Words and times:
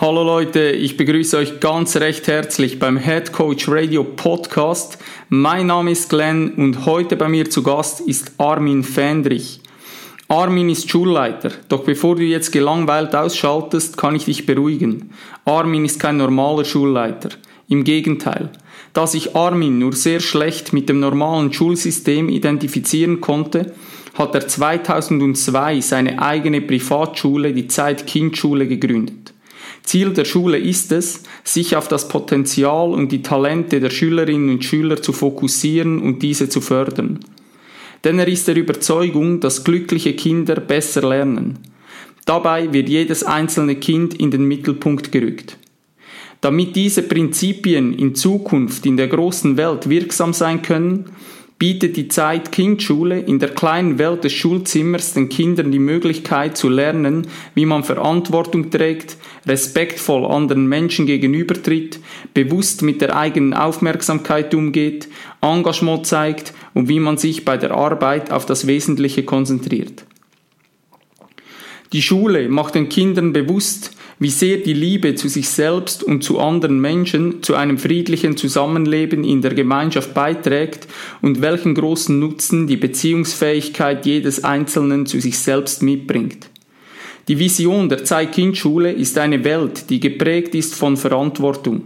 Hallo 0.00 0.22
Leute, 0.22 0.70
ich 0.70 0.96
begrüße 0.96 1.36
euch 1.36 1.60
ganz 1.60 1.94
recht 1.96 2.26
herzlich 2.26 2.78
beim 2.78 2.96
Head 2.96 3.32
Coach 3.32 3.68
Radio 3.68 4.02
Podcast. 4.02 4.96
Mein 5.28 5.66
Name 5.66 5.90
ist 5.90 6.08
Glenn 6.08 6.54
und 6.54 6.86
heute 6.86 7.16
bei 7.16 7.28
mir 7.28 7.50
zu 7.50 7.62
Gast 7.62 8.00
ist 8.00 8.32
Armin 8.38 8.82
Fendrich. 8.82 9.60
Armin 10.26 10.70
ist 10.70 10.88
Schulleiter, 10.88 11.52
doch 11.68 11.84
bevor 11.84 12.16
du 12.16 12.22
jetzt 12.22 12.50
gelangweilt 12.50 13.14
ausschaltest, 13.14 13.98
kann 13.98 14.16
ich 14.16 14.24
dich 14.24 14.46
beruhigen. 14.46 15.10
Armin 15.44 15.84
ist 15.84 16.00
kein 16.00 16.16
normaler 16.16 16.64
Schulleiter. 16.64 17.28
Im 17.68 17.84
Gegenteil. 17.84 18.48
Da 18.94 19.06
sich 19.06 19.36
Armin 19.36 19.78
nur 19.78 19.92
sehr 19.92 20.20
schlecht 20.20 20.72
mit 20.72 20.88
dem 20.88 21.00
normalen 21.00 21.52
Schulsystem 21.52 22.30
identifizieren 22.30 23.20
konnte, 23.20 23.74
hat 24.14 24.34
er 24.34 24.48
2002 24.48 25.82
seine 25.82 26.22
eigene 26.22 26.62
Privatschule, 26.62 27.52
die 27.52 27.68
Zeit 27.68 28.06
Kindschule, 28.06 28.66
gegründet. 28.66 29.34
Ziel 29.82 30.12
der 30.12 30.24
Schule 30.24 30.58
ist 30.58 30.92
es, 30.92 31.22
sich 31.42 31.76
auf 31.76 31.88
das 31.88 32.08
Potenzial 32.08 32.90
und 32.90 33.10
die 33.10 33.22
Talente 33.22 33.80
der 33.80 33.90
Schülerinnen 33.90 34.50
und 34.50 34.64
Schüler 34.64 35.02
zu 35.02 35.12
fokussieren 35.12 36.00
und 36.00 36.22
diese 36.22 36.48
zu 36.48 36.60
fördern. 36.60 37.20
Denn 38.04 38.18
er 38.18 38.28
ist 38.28 38.48
der 38.48 38.56
Überzeugung, 38.56 39.40
dass 39.40 39.64
glückliche 39.64 40.14
Kinder 40.14 40.56
besser 40.56 41.08
lernen. 41.08 41.58
Dabei 42.24 42.72
wird 42.72 42.88
jedes 42.88 43.24
einzelne 43.24 43.76
Kind 43.76 44.14
in 44.14 44.30
den 44.30 44.44
Mittelpunkt 44.44 45.10
gerückt. 45.12 45.58
Damit 46.40 46.76
diese 46.76 47.02
Prinzipien 47.02 47.92
in 47.92 48.14
Zukunft 48.14 48.86
in 48.86 48.96
der 48.96 49.08
großen 49.08 49.56
Welt 49.56 49.88
wirksam 49.90 50.32
sein 50.32 50.62
können, 50.62 51.06
bietet 51.60 51.98
die 51.98 52.08
Zeit 52.08 52.52
Kindschule 52.52 53.20
in 53.20 53.38
der 53.38 53.50
kleinen 53.50 53.98
Welt 53.98 54.24
des 54.24 54.32
Schulzimmers 54.32 55.12
den 55.12 55.28
Kindern 55.28 55.70
die 55.70 55.78
Möglichkeit 55.78 56.56
zu 56.56 56.70
lernen, 56.70 57.26
wie 57.54 57.66
man 57.66 57.84
Verantwortung 57.84 58.70
trägt, 58.70 59.18
respektvoll 59.46 60.24
anderen 60.24 60.66
Menschen 60.66 61.04
gegenübertritt, 61.04 62.00
bewusst 62.32 62.80
mit 62.80 63.02
der 63.02 63.14
eigenen 63.14 63.52
Aufmerksamkeit 63.52 64.54
umgeht, 64.54 65.08
Engagement 65.42 66.06
zeigt 66.06 66.54
und 66.72 66.88
wie 66.88 66.98
man 66.98 67.18
sich 67.18 67.44
bei 67.44 67.58
der 67.58 67.72
Arbeit 67.72 68.32
auf 68.32 68.46
das 68.46 68.66
Wesentliche 68.66 69.24
konzentriert. 69.24 70.06
Die 71.92 72.00
Schule 72.00 72.48
macht 72.48 72.74
den 72.74 72.88
Kindern 72.88 73.34
bewusst, 73.34 73.94
wie 74.20 74.30
sehr 74.30 74.58
die 74.58 74.74
Liebe 74.74 75.14
zu 75.14 75.28
sich 75.28 75.48
selbst 75.48 76.04
und 76.04 76.22
zu 76.22 76.38
anderen 76.38 76.78
Menschen 76.78 77.42
zu 77.42 77.54
einem 77.54 77.78
friedlichen 77.78 78.36
Zusammenleben 78.36 79.24
in 79.24 79.40
der 79.40 79.54
Gemeinschaft 79.54 80.12
beiträgt 80.12 80.86
und 81.22 81.40
welchen 81.40 81.74
großen 81.74 82.16
Nutzen 82.20 82.66
die 82.66 82.76
Beziehungsfähigkeit 82.76 84.04
jedes 84.04 84.44
Einzelnen 84.44 85.06
zu 85.06 85.20
sich 85.20 85.38
selbst 85.38 85.82
mitbringt. 85.82 86.50
Die 87.28 87.38
Vision 87.38 87.88
der 87.88 88.04
Zeit-Kind-Schule 88.04 88.92
ist 88.92 89.16
eine 89.16 89.42
Welt, 89.42 89.88
die 89.88 90.00
geprägt 90.00 90.54
ist 90.54 90.74
von 90.74 90.98
Verantwortung. 90.98 91.84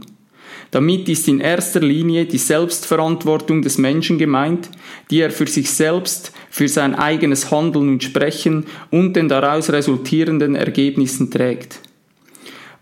Damit 0.73 1.09
ist 1.09 1.29
in 1.29 1.39
erster 1.39 1.81
Linie 1.81 2.25
die 2.25 2.39
Selbstverantwortung 2.39 3.63
des 3.63 3.79
Menschen 3.79 4.19
gemeint, 4.19 4.71
die 5.09 5.21
er 5.21 5.31
für 5.31 5.47
sich 5.47 5.71
selbst, 5.71 6.33
für 6.51 6.67
sein 6.67 6.97
eigenes 6.97 7.53
Handeln 7.53 7.91
und 7.91 8.03
Sprechen 8.03 8.67
und 8.91 9.15
den 9.15 9.29
daraus 9.29 9.71
resultierenden 9.71 10.57
Ergebnissen 10.57 11.31
trägt. 11.31 11.79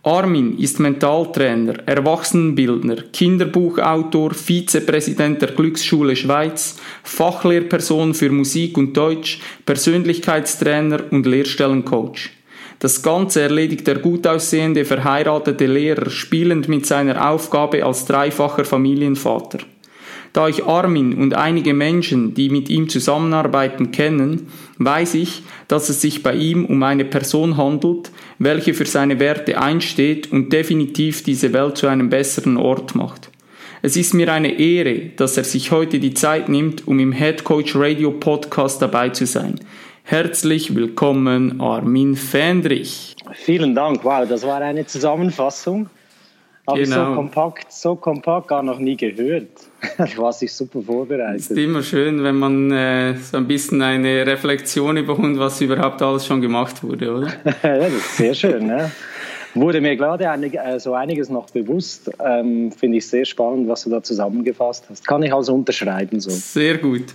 Armin 0.04 0.58
ist 0.58 0.80
Mentaltrainer, 0.80 1.74
Erwachsenenbildner, 1.86 2.96
Kinderbuchautor, 3.12 4.34
Vizepräsident 4.34 5.40
der 5.40 5.52
Glücksschule 5.52 6.16
Schweiz, 6.16 6.76
Fachlehrperson 7.04 8.12
für 8.12 8.30
Musik 8.30 8.76
und 8.76 8.96
Deutsch, 8.96 9.38
Persönlichkeitstrainer 9.64 11.04
und 11.12 11.24
Lehrstellencoach. 11.24 12.30
Das 12.80 13.00
Ganze 13.00 13.42
erledigt 13.42 13.86
der 13.86 14.00
gut 14.00 14.26
aussehende 14.26 14.84
verheiratete 14.84 15.66
Lehrer 15.66 16.10
spielend 16.10 16.68
mit 16.68 16.84
seiner 16.84 17.30
Aufgabe 17.30 17.84
als 17.84 18.04
dreifacher 18.04 18.64
Familienvater. 18.64 19.58
Da 20.32 20.48
ich 20.48 20.64
Armin 20.64 21.14
und 21.14 21.34
einige 21.34 21.74
Menschen, 21.74 22.32
die 22.32 22.48
mit 22.48 22.70
ihm 22.70 22.88
zusammenarbeiten, 22.88 23.92
kennen, 23.92 24.48
weiß 24.78 25.14
ich, 25.14 25.42
dass 25.68 25.90
es 25.90 26.00
sich 26.00 26.22
bei 26.22 26.34
ihm 26.34 26.64
um 26.64 26.82
eine 26.82 27.04
Person 27.04 27.58
handelt, 27.58 28.10
welche 28.44 28.74
für 28.74 28.86
seine 28.86 29.20
Werte 29.20 29.60
einsteht 29.60 30.32
und 30.32 30.52
definitiv 30.52 31.22
diese 31.22 31.52
Welt 31.52 31.76
zu 31.76 31.86
einem 31.86 32.10
besseren 32.10 32.56
Ort 32.56 32.94
macht. 32.94 33.30
Es 33.82 33.96
ist 33.96 34.14
mir 34.14 34.32
eine 34.32 34.58
Ehre, 34.58 35.10
dass 35.16 35.36
er 35.36 35.44
sich 35.44 35.70
heute 35.70 35.98
die 35.98 36.14
Zeit 36.14 36.48
nimmt, 36.48 36.86
um 36.86 36.98
im 36.98 37.12
Head 37.12 37.44
Coach 37.44 37.74
Radio 37.76 38.12
Podcast 38.12 38.80
dabei 38.80 39.08
zu 39.10 39.26
sein. 39.26 39.60
Herzlich 40.04 40.74
willkommen, 40.74 41.60
Armin 41.60 42.16
Fendrich. 42.16 43.14
Vielen 43.32 43.74
Dank. 43.74 44.04
Wow, 44.04 44.28
das 44.28 44.42
war 44.44 44.60
eine 44.60 44.86
Zusammenfassung. 44.86 45.88
Habe 46.66 46.82
genau. 46.82 47.08
so 47.08 47.14
kompakt, 47.14 47.72
so 47.72 47.96
kompakt 47.96 48.46
gar 48.46 48.62
noch 48.62 48.78
nie 48.78 48.96
gehört. 48.96 49.48
Ich 50.06 50.16
war 50.16 50.32
sich 50.32 50.52
super 50.52 50.80
vorbereitet. 50.80 51.40
Es 51.40 51.50
ist 51.50 51.58
immer 51.58 51.82
schön, 51.82 52.22
wenn 52.22 52.36
man 52.36 52.70
äh, 52.70 53.16
so 53.16 53.36
ein 53.36 53.48
bisschen 53.48 53.82
eine 53.82 54.24
Reflexion 54.24 54.96
überkommt, 54.96 55.40
was 55.40 55.60
überhaupt 55.60 56.00
alles 56.02 56.24
schon 56.24 56.40
gemacht 56.40 56.84
wurde, 56.84 57.12
oder? 57.12 57.26
ja, 57.64 57.78
das 57.78 57.92
ist 57.92 58.16
sehr 58.16 58.34
schön. 58.34 58.66
Ne? 58.68 58.92
Wurde 59.54 59.80
mir 59.80 59.96
gerade 59.96 60.30
einig, 60.30 60.54
äh, 60.54 60.78
so 60.78 60.94
einiges 60.94 61.28
noch 61.30 61.50
bewusst. 61.50 62.12
Ähm, 62.24 62.70
Finde 62.70 62.98
ich 62.98 63.08
sehr 63.08 63.24
spannend, 63.24 63.68
was 63.68 63.82
du 63.82 63.90
da 63.90 64.00
zusammengefasst 64.00 64.84
hast. 64.88 65.06
Kann 65.06 65.24
ich 65.24 65.34
also 65.34 65.52
unterschreiben 65.52 66.20
so. 66.20 66.30
Sehr 66.30 66.78
gut. 66.78 67.06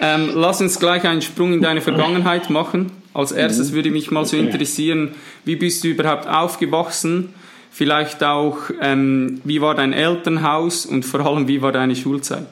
Ähm, 0.00 0.30
lass 0.34 0.60
uns 0.60 0.80
gleich 0.80 1.04
einen 1.04 1.22
Sprung 1.22 1.52
in 1.52 1.60
deine 1.60 1.80
Vergangenheit 1.80 2.50
machen. 2.50 2.90
Als 3.14 3.30
erstes 3.30 3.70
mhm. 3.70 3.76
würde 3.76 3.90
mich 3.92 4.10
mal 4.10 4.24
so 4.24 4.36
interessieren, 4.36 5.14
wie 5.44 5.54
bist 5.54 5.84
du 5.84 5.88
überhaupt 5.88 6.26
aufgewachsen? 6.26 7.34
Vielleicht 7.70 8.22
auch, 8.24 8.56
ähm, 8.82 9.40
wie 9.44 9.60
war 9.60 9.74
dein 9.74 9.92
Elternhaus 9.92 10.84
und 10.84 11.04
vor 11.04 11.20
allem, 11.20 11.46
wie 11.48 11.62
war 11.62 11.72
deine 11.72 11.94
Schulzeit? 11.94 12.48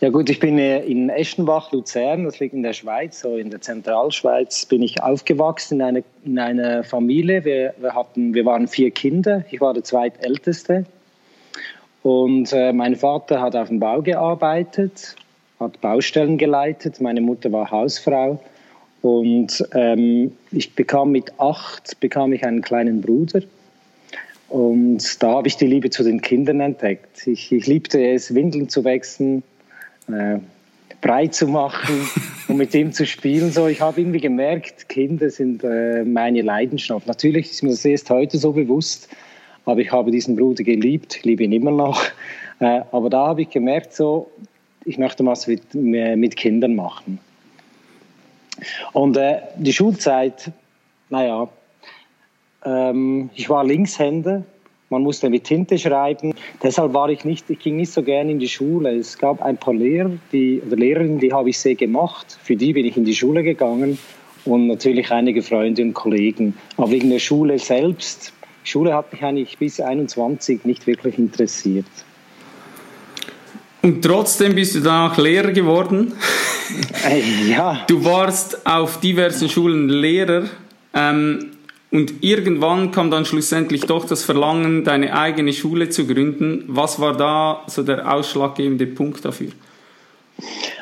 Ja 0.00 0.10
gut, 0.10 0.30
ich 0.30 0.38
bin 0.38 0.58
äh, 0.58 0.84
in 0.84 1.08
Eschenbach, 1.08 1.72
Luzern, 1.72 2.24
das 2.24 2.38
liegt 2.38 2.54
in 2.54 2.62
der 2.62 2.74
Schweiz, 2.74 3.20
so 3.20 3.36
in 3.36 3.50
der 3.50 3.60
Zentralschweiz, 3.60 4.66
bin 4.66 4.82
ich 4.82 5.02
aufgewachsen 5.02 5.80
in 5.80 5.82
einer, 5.82 6.02
in 6.24 6.38
einer 6.38 6.84
Familie. 6.84 7.44
Wir, 7.44 7.74
wir, 7.78 7.94
hatten, 7.94 8.34
wir 8.34 8.44
waren 8.44 8.68
vier 8.68 8.90
Kinder, 8.90 9.44
ich 9.50 9.60
war 9.60 9.74
der 9.74 9.82
zweitälteste. 9.82 10.84
Und 12.02 12.52
äh, 12.52 12.72
mein 12.72 12.96
Vater 12.96 13.40
hat 13.40 13.56
auf 13.56 13.68
dem 13.68 13.80
Bau 13.80 14.02
gearbeitet, 14.02 15.16
hat 15.58 15.80
Baustellen 15.80 16.38
geleitet, 16.38 17.00
meine 17.00 17.20
Mutter 17.20 17.50
war 17.50 17.70
Hausfrau. 17.70 18.42
Und 19.00 19.66
ähm, 19.72 20.32
ich 20.50 20.74
bekam 20.74 21.12
mit 21.12 21.32
acht 21.38 21.98
bekam 22.00 22.32
ich 22.32 22.44
einen 22.44 22.62
kleinen 22.62 23.00
Bruder 23.00 23.40
und 24.54 25.20
da 25.20 25.32
habe 25.32 25.48
ich 25.48 25.56
die 25.56 25.66
Liebe 25.66 25.90
zu 25.90 26.04
den 26.04 26.20
Kindern 26.20 26.60
entdeckt. 26.60 27.26
Ich, 27.26 27.50
ich 27.50 27.66
liebte 27.66 28.00
es, 28.12 28.36
Windeln 28.36 28.68
zu 28.68 28.84
wechseln, 28.84 29.42
äh, 30.06 30.38
breit 31.00 31.34
zu 31.34 31.48
machen 31.48 32.08
und 32.46 32.58
mit 32.58 32.72
ihm 32.72 32.92
zu 32.92 33.04
spielen. 33.04 33.50
So, 33.50 33.66
ich 33.66 33.80
habe 33.80 34.00
irgendwie 34.00 34.20
gemerkt, 34.20 34.88
Kinder 34.88 35.28
sind 35.28 35.64
äh, 35.64 36.04
meine 36.04 36.42
Leidenschaft. 36.42 37.08
Natürlich 37.08 37.50
ist 37.50 37.64
mir 37.64 37.70
das 37.70 37.84
erst 37.84 38.10
heute 38.10 38.38
so 38.38 38.52
bewusst, 38.52 39.08
aber 39.64 39.80
ich 39.80 39.90
habe 39.90 40.12
diesen 40.12 40.36
Bruder 40.36 40.62
geliebt, 40.62 41.24
liebe 41.24 41.42
ihn 41.42 41.50
immer 41.50 41.72
noch. 41.72 42.00
Äh, 42.60 42.82
aber 42.92 43.10
da 43.10 43.26
habe 43.26 43.42
ich 43.42 43.50
gemerkt, 43.50 43.92
so, 43.92 44.30
ich 44.84 44.98
möchte 44.98 45.26
was 45.26 45.48
mit, 45.48 45.74
mit 45.74 46.36
Kindern 46.36 46.76
machen. 46.76 47.18
Und 48.92 49.16
äh, 49.16 49.40
die 49.56 49.72
Schulzeit, 49.72 50.52
naja, 51.10 51.48
ähm, 52.64 53.30
ich 53.34 53.48
war 53.50 53.64
Linkshänder. 53.64 54.44
Man 54.90 55.02
musste 55.02 55.30
mit 55.30 55.44
Tinte 55.44 55.78
schreiben. 55.78 56.34
Deshalb 56.62 56.92
war 56.92 57.08
ich 57.08 57.24
nicht, 57.24 57.48
ich 57.48 57.58
ging 57.58 57.76
nicht 57.76 57.92
so 57.92 58.02
gerne 58.02 58.30
in 58.30 58.38
die 58.38 58.48
Schule. 58.48 58.96
Es 58.96 59.18
gab 59.18 59.42
ein 59.42 59.56
paar 59.56 59.74
Lehrer, 59.74 60.10
die, 60.32 60.62
oder 60.66 60.76
Lehrerinnen, 60.76 61.18
die 61.18 61.32
habe 61.32 61.50
ich 61.50 61.58
sehr 61.58 61.74
gemacht. 61.74 62.38
Für 62.42 62.54
die 62.54 62.72
bin 62.72 62.84
ich 62.84 62.96
in 62.96 63.04
die 63.04 63.14
Schule 63.14 63.42
gegangen 63.42 63.98
und 64.44 64.66
natürlich 64.66 65.10
einige 65.10 65.42
Freunde 65.42 65.82
und 65.82 65.94
Kollegen. 65.94 66.54
Aber 66.76 66.90
wegen 66.90 67.10
der 67.10 67.18
Schule 67.18 67.58
selbst, 67.58 68.32
Schule 68.62 68.94
hat 68.94 69.12
mich 69.12 69.22
eigentlich 69.22 69.58
bis 69.58 69.80
21 69.80 70.64
nicht 70.64 70.86
wirklich 70.86 71.18
interessiert. 71.18 71.86
Und 73.82 74.02
trotzdem 74.02 74.54
bist 74.54 74.74
du 74.74 74.80
danach 74.80 75.18
Lehrer 75.18 75.52
geworden. 75.52 76.14
Äh, 77.06 77.50
ja. 77.50 77.84
Du 77.86 78.02
warst 78.04 78.66
auf 78.66 79.00
diversen 79.00 79.50
Schulen 79.50 79.90
Lehrer. 79.90 80.44
Ähm, 80.94 81.53
Und 81.94 82.24
irgendwann 82.24 82.90
kam 82.90 83.12
dann 83.12 83.24
schlussendlich 83.24 83.82
doch 83.82 84.04
das 84.04 84.24
Verlangen, 84.24 84.82
deine 84.82 85.16
eigene 85.16 85.52
Schule 85.52 85.90
zu 85.90 86.08
gründen. 86.08 86.64
Was 86.66 86.98
war 86.98 87.16
da 87.16 87.62
so 87.68 87.84
der 87.84 88.12
ausschlaggebende 88.12 88.88
Punkt 88.88 89.24
dafür? 89.24 89.50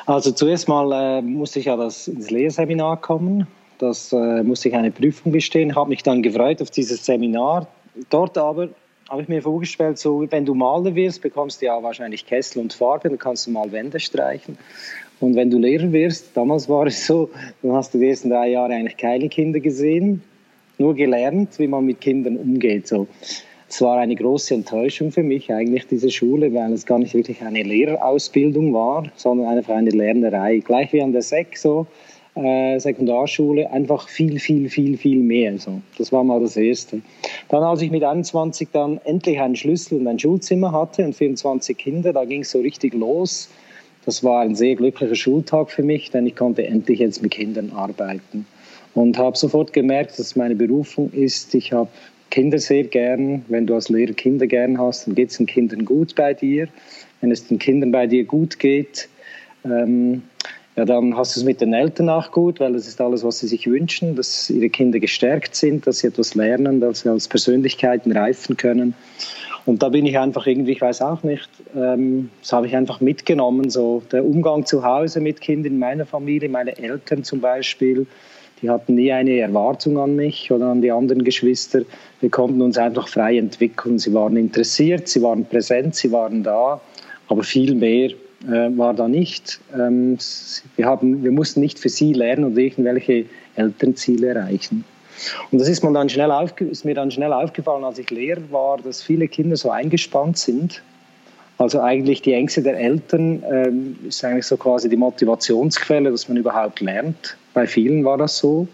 Also 0.06 0.32
zuerst 0.32 0.69
mal 0.69 1.19
äh, 1.19 1.20
musste 1.20 1.59
ich 1.59 1.67
ja 1.67 1.76
das 1.76 2.09
ins 2.09 2.31
Lehrseminar 2.31 2.99
kommen. 2.99 3.47
Das 3.76 4.11
äh, 4.14 4.43
musste 4.43 4.70
ich 4.70 4.75
eine 4.75 4.91
Prüfung 4.91 5.32
bestehen. 5.32 5.76
Habe 5.76 5.91
mich 5.91 6.03
dann 6.03 6.23
gefreut 6.23 6.62
auf 6.62 6.70
dieses 6.70 7.05
Seminar. 7.05 7.67
Dort 8.08 8.38
aber 8.38 8.70
habe 9.11 9.20
ich 9.20 9.29
mir 9.29 9.43
vorgestellt, 9.43 9.99
so 9.99 10.25
wenn 10.31 10.47
du 10.47 10.55
Maler 10.55 10.94
wirst, 10.94 11.20
bekommst 11.20 11.61
du 11.61 11.67
ja 11.67 11.82
wahrscheinlich 11.82 12.25
Kessel 12.25 12.62
und 12.62 12.73
Farbe, 12.73 13.11
dann 13.11 13.19
kannst 13.19 13.47
du 13.47 13.50
mal 13.50 13.70
Wände 13.70 14.00
streichen. 14.00 14.56
Und 15.20 15.37
wenn 15.37 15.50
du 15.50 15.58
Lehrer 15.58 15.93
wirst, 15.93 16.35
damals 16.35 16.70
war 16.70 16.87
es 16.87 17.06
so, 17.06 17.29
dann 17.61 17.73
hast 17.73 17.93
du 17.93 17.99
die 17.99 18.08
ersten 18.08 18.31
drei 18.31 18.49
Jahre 18.49 18.73
eigentlich 18.73 18.97
keine 18.97 19.29
Kinder 19.29 19.61
gesehen, 19.61 20.23
nur 20.78 20.94
gelernt, 20.94 21.58
wie 21.58 21.66
man 21.66 21.86
mit 21.86 22.00
Kindern 22.00 22.36
umgeht. 22.36 22.86
So. 22.86 23.06
Es 23.69 23.80
war 23.80 23.98
eine 23.98 24.14
große 24.14 24.52
Enttäuschung 24.54 25.12
für 25.12 25.22
mich 25.22 25.50
eigentlich, 25.50 25.86
diese 25.86 26.10
Schule, 26.10 26.52
weil 26.52 26.72
es 26.74 26.84
gar 26.84 26.98
nicht 26.98 27.14
wirklich 27.14 27.40
eine 27.40 27.62
Lehrerausbildung 27.62 28.74
war, 28.74 29.04
sondern 29.16 29.46
einfach 29.46 29.74
eine 29.74 29.88
Lernerei. 29.90 30.58
Gleich 30.58 30.92
wie 30.92 31.00
an 31.00 31.12
der 31.12 31.22
SEC, 31.22 31.56
so, 31.56 31.86
äh, 32.34 32.78
Sekundarschule, 32.78 33.70
einfach 33.70 34.08
viel, 34.08 34.38
viel, 34.38 34.69
viel, 34.69 34.98
viel 34.98 35.20
mehr. 35.20 35.58
So. 35.58 35.80
Das 35.96 36.12
war 36.12 36.22
mal 36.22 36.40
das 36.40 36.56
Erste. 36.58 37.00
Dann, 37.48 37.62
als 37.62 37.80
ich 37.80 37.90
mit 37.90 38.04
21 38.04 38.69
dann 38.72 39.00
endlich 39.04 39.40
einen 39.40 39.56
Schlüssel 39.56 40.00
und 40.00 40.06
ein 40.06 40.19
Schulzimmer 40.19 40.72
hatte 40.72 41.04
und 41.04 41.14
24 41.14 41.76
Kinder, 41.76 42.12
da 42.12 42.26
ging 42.26 42.42
es 42.42 42.50
so 42.50 42.60
richtig 42.60 42.92
los. 42.92 43.48
Das 44.04 44.22
war 44.22 44.42
ein 44.42 44.54
sehr 44.54 44.74
glücklicher 44.74 45.14
Schultag 45.14 45.70
für 45.70 45.82
mich, 45.82 46.10
denn 46.10 46.26
ich 46.26 46.36
konnte 46.36 46.66
endlich 46.66 46.98
jetzt 46.98 47.22
mit 47.22 47.30
Kindern 47.30 47.72
arbeiten 47.74 48.44
und 48.94 49.19
habe 49.19 49.37
sofort 49.37 49.73
gemerkt, 49.73 50.19
dass 50.19 50.37
meine 50.37 50.55
Berufung 50.55 51.11
ist. 51.12 51.55
Ich 51.55 51.73
habe 51.73 51.89
Kinder 52.31 52.59
sehr 52.59 52.85
gern. 52.85 53.44
Wenn 53.49 53.67
du 53.67 53.75
als 53.75 53.89
Lehrer 53.89 54.12
Kinder 54.12 54.47
gern 54.47 54.79
hast, 54.79 55.06
dann 55.06 55.15
geht 55.15 55.31
es 55.31 55.37
den 55.37 55.47
Kindern 55.47 55.85
gut 55.85 56.15
bei 56.15 56.35
dir. 56.35 56.69
Wenn 57.21 57.31
es 57.31 57.47
den 57.47 57.59
Kindern 57.59 57.93
bei 57.93 58.06
dir 58.06 58.25
gut 58.25 58.59
geht, 58.59 59.09
ähm, 59.65 60.23
ja, 60.77 60.87
dann 60.87 61.17
hast 61.17 61.37
du 61.37 61.41
es 61.41 61.44
mit 61.44 61.61
den 61.61 61.75
Eltern 61.75 62.09
auch 62.09 62.33
gut, 62.33 62.59
weil 62.59 62.73
das 62.73 62.89
ist 62.89 63.00
alles, 63.00 63.23
was 63.23 63.41
sie 63.41 63.47
sich 63.47 63.67
wünschen, 63.67 64.17
dass 64.17 64.49
ihre 64.49 64.71
Kinder 64.71 64.99
gestärkt 64.99 65.55
sind, 65.55 65.87
dass 65.87 65.99
sie 65.99 66.06
etwas 66.06 66.35
lernen, 66.35 66.81
dass 66.81 67.00
sie 67.00 67.11
als 67.11 67.29
Persönlichkeiten 67.29 68.11
reifen 68.11 68.56
können. 68.56 68.94
Und 69.67 69.83
da 69.83 69.91
bin 69.91 70.06
ich 70.06 70.19
einfach 70.19 70.47
irgendwie, 70.47 70.73
ich 70.73 70.81
weiß 70.81 71.03
auch 71.03 71.23
nicht, 71.23 71.49
ähm, 71.77 72.31
das 72.41 72.53
habe 72.53 72.67
ich 72.67 72.75
einfach 72.75 73.00
mitgenommen, 73.00 73.69
so 73.69 74.03
der 74.11 74.25
Umgang 74.25 74.65
zu 74.65 74.83
Hause 74.83 75.21
mit 75.21 75.41
Kindern 75.41 75.75
in 75.75 75.79
meiner 75.79 76.06
Familie, 76.06 76.49
meine 76.49 76.77
Eltern 76.79 77.23
zum 77.23 77.41
Beispiel, 77.41 78.06
die 78.62 78.70
hatten 78.70 78.94
nie 78.94 79.12
eine 79.12 79.38
Erwartung 79.38 79.99
an 79.99 80.14
mich 80.14 80.50
oder 80.53 80.67
an 80.67 80.81
die 80.81 80.93
anderen 80.93 81.25
Geschwister. 81.25 81.82
Wir 82.20 82.31
konnten 82.31 82.62
uns 82.62 82.79
einfach 82.79 83.09
frei 83.09 83.37
entwickeln. 83.37 83.99
Sie 83.99 84.14
waren 84.14 84.37
interessiert, 84.37 85.09
sie 85.09 85.20
waren 85.20 85.44
präsent, 85.44 85.97
sie 85.97 86.12
waren 86.12 86.44
da, 86.44 86.81
aber 87.29 87.43
viel 87.43 87.75
mehr 87.75 88.11
äh, 88.47 88.76
war 88.76 88.94
da 88.94 89.09
nicht. 89.09 89.61
Ähm, 89.75 90.17
wir, 90.76 90.87
haben, 90.87 91.25
wir 91.25 91.32
mussten 91.32 91.61
nicht 91.61 91.79
für 91.79 91.88
sie 91.88 92.12
lernen 92.12 92.44
und 92.44 92.59
irgendwelche 92.59 93.26
Elternziele 93.56 94.29
erreichen. 94.29 94.85
Und 95.50 95.61
das 95.61 95.69
ist, 95.69 95.82
mir 95.82 95.93
dann 95.93 96.08
schnell 96.08 97.32
aufgefallen, 97.32 97.85
als 97.85 97.99
ich 97.99 98.11
Lehrer 98.11 98.43
war, 98.50 98.79
dass 98.79 99.03
viele 99.03 99.29
Kinder 99.29 99.56
so 99.56 99.70
eingespannt 99.70 100.38
sind. 100.38 100.82
Also 101.58 101.81
eigentlich 101.81 102.22
die 102.22 102.32
Ängste 102.32 102.62
der 102.62 102.78
Eltern 102.78 103.43
ähm, 103.50 103.96
ist 104.08 104.25
eigentlich 104.25 104.46
so 104.46 104.56
quasi 104.56 104.88
die 104.88 104.96
Motivationsquelle, 104.96 106.10
dass 106.10 106.28
man 106.28 106.37
überhaupt 106.37 106.81
lernt. 106.81 107.37
Bei 107.54 107.66
vielen 107.66 108.04
war 108.04 108.19
das 108.19 108.38
so. 108.38 108.66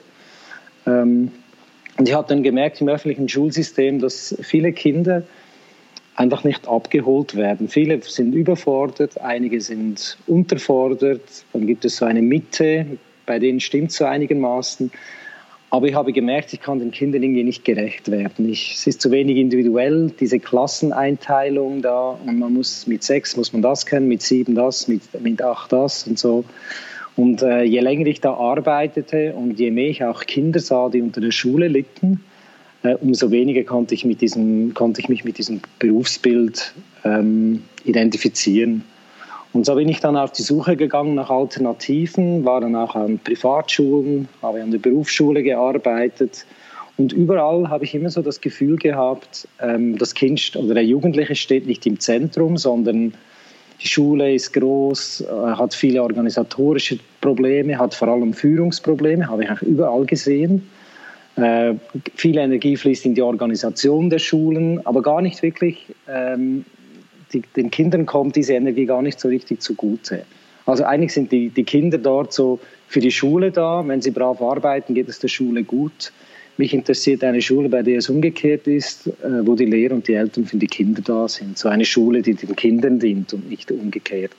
Ähm, 0.86 1.30
und 1.98 2.08
ich 2.08 2.14
habe 2.14 2.28
dann 2.28 2.42
gemerkt 2.42 2.80
im 2.80 2.88
öffentlichen 2.88 3.28
Schulsystem, 3.28 3.98
dass 3.98 4.36
viele 4.40 4.72
Kinder 4.72 5.25
einfach 6.14 6.44
nicht 6.44 6.66
abgeholt 6.66 7.36
werden. 7.36 7.69
Viele 7.69 8.00
sind 8.02 8.32
überfordert, 8.34 9.20
einige 9.20 9.60
sind 9.60 10.16
unterfordert. 10.26 11.22
Dann 11.52 11.66
gibt 11.66 11.84
es 11.84 11.96
so 11.96 12.04
eine 12.04 12.22
Mitte, 12.22 12.86
bei 13.26 13.38
denen 13.38 13.60
stimmt 13.60 13.90
es 13.90 13.96
so 13.96 14.04
einigermaßen. 14.04 14.90
Aber 15.70 15.87
ich 15.87 15.94
habe 15.94 16.12
gemerkt, 16.12 16.53
ich 16.55 16.61
kann 16.61 16.79
den 16.79 16.93
Kindern 16.93 17.23
irgendwie 17.23 17.44
nicht 17.44 17.65
gerecht 17.65 18.11
werden. 18.11 18.49
Ich, 18.49 18.75
es 18.75 18.87
ist 18.87 19.03
zu 19.03 19.11
wenig 19.11 19.37
individuell, 19.37 20.11
diese 20.19 20.38
Klasseneinteilung 20.38 21.82
da. 21.82 22.19
Und 22.25 22.38
man 22.38 22.55
muss 22.55 22.87
mit 22.87 23.03
sechs 23.03 23.37
muss 23.37 23.53
man 23.53 23.61
das 23.61 23.85
kennen, 23.85 24.09
mit 24.09 24.23
sieben 24.23 24.55
das, 24.55 24.88
mit, 24.88 25.03
mit 25.20 25.43
acht 25.43 25.73
das 25.73 26.06
und 26.06 26.19
so. 26.19 26.44
Und 27.17 27.43
äh, 27.43 27.65
je 27.65 27.81
länger 27.81 28.06
ich 28.06 28.20
da 28.20 28.32
arbeitete 28.32 29.35
und 29.35 29.59
je 29.59 29.70
mehr 29.70 29.88
ich 29.91 30.05
auch 30.05 30.25
Kinder 30.25 30.61
sah, 30.61 30.88
die 30.88 31.03
unter 31.03 31.20
der 31.20 31.32
Schule 31.32 31.69
litten, 31.69 32.20
äh, 32.82 32.94
umso 32.94 33.31
weniger 33.31 33.65
konnte 33.65 33.94
ich, 33.94 34.05
mit 34.05 34.20
diesem, 34.20 34.73
konnte 34.73 35.00
ich 35.00 35.09
mich 35.09 35.25
mit 35.25 35.37
diesem 35.37 35.61
Berufsbild 35.81 36.73
ähm, 37.05 37.65
identifizieren. 37.85 38.85
Und 39.52 39.64
so 39.64 39.74
bin 39.74 39.88
ich 39.88 40.00
dann 40.00 40.16
auf 40.16 40.32
die 40.32 40.42
Suche 40.42 40.76
gegangen 40.76 41.14
nach 41.14 41.30
Alternativen, 41.30 42.44
war 42.44 42.60
dann 42.60 42.76
auch 42.76 42.94
an 42.94 43.18
Privatschulen, 43.18 44.28
habe 44.42 44.62
an 44.62 44.70
der 44.70 44.78
Berufsschule 44.78 45.42
gearbeitet. 45.42 46.44
Und 46.98 47.12
überall 47.12 47.70
habe 47.70 47.84
ich 47.84 47.94
immer 47.94 48.10
so 48.10 48.22
das 48.22 48.40
Gefühl 48.40 48.76
gehabt, 48.76 49.48
ähm, 49.60 49.96
das 49.96 50.14
Kind 50.14 50.54
oder 50.56 50.74
der 50.74 50.84
Jugendliche 50.84 51.36
steht 51.36 51.66
nicht 51.66 51.86
im 51.86 51.98
Zentrum, 52.00 52.56
sondern 52.56 53.14
die 53.80 53.88
Schule 53.88 54.34
ist 54.34 54.52
groß, 54.52 55.20
äh, 55.20 55.24
hat 55.26 55.72
viele 55.72 56.02
organisatorische 56.02 56.98
Probleme, 57.20 57.78
hat 57.78 57.94
vor 57.94 58.08
allem 58.08 58.34
Führungsprobleme, 58.34 59.28
habe 59.28 59.44
ich 59.44 59.50
auch 59.50 59.62
überall 59.62 60.04
gesehen. 60.04 60.68
Äh, 61.36 61.74
viel 62.16 62.36
Energie 62.36 62.76
fließt 62.76 63.06
in 63.06 63.14
die 63.14 63.22
Organisation 63.22 64.10
der 64.10 64.18
Schulen, 64.18 64.84
aber 64.84 65.00
gar 65.00 65.22
nicht 65.22 65.40
wirklich, 65.42 65.86
ähm, 66.08 66.64
die, 67.32 67.42
den 67.56 67.70
Kindern 67.70 68.06
kommt 68.06 68.36
diese 68.36 68.54
Energie 68.54 68.86
gar 68.86 69.02
nicht 69.02 69.20
so 69.20 69.28
richtig 69.28 69.60
zugute. 69.60 70.25
Also 70.66 70.84
eigentlich 70.84 71.12
sind 71.12 71.32
die, 71.32 71.48
die 71.48 71.64
Kinder 71.64 71.98
dort 71.98 72.32
so 72.32 72.60
für 72.88 73.00
die 73.00 73.10
Schule 73.10 73.50
da, 73.50 73.82
wenn 73.86 74.02
sie 74.02 74.10
brav 74.10 74.40
arbeiten, 74.40 74.94
geht 74.94 75.08
es 75.08 75.19
der 75.19 75.28
Schule 75.28 75.64
gut. 75.64 76.12
Mich 76.56 76.75
interessiert 76.75 77.22
eine 77.22 77.40
Schule, 77.40 77.69
bei 77.69 77.82
der 77.82 77.98
es 77.98 78.08
umgekehrt 78.08 78.66
ist, 78.66 79.06
äh, 79.06 79.12
wo 79.46 79.54
die 79.54 79.66
Lehrer 79.66 79.94
und 79.94 80.08
die 80.08 80.14
Eltern 80.14 80.44
für 80.44 80.56
die 80.56 80.66
Kinder 80.66 81.00
da 81.02 81.28
sind. 81.28 81.56
So 81.56 81.69
eine 81.69 81.84
Schule, 81.84 82.20
die 82.20 82.34
den 82.34 82.56
Kindern 82.56 82.98
dient 82.98 83.32
und 83.32 83.48
nicht 83.48 83.70
umgekehrt. 83.70 84.32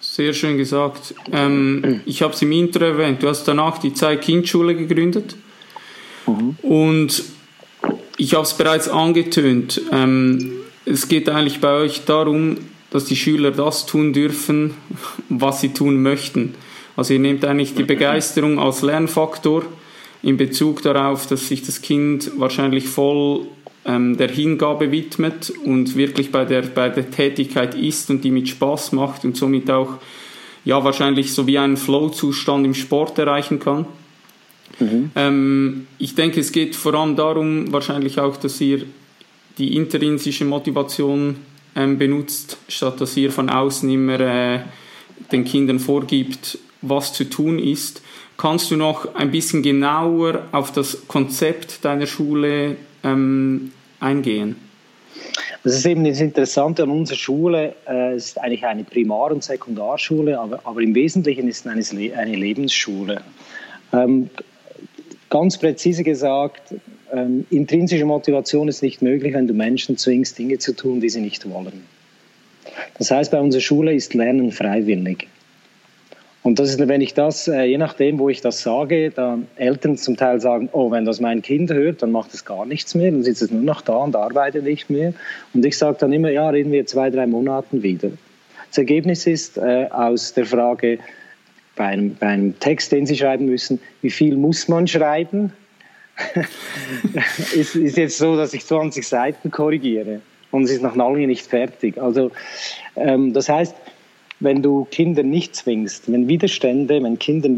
Sehr 0.00 0.34
schön 0.34 0.58
gesagt. 0.58 1.14
Ähm, 1.32 2.02
ich 2.04 2.20
habe 2.20 2.34
es 2.34 2.42
im 2.42 2.52
Intro 2.52 2.84
erwähnt. 2.84 3.22
Du 3.22 3.28
hast 3.28 3.44
danach 3.48 3.78
die 3.78 3.94
Zeit-Kind-Schule 3.94 4.74
gegründet. 4.74 5.34
Mhm. 6.26 6.56
Und 6.62 7.24
ich 8.18 8.34
habe 8.34 8.44
es 8.44 8.52
bereits 8.54 8.88
angetönt. 8.88 9.80
Ähm, 9.90 10.52
es 10.86 11.08
geht 11.08 11.28
eigentlich 11.28 11.60
bei 11.60 11.72
euch 11.74 12.04
darum, 12.04 12.58
dass 12.90 13.06
die 13.06 13.16
Schüler 13.16 13.50
das 13.50 13.86
tun 13.86 14.12
dürfen, 14.12 14.74
was 15.28 15.60
sie 15.60 15.70
tun 15.70 16.02
möchten. 16.02 16.54
Also 16.96 17.14
ihr 17.14 17.20
nehmt 17.20 17.44
eigentlich 17.44 17.74
die 17.74 17.82
Begeisterung 17.82 18.58
als 18.58 18.82
Lernfaktor 18.82 19.64
in 20.22 20.36
Bezug 20.36 20.82
darauf, 20.82 21.26
dass 21.26 21.48
sich 21.48 21.62
das 21.62 21.82
Kind 21.82 22.32
wahrscheinlich 22.38 22.86
voll 22.88 23.46
ähm, 23.84 24.16
der 24.16 24.28
Hingabe 24.28 24.90
widmet 24.92 25.52
und 25.64 25.96
wirklich 25.96 26.30
bei 26.30 26.44
der, 26.44 26.62
bei 26.62 26.88
der 26.88 27.10
Tätigkeit 27.10 27.74
ist 27.74 28.10
und 28.10 28.22
die 28.22 28.30
mit 28.30 28.48
Spaß 28.48 28.92
macht 28.92 29.24
und 29.24 29.36
somit 29.36 29.70
auch 29.70 29.98
ja 30.64 30.82
wahrscheinlich 30.82 31.32
so 31.32 31.46
wie 31.46 31.58
einen 31.58 31.76
Flow-Zustand 31.76 32.64
im 32.64 32.74
Sport 32.74 33.18
erreichen 33.18 33.58
kann. 33.58 33.86
Mhm. 34.78 35.10
Ähm, 35.14 35.86
ich 35.98 36.14
denke, 36.14 36.40
es 36.40 36.52
geht 36.52 36.74
vor 36.74 36.94
allem 36.94 37.16
darum, 37.16 37.72
wahrscheinlich 37.72 38.18
auch, 38.18 38.36
dass 38.36 38.60
ihr 38.60 38.86
die 39.58 39.76
intrinsische 39.76 40.44
Motivation 40.44 41.36
ähm, 41.76 41.98
benutzt, 41.98 42.58
statt 42.68 43.00
dass 43.00 43.16
ihr 43.16 43.30
von 43.30 43.50
außen 43.50 43.88
immer 43.90 44.20
äh, 44.20 44.60
den 45.32 45.44
Kindern 45.44 45.78
vorgibt, 45.78 46.58
was 46.82 47.12
zu 47.12 47.24
tun 47.24 47.58
ist. 47.58 48.02
Kannst 48.36 48.70
du 48.70 48.76
noch 48.76 49.14
ein 49.14 49.30
bisschen 49.30 49.62
genauer 49.62 50.42
auf 50.52 50.72
das 50.72 51.06
Konzept 51.06 51.84
deiner 51.84 52.06
Schule 52.06 52.76
ähm, 53.02 53.72
eingehen? 54.00 54.56
Das 55.62 55.74
ist 55.74 55.86
eben 55.86 56.04
das 56.04 56.20
Interessante 56.20 56.82
an 56.82 56.90
unserer 56.90 57.16
Schule. 57.16 57.74
Äh, 57.86 58.14
es 58.14 58.26
ist 58.26 58.40
eigentlich 58.40 58.64
eine 58.66 58.84
Primar- 58.84 59.32
und 59.32 59.42
Sekundarschule, 59.42 60.38
aber, 60.38 60.60
aber 60.64 60.80
im 60.82 60.94
Wesentlichen 60.94 61.48
ist 61.48 61.64
es 61.64 61.92
eine, 61.92 62.36
Lebensschule. 62.36 63.22
Ähm, 63.92 64.28
ganz 65.30 65.56
präzise 65.56 66.04
gesagt, 66.04 66.74
ähm, 67.14 67.46
intrinsische 67.50 68.04
Motivation 68.04 68.68
ist 68.68 68.82
nicht 68.82 69.02
möglich, 69.02 69.34
wenn 69.34 69.46
du 69.46 69.54
Menschen 69.54 69.96
zwingst, 69.96 70.38
Dinge 70.38 70.58
zu 70.58 70.74
tun, 70.74 71.00
die 71.00 71.08
sie 71.08 71.20
nicht 71.20 71.48
wollen. 71.48 71.84
Das 72.98 73.10
heißt, 73.10 73.30
bei 73.30 73.40
unserer 73.40 73.60
Schule 73.60 73.94
ist 73.94 74.14
Lernen 74.14 74.52
freiwillig. 74.52 75.28
Und 76.42 76.58
das 76.58 76.68
ist, 76.68 76.78
wenn 76.78 77.00
ich 77.00 77.14
das, 77.14 77.48
äh, 77.48 77.62
je 77.62 77.78
nachdem, 77.78 78.18
wo 78.18 78.28
ich 78.28 78.42
das 78.42 78.60
sage, 78.60 79.10
dann 79.10 79.46
Eltern 79.56 79.96
zum 79.96 80.16
Teil 80.16 80.42
sagen, 80.42 80.68
oh, 80.72 80.90
wenn 80.90 81.06
das 81.06 81.18
mein 81.18 81.40
Kind 81.40 81.72
hört, 81.72 82.02
dann 82.02 82.12
macht 82.12 82.34
es 82.34 82.44
gar 82.44 82.66
nichts 82.66 82.94
mehr, 82.94 83.10
dann 83.10 83.22
sitzt 83.22 83.40
es 83.40 83.50
nur 83.50 83.62
noch 83.62 83.80
da 83.80 83.96
und 83.96 84.14
arbeitet 84.14 84.64
nicht 84.64 84.90
mehr. 84.90 85.14
Und 85.54 85.64
ich 85.64 85.78
sage 85.78 85.96
dann 86.00 86.12
immer, 86.12 86.30
ja, 86.30 86.50
reden 86.50 86.70
wir 86.70 86.84
zwei, 86.84 87.08
drei 87.08 87.26
Monaten 87.26 87.82
wieder. 87.82 88.10
Das 88.68 88.76
Ergebnis 88.76 89.26
ist 89.26 89.56
äh, 89.56 89.86
aus 89.90 90.34
der 90.34 90.44
Frage 90.44 90.98
bei 91.76 91.86
einem, 91.86 92.14
bei 92.14 92.26
einem 92.26 92.58
Text, 92.60 92.92
den 92.92 93.06
Sie 93.06 93.16
schreiben 93.16 93.46
müssen, 93.46 93.80
wie 94.02 94.10
viel 94.10 94.36
muss 94.36 94.68
man 94.68 94.86
schreiben? 94.86 95.50
ist, 97.54 97.74
ist 97.74 97.96
jetzt 97.96 98.18
so, 98.18 98.36
dass 98.36 98.54
ich 98.54 98.64
20 98.64 99.06
Seiten 99.06 99.50
korrigiere 99.50 100.20
und 100.50 100.64
es 100.64 100.70
ist 100.70 100.82
noch 100.82 100.94
lange 100.94 101.26
nicht 101.26 101.46
fertig. 101.46 102.00
Also 102.00 102.30
ähm, 102.96 103.32
das 103.32 103.48
heißt, 103.48 103.74
wenn 104.40 104.62
du 104.62 104.86
Kinder 104.90 105.22
nicht 105.22 105.54
zwingst, 105.54 106.10
wenn 106.10 106.28
Widerstände, 106.28 107.02
wenn 107.02 107.18
Kinder, 107.18 107.48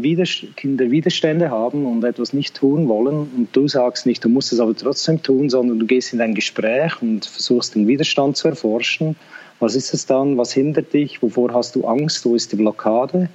Kinder 0.55 0.91
Widerstände 0.91 1.49
haben 1.49 1.85
und 1.85 2.03
etwas 2.03 2.33
nicht 2.33 2.55
tun 2.55 2.87
wollen 2.87 3.29
und 3.35 3.49
du 3.51 3.67
sagst 3.67 4.05
nicht, 4.05 4.23
du 4.23 4.29
musst 4.29 4.53
es 4.53 4.59
aber 4.59 4.75
trotzdem 4.75 5.21
tun, 5.21 5.49
sondern 5.49 5.79
du 5.79 5.85
gehst 5.85 6.13
in 6.13 6.21
ein 6.21 6.35
Gespräch 6.35 7.01
und 7.01 7.25
versuchst 7.25 7.75
den 7.75 7.87
Widerstand 7.87 8.37
zu 8.37 8.47
erforschen, 8.47 9.15
was 9.59 9.75
ist 9.75 9.93
es 9.93 10.05
dann, 10.05 10.37
was 10.37 10.53
hindert 10.53 10.93
dich, 10.93 11.21
wovor 11.21 11.51
hast 11.53 11.75
du 11.75 11.85
Angst, 11.85 12.25
wo 12.25 12.35
ist 12.35 12.51
die 12.51 12.57
Blockade? 12.57 13.29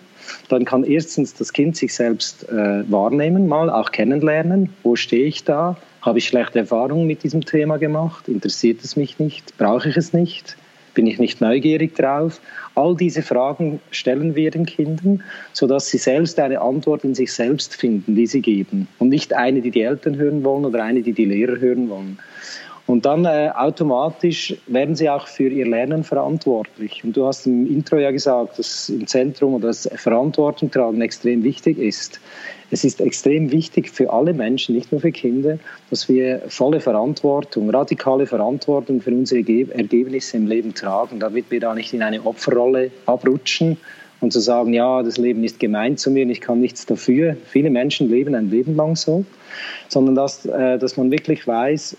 Dann 0.49 0.65
kann 0.65 0.85
erstens 0.85 1.35
das 1.35 1.53
Kind 1.53 1.77
sich 1.77 1.95
selbst 1.95 2.49
äh, 2.49 2.91
wahrnehmen, 2.91 3.49
mal 3.49 3.71
auch 3.71 3.91
kennenlernen, 3.91 4.71
wo 4.83 4.97
stehe 4.97 5.27
ich 5.27 5.45
da, 5.45 5.77
habe 6.01 6.19
ich 6.19 6.27
schlechte 6.27 6.61
Erfahrungen 6.61 7.07
mit 7.07 7.23
diesem 7.23 7.45
Thema 7.45 7.79
gemacht, 7.79 8.29
interessiert 8.29 8.83
es 8.83 8.97
mich 8.97 9.19
nicht, 9.19 9.57
brauche 9.57 9.89
ich 9.89 9.97
es 9.97 10.13
nicht, 10.13 10.57
bin 10.95 11.07
ich 11.07 11.19
nicht 11.19 11.41
neugierig 11.41 11.95
drauf? 11.95 12.41
All 12.75 12.97
diese 12.97 13.23
Fragen 13.23 13.81
stellen 13.91 14.35
wir 14.35 14.51
den 14.51 14.67
Kindern, 14.67 15.23
sodass 15.53 15.89
sie 15.89 15.99
selbst 15.99 16.39
eine 16.39 16.61
Antwort 16.61 17.05
in 17.05 17.15
sich 17.15 17.33
selbst 17.33 17.75
finden, 17.77 18.15
die 18.15 18.27
sie 18.27 18.41
geben. 18.41 18.89
Und 18.99 19.09
nicht 19.09 19.33
eine, 19.33 19.61
die 19.61 19.71
die 19.71 19.83
Eltern 19.83 20.17
hören 20.17 20.45
wollen 20.45 20.65
oder 20.65 20.83
eine, 20.83 21.03
die 21.03 21.13
die 21.13 21.25
Lehrer 21.25 21.59
hören 21.59 21.89
wollen. 21.89 22.19
Und 22.93 23.07
dann 23.07 23.25
äh, 23.25 23.49
automatisch 23.55 24.55
werden 24.67 24.95
sie 24.95 25.09
auch 25.09 25.27
für 25.27 25.49
ihr 25.49 25.67
Lernen 25.67 26.05
verantwortlich. 26.05 27.03
Und 27.03 27.17
du 27.17 27.27
hast 27.27 27.47
im 27.47 27.67
Intro 27.67 27.97
ja 27.97 28.11
gesagt, 28.11 28.59
dass 28.59 28.91
im 28.91 29.07
Zentrum 29.07 29.55
oder 29.55 29.69
das 29.69 29.89
Verantwortung 29.95 30.71
tragen 30.71 31.01
extrem 31.01 31.43
wichtig 31.43 31.79
ist. 31.79 32.21
Es 32.71 32.85
ist 32.85 33.01
extrem 33.01 33.51
wichtig 33.51 33.89
für 33.89 34.13
alle 34.13 34.35
Menschen, 34.35 34.75
nicht 34.75 34.93
nur 34.93 35.01
für 35.01 35.11
Kinder, 35.11 35.59
dass 35.89 36.07
wir 36.11 36.43
volle 36.49 36.81
Verantwortung, 36.81 37.71
radikale 37.71 38.27
Verantwortung 38.27 39.01
für 39.01 39.13
unsere 39.13 39.41
Ergebnisse 39.41 40.37
im 40.37 40.47
Leben 40.47 40.75
tragen, 40.75 41.19
damit 41.19 41.51
wir 41.51 41.61
da 41.61 41.75
nicht 41.75 41.95
in 41.95 42.03
eine 42.03 42.23
Opferrolle 42.27 42.91
abrutschen 43.07 43.79
und 44.21 44.35
zu 44.35 44.41
sagen, 44.41 44.75
ja, 44.75 45.03
das 45.03 45.17
Leben 45.17 45.43
ist 45.45 45.59
gemein 45.59 45.97
zu 45.97 46.11
mir 46.11 46.27
und 46.27 46.31
ich 46.31 46.43
kann 46.43 46.61
nichts 46.61 46.85
dafür. 46.85 47.39
Viele 47.47 47.71
Menschen 47.71 48.11
leben 48.11 48.35
ein 48.35 48.51
Leben 48.51 48.77
lang 48.77 48.97
so, 48.97 49.25
sondern 49.89 50.15
dass, 50.15 50.45
äh, 50.45 50.79
dass 50.79 50.99
man 50.99 51.11
wirklich 51.11 51.47
weiß, 51.47 51.97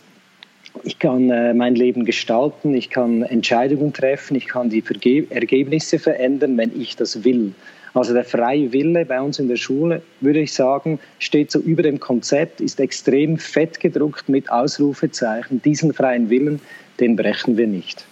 ich 0.84 1.00
kann 1.00 1.30
äh, 1.30 1.54
mein 1.54 1.76
Leben 1.76 2.06
gestalten, 2.06 2.74
ich 2.74 2.90
kann 2.90 3.22
Entscheidungen 3.24 3.94
treffen, 3.94 4.36
ich 4.36 4.48
kann 4.48 4.70
die 4.70 4.84
Ergebnisse 5.30 6.00
verändern, 6.00 6.58
wenn 6.58 6.80
ich 6.80 6.96
das 6.96 7.24
will. 7.24 7.54
Also 7.94 8.14
der 8.14 8.24
freie 8.24 8.74
Wille 8.74 9.06
bei 9.06 9.22
uns 9.22 9.38
in 9.38 9.48
der 9.48 9.56
Schule, 9.56 10.02
würde 10.20 10.40
ich 10.40 10.54
sagen, 10.54 11.00
steht 11.20 11.52
so 11.52 11.60
über 11.60 11.84
dem 11.84 12.00
Konzept, 12.00 12.60
ist 12.60 12.80
extrem 12.80 13.38
fett 13.38 13.80
gedruckt 13.80 14.30
mit 14.30 14.52
Ausrufezeichen. 14.52 15.62
Diesen 15.62 15.94
freien 15.94 16.30
Willen, 16.32 16.60
den 17.00 17.16
brechen 17.16 17.56
wir 17.56 17.68
nicht. 17.68 18.06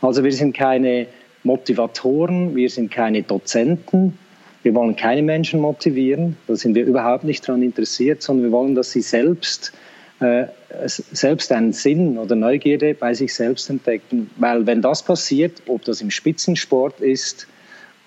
Also 0.00 0.24
wir 0.24 0.32
sind 0.32 0.56
keine 0.56 1.06
Motivatoren, 1.44 2.56
wir 2.56 2.70
sind 2.70 2.90
keine 2.90 3.22
Dozenten, 3.22 4.18
wir 4.62 4.74
wollen 4.74 4.96
keine 4.96 5.22
Menschen 5.22 5.60
motivieren, 5.60 6.36
da 6.46 6.56
sind 6.56 6.74
wir 6.74 6.84
überhaupt 6.84 7.24
nicht 7.24 7.46
daran 7.46 7.62
interessiert, 7.62 8.22
sondern 8.22 8.46
wir 8.46 8.52
wollen, 8.52 8.74
dass 8.74 8.92
sie 8.92 9.02
selbst, 9.02 9.72
selbst 10.86 11.52
einen 11.52 11.72
Sinn 11.72 12.18
oder 12.18 12.34
Neugierde 12.34 12.94
bei 12.94 13.14
sich 13.14 13.34
selbst 13.34 13.70
entdecken. 13.70 14.30
Weil 14.36 14.66
wenn 14.66 14.82
das 14.82 15.02
passiert, 15.02 15.62
ob 15.66 15.84
das 15.84 16.00
im 16.00 16.10
Spitzensport 16.10 17.00
ist, 17.00 17.46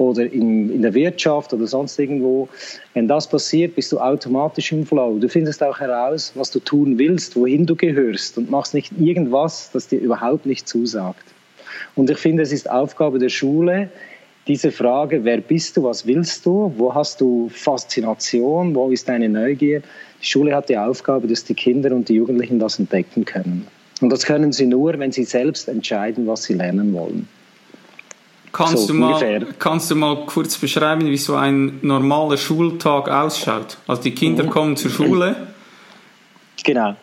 oder 0.02 0.24
in, 0.24 0.74
in 0.74 0.82
der 0.82 0.94
Wirtschaft 0.94 1.54
oder 1.54 1.68
sonst 1.68 1.98
irgendwo. 2.00 2.50
Wenn 2.94 3.08
das 3.08 3.28
passiert, 3.28 3.76
bist 3.76 3.92
du 3.92 4.00
automatisch 4.00 4.72
im 4.72 4.86
Flow. 4.86 5.20
Du 5.20 5.30
findest 5.30 5.64
auch 5.64 5.80
heraus, 5.80 6.32
was 6.36 6.52
du 6.52 6.60
tun 6.60 6.98
willst, 6.98 7.36
wohin 7.36 7.66
du 7.66 7.76
gehörst 7.76 8.38
und 8.38 8.50
machst 8.50 8.74
nicht 8.74 8.92
irgendwas, 9.00 9.70
das 9.72 9.88
dir 9.88 10.00
überhaupt 10.00 10.46
nicht 10.46 10.68
zusagt. 10.68 11.24
Und 11.96 12.10
ich 12.10 12.18
finde, 12.18 12.44
es 12.44 12.52
ist 12.52 12.70
Aufgabe 12.70 13.20
der 13.20 13.30
Schule, 13.30 13.90
diese 14.48 14.72
Frage, 14.72 15.24
wer 15.24 15.38
bist 15.40 15.78
du, 15.78 15.84
was 15.84 16.06
willst 16.06 16.46
du, 16.46 16.74
wo 16.76 16.94
hast 16.94 17.22
du 17.22 17.50
Faszination, 17.54 18.74
wo 18.74 18.90
ist 18.90 19.08
deine 19.08 19.30
Neugier? 19.30 19.82
Die 20.22 20.26
Schule 20.26 20.56
hat 20.56 20.70
die 20.70 20.78
Aufgabe, 20.78 21.28
dass 21.28 21.44
die 21.44 21.54
Kinder 21.54 21.92
und 21.92 22.10
die 22.10 22.16
Jugendlichen 22.16 22.60
das 22.60 22.80
entdecken 22.80 23.26
können. 23.26 23.68
Und 24.02 24.10
das 24.10 24.26
können 24.26 24.52
sie 24.52 24.66
nur, 24.66 24.98
wenn 24.98 25.12
sie 25.12 25.24
selbst 25.24 25.68
entscheiden, 25.68 26.26
was 26.26 26.44
sie 26.44 26.54
lernen 26.54 26.94
wollen. 26.94 27.28
Kannst, 28.52 28.88
so, 28.88 28.94
du 28.94 29.00
mal, 29.00 29.48
kannst 29.60 29.90
du 29.92 29.96
mal 29.96 30.26
kurz 30.26 30.58
beschreiben, 30.58 31.06
wie 31.06 31.18
so 31.18 31.36
ein 31.36 31.80
normaler 31.84 32.36
Schultag 32.38 33.10
ausschaut? 33.10 33.78
Also 33.88 34.02
die 34.02 34.12
Kinder 34.12 34.44
mhm. 34.44 34.50
kommen 34.50 34.76
zur 34.76 34.92
Schule. 34.92 35.36
Genau. 36.64 36.96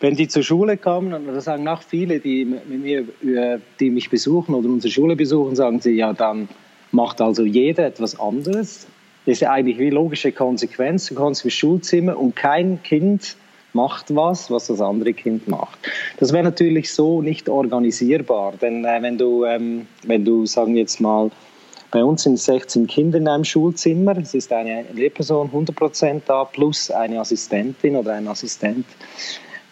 Wenn 0.00 0.16
die 0.16 0.28
zur 0.28 0.42
Schule 0.42 0.76
kommen, 0.76 1.12
und 1.12 1.26
das 1.28 1.44
sagen 1.44 1.68
auch 1.68 1.82
viele, 1.82 2.18
die, 2.18 2.44
mit 2.44 2.68
mir, 2.68 3.00
äh, 3.22 3.58
die 3.78 3.90
mich 3.90 4.10
besuchen 4.10 4.54
oder 4.54 4.68
unsere 4.68 4.92
Schule 4.92 5.14
besuchen, 5.14 5.54
sagen 5.54 5.80
sie, 5.80 5.92
ja, 5.92 6.12
dann 6.12 6.48
macht 6.92 7.20
also 7.20 7.44
jeder 7.44 7.86
etwas 7.86 8.18
anderes. 8.18 8.86
Das 9.24 9.32
ist 9.32 9.40
ja 9.40 9.52
eigentlich 9.52 9.78
wie 9.78 9.90
logische 9.90 10.32
Konsequenz. 10.32 11.06
Du 11.06 11.14
kommst 11.14 11.44
ins 11.44 11.54
Schulzimmer 11.54 12.18
und 12.18 12.36
kein 12.36 12.82
Kind 12.82 13.36
macht 13.72 14.14
was, 14.14 14.50
was 14.50 14.68
das 14.68 14.80
andere 14.80 15.12
Kind 15.12 15.48
macht. 15.48 15.78
Das 16.18 16.32
wäre 16.32 16.42
natürlich 16.42 16.92
so 16.92 17.22
nicht 17.22 17.48
organisierbar, 17.48 18.54
denn 18.60 18.84
äh, 18.84 19.02
wenn 19.02 19.18
du, 19.18 19.44
ähm, 19.44 19.86
wenn 20.04 20.24
du, 20.24 20.46
sagen 20.46 20.74
wir 20.74 20.80
jetzt 20.80 21.00
mal, 21.00 21.30
bei 21.90 22.02
uns 22.02 22.24
sind 22.24 22.38
16 22.38 22.88
Kinder 22.88 23.18
in 23.18 23.28
einem 23.28 23.44
Schulzimmer, 23.44 24.16
es 24.18 24.34
ist 24.34 24.52
eine 24.52 24.84
Lehrperson 24.92 25.50
100% 25.50 26.22
da, 26.26 26.44
plus 26.44 26.90
eine 26.90 27.20
Assistentin 27.20 27.96
oder 27.96 28.14
ein 28.14 28.26
Assistent. 28.26 28.86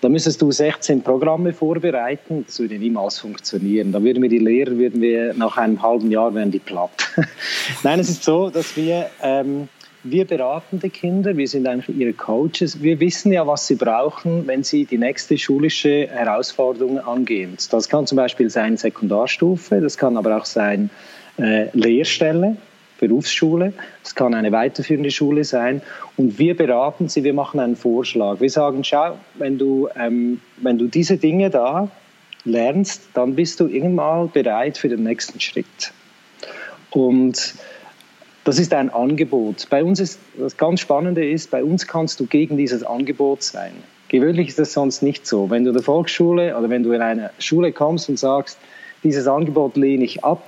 Da 0.04 0.10
müsstest 0.10 0.42
du 0.42 0.52
16 0.52 1.00
Programme 1.00 1.54
vorbereiten, 1.54 2.44
das 2.46 2.58
würde 2.60 2.78
niemals 2.78 3.20
funktionieren. 3.20 3.90
Da 3.90 4.02
würden 4.02 4.22
wir 4.22 4.28
die 4.28 4.36
Lehrer, 4.36 4.72
würden 4.72 5.00
wir 5.00 5.32
nach 5.32 5.56
einem 5.56 5.80
halben 5.80 6.10
Jahr 6.10 6.34
wären 6.34 6.50
die 6.50 6.58
platt. 6.58 6.90
Nein, 7.82 8.00
es 8.00 8.10
ist 8.10 8.22
so, 8.22 8.50
dass 8.50 8.76
wir 8.76 9.06
ähm, 9.22 9.66
wir 10.02 10.26
beraten 10.26 10.78
die 10.78 10.90
Kinder, 10.90 11.34
wir 11.38 11.48
sind 11.48 11.66
eigentlich 11.66 11.96
ihre 11.96 12.12
Coaches. 12.12 12.82
Wir 12.82 13.00
wissen 13.00 13.32
ja, 13.32 13.46
was 13.46 13.66
sie 13.66 13.76
brauchen, 13.76 14.46
wenn 14.46 14.62
sie 14.62 14.84
die 14.84 14.98
nächste 14.98 15.38
schulische 15.38 16.06
Herausforderung 16.08 16.98
angehen. 16.98 17.56
Das 17.70 17.88
kann 17.88 18.06
zum 18.06 18.16
Beispiel 18.16 18.50
sein 18.50 18.76
Sekundarstufe, 18.76 19.80
das 19.80 19.96
kann 19.96 20.18
aber 20.18 20.36
auch 20.36 20.44
sein 20.44 20.90
äh, 21.38 21.68
Lehrstelle, 21.72 22.58
Berufsschule, 22.98 23.72
das 24.02 24.14
kann 24.14 24.34
eine 24.34 24.52
weiterführende 24.52 25.10
Schule 25.10 25.44
sein. 25.44 25.82
Und 26.16 26.38
wir 26.38 26.56
beraten 26.56 27.08
sie, 27.08 27.24
wir 27.24 27.34
machen 27.34 27.60
einen 27.60 27.76
Vorschlag. 27.76 28.40
Wir 28.40 28.50
sagen, 28.50 28.84
schau, 28.84 29.18
wenn 29.34 29.58
du, 29.58 29.88
ähm, 29.96 30.40
wenn 30.58 30.78
du 30.78 30.86
diese 30.86 31.16
Dinge 31.16 31.50
da 31.50 31.88
lernst, 32.44 33.08
dann 33.14 33.34
bist 33.34 33.60
du 33.60 33.66
irgendwann 33.66 34.30
bereit 34.30 34.78
für 34.78 34.88
den 34.88 35.02
nächsten 35.02 35.40
Schritt. 35.40 35.92
Und 36.90 37.54
das 38.44 38.58
ist 38.58 38.74
ein 38.74 38.90
Angebot. 38.90 39.66
Bei 39.70 39.82
uns 39.82 40.00
ist 40.00 40.20
das 40.38 40.56
ganz 40.56 40.80
Spannende 40.80 41.28
ist, 41.28 41.50
bei 41.50 41.64
uns 41.64 41.86
kannst 41.86 42.20
du 42.20 42.26
gegen 42.26 42.56
dieses 42.56 42.82
Angebot 42.84 43.42
sein. 43.42 43.72
Gewöhnlich 44.08 44.48
ist 44.48 44.58
das 44.58 44.74
sonst 44.74 45.02
nicht 45.02 45.26
so. 45.26 45.50
Wenn 45.50 45.64
du 45.64 45.70
in 45.70 45.74
der 45.74 45.82
Volksschule 45.82 46.56
oder 46.56 46.68
wenn 46.68 46.82
du 46.82 46.92
in 46.92 47.00
eine 47.00 47.30
Schule 47.38 47.72
kommst 47.72 48.08
und 48.08 48.18
sagst, 48.18 48.58
dieses 49.02 49.26
Angebot 49.26 49.76
lehne 49.76 50.04
ich 50.04 50.22
ab, 50.22 50.42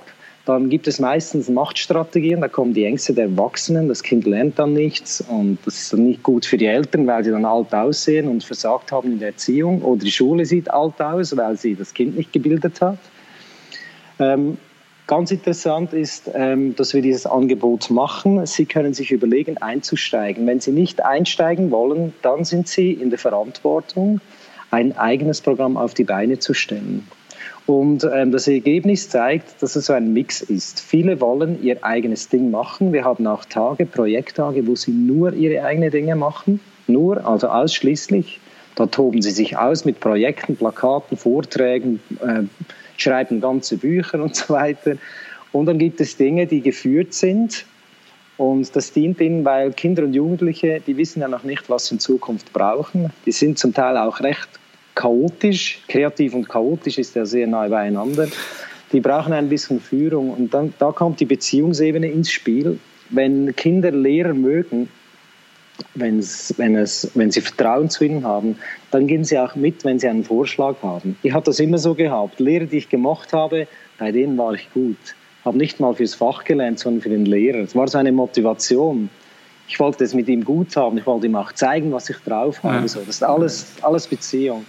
dann 0.47 0.69
gibt 0.69 0.87
es 0.87 0.99
meistens 0.99 1.49
Machtstrategien, 1.49 2.41
da 2.41 2.47
kommen 2.47 2.73
die 2.73 2.85
Ängste 2.85 3.13
der 3.13 3.25
Erwachsenen, 3.25 3.87
das 3.87 4.01
Kind 4.01 4.25
lernt 4.25 4.57
dann 4.57 4.73
nichts 4.73 5.21
und 5.21 5.57
das 5.65 5.77
ist 5.77 5.93
dann 5.93 6.05
nicht 6.05 6.23
gut 6.23 6.45
für 6.45 6.57
die 6.57 6.67
Eltern, 6.67 7.05
weil 7.05 7.23
sie 7.23 7.31
dann 7.31 7.45
alt 7.45 7.73
aussehen 7.73 8.27
und 8.27 8.43
versagt 8.43 8.91
haben 8.91 9.13
in 9.13 9.19
der 9.19 9.29
Erziehung 9.29 9.81
oder 9.81 10.03
die 10.03 10.11
Schule 10.11 10.45
sieht 10.45 10.71
alt 10.71 11.01
aus, 11.01 11.35
weil 11.35 11.57
sie 11.57 11.75
das 11.75 11.93
Kind 11.93 12.15
nicht 12.15 12.31
gebildet 12.31 12.81
hat. 12.81 12.97
Ähm, 14.19 14.57
Ganz 15.07 15.31
interessant 15.31 15.93
ist, 15.93 16.29
ähm, 16.33 16.75
dass 16.75 16.93
wir 16.93 17.01
dieses 17.01 17.25
Angebot 17.25 17.89
machen. 17.89 18.45
Sie 18.45 18.65
können 18.65 18.93
sich 18.93 19.13
überlegen, 19.13 19.57
einzusteigen. 19.57 20.45
Wenn 20.45 20.59
Sie 20.59 20.71
nicht 20.71 21.01
einsteigen 21.01 21.71
wollen, 21.71 22.13
dann 22.23 22.43
sind 22.43 22.67
Sie 22.67 22.91
in 22.91 23.09
der 23.09 23.17
Verantwortung, 23.17 24.19
ein 24.69 24.97
eigenes 24.97 25.39
Programm 25.39 25.77
auf 25.77 25.93
die 25.93 26.03
Beine 26.03 26.39
zu 26.39 26.53
stellen. 26.53 27.07
Und 27.67 28.07
ähm, 28.13 28.31
das 28.31 28.47
Ergebnis 28.47 29.09
zeigt, 29.09 29.61
dass 29.61 29.75
es 29.75 29.87
so 29.87 29.93
ein 29.93 30.13
Mix 30.13 30.41
ist. 30.41 30.79
Viele 30.79 31.19
wollen 31.19 31.61
ihr 31.61 31.83
eigenes 31.83 32.29
Ding 32.29 32.49
machen. 32.49 32.93
Wir 32.93 33.03
haben 33.03 33.27
auch 33.27 33.43
Tage, 33.43 33.85
Projekttage, 33.85 34.65
wo 34.65 34.75
sie 34.75 34.91
nur 34.91 35.33
ihre 35.33 35.65
eigenen 35.65 35.91
Dinge 35.91 36.15
machen. 36.15 36.61
Nur, 36.87 37.27
also 37.27 37.49
ausschließlich. 37.49 38.39
Da 38.75 38.85
toben 38.85 39.21
sie 39.21 39.31
sich 39.31 39.57
aus 39.57 39.83
mit 39.83 39.99
Projekten, 39.99 40.55
Plakaten, 40.55 41.17
Vorträgen, 41.17 41.99
äh, 42.21 42.43
schreiben 42.95 43.41
ganze 43.41 43.75
Bücher 43.75 44.21
und 44.23 44.33
so 44.33 44.53
weiter. 44.53 44.93
Und 45.51 45.65
dann 45.65 45.77
gibt 45.77 45.99
es 45.99 46.15
Dinge, 46.15 46.47
die 46.47 46.61
geführt 46.61 47.13
sind. 47.13 47.65
Und 48.37 48.73
das 48.77 48.93
dient 48.93 49.19
ihnen, 49.19 49.43
weil 49.43 49.73
Kinder 49.73 50.03
und 50.03 50.13
Jugendliche, 50.13 50.81
die 50.87 50.95
wissen 50.95 51.19
ja 51.21 51.27
noch 51.27 51.43
nicht, 51.43 51.69
was 51.69 51.87
sie 51.87 51.95
in 51.95 51.99
Zukunft 51.99 52.53
brauchen. 52.53 53.11
Die 53.25 53.31
sind 53.33 53.59
zum 53.59 53.73
Teil 53.73 53.97
auch 53.97 54.21
recht 54.21 54.47
chaotisch. 54.97 55.79
Kreativ 55.87 56.33
und 56.33 56.49
chaotisch 56.49 56.97
ist 56.97 57.15
ja 57.15 57.25
sehr 57.25 57.47
nahe 57.47 57.69
beieinander. 57.69 58.27
Die 58.91 58.99
brauchen 58.99 59.31
ein 59.31 59.47
bisschen 59.47 59.79
Führung. 59.79 60.31
Und 60.31 60.53
dann, 60.53 60.73
da 60.79 60.91
kommt 60.91 61.19
die 61.19 61.25
Beziehungsebene 61.25 62.07
ins 62.07 62.31
Spiel. 62.31 62.79
Wenn 63.09 63.55
Kinder 63.55 63.91
Lehrer 63.91 64.33
mögen, 64.33 64.89
wenn's, 65.93 66.53
wenn, 66.57 66.75
es, 66.75 67.11
wenn 67.13 67.31
sie 67.31 67.41
Vertrauen 67.41 67.89
zu 67.89 68.05
ihnen 68.05 68.25
haben, 68.25 68.57
dann 68.91 69.07
gehen 69.07 69.23
sie 69.23 69.37
auch 69.37 69.55
mit, 69.55 69.85
wenn 69.85 69.99
sie 69.99 70.07
einen 70.07 70.23
Vorschlag 70.23 70.75
haben. 70.81 71.17
Ich 71.21 71.31
habe 71.31 71.45
das 71.45 71.59
immer 71.59 71.77
so 71.77 71.93
gehabt. 71.93 72.39
Lehrer, 72.39 72.65
die 72.65 72.77
ich 72.77 72.89
gemocht 72.89 73.33
habe, 73.33 73.67
bei 73.99 74.11
denen 74.11 74.37
war 74.37 74.53
ich 74.53 74.71
gut. 74.73 74.97
Habe 75.45 75.57
nicht 75.57 75.79
mal 75.79 75.93
fürs 75.93 76.15
Fach 76.15 76.43
gelernt, 76.43 76.79
sondern 76.79 77.01
für 77.01 77.09
den 77.09 77.25
Lehrer. 77.25 77.59
Es 77.59 77.75
war 77.75 77.87
so 77.87 77.99
eine 77.99 78.11
Motivation. 78.11 79.09
Ich 79.69 79.79
wollte 79.79 80.03
es 80.03 80.13
mit 80.13 80.27
ihm 80.27 80.43
gut 80.43 80.75
haben. 80.75 80.97
Ich 80.97 81.05
wollte 81.05 81.27
ihm 81.27 81.35
auch 81.35 81.51
zeigen, 81.51 81.91
was 81.91 82.09
ich 82.09 82.17
drauf 82.17 82.63
habe. 82.63 82.81
Ja. 82.81 82.87
So, 82.87 82.99
das 82.99 83.09
ist 83.09 83.23
alles, 83.23 83.67
alles 83.81 84.07
Beziehung. 84.07 84.65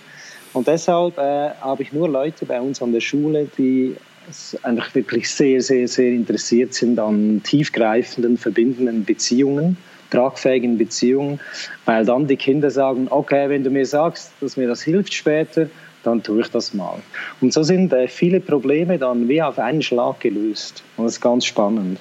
Und 0.53 0.67
deshalb 0.67 1.19
äh, 1.19 1.51
habe 1.61 1.83
ich 1.83 1.93
nur 1.93 2.09
Leute 2.09 2.47
bei 2.47 2.61
uns 2.61 2.83
an 2.83 2.93
der 2.93 3.01
Schule, 3.01 3.49
die 3.57 3.97
einfach 4.63 4.95
wirklich 4.95 5.31
sehr, 5.31 5.61
sehr, 5.63 5.89
sehr 5.89 6.11
interessiert 6.11 6.75
sind 6.75 6.99
an 6.99 7.43
tiefgreifenden, 7.43 8.37
verbindenden 8.37 9.05
Beziehungen 9.05 9.77
tragfähigen 10.11 10.79
Beziehungen, 10.79 11.41
weil 11.85 12.05
dann 12.05 12.27
die 12.27 12.37
Kinder 12.37 12.71
sagen, 12.71 13.09
okay, 13.11 13.49
wenn 13.49 13.65
du 13.65 13.71
mir 13.71 13.87
sagst, 13.87 14.33
dass 14.41 14.57
mir 14.57 14.69
das 14.69 14.83
hilft 14.83 15.15
später, 15.15 15.69
dann 16.03 16.23
tue 16.23 16.41
ich 16.41 16.49
das 16.49 16.75
mal. 16.75 16.99
Und 17.41 17.53
so 17.53 17.63
sind 17.63 17.93
äh, 17.93 18.09
viele 18.09 18.41
Probleme 18.41 18.99
dann 18.99 19.29
wie 19.29 19.43
auf 19.43 19.59
einen 19.59 19.83
Schlag 19.83 20.21
gelöst. 20.21 20.83
Und 20.97 21.05
das 21.05 21.15
ist 21.15 21.21
ganz 21.21 21.45
spannend. 21.45 21.99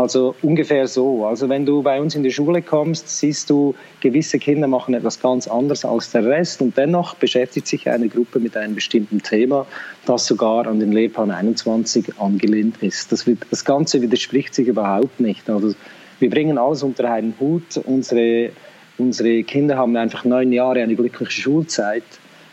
Also 0.00 0.34
ungefähr 0.40 0.86
so. 0.86 1.26
Also 1.26 1.50
wenn 1.50 1.66
du 1.66 1.82
bei 1.82 2.00
uns 2.00 2.14
in 2.14 2.22
die 2.22 2.32
Schule 2.32 2.62
kommst, 2.62 3.06
siehst 3.18 3.50
du, 3.50 3.74
gewisse 4.00 4.38
Kinder 4.38 4.66
machen 4.66 4.94
etwas 4.94 5.20
ganz 5.20 5.46
anderes 5.46 5.84
als 5.84 6.10
der 6.10 6.24
Rest 6.24 6.62
und 6.62 6.78
dennoch 6.78 7.16
beschäftigt 7.16 7.66
sich 7.66 7.86
eine 7.86 8.08
Gruppe 8.08 8.40
mit 8.40 8.56
einem 8.56 8.74
bestimmten 8.74 9.22
Thema, 9.22 9.66
das 10.06 10.24
sogar 10.24 10.66
an 10.66 10.80
den 10.80 10.92
Lehrplan 10.92 11.30
21 11.30 12.18
angelehnt 12.18 12.82
ist. 12.82 13.12
Das, 13.12 13.26
das 13.50 13.64
Ganze 13.66 14.00
widerspricht 14.00 14.54
sich 14.54 14.68
überhaupt 14.68 15.20
nicht. 15.20 15.50
Also 15.50 15.74
wir 16.18 16.30
bringen 16.30 16.56
alles 16.56 16.82
unter 16.82 17.12
einen 17.12 17.34
Hut. 17.38 17.76
Unsere, 17.84 18.52
unsere 18.96 19.42
Kinder 19.42 19.76
haben 19.76 19.94
einfach 19.98 20.24
neun 20.24 20.50
Jahre 20.50 20.80
eine 20.82 20.94
glückliche 20.94 21.42
Schulzeit, 21.42 22.04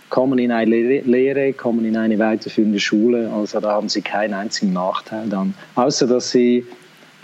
kommen 0.10 0.38
in 0.38 0.52
eine 0.52 1.00
Lehre, 1.00 1.54
kommen 1.54 1.86
in 1.86 1.96
eine 1.96 2.20
weiterführende 2.20 2.82
Schule. 2.82 3.32
Also 3.34 3.62
da 3.62 3.72
haben 3.72 3.88
sie 3.88 4.02
keinen 4.02 4.34
einzigen 4.34 4.74
Nachteil 4.74 5.30
dann. 5.30 5.54
Außer 5.76 6.08
dass 6.08 6.32
sie, 6.32 6.66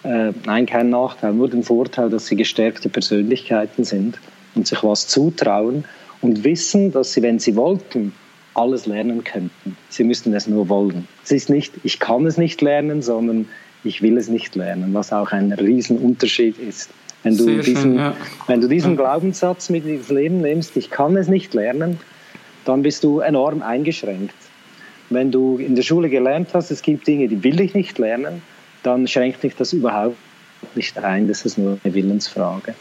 äh, 0.04 0.32
nein, 0.46 0.66
keinen 0.66 0.90
Nachteil, 0.90 1.34
nur 1.34 1.50
den 1.50 1.64
Vorteil, 1.64 2.10
dass 2.10 2.28
sie 2.28 2.36
gestärkte 2.36 2.90
Persönlichkeiten 2.90 3.84
sind 3.84 4.20
und 4.56 4.68
sich 4.68 4.84
was 4.84 5.08
zutrauen 5.08 5.86
und 6.22 6.44
wissen, 6.44 6.92
dass 6.92 7.14
sie, 7.14 7.22
wenn 7.22 7.40
sie 7.40 7.56
wollten, 7.56 8.14
alles 8.56 8.86
lernen 8.86 9.24
könnten. 9.24 9.78
Sie 9.90 10.04
müssten 10.04 10.34
es 10.34 10.48
nur 10.48 10.70
wollen. 10.70 11.08
Es 11.24 11.32
ist 11.32 11.50
nicht, 11.50 11.74
ich 11.84 12.00
kann 12.00 12.26
es 12.26 12.38
nicht 12.38 12.62
lernen, 12.62 13.02
sondern 13.02 13.48
ich 13.84 14.02
will 14.02 14.18
es 14.18 14.30
nicht 14.30 14.56
lernen, 14.56 14.94
was 14.94 15.12
auch 15.12 15.32
ein 15.32 15.52
Riesenunterschied 15.52 16.58
ist. 16.60 16.90
Wenn 17.24 17.38
du, 17.38 17.62
diesen, 17.62 17.82
schön, 17.82 17.96
ja. 17.98 18.16
wenn 18.48 18.62
du 18.62 18.68
diesen 18.68 18.98
Glaubenssatz 18.98 19.70
mit 19.70 19.86
ins 19.86 20.10
Leben 20.10 20.42
nimmst, 20.42 20.76
ich 20.76 20.90
kann 20.90 21.16
es 21.16 21.28
nicht 21.28 21.54
lernen, 21.54 22.00
dann 22.66 22.84
bist 22.84 23.04
du 23.04 23.20
enorm 23.20 23.62
eingeschränkt. 23.62 24.36
Wenn 25.10 25.32
du 25.32 25.58
in 25.58 25.76
der 25.76 25.84
Schule 25.84 26.10
gelernt 26.10 26.50
hast, 26.54 26.70
es 26.72 26.82
gibt 26.82 27.08
Dinge, 27.08 27.28
die 27.28 27.44
will 27.44 27.60
ich 27.62 27.74
nicht 27.74 27.98
lernen, 27.98 28.42
dann 28.84 29.08
schränkt 29.08 29.44
dich 29.44 29.56
das 29.56 29.74
überhaupt 29.74 30.18
nicht 30.76 30.98
ein. 30.98 31.28
Das 31.28 31.46
ist 31.46 31.58
nur 31.58 31.80
eine 31.84 31.94
Willensfrage. 31.94 32.76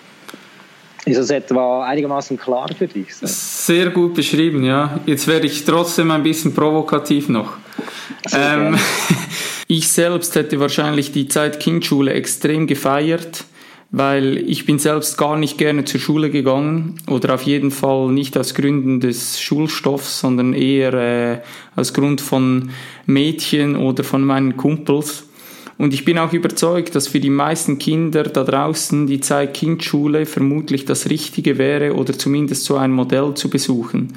Ist 1.04 1.18
das 1.18 1.30
etwa 1.30 1.84
einigermaßen 1.84 2.38
klar 2.38 2.68
für 2.76 2.86
dich? 2.86 3.08
Sehr 3.14 3.90
gut 3.90 4.14
beschrieben, 4.14 4.62
ja. 4.62 5.00
Jetzt 5.04 5.26
werde 5.26 5.46
ich 5.46 5.64
trotzdem 5.64 6.12
ein 6.12 6.22
bisschen 6.22 6.54
provokativ 6.54 7.28
noch. 7.28 7.54
Ähm, 8.32 8.78
ich 9.66 9.88
selbst 9.88 10.36
hätte 10.36 10.60
wahrscheinlich 10.60 11.10
die 11.10 11.26
Zeit 11.26 11.58
Kindschule 11.58 12.12
extrem 12.12 12.68
gefeiert, 12.68 13.44
weil 13.90 14.38
ich 14.48 14.64
bin 14.64 14.78
selbst 14.78 15.18
gar 15.18 15.36
nicht 15.36 15.58
gerne 15.58 15.84
zur 15.84 15.98
Schule 15.98 16.30
gegangen 16.30 16.94
oder 17.08 17.34
auf 17.34 17.42
jeden 17.42 17.72
Fall 17.72 18.12
nicht 18.12 18.38
aus 18.38 18.54
Gründen 18.54 19.00
des 19.00 19.40
Schulstoffs, 19.40 20.20
sondern 20.20 20.54
eher 20.54 20.94
äh, 20.94 21.38
aus 21.74 21.94
Grund 21.94 22.20
von 22.20 22.70
Mädchen 23.06 23.74
oder 23.74 24.04
von 24.04 24.22
meinen 24.22 24.56
Kumpels. 24.56 25.24
Und 25.78 25.94
ich 25.94 26.04
bin 26.04 26.18
auch 26.18 26.32
überzeugt, 26.32 26.94
dass 26.94 27.08
für 27.08 27.20
die 27.20 27.30
meisten 27.30 27.78
Kinder 27.78 28.24
da 28.24 28.44
draußen 28.44 29.06
die 29.06 29.20
Zeit 29.20 29.54
Kindschule 29.54 30.26
vermutlich 30.26 30.84
das 30.84 31.08
Richtige 31.08 31.58
wäre 31.58 31.94
oder 31.94 32.12
zumindest 32.18 32.64
so 32.64 32.76
ein 32.76 32.92
Modell 32.92 33.34
zu 33.34 33.50
besuchen. 33.50 34.12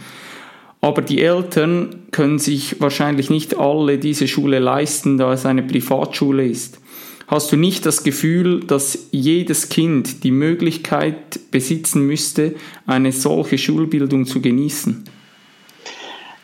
Aber 0.81 1.01
die 1.01 1.21
Eltern 1.21 2.03
können 2.11 2.37
sich 2.37 2.79
wahrscheinlich 2.79 3.29
nicht 3.29 3.57
alle 3.57 3.97
diese 3.97 4.27
Schule 4.27 4.59
leisten, 4.59 5.17
da 5.17 5.33
es 5.33 5.45
eine 5.45 5.63
Privatschule 5.63 6.45
ist. 6.45 6.79
Hast 7.27 7.51
du 7.51 7.57
nicht 7.57 7.87
das 7.87 8.03
Gefühl, 8.03 8.59
dass 8.59 9.07
jedes 9.11 9.69
Kind 9.69 10.23
die 10.23 10.31
Möglichkeit 10.31 11.39
besitzen 11.49 12.05
müsste, 12.05 12.53
eine 12.85 13.11
solche 13.11 13.57
Schulbildung 13.57 14.27
zu 14.27 14.41
genießen? 14.41 15.05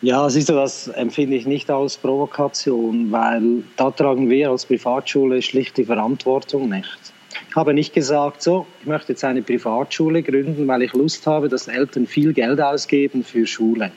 Ja, 0.03 0.27
siehst 0.31 0.49
du, 0.49 0.53
das 0.53 0.87
empfinde 0.87 1.35
ich 1.35 1.45
nicht 1.45 1.69
als 1.69 1.95
Provokation, 1.97 3.11
weil 3.11 3.63
da 3.75 3.91
tragen 3.91 4.31
wir 4.31 4.49
als 4.49 4.65
Privatschule 4.65 5.43
schlicht 5.43 5.77
die 5.77 5.85
Verantwortung 5.85 6.69
nicht. 6.69 7.13
Ich 7.47 7.55
habe 7.55 7.75
nicht 7.75 7.93
gesagt, 7.93 8.41
so, 8.41 8.65
ich 8.81 8.87
möchte 8.87 9.11
jetzt 9.11 9.23
eine 9.23 9.43
Privatschule 9.43 10.23
gründen, 10.23 10.67
weil 10.67 10.81
ich 10.81 10.93
Lust 10.93 11.27
habe, 11.27 11.49
dass 11.49 11.67
Eltern 11.67 12.07
viel 12.07 12.33
Geld 12.33 12.59
ausgeben 12.59 13.23
für 13.23 13.45
Schule. 13.45 13.91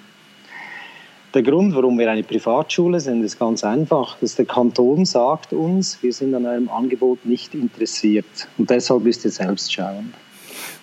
Der 1.32 1.42
Grund, 1.42 1.74
warum 1.74 1.98
wir 1.98 2.10
eine 2.10 2.22
Privatschule 2.22 3.00
sind, 3.00 3.24
ist 3.24 3.38
ganz 3.38 3.64
einfach. 3.64 4.18
Dass 4.20 4.36
der 4.36 4.44
Kanton 4.44 5.06
sagt 5.06 5.54
uns, 5.54 6.02
wir 6.02 6.12
sind 6.12 6.34
an 6.34 6.44
eurem 6.44 6.68
Angebot 6.68 7.24
nicht 7.24 7.54
interessiert. 7.54 8.46
Und 8.58 8.68
deshalb 8.68 9.04
müsst 9.04 9.24
ihr 9.24 9.30
selbst 9.30 9.72
schauen. 9.72 10.12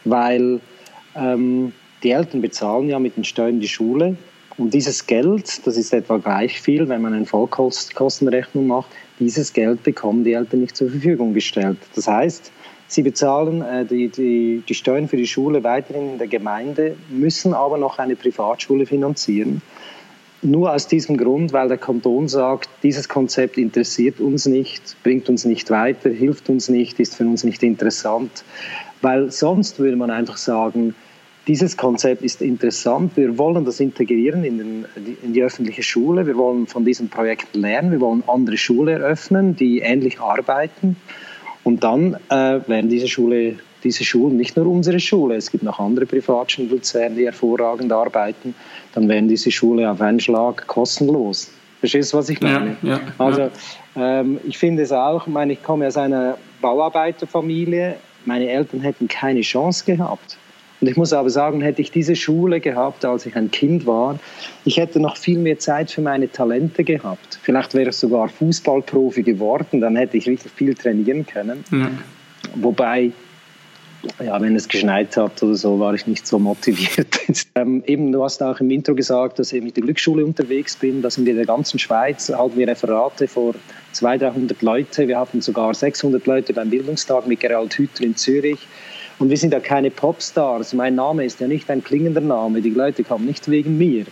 Weil 0.03 0.60
ähm, 1.15 1.73
die 2.01 2.10
Eltern 2.10 2.41
bezahlen 2.41 2.89
ja 2.89 2.97
mit 2.97 3.15
den 3.17 3.23
Steuern 3.23 3.60
die 3.60 3.67
Schule. 3.67 4.17
Und 4.57 4.73
dieses 4.73 5.07
Geld, 5.07 5.65
das 5.65 5.77
ist 5.77 5.93
etwa 5.93 6.17
gleich 6.17 6.61
viel, 6.61 6.89
wenn 6.89 7.01
man 7.01 7.13
eine 7.13 7.25
Vollkostenrechnung 7.25 8.67
macht, 8.67 8.89
dieses 9.19 9.53
Geld 9.53 9.83
bekommen 9.83 10.23
die 10.23 10.33
Eltern 10.33 10.61
nicht 10.61 10.75
zur 10.75 10.89
Verfügung 10.89 11.33
gestellt. 11.33 11.77
Das 11.95 12.07
heißt, 12.07 12.51
sie 12.87 13.03
bezahlen 13.03 13.61
äh, 13.61 13.85
die, 13.85 14.09
die, 14.09 14.63
die 14.67 14.73
Steuern 14.73 15.07
für 15.07 15.17
die 15.17 15.27
Schule 15.27 15.63
weiterhin 15.63 16.13
in 16.13 16.17
der 16.17 16.27
Gemeinde, 16.27 16.95
müssen 17.09 17.53
aber 17.53 17.77
noch 17.77 17.99
eine 17.99 18.15
Privatschule 18.15 18.85
finanzieren. 18.85 19.61
Nur 20.43 20.73
aus 20.73 20.87
diesem 20.87 21.17
Grund, 21.17 21.53
weil 21.53 21.67
der 21.67 21.77
Kanton 21.77 22.27
sagt, 22.27 22.67
dieses 22.81 23.07
Konzept 23.07 23.59
interessiert 23.59 24.19
uns 24.19 24.47
nicht, 24.47 24.97
bringt 25.03 25.29
uns 25.29 25.45
nicht 25.45 25.69
weiter, 25.69 26.09
hilft 26.09 26.49
uns 26.49 26.67
nicht, 26.67 26.99
ist 26.99 27.15
für 27.15 27.25
uns 27.25 27.43
nicht 27.43 27.61
interessant. 27.61 28.43
Weil 29.01 29.31
sonst 29.31 29.77
würde 29.77 29.97
man 29.97 30.09
einfach 30.09 30.37
sagen, 30.37 30.95
dieses 31.47 31.75
Konzept 31.75 32.21
ist 32.21 32.41
interessant, 32.41 33.17
wir 33.17 33.38
wollen 33.38 33.65
das 33.65 33.80
integrieren 33.80 34.43
in, 34.43 34.58
den, 34.58 34.86
in 35.23 35.34
die 35.34 35.41
öffentliche 35.41 35.84
Schule, 35.84 36.27
wir 36.27 36.38
wollen 36.38 36.67
von 36.67 36.86
diesem 36.86 37.10
Projekt 37.10 37.56
lernen, 37.56 37.91
wir 37.91 38.01
wollen 38.01 38.23
andere 38.27 38.58
Schulen 38.58 39.01
eröffnen, 39.01 39.56
die 39.56 39.80
ähnlich 39.80 40.19
arbeiten. 40.19 40.95
Und 41.63 41.84
dann 41.84 42.15
äh, 42.30 42.60
werden 42.67 42.89
diese 42.89 43.08
Schule 43.08 43.58
diese 43.84 44.04
Schulen, 44.04 44.38
nicht 44.38 44.56
nur 44.58 44.67
unsere 44.67 44.99
Schule, 44.99 45.36
es 45.36 45.51
gibt 45.51 45.63
noch 45.63 45.80
andere 45.80 46.06
Privatschulen 46.06 46.69
in 46.69 46.75
Luzern, 46.75 47.15
die 47.15 47.25
hervorragend 47.25 47.91
arbeiten, 47.91 48.54
dann 48.93 49.10
werden 49.10 49.27
diese 49.27 49.51
Schulen 49.51 49.86
auf 49.86 50.01
einen 50.01 50.19
Schlag 50.19 50.67
kostenlos. 50.67 51.51
Verstehst 51.80 52.13
du, 52.13 52.17
was 52.17 52.30
ich 52.30 52.39
meine? 52.41 52.77
Ja, 52.84 52.89
ja, 52.89 52.99
also 53.17 53.49
ähm, 53.95 54.39
ich 54.43 54.58
finde 54.58 54.84
es 54.84 54.91
auch, 54.91 55.25
ich, 55.25 55.34
meine, 55.34 55.54
ich 55.54 55.63
komme 55.63 55.88
aus 55.88 55.97
einer 55.97 56.38
Bauarbeiterfamilie, 56.62 57.95
meine 58.25 58.49
Eltern 58.49 58.82
hätten 58.82 59.08
keine 59.08 59.41
Chance 59.41 59.84
gehabt. 59.86 60.38
Und 60.81 60.87
ich 60.87 60.97
muss 60.97 61.13
aber 61.13 61.29
sagen, 61.29 61.61
hätte 61.61 61.81
ich 61.81 61.91
diese 61.91 62.15
Schule 62.15 62.59
gehabt, 62.59 63.05
als 63.05 63.27
ich 63.27 63.35
ein 63.35 63.51
Kind 63.51 63.85
war, 63.85 64.19
ich 64.65 64.77
hätte 64.77 64.99
noch 64.99 65.15
viel 65.15 65.37
mehr 65.37 65.59
Zeit 65.59 65.91
für 65.91 66.01
meine 66.01 66.31
Talente 66.31 66.83
gehabt. 66.83 67.39
Vielleicht 67.43 67.75
wäre 67.75 67.91
ich 67.91 67.95
sogar 67.95 68.29
Fußballprofi 68.29 69.21
geworden, 69.21 69.79
dann 69.79 69.95
hätte 69.95 70.17
ich 70.17 70.27
richtig 70.27 70.51
viel 70.51 70.73
trainieren 70.73 71.25
können. 71.25 71.63
Ja. 71.71 71.91
Wobei 72.55 73.11
ja, 74.19 74.41
wenn 74.41 74.55
es 74.55 74.67
geschneit 74.67 75.15
hat 75.17 75.41
oder 75.43 75.55
so, 75.55 75.79
war 75.79 75.93
ich 75.93 76.07
nicht 76.07 76.25
so 76.25 76.39
motiviert. 76.39 77.19
ähm, 77.55 77.83
eben, 77.85 78.11
du 78.11 78.23
hast 78.23 78.41
auch 78.41 78.59
im 78.59 78.71
Intro 78.71 78.95
gesagt, 78.95 79.39
dass 79.39 79.53
ich 79.53 79.61
mit 79.61 79.75
der 79.75 79.83
Glücksschule 79.83 80.25
unterwegs 80.25 80.75
bin. 80.75 81.01
Da 81.01 81.09
sind 81.09 81.25
wir 81.25 81.31
in 81.31 81.37
der 81.37 81.45
ganzen 81.45 81.77
Schweiz, 81.77 82.29
halten 82.29 82.57
wir 82.57 82.67
Referate 82.67 83.27
vor 83.27 83.53
200, 83.91 84.33
300 84.33 84.61
Leute. 84.61 85.07
Wir 85.07 85.19
hatten 85.19 85.41
sogar 85.41 85.73
600 85.73 86.25
Leute 86.25 86.53
beim 86.53 86.69
Bildungstag 86.69 87.27
mit 87.27 87.39
Gerald 87.39 87.73
Hüther 87.77 88.03
in 88.03 88.15
Zürich. 88.15 88.67
Und 89.21 89.29
wir 89.29 89.38
sind 89.38 89.53
ja 89.53 89.60
keine 89.60 89.91
Popstars. 89.91 90.73
Mein 90.73 90.95
Name 90.95 91.23
ist 91.23 91.39
ja 91.39 91.47
nicht 91.47 91.69
ein 91.69 91.84
klingender 91.84 92.21
Name. 92.21 92.60
Die 92.60 92.71
Leute 92.71 93.03
kommen 93.03 93.27
nicht 93.27 93.47
wegen 93.51 93.77
mir. 93.77 94.05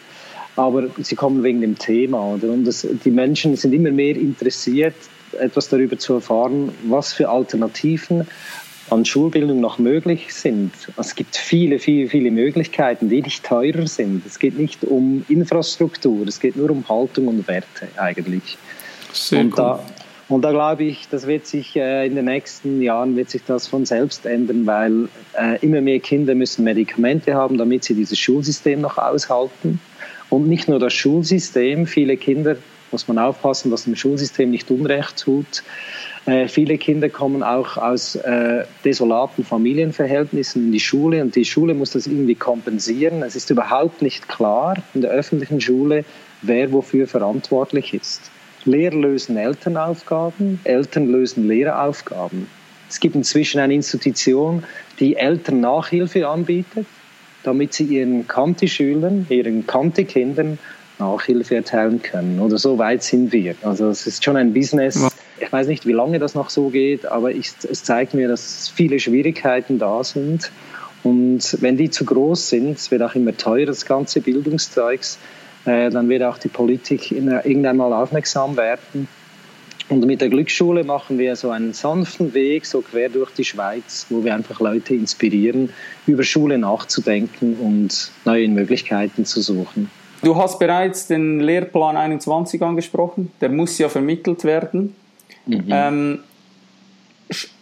Aber 0.55 0.83
sie 1.01 1.15
kommen 1.15 1.41
wegen 1.41 1.61
dem 1.61 1.79
Thema. 1.79 2.35
Oder? 2.35 2.49
Und 2.49 2.65
das, 2.65 2.85
die 3.03 3.09
Menschen 3.09 3.55
sind 3.55 3.73
immer 3.73 3.89
mehr 3.89 4.15
interessiert, 4.15 4.93
etwas 5.39 5.67
darüber 5.67 5.97
zu 5.97 6.13
erfahren, 6.13 6.71
was 6.83 7.11
für 7.11 7.27
Alternativen 7.27 8.27
an 8.91 9.03
Schulbildung 9.03 9.59
noch 9.59 9.79
möglich 9.79 10.31
sind. 10.31 10.73
Es 10.95 11.15
gibt 11.15 11.35
viele, 11.35 11.79
viele, 11.79 12.07
viele 12.07 12.29
Möglichkeiten, 12.29 13.09
die 13.09 13.23
nicht 13.23 13.43
teurer 13.43 13.87
sind. 13.87 14.23
Es 14.27 14.37
geht 14.37 14.59
nicht 14.59 14.83
um 14.83 15.25
Infrastruktur, 15.27 16.27
es 16.27 16.39
geht 16.39 16.55
nur 16.55 16.69
um 16.69 16.87
Haltung 16.87 17.29
und 17.29 17.47
Werte 17.47 17.87
eigentlich. 17.97 18.59
Sehr 19.11 19.39
und, 19.41 19.53
cool. 19.53 19.55
da, 19.57 19.83
Und 20.29 20.43
da 20.43 20.51
glaube 20.51 20.83
ich, 20.83 21.09
das 21.09 21.25
wird 21.25 21.47
sich 21.47 21.75
äh, 21.75 22.05
in 22.05 22.15
den 22.15 22.25
nächsten 22.25 22.81
Jahren 22.83 23.15
wird 23.15 23.31
sich 23.31 23.43
das 23.45 23.67
von 23.67 23.85
selbst 23.85 24.27
ändern, 24.27 24.67
weil 24.67 25.09
äh, 25.35 25.57
immer 25.65 25.81
mehr 25.81 25.99
Kinder 25.99 26.35
müssen 26.35 26.63
Medikamente 26.63 27.33
haben, 27.33 27.57
damit 27.57 27.83
sie 27.83 27.95
dieses 27.95 28.19
Schulsystem 28.19 28.79
noch 28.79 28.99
aushalten. 28.99 29.81
Und 30.29 30.47
nicht 30.47 30.69
nur 30.69 30.77
das 30.77 30.93
Schulsystem, 30.93 31.87
viele 31.87 32.15
Kinder 32.15 32.57
muss 32.91 33.07
man 33.07 33.17
aufpassen, 33.17 33.71
dass 33.71 33.85
dem 33.85 33.95
Schulsystem 33.95 34.51
nicht 34.51 34.69
Unrecht 34.69 35.17
tut. 35.17 35.63
Äh, 36.27 36.47
viele 36.47 36.77
Kinder 36.77 37.09
kommen 37.09 37.41
auch 37.41 37.77
aus 37.77 38.15
äh, 38.15 38.65
desolaten 38.85 39.43
Familienverhältnissen 39.43 40.67
in 40.67 40.71
die 40.71 40.79
Schule 40.79 41.23
und 41.23 41.35
die 41.35 41.45
Schule 41.45 41.73
muss 41.73 41.91
das 41.91 42.05
irgendwie 42.05 42.35
kompensieren. 42.35 43.23
Es 43.23 43.35
ist 43.35 43.49
überhaupt 43.49 44.03
nicht 44.03 44.27
klar 44.27 44.75
in 44.93 45.01
der 45.01 45.09
öffentlichen 45.09 45.59
Schule, 45.59 46.05
wer 46.43 46.71
wofür 46.71 47.07
verantwortlich 47.07 47.95
ist. 47.95 48.29
Lehrer 48.65 48.95
lösen 48.95 49.37
Elternaufgaben, 49.37 50.59
Eltern 50.63 51.07
lösen 51.07 51.47
Lehreraufgaben. 51.47 52.47
Es 52.89 52.99
gibt 52.99 53.15
inzwischen 53.15 53.59
eine 53.59 53.73
Institution, 53.73 54.63
die 54.99 55.15
Eltern 55.15 55.61
Nachhilfe 55.61 56.27
anbietet, 56.27 56.85
damit 57.43 57.73
sie 57.73 57.85
ihren 57.85 58.27
Kanti-Schülern, 58.27 59.27
ihren 59.29 59.65
Kanti-Kindern 59.65 60.57
Nachhilfe 60.97 61.55
erteilen 61.55 62.01
können. 62.01 62.39
Oder 62.39 62.57
so 62.57 62.77
weit 62.77 63.03
sind 63.03 63.31
wir. 63.31 63.55
Also 63.61 63.87
es 63.89 64.05
ist 64.05 64.23
schon 64.23 64.35
ein 64.35 64.53
Business. 64.53 65.07
Ich 65.39 65.51
weiß 65.51 65.67
nicht, 65.67 65.85
wie 65.85 65.93
lange 65.93 66.19
das 66.19 66.35
noch 66.35 66.49
so 66.49 66.69
geht, 66.69 67.05
aber 67.05 67.31
ich, 67.31 67.51
es 67.69 67.83
zeigt 67.83 68.13
mir, 68.13 68.27
dass 68.27 68.69
viele 68.69 68.99
Schwierigkeiten 68.99 69.79
da 69.79 70.03
sind. 70.03 70.51
Und 71.03 71.61
wenn 71.61 71.77
die 71.77 71.89
zu 71.89 72.03
groß 72.03 72.49
sind, 72.49 72.77
es 72.77 72.91
wird 72.91 73.01
auch 73.01 73.15
immer 73.15 73.35
teurer, 73.35 73.67
das 73.67 73.85
ganze 73.85 74.19
Bildungszeugs, 74.19 75.17
dann 75.65 76.09
wird 76.09 76.23
auch 76.23 76.37
die 76.37 76.47
Politik 76.47 77.11
irgendwann 77.11 77.77
mal 77.77 77.93
aufmerksam 77.93 78.57
werden. 78.57 79.07
Und 79.89 80.05
mit 80.05 80.21
der 80.21 80.29
Glücksschule 80.29 80.83
machen 80.83 81.17
wir 81.17 81.35
so 81.35 81.49
einen 81.49 81.73
sanften 81.73 82.33
Weg, 82.35 82.67
so 82.67 82.81
quer 82.81 83.09
durch 83.09 83.31
die 83.31 83.43
Schweiz, 83.43 84.05
wo 84.09 84.23
wir 84.23 84.35
einfach 84.35 84.59
Leute 84.59 84.93
inspirieren, 84.93 85.73
über 86.05 86.21
Schule 86.21 86.59
nachzudenken 86.59 87.55
und 87.55 88.11
neue 88.23 88.47
Möglichkeiten 88.49 89.25
zu 89.25 89.41
suchen. 89.41 89.89
Du 90.21 90.35
hast 90.35 90.59
bereits 90.59 91.07
den 91.07 91.39
Lehrplan 91.39 91.97
21 91.97 92.61
angesprochen, 92.61 93.31
der 93.41 93.49
muss 93.49 93.79
ja 93.79 93.89
vermittelt 93.89 94.43
werden. 94.43 94.95
Mhm. 95.47 95.65
Ähm, 95.69 96.19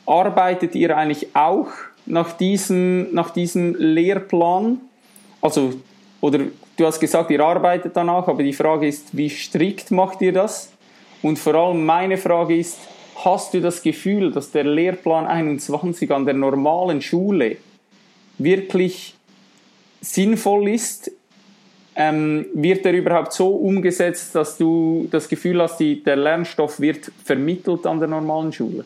arbeitet 0.06 0.76
ihr 0.76 0.98
eigentlich 0.98 1.34
auch 1.34 1.70
nach 2.06 2.34
diesem, 2.34 3.14
nach 3.14 3.30
diesem 3.30 3.76
Lehrplan? 3.76 4.80
Also, 5.42 5.76
oder 6.20 6.40
du 6.78 6.86
hast 6.86 7.00
gesagt, 7.00 7.30
ihr 7.32 7.42
arbeitet 7.42 7.96
danach, 7.96 8.28
aber 8.28 8.44
die 8.44 8.54
Frage 8.54 8.88
ist, 8.88 9.16
wie 9.16 9.30
strikt 9.30 9.92
macht 9.92 10.22
ihr 10.22 10.32
das? 10.32 10.72
Und 11.22 11.38
vor 11.40 11.56
allem 11.56 11.86
meine 11.86 12.18
Frage 12.18 12.56
ist, 12.56 12.78
hast 13.24 13.54
du 13.54 13.60
das 13.60 13.82
Gefühl, 13.82 14.32
dass 14.32 14.52
der 14.52 14.64
Lehrplan 14.64 15.26
21 15.26 16.10
an 16.12 16.26
der 16.26 16.36
normalen 16.36 17.02
Schule 17.02 17.58
wirklich 18.38 19.16
sinnvoll 20.00 20.70
ist 20.70 21.12
ähm, 21.98 22.46
wird 22.54 22.86
der 22.86 22.94
überhaupt 22.94 23.34
so 23.34 23.50
umgesetzt, 23.50 24.36
dass 24.36 24.58
du 24.58 25.08
das 25.10 25.28
Gefühl 25.28 25.60
hast, 25.62 25.78
die, 25.78 26.04
der 26.04 26.16
Lernstoff 26.16 26.80
wird 26.80 27.12
vermittelt 27.26 27.88
an 27.88 27.98
der 27.98 28.08
normalen 28.08 28.54
Schule? 28.54 28.86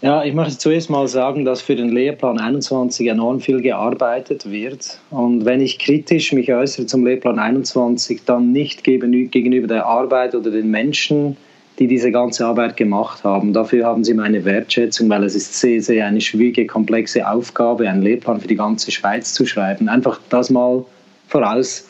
Ja, 0.00 0.22
ich 0.22 0.32
möchte 0.32 0.56
zuerst 0.58 0.90
mal 0.90 1.08
sagen, 1.08 1.44
dass 1.44 1.60
für 1.60 1.74
den 1.74 1.88
Lehrplan 1.88 2.38
21 2.38 3.08
enorm 3.08 3.40
viel 3.40 3.60
gearbeitet 3.60 4.48
wird. 4.48 5.00
Und 5.10 5.44
wenn 5.44 5.60
ich 5.60 5.80
kritisch 5.80 6.32
mich 6.32 6.52
äußere 6.52 6.86
zum 6.86 7.04
Lehrplan 7.04 7.40
21, 7.40 8.22
dann 8.24 8.52
nicht 8.52 8.84
gegenüber 8.84 9.66
der 9.66 9.86
Arbeit 9.86 10.36
oder 10.36 10.52
den 10.52 10.70
Menschen, 10.70 11.36
die 11.80 11.88
diese 11.88 12.12
ganze 12.12 12.46
Arbeit 12.46 12.76
gemacht 12.76 13.24
haben. 13.24 13.52
Dafür 13.52 13.86
haben 13.86 14.04
sie 14.04 14.14
meine 14.14 14.44
Wertschätzung, 14.44 15.08
weil 15.08 15.24
es 15.24 15.34
ist 15.34 15.58
sehr, 15.58 15.82
sehr 15.82 16.06
eine 16.06 16.20
schwierige, 16.20 16.66
komplexe 16.66 17.28
Aufgabe, 17.28 17.88
einen 17.88 18.02
Lehrplan 18.02 18.40
für 18.40 18.48
die 18.48 18.56
ganze 18.56 18.92
Schweiz 18.92 19.32
zu 19.32 19.46
schreiben. 19.46 19.88
Einfach 19.88 20.20
das 20.28 20.48
mal 20.48 20.84
voraus, 21.26 21.88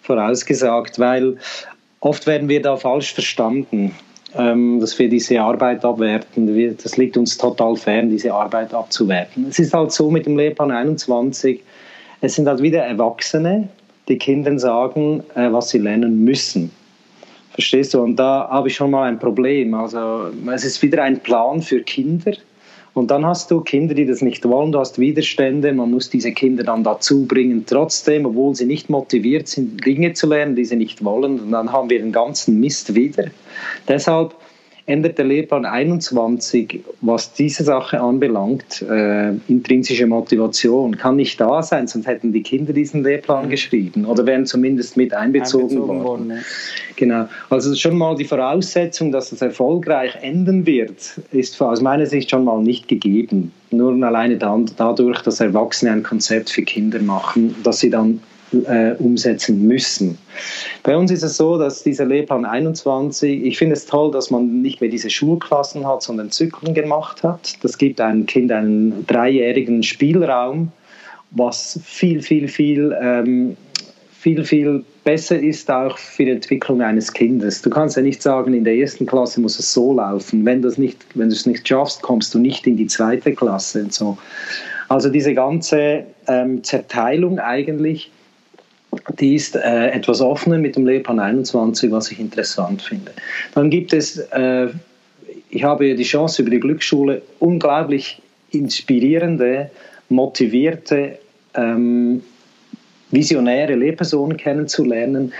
vorausgesagt, 0.00 0.98
weil 0.98 1.36
oft 2.00 2.26
werden 2.26 2.48
wir 2.48 2.62
da 2.62 2.78
falsch 2.78 3.12
verstanden, 3.12 3.94
dass 4.32 4.98
wir 4.98 5.08
diese 5.08 5.40
Arbeit 5.40 5.84
abwerten. 5.84 6.76
Das 6.82 6.96
liegt 6.96 7.16
uns 7.16 7.36
total 7.36 7.74
fern, 7.74 8.10
diese 8.10 8.32
Arbeit 8.32 8.72
abzuwerten. 8.72 9.46
Es 9.48 9.58
ist 9.58 9.74
halt 9.74 9.90
so 9.90 10.08
mit 10.10 10.26
dem 10.26 10.36
Lehrplan 10.36 10.70
21, 10.70 11.60
es 12.20 12.34
sind 12.34 12.46
halt 12.46 12.62
wieder 12.62 12.84
Erwachsene, 12.84 13.68
die 14.08 14.18
Kindern 14.18 14.58
sagen, 14.58 15.22
äh, 15.34 15.50
was 15.52 15.70
sie 15.70 15.78
lernen 15.78 16.24
müssen. 16.24 16.70
Verstehst 17.52 17.94
du? 17.94 18.02
Und 18.02 18.16
da 18.16 18.48
habe 18.50 18.68
ich 18.68 18.74
schon 18.74 18.90
mal 18.90 19.08
ein 19.08 19.18
Problem. 19.18 19.74
Also 19.74 20.30
es 20.52 20.64
ist 20.64 20.82
wieder 20.82 21.02
ein 21.02 21.20
Plan 21.20 21.60
für 21.62 21.80
Kinder, 21.80 22.32
und 22.92 23.10
dann 23.10 23.24
hast 23.24 23.50
du 23.50 23.60
Kinder, 23.60 23.94
die 23.94 24.06
das 24.06 24.20
nicht 24.20 24.44
wollen, 24.48 24.72
du 24.72 24.80
hast 24.80 24.98
Widerstände, 24.98 25.72
man 25.72 25.90
muss 25.90 26.10
diese 26.10 26.32
Kinder 26.32 26.64
dann 26.64 26.82
dazu 26.82 27.26
bringen, 27.26 27.64
trotzdem, 27.66 28.26
obwohl 28.26 28.54
sie 28.54 28.66
nicht 28.66 28.90
motiviert 28.90 29.46
sind, 29.48 29.84
Dinge 29.84 30.12
zu 30.12 30.26
lernen, 30.26 30.56
die 30.56 30.64
sie 30.64 30.76
nicht 30.76 31.04
wollen. 31.04 31.38
Und 31.38 31.52
dann 31.52 31.72
haben 31.72 31.88
wir 31.88 32.00
den 32.00 32.12
ganzen 32.12 32.58
Mist 32.58 32.94
wieder. 32.94 33.26
Deshalb 33.86 34.34
ändert 34.90 35.18
der 35.18 35.24
Lehrplan 35.24 35.64
21, 35.64 36.80
was 37.00 37.32
diese 37.32 37.64
Sache 37.64 38.00
anbelangt, 38.00 38.82
äh, 38.82 39.30
intrinsische 39.48 40.06
Motivation, 40.06 40.96
kann 40.96 41.16
nicht 41.16 41.40
da 41.40 41.62
sein, 41.62 41.86
sonst 41.86 42.06
hätten 42.06 42.32
die 42.32 42.42
Kinder 42.42 42.72
diesen 42.72 43.04
Lehrplan 43.04 43.46
mhm. 43.46 43.50
geschrieben 43.50 44.04
oder 44.04 44.26
wären 44.26 44.46
zumindest 44.46 44.96
mit 44.96 45.14
einbezogen, 45.14 45.68
einbezogen 45.68 45.88
worden. 45.88 46.04
worden 46.04 46.30
ja. 46.30 46.36
Genau. 46.96 47.28
Also 47.48 47.74
schon 47.74 47.96
mal 47.96 48.14
die 48.14 48.26
Voraussetzung, 48.26 49.10
dass 49.10 49.32
es 49.32 49.40
erfolgreich 49.40 50.16
enden 50.20 50.66
wird, 50.66 51.18
ist 51.32 51.60
aus 51.62 51.80
meiner 51.80 52.04
Sicht 52.04 52.30
schon 52.30 52.44
mal 52.44 52.60
nicht 52.60 52.88
gegeben. 52.88 53.52
Nur 53.70 53.92
alleine 54.04 54.36
dann, 54.36 54.70
dadurch, 54.76 55.22
dass 55.22 55.40
Erwachsene 55.40 55.92
ein 55.92 56.02
Konzept 56.02 56.50
für 56.50 56.62
Kinder 56.62 57.00
machen, 57.00 57.54
das 57.62 57.78
sie 57.80 57.88
dann 57.88 58.20
äh, 58.52 58.92
umsetzen 58.98 59.66
müssen. 59.66 60.18
Bei 60.82 60.96
uns 60.96 61.10
ist 61.10 61.22
es 61.22 61.36
so, 61.36 61.58
dass 61.58 61.82
dieser 61.82 62.04
Lehrplan 62.04 62.44
21, 62.44 63.44
ich 63.44 63.58
finde 63.58 63.74
es 63.74 63.86
toll, 63.86 64.10
dass 64.10 64.30
man 64.30 64.62
nicht 64.62 64.80
mehr 64.80 64.90
diese 64.90 65.10
Schulklassen 65.10 65.86
hat, 65.86 66.02
sondern 66.02 66.30
Zyklen 66.30 66.74
gemacht 66.74 67.22
hat. 67.22 67.54
Das 67.62 67.78
gibt 67.78 68.00
einem 68.00 68.26
Kind 68.26 68.50
einen 68.52 69.06
dreijährigen 69.06 69.82
Spielraum, 69.82 70.72
was 71.30 71.78
viel, 71.84 72.22
viel, 72.22 72.48
viel, 72.48 72.96
ähm, 73.00 73.56
viel, 74.10 74.44
viel 74.44 74.84
besser 75.04 75.38
ist 75.38 75.70
auch 75.70 75.96
für 75.96 76.24
die 76.24 76.32
Entwicklung 76.32 76.82
eines 76.82 77.12
Kindes. 77.12 77.62
Du 77.62 77.70
kannst 77.70 77.96
ja 77.96 78.02
nicht 78.02 78.22
sagen, 78.22 78.52
in 78.52 78.64
der 78.64 78.74
ersten 78.76 79.06
Klasse 79.06 79.40
muss 79.40 79.58
es 79.58 79.72
so 79.72 79.94
laufen. 79.94 80.44
Wenn, 80.44 80.60
das 80.60 80.76
nicht, 80.76 80.98
wenn 81.14 81.28
du 81.28 81.34
es 81.34 81.46
nicht 81.46 81.66
schaffst, 81.66 82.02
kommst 82.02 82.34
du 82.34 82.38
nicht 82.38 82.66
in 82.66 82.76
die 82.76 82.86
zweite 82.86 83.32
Klasse 83.32 83.84
und 83.84 83.94
so. 83.94 84.18
Also 84.88 85.08
diese 85.08 85.34
ganze 85.34 86.04
ähm, 86.26 86.62
Zerteilung 86.64 87.38
eigentlich 87.38 88.10
die 89.18 89.34
ist 89.34 89.56
äh, 89.56 89.90
etwas 89.90 90.20
offener 90.20 90.58
mit 90.58 90.76
dem 90.76 90.86
Lehrplan 90.86 91.20
21, 91.20 91.90
was 91.90 92.10
ich 92.10 92.18
interessant 92.18 92.82
finde. 92.82 93.12
Dann 93.54 93.70
gibt 93.70 93.92
es, 93.92 94.18
äh, 94.18 94.68
ich 95.50 95.64
habe 95.64 95.94
die 95.94 96.02
Chance 96.02 96.42
über 96.42 96.50
die 96.50 96.60
Glücksschule 96.60 97.22
unglaublich 97.38 98.20
inspirierende, 98.50 99.70
motivierte, 100.08 101.18
ähm, 101.54 102.22
visionäre 103.10 103.74
Lehrpersonen 103.74 104.36
kennenzulernen, 104.36 105.32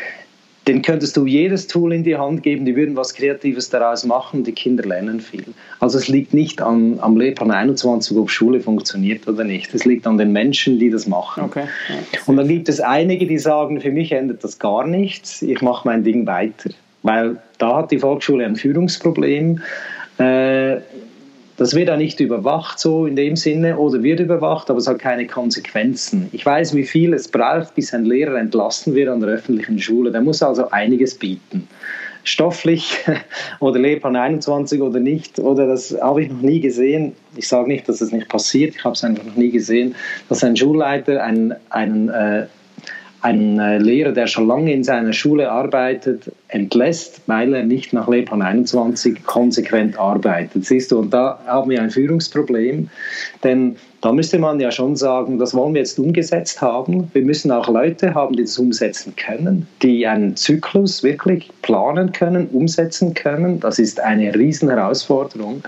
den 0.71 0.83
könntest 0.83 1.17
du 1.17 1.27
jedes 1.27 1.67
Tool 1.67 1.93
in 1.93 2.05
die 2.05 2.17
Hand 2.17 2.45
geben, 2.45 2.65
die 2.65 2.77
würden 2.77 2.95
was 2.95 3.13
Kreatives 3.13 3.71
daraus 3.71 4.05
machen, 4.05 4.45
die 4.45 4.53
Kinder 4.53 4.85
lernen 4.85 5.21
viel. 5.21 5.43
Also 5.81 5.99
es 5.99 6.07
liegt 6.07 6.33
nicht 6.33 6.63
an, 6.63 7.01
am 7.01 7.17
Lehrplan 7.17 7.51
21, 7.51 8.17
ob 8.17 8.31
Schule 8.31 8.61
funktioniert 8.61 9.27
oder 9.27 9.43
nicht. 9.43 9.75
Es 9.75 9.85
liegt 9.85 10.07
an 10.07 10.17
den 10.17 10.31
Menschen, 10.31 10.79
die 10.79 10.89
das 10.89 11.09
machen. 11.09 11.43
Okay. 11.43 11.65
Ja, 11.89 12.21
Und 12.27 12.37
dann 12.37 12.47
gibt 12.47 12.69
es 12.69 12.79
einige, 12.79 13.27
die 13.27 13.39
sagen, 13.39 13.81
für 13.81 13.91
mich 13.91 14.13
ändert 14.13 14.45
das 14.45 14.61
gar 14.61 14.87
nichts, 14.87 15.43
ich 15.43 15.61
mache 15.61 15.89
mein 15.89 16.05
Ding 16.05 16.25
weiter. 16.25 16.71
Weil 17.03 17.39
da 17.59 17.79
hat 17.79 17.91
die 17.91 17.99
Volksschule 17.99 18.45
ein 18.45 18.55
Führungsproblem. 18.55 19.61
Äh, 20.19 20.77
das 21.61 21.75
wird 21.75 21.91
auch 21.91 21.99
nicht 21.99 22.19
überwacht 22.21 22.79
so 22.79 23.05
in 23.05 23.17
dem 23.17 23.37
Sinne 23.37 23.77
oder 23.77 24.03
wird 24.03 24.19
überwacht, 24.19 24.71
aber 24.71 24.79
es 24.79 24.89
hat 24.89 24.99
keine 24.99 25.27
Konsequenzen. 25.27 26.31
Ich 26.33 26.47
weiß, 26.47 26.75
wie 26.75 26.85
viel 26.85 27.13
es 27.13 27.29
braucht, 27.29 27.75
bis 27.75 27.93
ein 27.93 28.07
Lehrer 28.07 28.39
entlassen 28.39 28.95
wird 28.95 29.11
an 29.11 29.21
der 29.21 29.29
öffentlichen 29.29 29.79
Schule. 29.79 30.11
Der 30.11 30.23
muss 30.23 30.43
also 30.43 30.71
einiges 30.71 31.15
bieten. 31.15 31.69
Stofflich 32.25 32.97
oder 33.61 33.79
Lehrplan 33.79 34.17
21 34.17 34.81
oder 34.81 35.01
nicht, 35.01 35.39
oder 35.39 35.67
das 35.67 35.95
habe 36.01 36.23
ich 36.23 36.31
noch 36.31 36.41
nie 36.41 36.61
gesehen. 36.61 37.13
Ich 37.37 37.47
sage 37.47 37.69
nicht, 37.69 37.87
dass 37.91 38.01
es 38.01 38.11
nicht 38.11 38.31
passiert, 38.31 38.77
ich 38.77 38.83
habe 38.83 38.95
es 38.95 39.05
einfach 39.05 39.25
noch 39.27 39.37
nie 39.37 39.51
gesehen, 39.51 39.95
dass 40.31 40.43
ein 40.43 40.57
Schulleiter 40.57 41.23
einen, 41.23 41.55
einen 41.69 42.09
äh, 42.09 42.47
einen 43.23 43.59
äh, 43.59 43.79
Lehrer, 43.79 44.13
der 44.13 44.27
schon 44.27 44.47
lange 44.47 44.73
in 44.73 44.85
seiner 44.85 45.13
Schule 45.13 45.51
arbeitet, 45.51 46.33
entlässt, 46.49 47.21
weil 47.27 47.55
er 47.55 47.65
nicht 47.65 47.93
nach 47.93 48.09
Lehrplan 48.09 48.43
21 48.43 49.25
konsequent 49.25 49.99
arbeitet. 49.99 50.65
Siehst 50.65 50.91
du, 50.93 50.99
und 50.99 51.13
da 51.13 51.39
haben 51.47 51.71
wir 51.71 51.81
ein 51.81 51.91
Führungsproblem, 51.91 52.89
denn 53.45 53.77
da 54.01 54.13
müsste 54.13 54.39
man 54.39 54.59
ja 54.61 54.71
schon 54.71 54.97
sagen, 54.97 55.39
das 55.39 55.53
wollen 55.53 55.75
wir 55.75 55.81
jetzt 55.81 55.99
umgesetzt 55.99 56.63
haben. 56.63 57.11
Wir 57.13 57.23
müssen 57.23 57.53
auch 57.53 57.69
Leute 57.69 58.15
haben, 58.15 58.35
die 58.35 58.45
das 58.45 58.59
umsetzen 58.59 59.15
können, 59.15 59.67
die 59.83 60.07
einen 60.07 60.37
Zyklus 60.37 61.03
wirklich 61.03 61.51
planen 61.61 62.13
können, 62.13 62.49
umsetzen 62.49 63.13
können. 63.13 63.61
Das 63.61 63.79
ist 63.79 64.01
eine 64.01 64.35
Riesenherausforderung. 64.35 65.63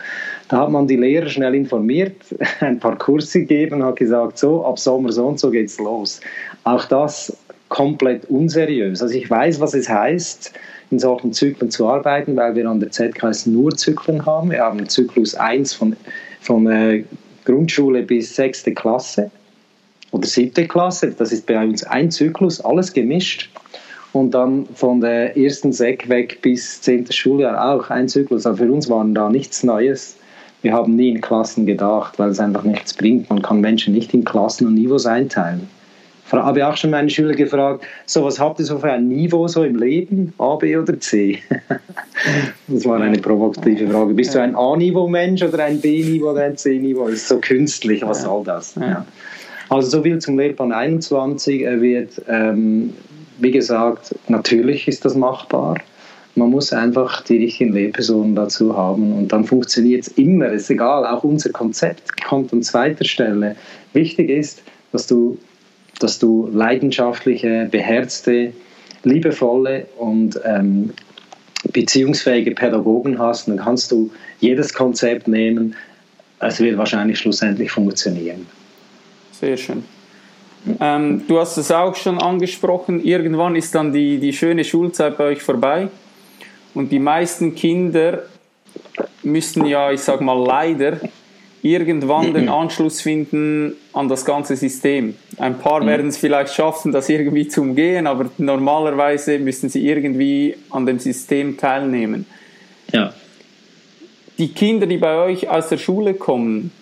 Da 0.49 0.59
hat 0.59 0.71
man 0.71 0.87
die 0.87 0.97
Lehrer 0.97 1.29
schnell 1.29 1.55
informiert, 1.55 2.17
ein 2.61 2.81
paar 2.81 2.97
Kurse 2.97 3.41
gegeben 3.41 3.85
hat 3.85 3.97
gesagt, 3.97 4.39
so, 4.39 4.65
ab 4.65 4.79
Sommer 4.79 5.13
so 5.13 5.27
und 5.27 5.39
so 5.39 5.51
geht's 5.51 5.79
los. 5.79 6.21
Auch 6.65 6.87
das 6.87 7.37
komplett 7.73 8.27
unseriös. 8.27 9.01
Also 9.01 9.15
ich 9.15 9.31
weiß, 9.31 9.59
was 9.59 9.73
es 9.73 9.89
heißt, 9.89 10.53
in 10.91 10.99
solchen 10.99 11.33
Zyklen 11.33 11.71
zu 11.71 11.89
arbeiten, 11.89 12.37
weil 12.37 12.55
wir 12.55 12.69
an 12.69 12.81
der 12.81 12.91
ZKS 12.91 13.47
nur 13.47 13.75
Zyklen 13.75 14.27
haben. 14.27 14.51
Wir 14.51 14.61
haben 14.61 14.87
Zyklus 14.87 15.35
1 15.35 15.73
von, 15.73 15.97
von 16.43 16.67
äh, 16.67 17.03
Grundschule 17.47 18.03
bis 18.03 18.37
sechste 18.37 18.75
Klasse 18.75 19.31
oder 20.11 20.27
siebte 20.27 20.69
Klasse. 20.69 21.15
Das 21.17 21.33
ist 21.33 21.47
bei 21.47 21.65
uns 21.65 21.83
ein 21.85 22.11
Zyklus, 22.11 22.61
alles 22.61 22.93
gemischt. 22.93 23.49
Und 24.13 24.33
dann 24.33 24.67
von 24.75 25.01
der 25.01 25.35
ersten 25.39 25.73
Sek 25.73 26.11
weg 26.11 26.41
bis 26.43 26.83
zehnte 26.83 27.15
Schuljahr 27.15 27.73
auch 27.73 27.89
ein 27.89 28.07
Zyklus. 28.07 28.45
Aber 28.45 28.59
für 28.59 28.71
uns 28.71 28.91
war 28.91 29.03
da 29.07 29.31
nichts 29.31 29.63
Neues. 29.63 30.19
Wir 30.61 30.75
haben 30.75 30.95
nie 30.95 31.09
in 31.09 31.23
Klassen 31.23 31.65
gedacht, 31.65 32.19
weil 32.19 32.29
es 32.29 32.39
einfach 32.39 32.65
nichts 32.65 32.93
bringt. 32.93 33.31
Man 33.31 33.41
kann 33.41 33.63
Menschen 33.63 33.95
nicht 33.95 34.13
in 34.13 34.25
Klassen 34.25 34.67
und 34.67 34.75
Niveaus 34.75 35.07
einteilen 35.07 35.67
habe 36.33 36.61
ich 36.61 36.65
auch 36.65 36.77
schon 36.77 36.91
meine 36.91 37.11
Schüler 37.11 37.35
gefragt, 37.35 37.85
so 38.07 38.25
was 38.25 38.41
habt 38.41 38.59
ihr 38.59 38.65
so 38.65 38.79
für 38.79 38.91
ein 38.91 39.09
Niveau 39.09 39.47
so 39.49 39.65
im 39.65 39.77
Leben, 39.77 40.33
A, 40.39 40.57
B 40.57 40.77
oder 40.77 40.99
C? 40.99 41.39
das 42.69 42.85
war 42.87 43.01
eine 43.01 43.19
provokative 43.19 43.89
Frage. 43.89 44.15
Bist 44.15 44.35
du 44.35 44.41
ein 44.41 44.55
A-Niveau-Mensch 44.57 45.43
oder 45.43 45.65
ein 45.65 45.81
B-Niveau 45.81 46.31
oder 46.31 46.45
ein 46.45 46.57
C-Niveau? 46.57 47.05
Das 47.05 47.15
ist 47.15 47.29
so 47.29 47.39
künstlich, 47.39 48.03
was 48.03 48.23
soll 48.23 48.45
das? 48.45 48.75
Ja. 48.77 49.05
Also 49.69 49.89
so 49.89 50.03
viel 50.03 50.19
zum 50.19 50.39
Lehrplan 50.39 50.73
21. 50.73 51.63
Er 51.63 51.81
wird, 51.81 52.23
ähm, 52.29 52.93
wie 53.39 53.51
gesagt, 53.51 54.15
natürlich 54.29 54.89
ist 54.89 55.05
das 55.05 55.15
machbar. 55.15 55.77
Man 56.35 56.51
muss 56.51 56.73
einfach 56.73 57.23
die 57.25 57.39
richtigen 57.39 57.73
Lehrpersonen 57.75 58.35
dazu 58.35 58.75
haben 58.75 59.13
und 59.13 59.29
dann 59.33 59.45
funktioniert 59.45 60.03
es 60.03 60.09
immer. 60.09 60.47
Es 60.47 60.63
ist 60.63 60.71
egal, 60.71 61.07
auch 61.07 61.25
unser 61.25 61.51
Konzept 61.51 62.23
kommt 62.25 62.53
an 62.53 62.63
zweiter 62.63 63.05
Stelle. 63.05 63.55
Wichtig 63.93 64.31
ist, 64.31 64.63
dass 64.93 65.07
du 65.07 65.37
dass 66.03 66.19
du 66.19 66.49
leidenschaftliche, 66.53 67.69
beherzte, 67.71 68.53
liebevolle 69.05 69.87
und 69.99 70.41
ähm, 70.45 70.93
beziehungsfähige 71.73 72.53
Pädagogen 72.53 73.19
hast. 73.19 73.49
Dann 73.49 73.59
kannst 73.59 73.93
du 73.93 74.11
jedes 74.41 74.75
Konzept 74.75 75.29
nehmen. 75.29 75.75
Es 76.41 76.61
wird 76.61 76.77
wahrscheinlich 76.77 77.19
schlussendlich 77.19 77.71
funktionieren. 77.71 78.47
Sehr 79.31 79.57
schön. 79.57 79.85
Ähm, 80.81 81.23
du 81.27 81.41
hast 81.41 81.57
es 81.57 81.71
auch 81.73 81.97
schon 81.97 82.21
angesprochen, 82.21 83.05
irgendwann 83.05 83.57
ist 83.57 83.75
dann 83.75 83.93
die, 83.93 84.19
die 84.19 84.33
schöne 84.33 84.63
Schulzeit 84.63 85.19
bei 85.19 85.25
euch 85.25 85.43
vorbei 85.43 85.89
und 86.75 86.93
die 86.93 87.01
meisten 87.01 87.57
Kinder 87.57 88.23
müssen 89.25 89.67
ja, 89.67 89.91
ich 89.91 90.01
sag 90.01 90.21
mal 90.21 90.41
leider, 90.41 91.01
irgendwann 91.63 92.35
den 92.35 92.49
Anschluss 92.49 93.01
finden 93.01 93.75
an 93.93 94.09
das 94.09 94.25
ganze 94.25 94.57
System. 94.57 95.15
Ein 95.39 95.59
paar 95.59 95.83
mhm. 95.83 95.87
werden 95.87 96.09
es 96.09 96.19
vielleicht 96.19 96.53
schaffen, 96.55 96.93
das 96.93 97.09
irgendwie 97.09 97.49
zu 97.49 97.63
umgehen, 97.63 98.07
aber 98.07 98.31
normalerweise 98.39 99.39
müssen 99.39 99.69
sie 99.69 99.87
irgendwie 99.87 100.57
an 100.71 100.87
dem 100.87 100.99
System 100.99 101.57
teilnehmen. 101.57 102.27
Ja. 102.93 103.15
Die 104.39 104.49
Kinder, 104.49 104.87
die 104.87 104.97
bei 104.97 105.17
euch 105.17 105.49
aus 105.49 105.69
der 105.69 105.79
Schule 105.79 106.15
kommen, 106.15 106.73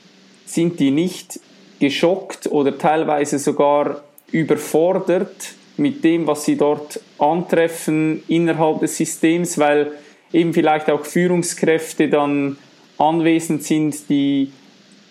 sind 0.46 0.80
die 0.80 0.90
nicht 0.90 1.40
geschockt 1.78 2.46
oder 2.46 2.78
teilweise 2.78 3.38
sogar 3.38 4.02
überfordert 4.32 5.54
mit 5.76 6.04
dem, 6.04 6.26
was 6.26 6.44
sie 6.44 6.56
dort 6.56 7.00
antreffen 7.18 8.22
innerhalb 8.28 8.80
des 8.80 8.96
Systems, 8.96 9.58
weil 9.58 9.92
eben 10.32 10.52
vielleicht 10.52 10.90
auch 10.90 11.04
Führungskräfte 11.04 12.08
dann 12.08 12.58
anwesend 12.98 13.64
sind, 13.64 14.08
die 14.08 14.52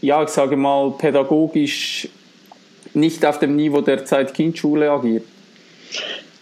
ja, 0.02 0.24
ich 0.24 0.30
sage 0.30 0.56
mal, 0.56 0.92
pädagogisch 0.98 2.08
nicht 2.94 3.26
auf 3.26 3.40
dem 3.40 3.56
Niveau 3.56 3.82
der 3.82 4.06
Zeit-Kind-Schule 4.06 4.90
agiert? 4.90 5.24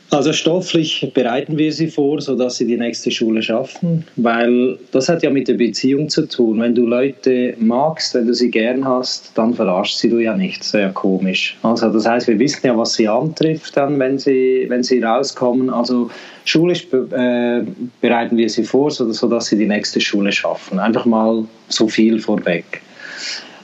Also 0.10 0.32
stofflich 0.32 1.12
bereiten 1.13 1.58
wir 1.58 1.74
sie 1.74 1.88
vor, 1.88 2.22
sodass 2.22 2.56
sie 2.56 2.65
die 2.65 2.78
nächste 2.78 3.12
Schule 3.12 3.41
schaffen, 3.41 4.06
weil 4.15 4.78
das 4.91 5.10
hat 5.10 5.22
ja 5.22 5.30
mit 5.30 5.50
der 5.50 5.56
Beziehung 5.56 6.08
zu 6.08 6.30
tun. 6.30 6.62
Wenn 6.62 6.74
du 6.74 6.86
Leute 6.86 7.56
magst, 7.60 8.13
wenn 8.13 8.26
du 8.26 8.34
sie 8.34 8.50
gern 8.50 8.86
hast, 8.86 9.32
dann 9.36 9.54
verarscht 9.54 9.98
sie 9.98 10.10
du 10.10 10.20
ja 10.20 10.38
nicht. 10.38 10.63
Sehr 10.63 10.91
komisch. 10.91 11.58
Also 11.62 11.89
das 11.89 12.08
heißt, 12.08 12.30
wir 12.30 12.39
wissen 12.39 12.65
ja, 12.65 12.78
was 12.78 12.93
sie 12.93 13.10
antrifft, 13.10 13.76
dann, 13.76 14.00
wenn 14.00 14.17
sie, 14.17 14.65
wenn 14.70 14.82
sie 14.82 15.04
rauskommen. 15.04 15.70
Also 15.70 16.10
schulisch 16.46 16.88
äh, 16.93 17.63
bereiten 18.00 18.38
wir 18.38 18.50
sie 18.50 18.63
vor, 18.63 18.89
sodass 18.91 19.48
sie 19.48 19.58
die 19.58 19.67
nächste 19.67 20.00
Schule 20.00 20.32
schaffen. 20.32 20.80
Einfach 20.80 21.04
mal 21.04 21.43
so 21.67 21.89
viel 21.89 22.20
vorweg. 22.20 22.82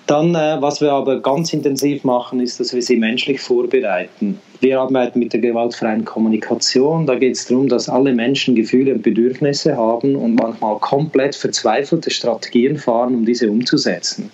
Dann, 0.07 0.35
äh, 0.35 0.57
was 0.59 0.81
wir 0.81 0.91
aber 0.91 1.21
ganz 1.21 1.53
intensiv 1.53 2.03
machen, 2.03 2.41
ist, 2.41 2.59
dass 2.59 2.73
wir 2.73 2.81
sie 2.81 2.97
menschlich 2.97 3.39
vorbereiten. 3.39 4.39
Wir 4.59 4.81
arbeiten 4.81 5.19
mit 5.19 5.31
der 5.31 5.39
gewaltfreien 5.39 6.03
Kommunikation. 6.03 7.05
Da 7.05 7.15
geht 7.15 7.35
es 7.35 7.45
darum, 7.45 7.69
dass 7.69 7.87
alle 7.87 8.13
Menschen 8.13 8.55
Gefühle 8.55 8.93
und 8.93 9.01
Bedürfnisse 9.01 9.77
haben 9.77 10.15
und 10.15 10.35
manchmal 10.35 10.77
komplett 10.79 11.35
verzweifelte 11.35 12.11
Strategien 12.11 12.77
fahren, 12.77 13.15
um 13.15 13.25
diese 13.25 13.49
umzusetzen 13.49 14.29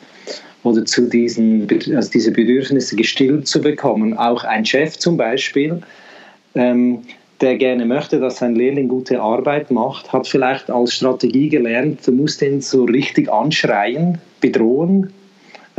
oder 0.64 0.86
zu 0.86 1.08
diesen, 1.08 1.68
also 1.96 2.12
diese 2.12 2.32
Bedürfnisse 2.32 2.96
gestillt 2.96 3.48
zu 3.48 3.62
bekommen. 3.62 4.18
Auch 4.18 4.44
ein 4.44 4.66
Chef 4.66 4.98
zum 4.98 5.18
Beispiel, 5.18 5.82
ähm, 6.56 7.00
der 7.42 7.58
gerne 7.58 7.86
möchte, 7.86 8.20
dass 8.20 8.38
sein 8.38 8.56
Lehrling 8.56 8.90
gute 8.90 9.22
Arbeit 9.22 9.72
macht, 9.72 10.12
hat 10.12 10.28
vielleicht 10.28 10.70
als 10.70 10.94
Strategie 10.94 11.48
gelernt, 11.48 12.06
du 12.06 12.12
musst 12.12 12.42
ihn 12.42 12.60
so 12.60 12.84
richtig 12.84 13.32
anschreien, 13.32 14.18
bedrohen, 14.42 15.14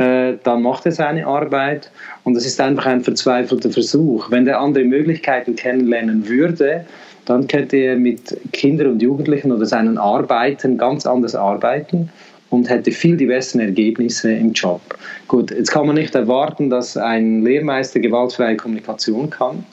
äh, 0.01 0.37
dann 0.43 0.63
macht 0.63 0.85
er 0.85 0.91
seine 0.91 1.27
Arbeit 1.27 1.91
und 2.23 2.35
es 2.35 2.45
ist 2.45 2.59
einfach 2.59 2.87
ein 2.87 3.01
verzweifelter 3.01 3.69
Versuch. 3.69 4.31
Wenn 4.31 4.45
der 4.45 4.59
andere 4.59 4.83
Möglichkeiten 4.83 5.55
kennenlernen 5.55 6.27
würde, 6.27 6.85
dann 7.25 7.47
könnte 7.47 7.77
er 7.77 7.95
mit 7.97 8.35
Kindern 8.51 8.93
und 8.93 9.01
Jugendlichen 9.01 9.51
oder 9.51 9.65
seinen 9.65 9.99
Arbeiten 9.99 10.77
ganz 10.77 11.05
anders 11.05 11.35
arbeiten 11.35 12.09
und 12.49 12.69
hätte 12.69 12.91
viel 12.91 13.15
die 13.15 13.27
besseren 13.27 13.61
Ergebnisse 13.61 14.31
im 14.33 14.53
Job. 14.53 14.81
Gut, 15.27 15.51
jetzt 15.51 15.71
kann 15.71 15.85
man 15.85 15.95
nicht 15.95 16.15
erwarten, 16.15 16.71
dass 16.71 16.97
ein 16.97 17.43
Lehrmeister 17.43 17.99
gewaltfreie 17.99 18.57
Kommunikation 18.57 19.29
kann, 19.29 19.63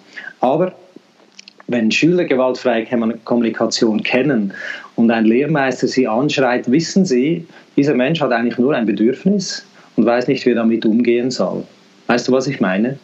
aber 0.41 0.75
wenn 1.69 1.91
Schüler 1.91 2.25
gewaltfreie 2.25 2.87
Kommunikation 3.25 4.03
kennen 4.03 4.53
und 4.97 5.11
ein 5.11 5.25
Lehrmeister 5.25 5.87
sie 5.87 6.07
anschreit, 6.07 6.71
wissen 6.71 7.05
sie, 7.05 7.47
dieser 7.77 7.95
Mensch 7.95 8.21
hat 8.21 8.33
eigentlich 8.33 8.59
nur 8.59 8.75
ein 8.75 8.87
Bedürfnis 8.87 9.65
und 9.99 10.07
weiß 10.07 10.29
nicht, 10.29 10.47
wie 10.47 10.51
er 10.51 10.57
damit 10.57 10.87
umgehen 10.87 11.33
soll. 11.33 11.65
Weißt 12.07 12.29
du, 12.29 12.33
was 12.33 12.47
ich 12.47 12.61
meine? 12.61 12.99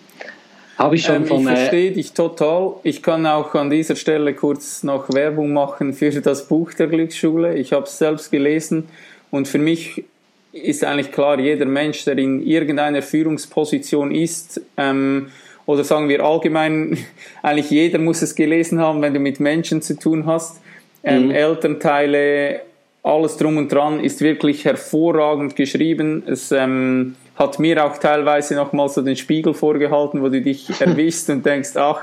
Habe 0.78 0.94
ich 0.94 1.02
schon 1.02 1.16
ähm, 1.16 1.26
von. 1.26 1.42
Ich 1.42 1.48
äh, 1.48 1.57
verstehe 1.57 1.92
dich 1.92 2.12
total. 2.12 2.74
Ich 2.85 3.02
kann 3.02 3.26
auch 3.26 3.52
an 3.54 3.68
dieser 3.68 3.96
Stelle 3.96 4.33
kurz 4.33 4.85
noch 4.85 5.12
Werbung 5.12 5.52
machen 5.52 5.92
für 5.92 6.11
das 6.11 6.46
Buch 6.46 6.72
der 6.72 6.87
Glücksschule. 6.87 7.57
Ich 7.57 7.72
habe 7.72 7.85
es 7.85 7.98
selbst 7.98 8.30
gelesen 8.30 8.85
und 9.33 9.48
für 9.48 9.59
mich 9.59 10.04
ist 10.52 10.85
eigentlich 10.85 11.11
klar, 11.11 11.40
jeder 11.40 11.66
Mensch, 11.66 12.04
der 12.04 12.16
in 12.16 12.46
irgendeiner 12.46 13.02
Führungsposition 13.02 14.12
ist, 14.12 14.61
ähm, 14.76 15.30
oder 15.66 15.83
sagen 15.83 16.09
wir 16.09 16.24
allgemein, 16.24 16.96
eigentlich 17.42 17.70
jeder 17.70 17.98
muss 17.98 18.22
es 18.22 18.37
gelesen 18.37 18.80
haben, 18.80 19.02
wenn 19.02 19.14
du 19.14 19.18
mit 19.18 19.40
Menschen 19.40 19.83
zu 19.83 19.98
tun 19.98 20.26
hast. 20.26 20.61
Ähm, 21.02 21.26
mhm. 21.26 21.30
Elternteile, 21.33 22.61
alles 23.05 23.37
drum 23.37 23.59
und 23.59 23.71
dran 23.71 24.01
ist 24.01 24.23
wirklich 24.23 24.64
hervorragend 24.64 25.55
geschrieben. 25.55 26.23
Es 26.27 26.51
ähm, 26.51 27.17
hat 27.37 27.59
mir 27.59 27.85
auch 27.85 27.99
teilweise 27.99 28.55
nochmal 28.55 28.88
so 28.88 29.03
den 29.03 29.17
Spiegel 29.17 29.53
vorgehalten, 29.53 30.23
wo 30.23 30.31
du 30.31 30.40
dich 30.40 30.69
erwischst 30.81 31.29
und 31.29 31.45
denkst, 31.45 31.77
ach, 31.77 32.01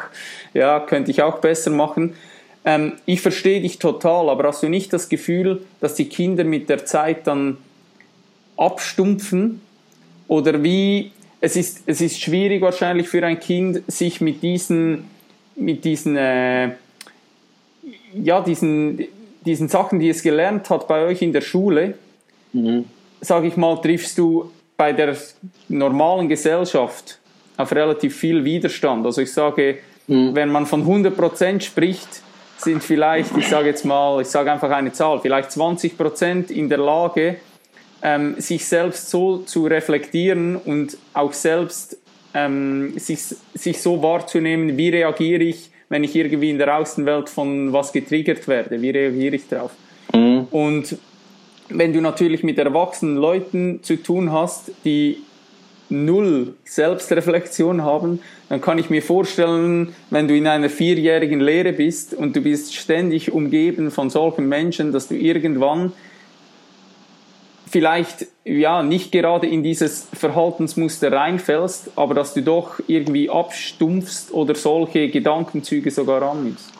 ja, 0.53 0.79
könnte 0.79 1.09
ich 1.09 1.23
auch 1.23 1.39
besser 1.39 1.71
machen. 1.71 2.13
Ähm, 2.63 2.93
ich 3.07 3.19
verstehe 3.19 3.61
dich 3.61 3.79
total, 3.79 4.29
aber 4.29 4.49
hast 4.49 4.61
du 4.61 4.69
nicht 4.69 4.93
das 4.93 5.09
Gefühl, 5.09 5.63
dass 5.79 5.95
die 5.95 6.05
Kinder 6.05 6.43
mit 6.43 6.69
der 6.69 6.85
Zeit 6.85 7.25
dann 7.25 7.57
abstumpfen? 8.55 9.59
Oder 10.27 10.61
wie, 10.61 11.11
es 11.41 11.55
ist, 11.55 11.81
es 11.87 11.99
ist 11.99 12.21
schwierig 12.21 12.61
wahrscheinlich 12.61 13.09
für 13.09 13.25
ein 13.25 13.39
Kind, 13.39 13.81
sich 13.91 14.21
mit 14.21 14.43
diesen, 14.43 15.05
mit 15.55 15.83
diesen, 15.83 16.15
äh, 16.15 16.73
ja, 18.13 18.41
diesen, 18.41 19.07
diesen 19.45 19.67
Sachen, 19.67 19.99
die 19.99 20.09
es 20.09 20.23
gelernt 20.23 20.69
hat 20.69 20.87
bei 20.87 21.05
euch 21.05 21.21
in 21.21 21.33
der 21.33 21.41
Schule, 21.41 21.95
mhm. 22.53 22.85
sage 23.21 23.47
ich 23.47 23.57
mal, 23.57 23.77
triffst 23.81 24.17
du 24.17 24.51
bei 24.77 24.93
der 24.93 25.15
normalen 25.67 26.27
Gesellschaft 26.27 27.19
auf 27.57 27.71
relativ 27.71 28.15
viel 28.15 28.43
Widerstand. 28.43 29.05
Also 29.05 29.21
ich 29.21 29.31
sage, 29.31 29.77
mhm. 30.07 30.35
wenn 30.35 30.49
man 30.49 30.65
von 30.65 30.85
100% 30.85 31.61
spricht, 31.61 32.21
sind 32.57 32.83
vielleicht, 32.83 33.35
ich 33.37 33.47
sage 33.47 33.67
jetzt 33.67 33.85
mal, 33.85 34.21
ich 34.21 34.27
sage 34.27 34.51
einfach 34.51 34.69
eine 34.69 34.91
Zahl, 34.91 35.19
vielleicht 35.19 35.49
20% 35.51 36.51
in 36.51 36.69
der 36.69 36.77
Lage, 36.77 37.37
ähm, 38.03 38.39
sich 38.39 38.65
selbst 38.65 39.09
so 39.09 39.39
zu 39.39 39.65
reflektieren 39.65 40.55
und 40.55 40.97
auch 41.13 41.33
selbst 41.33 41.97
ähm, 42.33 42.97
sich, 42.97 43.21
sich 43.53 43.81
so 43.81 44.01
wahrzunehmen, 44.01 44.77
wie 44.77 44.89
reagiere 44.89 45.43
ich, 45.43 45.71
wenn 45.91 46.05
ich 46.05 46.15
irgendwie 46.15 46.49
in 46.49 46.57
der 46.57 46.77
Außenwelt 46.77 47.29
von 47.29 47.73
was 47.73 47.91
getriggert 47.91 48.47
werde, 48.47 48.81
wie 48.81 48.91
reagiere 48.91 49.35
ich 49.35 49.49
darauf. 49.49 49.71
Mhm. 50.15 50.47
Und 50.49 50.97
wenn 51.67 51.91
du 51.91 51.99
natürlich 51.99 52.43
mit 52.43 52.57
erwachsenen 52.57 53.17
Leuten 53.17 53.83
zu 53.83 53.97
tun 54.01 54.31
hast, 54.31 54.71
die 54.85 55.17
null 55.89 56.53
Selbstreflexion 56.63 57.83
haben, 57.83 58.21
dann 58.47 58.61
kann 58.61 58.77
ich 58.77 58.89
mir 58.89 59.01
vorstellen, 59.01 59.93
wenn 60.09 60.29
du 60.29 60.35
in 60.37 60.47
einer 60.47 60.69
vierjährigen 60.69 61.41
Lehre 61.41 61.73
bist 61.73 62.13
und 62.13 62.37
du 62.37 62.41
bist 62.41 62.73
ständig 62.73 63.33
umgeben 63.33 63.91
von 63.91 64.09
solchen 64.09 64.47
Menschen, 64.47 64.93
dass 64.93 65.09
du 65.09 65.15
irgendwann 65.15 65.91
vielleicht 67.71 68.27
ja 68.43 68.83
nicht 68.83 69.11
gerade 69.11 69.47
in 69.47 69.63
dieses 69.63 70.07
Verhaltensmuster 70.13 71.11
reinfällst, 71.11 71.91
aber 71.95 72.13
dass 72.13 72.33
du 72.33 72.43
doch 72.43 72.79
irgendwie 72.87 73.29
abstumpfst 73.29 74.31
oder 74.31 74.55
solche 74.55 75.09
Gedankenzüge 75.09 75.89
sogar 75.89 76.21
annimmst. 76.21 76.71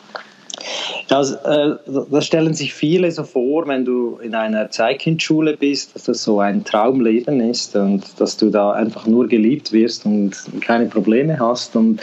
Das, 1.08 1.32
äh, 1.32 1.74
das 2.10 2.26
stellen 2.26 2.54
sich 2.54 2.74
viele 2.74 3.10
so 3.10 3.24
vor, 3.24 3.66
wenn 3.66 3.84
du 3.84 4.18
in 4.22 4.34
einer 4.34 4.70
Zeitkindschule 4.70 5.56
bist, 5.56 5.94
dass 5.94 6.04
das 6.04 6.22
so 6.22 6.40
ein 6.40 6.64
Traumleben 6.64 7.40
ist 7.40 7.74
und 7.74 8.20
dass 8.20 8.36
du 8.36 8.50
da 8.50 8.72
einfach 8.72 9.06
nur 9.06 9.28
geliebt 9.28 9.72
wirst 9.72 10.06
und 10.06 10.36
keine 10.60 10.86
Probleme 10.86 11.38
hast. 11.38 11.74
Und 11.74 12.00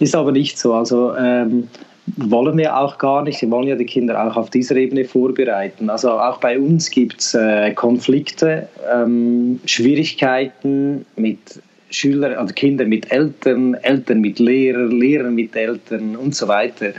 ist 0.00 0.14
aber 0.14 0.32
nicht 0.32 0.58
so. 0.58 0.74
Also 0.74 1.14
ähm, 1.16 1.68
wollen 2.16 2.58
wir 2.58 2.76
auch 2.76 2.98
gar 2.98 3.22
nicht. 3.22 3.40
Wir 3.42 3.50
wollen 3.50 3.68
ja 3.68 3.76
die 3.76 3.86
Kinder 3.86 4.22
auch 4.24 4.36
auf 4.36 4.50
dieser 4.50 4.76
Ebene 4.76 5.04
vorbereiten. 5.04 5.90
Also 5.90 6.10
auch 6.10 6.38
bei 6.38 6.58
uns 6.58 6.90
gibt 6.90 7.20
es 7.20 7.34
äh, 7.34 7.72
Konflikte, 7.72 8.68
ähm, 8.92 9.60
Schwierigkeiten 9.64 11.06
mit 11.16 11.38
Schülern, 11.90 12.34
also 12.34 12.54
Kinder 12.54 12.84
mit 12.84 13.10
Eltern, 13.12 13.74
Eltern 13.74 14.20
mit 14.20 14.38
Lehrern, 14.38 14.90
Lehrer 14.90 15.30
mit 15.30 15.54
Eltern 15.54 16.16
und 16.16 16.34
so 16.34 16.48
weiter. 16.48 16.92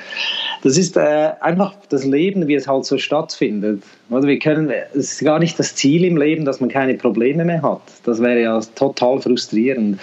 Das 0.63 0.77
ist 0.77 0.95
äh, 0.95 1.31
einfach 1.41 1.75
das 1.89 2.05
Leben, 2.05 2.47
wie 2.47 2.55
es 2.55 2.69
halt 2.69 2.85
so 2.85 2.97
stattfindet. 2.97 3.83
Oder 4.09 4.27
wir 4.27 4.39
können, 4.39 4.71
es 4.93 5.13
ist 5.13 5.23
gar 5.23 5.37
nicht 5.37 5.59
das 5.59 5.75
Ziel 5.75 6.05
im 6.05 6.15
Leben, 6.15 6.45
dass 6.45 6.61
man 6.61 6.69
keine 6.69 6.93
Probleme 6.93 7.43
mehr 7.43 7.61
hat. 7.61 7.81
Das 8.05 8.21
wäre 8.21 8.41
ja 8.41 8.61
total 8.75 9.19
frustrierend. 9.19 9.99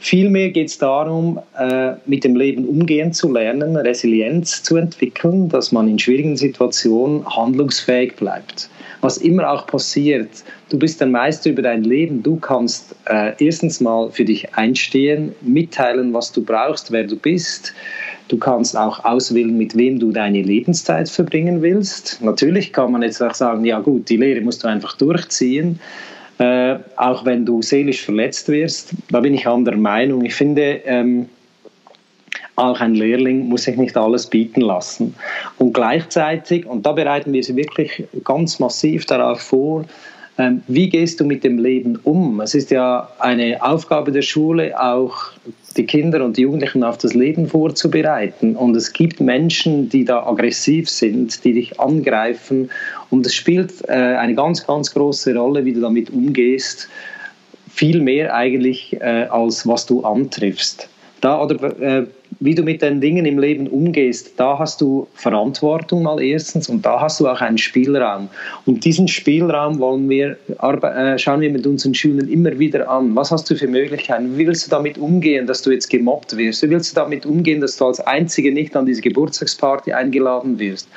Vielmehr 0.00 0.50
geht 0.50 0.66
es 0.66 0.78
darum, 0.78 1.38
äh, 1.56 1.92
mit 2.06 2.24
dem 2.24 2.34
Leben 2.34 2.66
umgehen 2.66 3.12
zu 3.12 3.32
lernen, 3.32 3.76
Resilienz 3.76 4.64
zu 4.64 4.76
entwickeln, 4.76 5.48
dass 5.48 5.70
man 5.70 5.86
in 5.86 5.98
schwierigen 5.98 6.36
Situationen 6.36 7.24
handlungsfähig 7.24 8.16
bleibt. 8.16 8.68
Was 9.00 9.18
immer 9.18 9.48
auch 9.48 9.66
passiert, 9.66 10.28
du 10.70 10.78
bist 10.78 11.00
der 11.00 11.06
Meister 11.06 11.50
über 11.50 11.62
dein 11.62 11.84
Leben. 11.84 12.22
Du 12.22 12.36
kannst 12.36 12.96
äh, 13.06 13.32
erstens 13.38 13.80
mal 13.80 14.10
für 14.10 14.24
dich 14.24 14.54
einstehen, 14.54 15.34
mitteilen, 15.40 16.12
was 16.12 16.32
du 16.32 16.44
brauchst, 16.44 16.90
wer 16.90 17.04
du 17.04 17.16
bist. 17.16 17.72
Du 18.34 18.40
kannst 18.40 18.76
auch 18.76 19.04
auswählen, 19.04 19.56
mit 19.56 19.76
wem 19.76 20.00
du 20.00 20.10
deine 20.10 20.42
Lebenszeit 20.42 21.08
verbringen 21.08 21.62
willst. 21.62 22.20
Natürlich 22.20 22.72
kann 22.72 22.90
man 22.90 23.02
jetzt 23.02 23.22
auch 23.22 23.32
sagen, 23.32 23.64
ja 23.64 23.78
gut, 23.78 24.08
die 24.08 24.16
Lehre 24.16 24.40
musst 24.40 24.64
du 24.64 24.66
einfach 24.66 24.96
durchziehen 24.96 25.78
äh, 26.38 26.78
auch 26.96 27.24
wenn 27.24 27.46
du 27.46 27.62
seelisch 27.62 28.02
verletzt 28.02 28.48
wirst. 28.48 28.90
Da 29.12 29.20
bin 29.20 29.34
ich 29.34 29.46
anderer 29.46 29.76
Meinung. 29.76 30.24
Ich 30.24 30.34
finde, 30.34 30.80
ähm, 30.84 31.28
auch 32.56 32.80
ein 32.80 32.96
Lehrling 32.96 33.46
muss 33.46 33.62
sich 33.62 33.76
nicht 33.76 33.96
alles 33.96 34.26
bieten 34.26 34.60
lassen. 34.60 35.14
Und 35.58 35.72
gleichzeitig, 35.72 36.66
und 36.66 36.84
da 36.86 36.90
bereiten 36.90 37.32
wir 37.32 37.44
sie 37.44 37.54
wirklich 37.54 38.02
ganz 38.24 38.58
massiv 38.58 39.06
darauf 39.06 39.42
vor, 39.42 39.84
ähm, 40.36 40.64
wie 40.66 40.88
gehst 40.88 41.20
du 41.20 41.24
mit 41.24 41.44
dem 41.44 41.58
Leben 41.58 42.00
um? 42.02 42.40
Es 42.40 42.56
ist 42.56 42.72
ja 42.72 43.08
eine 43.20 43.62
Aufgabe 43.62 44.10
der 44.10 44.22
Schule, 44.22 44.80
auch 44.80 45.30
die 45.76 45.86
Kinder 45.86 46.24
und 46.24 46.36
die 46.36 46.42
Jugendlichen 46.42 46.84
auf 46.84 46.98
das 46.98 47.14
Leben 47.14 47.48
vorzubereiten. 47.48 48.56
Und 48.56 48.76
es 48.76 48.92
gibt 48.92 49.20
Menschen, 49.20 49.88
die 49.88 50.04
da 50.04 50.26
aggressiv 50.26 50.88
sind, 50.88 51.44
die 51.44 51.54
dich 51.54 51.80
angreifen. 51.80 52.70
Und 53.10 53.26
es 53.26 53.34
spielt 53.34 53.88
äh, 53.88 53.92
eine 53.92 54.34
ganz, 54.34 54.66
ganz 54.66 54.92
große 54.92 55.34
Rolle, 55.34 55.64
wie 55.64 55.72
du 55.72 55.80
damit 55.80 56.10
umgehst. 56.10 56.88
Viel 57.70 58.00
mehr 58.00 58.34
eigentlich, 58.34 58.94
äh, 59.00 59.26
als 59.30 59.66
was 59.66 59.86
du 59.86 60.02
antriffst. 60.02 60.88
Da 61.20 61.42
oder 61.42 61.80
äh, 61.80 62.06
wie 62.40 62.54
du 62.54 62.62
mit 62.62 62.82
den 62.82 63.00
Dingen 63.00 63.26
im 63.26 63.38
Leben 63.38 63.66
umgehst, 63.68 64.32
da 64.36 64.58
hast 64.58 64.80
du 64.80 65.06
Verantwortung 65.14 66.02
mal 66.02 66.22
erstens 66.22 66.68
und 66.68 66.84
da 66.84 67.00
hast 67.00 67.20
du 67.20 67.28
auch 67.28 67.40
einen 67.40 67.58
Spielraum. 67.58 68.28
Und 68.66 68.84
diesen 68.84 69.08
Spielraum 69.08 69.78
wollen 69.78 70.08
wir, 70.08 70.36
äh, 70.48 71.18
schauen 71.18 71.40
wir 71.40 71.50
mit 71.50 71.66
unseren 71.66 71.94
Schülern 71.94 72.28
immer 72.28 72.58
wieder 72.58 72.88
an. 72.88 73.14
Was 73.14 73.30
hast 73.30 73.50
du 73.50 73.56
für 73.56 73.66
Möglichkeiten? 73.66 74.36
Wie 74.38 74.46
willst 74.46 74.66
du 74.66 74.70
damit 74.70 74.98
umgehen, 74.98 75.46
dass 75.46 75.62
du 75.62 75.70
jetzt 75.70 75.88
gemobbt 75.90 76.36
wirst? 76.36 76.62
Wie 76.62 76.70
willst 76.70 76.92
du 76.92 77.00
damit 77.00 77.26
umgehen, 77.26 77.60
dass 77.60 77.76
du 77.76 77.86
als 77.86 78.00
Einzige 78.00 78.52
nicht 78.52 78.74
an 78.76 78.86
diese 78.86 79.02
Geburtstagsparty 79.02 79.92
eingeladen 79.92 80.58
wirst? 80.58 80.88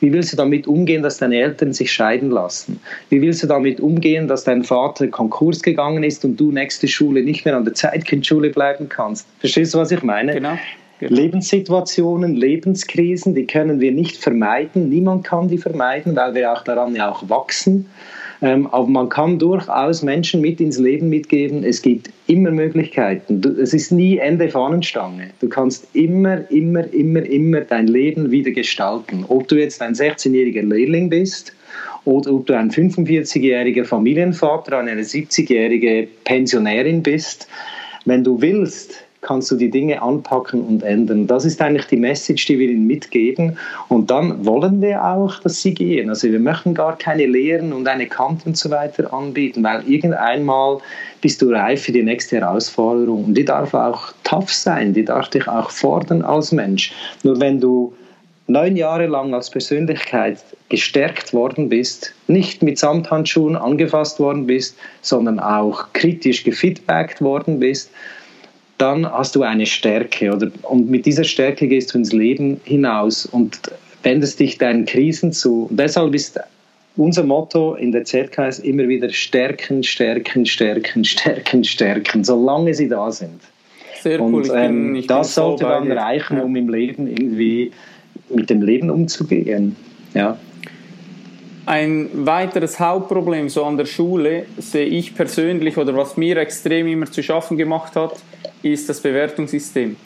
Wie 0.00 0.12
willst 0.12 0.32
du 0.32 0.36
damit 0.36 0.66
umgehen, 0.66 1.02
dass 1.02 1.18
deine 1.18 1.36
Eltern 1.36 1.72
sich 1.72 1.92
scheiden 1.92 2.30
lassen? 2.30 2.80
Wie 3.10 3.20
willst 3.22 3.42
du 3.42 3.46
damit 3.46 3.80
umgehen, 3.80 4.28
dass 4.28 4.44
dein 4.44 4.64
Vater 4.64 5.08
Konkurs 5.08 5.62
gegangen 5.62 6.04
ist 6.04 6.24
und 6.24 6.38
du 6.38 6.52
nächste 6.52 6.88
Schule 6.88 7.22
nicht 7.22 7.44
mehr 7.44 7.56
an 7.56 7.64
der 7.64 7.74
Zeitkindschule 7.74 8.50
bleiben 8.50 8.88
kannst? 8.88 9.26
Verstehst 9.40 9.74
du, 9.74 9.78
was 9.78 9.90
ich 9.90 10.02
meine? 10.02 10.34
Genau. 10.34 10.56
Genau. 10.98 11.14
Lebenssituationen, 11.14 12.34
Lebenskrisen, 12.34 13.34
die 13.34 13.46
können 13.46 13.80
wir 13.80 13.92
nicht 13.92 14.16
vermeiden. 14.16 14.88
Niemand 14.88 15.24
kann 15.24 15.48
die 15.48 15.58
vermeiden, 15.58 16.16
weil 16.16 16.34
wir 16.34 16.52
auch 16.52 16.62
daran 16.62 16.94
ja 16.94 17.10
auch 17.10 17.28
wachsen. 17.28 17.86
Ähm, 18.42 18.66
aber 18.66 18.86
man 18.86 19.08
kann 19.08 19.38
durchaus 19.38 20.02
Menschen 20.02 20.40
mit 20.40 20.60
ins 20.60 20.78
Leben 20.78 21.08
mitgeben. 21.08 21.64
Es 21.64 21.80
gibt 21.80 22.10
immer 22.26 22.50
Möglichkeiten. 22.50 23.40
Du, 23.40 23.50
es 23.50 23.72
ist 23.72 23.92
nie 23.92 24.18
Ende 24.18 24.48
Fahnenstange. 24.48 25.30
Du 25.40 25.48
kannst 25.48 25.86
immer, 25.94 26.50
immer, 26.50 26.92
immer, 26.92 27.22
immer 27.22 27.62
dein 27.62 27.86
Leben 27.86 28.30
wieder 28.30 28.50
gestalten. 28.50 29.24
Ob 29.28 29.48
du 29.48 29.56
jetzt 29.56 29.80
ein 29.80 29.94
16-jähriger 29.94 30.62
Lehrling 30.62 31.08
bist 31.08 31.52
oder 32.04 32.32
ob 32.32 32.46
du 32.46 32.56
ein 32.56 32.70
45-jähriger 32.70 33.84
Familienvater, 33.84 34.78
eine 34.78 35.02
70-jährige 35.02 36.08
Pensionärin 36.24 37.02
bist. 37.02 37.48
Wenn 38.04 38.22
du 38.22 38.40
willst, 38.40 39.05
kannst 39.26 39.50
du 39.50 39.56
die 39.56 39.70
Dinge 39.70 40.00
anpacken 40.00 40.62
und 40.62 40.84
ändern. 40.84 41.26
Das 41.26 41.44
ist 41.44 41.60
eigentlich 41.60 41.86
die 41.86 41.96
Message, 41.96 42.46
die 42.46 42.58
wir 42.58 42.68
ihnen 42.68 42.86
mitgeben. 42.86 43.58
Und 43.88 44.08
dann 44.10 44.46
wollen 44.46 44.80
wir 44.80 45.04
auch, 45.04 45.40
dass 45.40 45.60
sie 45.60 45.74
gehen. 45.74 46.08
Also 46.08 46.30
wir 46.30 46.38
möchten 46.38 46.74
gar 46.74 46.96
keine 46.96 47.26
Lehren 47.26 47.72
und 47.72 47.88
eine 47.88 48.06
Kante 48.06 48.46
und 48.46 48.56
so 48.56 48.70
weiter 48.70 49.12
anbieten, 49.12 49.64
weil 49.64 49.82
irgendeinmal 49.88 50.78
bist 51.20 51.42
du 51.42 51.50
reif 51.50 51.82
für 51.82 51.92
die 51.92 52.04
nächste 52.04 52.36
Herausforderung. 52.36 53.24
Und 53.24 53.34
die 53.34 53.44
darf 53.44 53.74
auch 53.74 54.12
tough 54.22 54.52
sein, 54.52 54.94
die 54.94 55.04
darf 55.04 55.28
dich 55.28 55.48
auch 55.48 55.70
fordern 55.70 56.22
als 56.22 56.52
Mensch. 56.52 56.92
Nur 57.24 57.40
wenn 57.40 57.60
du 57.60 57.92
neun 58.46 58.76
Jahre 58.76 59.06
lang 59.06 59.34
als 59.34 59.50
Persönlichkeit 59.50 60.38
gestärkt 60.68 61.32
worden 61.32 61.68
bist, 61.68 62.14
nicht 62.28 62.62
mit 62.62 62.78
Samthandschuhen 62.78 63.56
angefasst 63.56 64.20
worden 64.20 64.46
bist, 64.46 64.76
sondern 65.02 65.40
auch 65.40 65.92
kritisch 65.92 66.44
gefeedbackt 66.44 67.20
worden 67.20 67.58
bist, 67.58 67.90
dann 68.78 69.10
hast 69.10 69.34
du 69.36 69.42
eine 69.42 69.66
Stärke 69.66 70.32
oder 70.32 70.50
und 70.62 70.90
mit 70.90 71.06
dieser 71.06 71.24
Stärke 71.24 71.66
gehst 71.68 71.94
du 71.94 71.98
ins 71.98 72.12
Leben 72.12 72.60
hinaus 72.64 73.26
und 73.26 73.60
wendest 74.02 74.38
dich 74.40 74.58
deinen 74.58 74.84
Krisen 74.84 75.32
zu. 75.32 75.66
Und 75.70 75.78
deshalb 75.78 76.14
ist 76.14 76.38
unser 76.96 77.24
Motto 77.24 77.74
in 77.74 77.92
der 77.92 78.04
ZKS 78.04 78.60
immer 78.60 78.88
wieder 78.88 79.10
stärken, 79.10 79.82
stärken, 79.82 80.46
stärken, 80.46 81.04
stärken, 81.04 81.64
stärken, 81.64 82.24
solange 82.24 82.74
sie 82.74 82.88
da 82.88 83.10
sind. 83.10 83.40
Sehr 84.02 84.20
cool. 84.20 84.34
Und 84.34 84.50
ähm, 84.54 84.92
bin, 84.92 85.06
das 85.06 85.34
sollte 85.34 85.64
dann 85.64 85.90
reichen, 85.90 86.40
um 86.40 86.54
im 86.56 86.68
Leben 86.68 87.06
irgendwie 87.06 87.72
mit 88.28 88.50
dem 88.50 88.62
Leben 88.62 88.90
umzugehen. 88.90 89.76
Ja. 90.14 90.38
Ein 91.66 92.08
weiteres 92.12 92.78
Hauptproblem 92.78 93.48
so 93.48 93.64
an 93.64 93.76
der 93.76 93.86
Schule 93.86 94.46
sehe 94.56 94.86
ich 94.86 95.14
persönlich 95.14 95.76
oder 95.76 95.96
was 95.96 96.16
mir 96.16 96.36
extrem 96.36 96.86
immer 96.86 97.06
zu 97.06 97.22
schaffen 97.22 97.56
gemacht 97.56 97.96
hat, 97.96 98.14
ist 98.72 98.88
das 98.88 99.00
Bewertungssystem. 99.00 99.96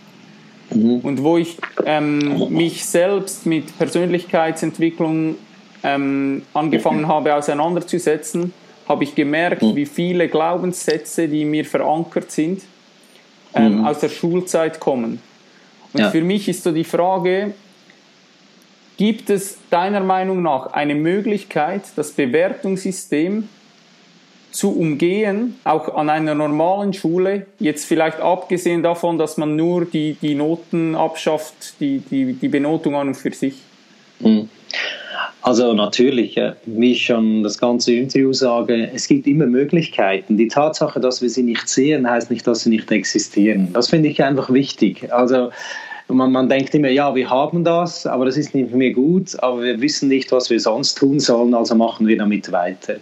Mhm. 0.73 1.01
Und 1.01 1.23
wo 1.23 1.37
ich 1.37 1.57
ähm, 1.85 2.49
mich 2.51 2.85
selbst 2.85 3.47
mit 3.47 3.77
Persönlichkeitsentwicklung 3.79 5.37
ähm, 5.83 6.43
angefangen 6.55 7.09
habe 7.09 7.35
auseinanderzusetzen, 7.35 8.53
habe 8.89 9.05
ich 9.05 9.15
gemerkt, 9.15 9.63
mhm. 9.63 9.77
wie 9.77 9.87
viele 9.87 10.29
Glaubenssätze, 10.29 11.29
die 11.29 11.45
mir 11.45 11.65
verankert 11.65 12.31
sind, 12.31 12.63
ähm, 13.55 13.79
mhm. 13.79 13.87
aus 13.87 14.01
der 14.01 14.09
Schulzeit 14.09 14.81
kommen. 14.81 15.21
Und 15.93 16.01
ja. 16.01 16.11
für 16.11 16.23
mich 16.23 16.49
ist 16.49 16.63
so 16.63 16.73
die 16.73 16.85
Frage, 16.85 17.55
gibt 18.97 19.31
es 19.31 19.59
deiner 19.71 20.01
Meinung 20.01 20.43
nach 20.43 20.73
eine 20.73 20.95
Möglichkeit, 20.95 21.83
das 21.97 22.13
Bewertungssystem 22.13 23.49
zu 24.51 24.77
umgehen, 24.77 25.57
auch 25.65 25.95
an 25.95 26.11
einer 26.11 26.35
normalen 26.35 26.93
Schule, 26.93 27.47
jetzt 27.59 27.85
vielleicht 27.85 28.21
abgesehen 28.21 28.83
davon, 28.83 29.19
dass 29.19 29.37
man 29.37 29.57
nur 29.57 29.85
die, 29.85 30.17
die 30.21 30.35
Noten 30.35 30.95
abschafft, 30.95 31.81
die, 31.81 31.99
die, 31.99 32.35
die 32.35 32.49
Benotung 32.49 32.97
an 32.97 33.09
und 33.09 33.15
für 33.15 33.33
sich? 33.33 33.55
Mhm. 34.21 34.49
Also 35.43 35.73
natürlich, 35.73 36.39
wie 36.67 36.93
ich 36.93 37.07
schon 37.07 37.43
das 37.43 37.57
ganze 37.57 37.95
Interview 37.95 38.33
sage, 38.33 38.91
es 38.95 39.09
gibt 39.09 39.27
immer 39.27 39.47
Möglichkeiten. 39.47 40.37
Die 40.37 40.49
Tatsache, 40.49 41.01
dass 41.01 41.23
wir 41.23 41.31
sie 41.31 41.43
nicht 41.43 41.67
sehen, 41.67 42.09
heißt 42.09 42.31
nicht, 42.31 42.47
dass 42.47 42.61
sie 42.61 42.71
nicht 42.71 42.91
existieren. 42.93 43.73
Das 43.73 43.89
finde 43.89 44.11
ich 44.11 44.23
einfach 44.23 44.53
wichtig. 44.53 45.11
Also 45.13 45.51
man, 46.11 46.33
man, 46.33 46.49
denkt 46.49 46.75
immer, 46.75 46.89
ja, 46.89 47.15
wir 47.15 47.29
haben 47.29 47.65
das, 47.65 48.07
aber 48.07 48.25
das 48.25 48.37
ist 48.37 48.55
nicht 48.55 48.73
mehr 48.73 48.93
gut, 48.93 49.37
aber 49.43 49.63
wir 49.63 49.81
wissen 49.81 50.09
nicht, 50.09 50.33
was 50.33 50.51
wir 50.51 50.61
sonst 50.61 50.99
tun 50.99 51.21
sollen, 51.21 51.55
also 51.55 51.75
machen 51.75 52.07
wir 52.07 52.17
damit 52.19 52.51
weiter. 52.53 52.97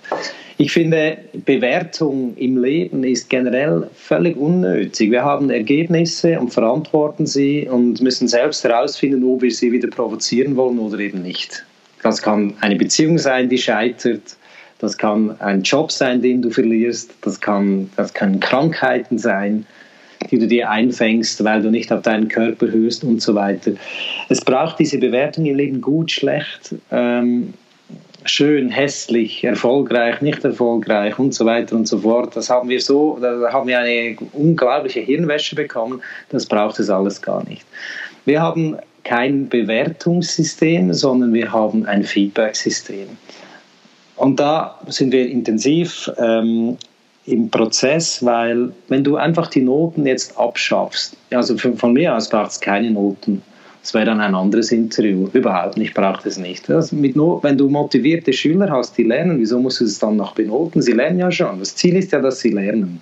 Ich 0.56 0.72
finde, 0.72 1.18
Bewertung 1.44 2.36
im 2.36 2.62
Leben 2.62 3.04
ist 3.04 3.30
generell 3.30 3.88
völlig 3.94 4.36
unnötig. 4.36 5.10
Wir 5.10 5.24
haben 5.24 5.50
Ergebnisse 5.50 6.38
und 6.40 6.52
verantworten 6.52 7.26
sie 7.26 7.68
und 7.68 8.00
müssen 8.00 8.26
selbst 8.26 8.64
herausfinden, 8.64 9.22
ob 9.24 9.42
wir 9.42 9.52
sie 9.52 9.70
wieder 9.70 9.88
provozieren 9.88 10.56
wollen 10.56 10.78
oder 10.78 10.98
eben 10.98 11.22
nicht. 11.22 11.64
Das 12.02 12.22
kann 12.22 12.54
eine 12.60 12.76
Beziehung 12.76 13.18
sein, 13.18 13.48
die 13.48 13.58
scheitert. 13.58 14.36
Das 14.80 14.96
kann 14.96 15.40
ein 15.40 15.62
Job 15.62 15.90
sein, 15.90 16.22
den 16.22 16.42
du 16.42 16.50
verlierst. 16.50 17.12
Das, 17.22 17.40
kann, 17.40 17.90
das 17.96 18.14
können 18.14 18.40
Krankheiten 18.40 19.18
sein, 19.18 19.66
die 20.30 20.38
du 20.38 20.46
dir 20.46 20.70
einfängst, 20.70 21.42
weil 21.44 21.62
du 21.62 21.70
nicht 21.70 21.92
auf 21.92 22.02
deinen 22.02 22.28
Körper 22.28 22.70
hörst 22.70 23.04
und 23.04 23.22
so 23.22 23.34
weiter. 23.34 23.72
Es 24.28 24.40
braucht 24.40 24.78
diese 24.78 24.98
Bewertung 24.98 25.46
im 25.46 25.56
Leben 25.56 25.80
gut, 25.80 26.10
schlecht, 26.10 26.74
ähm, 26.90 27.54
schön, 28.24 28.70
hässlich, 28.70 29.44
erfolgreich, 29.44 30.20
nicht 30.20 30.44
erfolgreich 30.44 31.18
und 31.18 31.34
so 31.34 31.46
weiter 31.46 31.76
und 31.76 31.88
so 31.88 31.98
fort. 31.98 32.36
Das 32.36 32.50
haben 32.50 32.68
wir 32.68 32.80
so, 32.80 33.18
da 33.20 33.52
haben 33.52 33.68
wir 33.68 33.78
eine 33.78 34.16
unglaubliche 34.32 35.00
Hirnwäsche 35.00 35.56
bekommen. 35.56 36.02
Das 36.30 36.46
braucht 36.46 36.78
es 36.78 36.90
alles 36.90 37.22
gar 37.22 37.48
nicht. 37.48 37.64
Wir 38.24 38.42
haben 38.42 38.76
kein 39.04 39.48
Bewertungssystem, 39.48 40.92
sondern 40.92 41.32
wir 41.32 41.50
haben 41.50 41.86
ein 41.86 42.04
Feedback-System. 42.04 43.08
Und 44.16 44.38
da 44.40 44.78
sind 44.88 45.12
wir 45.12 45.28
intensiv 45.28 46.10
ähm, 46.18 46.76
im 47.30 47.50
Prozess, 47.50 48.24
weil 48.24 48.72
wenn 48.88 49.04
du 49.04 49.16
einfach 49.16 49.48
die 49.48 49.62
Noten 49.62 50.06
jetzt 50.06 50.36
abschaffst, 50.38 51.16
also 51.30 51.56
von 51.56 51.92
mir 51.92 52.14
aus 52.14 52.28
braucht 52.28 52.52
es 52.52 52.60
keine 52.60 52.90
Noten. 52.90 53.42
Das 53.82 53.94
wäre 53.94 54.06
dann 54.06 54.20
ein 54.20 54.34
anderes 54.34 54.72
Interview. 54.72 55.28
Überhaupt 55.32 55.76
nicht, 55.78 55.94
braucht 55.94 56.26
es 56.26 56.36
nicht. 56.36 56.68
Also 56.70 56.96
mit 56.96 57.16
no 57.16 57.38
wenn 57.42 57.56
du 57.56 57.68
motivierte 57.68 58.32
Schüler 58.32 58.68
hast, 58.70 58.98
die 58.98 59.04
lernen, 59.04 59.38
wieso 59.38 59.58
musst 59.60 59.80
du 59.80 59.84
es 59.84 59.98
dann 59.98 60.16
noch 60.16 60.34
benoten? 60.34 60.82
Sie 60.82 60.92
lernen 60.92 61.18
ja 61.18 61.30
schon. 61.30 61.58
Das 61.58 61.74
Ziel 61.74 61.96
ist 61.96 62.12
ja, 62.12 62.20
dass 62.20 62.40
sie 62.40 62.50
lernen. 62.50 63.00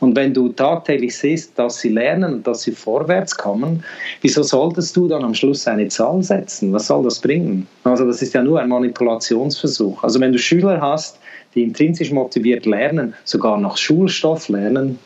Und 0.00 0.16
wenn 0.16 0.32
du 0.32 0.48
tagtäglich 0.48 1.16
siehst, 1.16 1.58
dass 1.58 1.80
sie 1.80 1.90
lernen 1.90 2.34
und 2.34 2.46
dass 2.46 2.62
sie 2.62 2.72
vorwärts 2.72 3.36
kommen, 3.36 3.84
wieso 4.22 4.42
solltest 4.42 4.96
du 4.96 5.08
dann 5.08 5.24
am 5.24 5.34
Schluss 5.34 5.66
eine 5.66 5.88
Zahl 5.88 6.22
setzen? 6.22 6.72
Was 6.72 6.86
soll 6.86 7.04
das 7.04 7.18
bringen? 7.18 7.66
Also 7.84 8.06
das 8.06 8.22
ist 8.22 8.32
ja 8.32 8.42
nur 8.42 8.60
ein 8.60 8.68
Manipulationsversuch. 8.68 10.02
Also 10.02 10.18
wenn 10.20 10.32
du 10.32 10.38
Schüler 10.38 10.80
hast, 10.80 11.18
die 11.54 11.62
intrinsisch 11.62 12.10
motiviert 12.10 12.66
lernen, 12.66 13.14
sogar 13.24 13.58
noch 13.58 13.76
Schulstoff 13.76 14.48
lernen, 14.48 14.98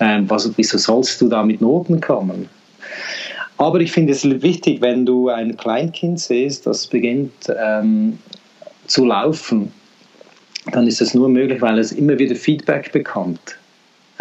ähm, 0.00 0.28
was, 0.28 0.50
wieso 0.56 0.78
sollst 0.78 1.20
du 1.20 1.28
da 1.28 1.42
mit 1.42 1.60
Noten 1.60 2.00
kommen? 2.00 2.48
Aber 3.58 3.80
ich 3.80 3.92
finde 3.92 4.12
es 4.12 4.24
wichtig, 4.24 4.80
wenn 4.80 5.06
du 5.06 5.28
ein 5.28 5.56
Kleinkind 5.56 6.18
siehst, 6.18 6.66
das 6.66 6.86
beginnt 6.86 7.32
ähm, 7.56 8.18
zu 8.86 9.04
laufen, 9.04 9.72
dann 10.72 10.86
ist 10.86 11.00
es 11.00 11.14
nur 11.14 11.28
möglich, 11.28 11.60
weil 11.62 11.78
es 11.78 11.92
immer 11.92 12.18
wieder 12.18 12.34
Feedback 12.34 12.92
bekommt 12.92 13.58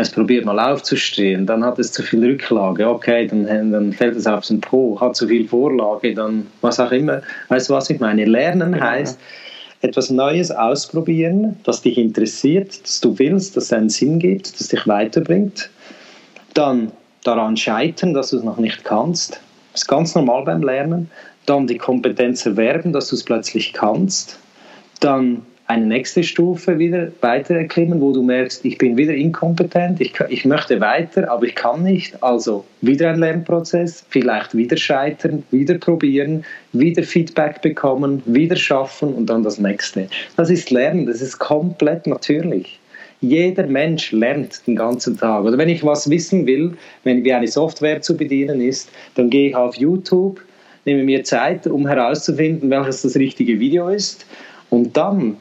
es 0.02 0.10
probiert 0.10 0.46
mal 0.46 0.60
aufzustehen, 0.60 1.46
dann 1.46 1.64
hat 1.64 1.80
es 1.80 1.92
zu 1.92 2.04
viel 2.04 2.24
Rücklage, 2.24 2.88
okay, 2.88 3.28
dann, 3.28 3.72
dann 3.72 3.94
fällt 3.94 4.16
es 4.16 4.28
auf 4.28 4.46
den 4.46 4.62
Po, 4.62 5.00
hat 5.00 5.16
zu 5.16 5.28
viel 5.28 5.48
Vorlage, 5.48 6.14
dann 6.14 6.48
was 6.62 6.80
auch 6.80 6.92
immer. 6.92 7.22
Weißt 7.50 7.70
du, 7.70 7.74
was 7.74 7.90
ich 7.90 8.00
meine? 8.00 8.26
Lernen 8.26 8.74
genau. 8.74 8.86
heißt, 8.86 9.20
etwas 9.82 10.10
Neues 10.10 10.52
ausprobieren, 10.52 11.60
das 11.64 11.82
dich 11.82 11.98
interessiert, 11.98 12.84
das 12.84 13.02
du 13.02 13.18
willst, 13.18 13.58
das 13.58 13.74
einen 13.74 13.90
Sinn 13.90 14.20
gibt, 14.20 14.60
das 14.60 14.68
dich 14.68 14.88
weiterbringt. 14.88 15.70
Dann 16.54 16.92
daran 17.24 17.58
scheitern, 17.58 18.14
dass 18.14 18.30
du 18.30 18.38
es 18.38 18.44
noch 18.44 18.58
nicht 18.58 18.84
kannst. 18.84 19.42
Das 19.74 19.84
ist 19.84 19.88
ganz 19.88 20.16
normal 20.16 20.44
beim 20.44 20.62
Lernen. 20.62 21.10
Dann 21.46 21.66
die 21.68 21.78
Kompetenz 21.78 22.46
erwerben, 22.46 22.94
dass 22.94 23.10
du 23.10 23.16
es 23.16 23.24
plötzlich 23.24 23.74
kannst. 23.74 24.38
Dann 25.00 25.46
eine 25.72 25.86
nächste 25.86 26.22
Stufe 26.22 26.78
wieder 26.80 27.08
weiter 27.22 27.56
erklimmen, 27.56 28.02
wo 28.02 28.12
du 28.12 28.22
merkst, 28.22 28.66
ich 28.66 28.78
bin 28.78 28.98
wieder 28.98 29.14
inkompetent, 29.14 30.02
ich, 30.02 30.14
ich 30.28 30.44
möchte 30.44 30.82
weiter, 30.82 31.32
aber 31.32 31.46
ich 31.46 31.56
kann 31.56 31.84
nicht. 31.84 32.22
Also 32.22 32.66
wieder 32.82 33.10
ein 33.10 33.20
Lernprozess, 33.20 34.04
vielleicht 34.10 34.54
wieder 34.54 34.76
scheitern, 34.76 35.44
wieder 35.50 35.76
probieren, 35.76 36.44
wieder 36.74 37.04
Feedback 37.04 37.62
bekommen, 37.62 38.22
wieder 38.26 38.58
schaffen 38.58 39.14
und 39.14 39.30
dann 39.30 39.44
das 39.44 39.60
nächste. 39.60 40.08
Das 40.36 40.50
ist 40.50 40.72
Lernen, 40.72 41.06
das 41.06 41.22
ist 41.22 41.40
komplett 41.40 42.06
natürlich. 42.06 42.78
Jeder 43.22 43.66
Mensch 43.66 44.12
lernt 44.12 44.68
den 44.68 44.76
ganzen 44.76 45.16
Tag. 45.16 45.46
Oder 45.46 45.58
wenn 45.58 45.70
ich 45.70 45.86
was 45.86 46.10
wissen 46.10 46.46
will, 46.48 46.74
wenn 47.06 47.24
wie 47.24 47.32
eine 47.32 47.48
Software 47.48 48.02
zu 48.02 48.18
bedienen 48.18 48.60
ist, 48.60 48.90
dann 49.16 49.30
gehe 49.30 49.50
ich 49.50 49.56
auf 49.56 49.76
YouTube, 49.76 50.42
nehme 50.84 51.04
mir 51.04 51.24
Zeit, 51.24 51.66
um 51.66 51.88
herauszufinden, 51.88 52.70
welches 52.70 53.04
das 53.04 53.16
richtige 53.16 53.58
Video 53.60 53.88
ist. 53.88 54.26
Und 54.70 54.98
dann 54.98 55.38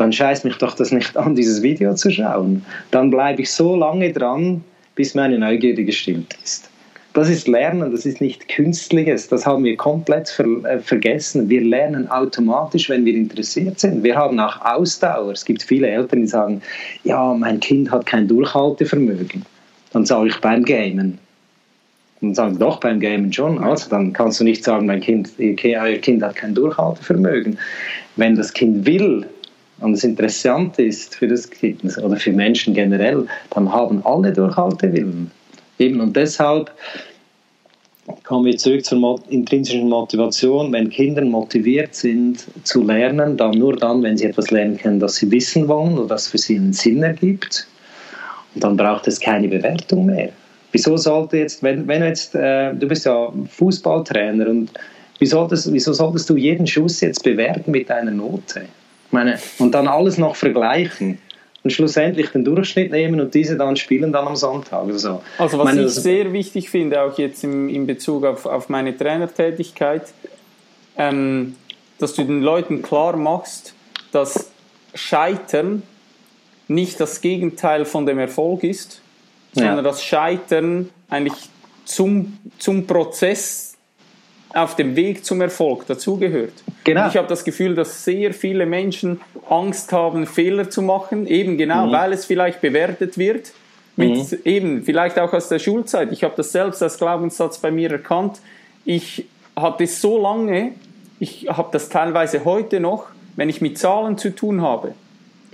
dann 0.00 0.14
scheißt 0.14 0.46
mich 0.46 0.56
doch 0.56 0.74
das 0.74 0.92
nicht 0.92 1.14
an, 1.18 1.34
dieses 1.34 1.60
Video 1.60 1.94
zu 1.94 2.10
schauen. 2.10 2.64
Dann 2.90 3.10
bleibe 3.10 3.42
ich 3.42 3.50
so 3.50 3.76
lange 3.76 4.10
dran, 4.10 4.64
bis 4.94 5.14
meine 5.14 5.38
Neugierde 5.38 5.84
gestillt 5.84 6.38
ist. 6.42 6.70
Das 7.12 7.28
ist 7.28 7.46
Lernen, 7.46 7.92
das 7.92 8.06
ist 8.06 8.18
nicht 8.18 8.48
Künstliches, 8.48 9.28
das 9.28 9.44
haben 9.44 9.62
wir 9.62 9.76
komplett 9.76 10.30
ver 10.30 10.46
äh, 10.64 10.78
vergessen. 10.78 11.50
Wir 11.50 11.60
lernen 11.60 12.10
automatisch, 12.10 12.88
wenn 12.88 13.04
wir 13.04 13.14
interessiert 13.14 13.78
sind. 13.78 14.02
Wir 14.02 14.16
haben 14.16 14.40
auch 14.40 14.64
Ausdauer. 14.64 15.32
Es 15.32 15.44
gibt 15.44 15.62
viele 15.62 15.88
Eltern, 15.88 16.20
die 16.20 16.28
sagen, 16.28 16.62
ja, 17.04 17.34
mein 17.34 17.60
Kind 17.60 17.90
hat 17.90 18.06
kein 18.06 18.26
Durchhaltevermögen. 18.26 19.44
Dann 19.92 20.06
sage 20.06 20.28
ich 20.28 20.40
beim 20.40 20.64
Gamen. 20.64 21.18
Und 22.22 22.36
sagen, 22.36 22.58
doch, 22.58 22.80
beim 22.80 23.00
Gamen 23.00 23.30
schon. 23.32 23.58
Also 23.58 23.90
dann 23.90 24.14
kannst 24.14 24.40
du 24.40 24.44
nicht 24.44 24.64
sagen, 24.64 24.86
mein 24.86 25.00
Kind, 25.00 25.30
euer 25.38 25.98
Kind 25.98 26.22
hat 26.22 26.36
kein 26.36 26.54
Durchhaltevermögen. 26.54 27.58
Wenn 28.16 28.36
das 28.36 28.52
Kind 28.54 28.86
will, 28.86 29.26
und 29.80 29.92
das 29.92 30.04
Interessante 30.04 30.82
ist 30.82 31.14
für 31.14 31.28
das 31.28 31.48
Kind 31.48 31.82
oder 31.98 32.16
für 32.16 32.32
Menschen 32.32 32.74
generell, 32.74 33.26
dann 33.50 33.72
haben 33.72 34.04
alle 34.04 34.32
Durchhaltewillen. 34.32 35.30
Eben 35.78 36.00
und 36.00 36.14
deshalb 36.14 36.70
kommen 38.24 38.46
wir 38.46 38.56
zurück 38.56 38.84
zur 38.84 39.20
intrinsischen 39.28 39.88
Motivation. 39.88 40.72
Wenn 40.72 40.90
Kinder 40.90 41.24
motiviert 41.24 41.94
sind 41.94 42.44
zu 42.64 42.82
lernen, 42.82 43.36
dann 43.36 43.52
nur 43.52 43.76
dann, 43.76 44.02
wenn 44.02 44.16
sie 44.16 44.26
etwas 44.26 44.50
lernen 44.50 44.76
können, 44.76 45.00
das 45.00 45.16
sie 45.16 45.30
wissen 45.30 45.68
wollen 45.68 45.96
oder 45.96 46.08
das 46.08 46.28
für 46.28 46.38
sie 46.38 46.56
einen 46.56 46.72
Sinn 46.72 47.02
ergibt. 47.02 47.66
Und 48.54 48.64
dann 48.64 48.76
braucht 48.76 49.06
es 49.06 49.20
keine 49.20 49.48
Bewertung 49.48 50.06
mehr. 50.06 50.30
Wieso 50.72 50.96
sollte 50.96 51.38
jetzt, 51.38 51.62
wenn, 51.62 51.86
wenn 51.88 52.02
jetzt, 52.02 52.34
äh, 52.34 52.74
du 52.74 52.86
bist 52.86 53.06
ja 53.06 53.32
Fußballtrainer 53.48 54.48
und 54.48 54.70
wieso 55.18 55.38
solltest, 55.38 55.72
wieso 55.72 55.92
solltest 55.92 56.28
du 56.30 56.36
jeden 56.36 56.66
Schuss 56.66 57.00
jetzt 57.00 57.22
bewerten 57.22 57.70
mit 57.70 57.90
einer 57.90 58.10
Note? 58.10 58.62
Meine, 59.12 59.38
und 59.58 59.72
dann 59.72 59.88
alles 59.88 60.18
noch 60.18 60.36
vergleichen 60.36 61.18
und 61.62 61.70
schlussendlich 61.70 62.30
den 62.30 62.44
Durchschnitt 62.44 62.90
nehmen 62.90 63.20
und 63.20 63.34
diese 63.34 63.56
dann 63.56 63.76
spielen 63.76 64.12
dann 64.12 64.26
am 64.26 64.36
Sonntag. 64.36 64.84
Also, 64.86 65.22
also 65.38 65.58
was 65.58 65.64
meine, 65.64 65.82
ich 65.84 65.92
sehr 65.92 66.32
wichtig 66.32 66.70
finde, 66.70 67.02
auch 67.02 67.18
jetzt 67.18 67.44
im, 67.44 67.68
in 67.68 67.86
Bezug 67.86 68.24
auf, 68.24 68.46
auf 68.46 68.68
meine 68.68 68.96
Trainertätigkeit, 68.96 70.12
ähm, 70.96 71.56
dass 71.98 72.14
du 72.14 72.24
den 72.24 72.40
Leuten 72.40 72.82
klar 72.82 73.16
machst, 73.16 73.74
dass 74.12 74.50
Scheitern 74.94 75.82
nicht 76.68 76.98
das 77.00 77.20
Gegenteil 77.20 77.84
von 77.84 78.06
dem 78.06 78.18
Erfolg 78.18 78.64
ist, 78.64 79.02
sondern 79.52 79.76
ja. 79.76 79.82
das 79.82 80.02
Scheitern 80.02 80.88
eigentlich 81.08 81.50
zum, 81.84 82.38
zum 82.58 82.86
Prozess 82.86 83.69
auf 84.54 84.76
dem 84.76 84.96
Weg 84.96 85.24
zum 85.24 85.40
Erfolg 85.40 85.86
dazugehört. 85.86 86.52
Genau. 86.84 87.08
ich 87.08 87.16
habe 87.16 87.28
das 87.28 87.44
Gefühl, 87.44 87.74
dass 87.74 88.04
sehr 88.04 88.32
viele 88.34 88.66
Menschen 88.66 89.20
Angst 89.48 89.92
haben, 89.92 90.26
Fehler 90.26 90.70
zu 90.70 90.82
machen, 90.82 91.26
eben 91.26 91.56
genau, 91.56 91.86
mhm. 91.86 91.92
weil 91.92 92.12
es 92.12 92.24
vielleicht 92.24 92.60
bewertet 92.60 93.18
wird. 93.18 93.52
Mit 93.96 94.16
mhm. 94.16 94.38
eben, 94.44 94.82
vielleicht 94.82 95.18
auch 95.18 95.32
aus 95.32 95.48
der 95.48 95.58
Schulzeit. 95.58 96.10
Ich 96.12 96.24
habe 96.24 96.34
das 96.36 96.52
selbst 96.52 96.82
als 96.82 96.96
Glaubenssatz 96.96 97.58
bei 97.58 97.70
mir 97.70 97.90
erkannt. 97.90 98.38
Ich 98.84 99.26
hatte 99.56 99.86
so 99.86 100.20
lange, 100.20 100.72
ich 101.18 101.48
habe 101.48 101.68
das 101.72 101.88
teilweise 101.88 102.44
heute 102.44 102.80
noch, 102.80 103.06
wenn 103.36 103.48
ich 103.48 103.60
mit 103.60 103.78
Zahlen 103.78 104.16
zu 104.16 104.34
tun 104.34 104.62
habe. 104.62 104.94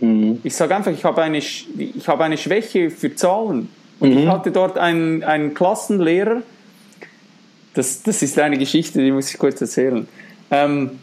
Mhm. 0.00 0.40
Ich 0.44 0.54
sage 0.54 0.76
einfach, 0.76 0.92
ich 0.92 1.04
habe 1.04 1.22
eine, 1.22 1.38
ich 1.38 2.06
habe 2.06 2.24
eine 2.24 2.38
Schwäche 2.38 2.90
für 2.90 3.14
Zahlen. 3.14 3.68
Und 3.98 4.12
ich 4.12 4.24
mhm. 4.24 4.30
hatte 4.30 4.52
dort 4.52 4.78
einen, 4.78 5.24
einen 5.24 5.54
Klassenlehrer, 5.54 6.42
das, 7.76 8.02
das 8.02 8.22
ist 8.22 8.38
eine 8.38 8.58
Geschichte, 8.58 9.00
die 9.00 9.12
muss 9.12 9.30
ich 9.30 9.38
kurz 9.38 9.60
erzählen. 9.60 10.08
Ähm, 10.50 10.98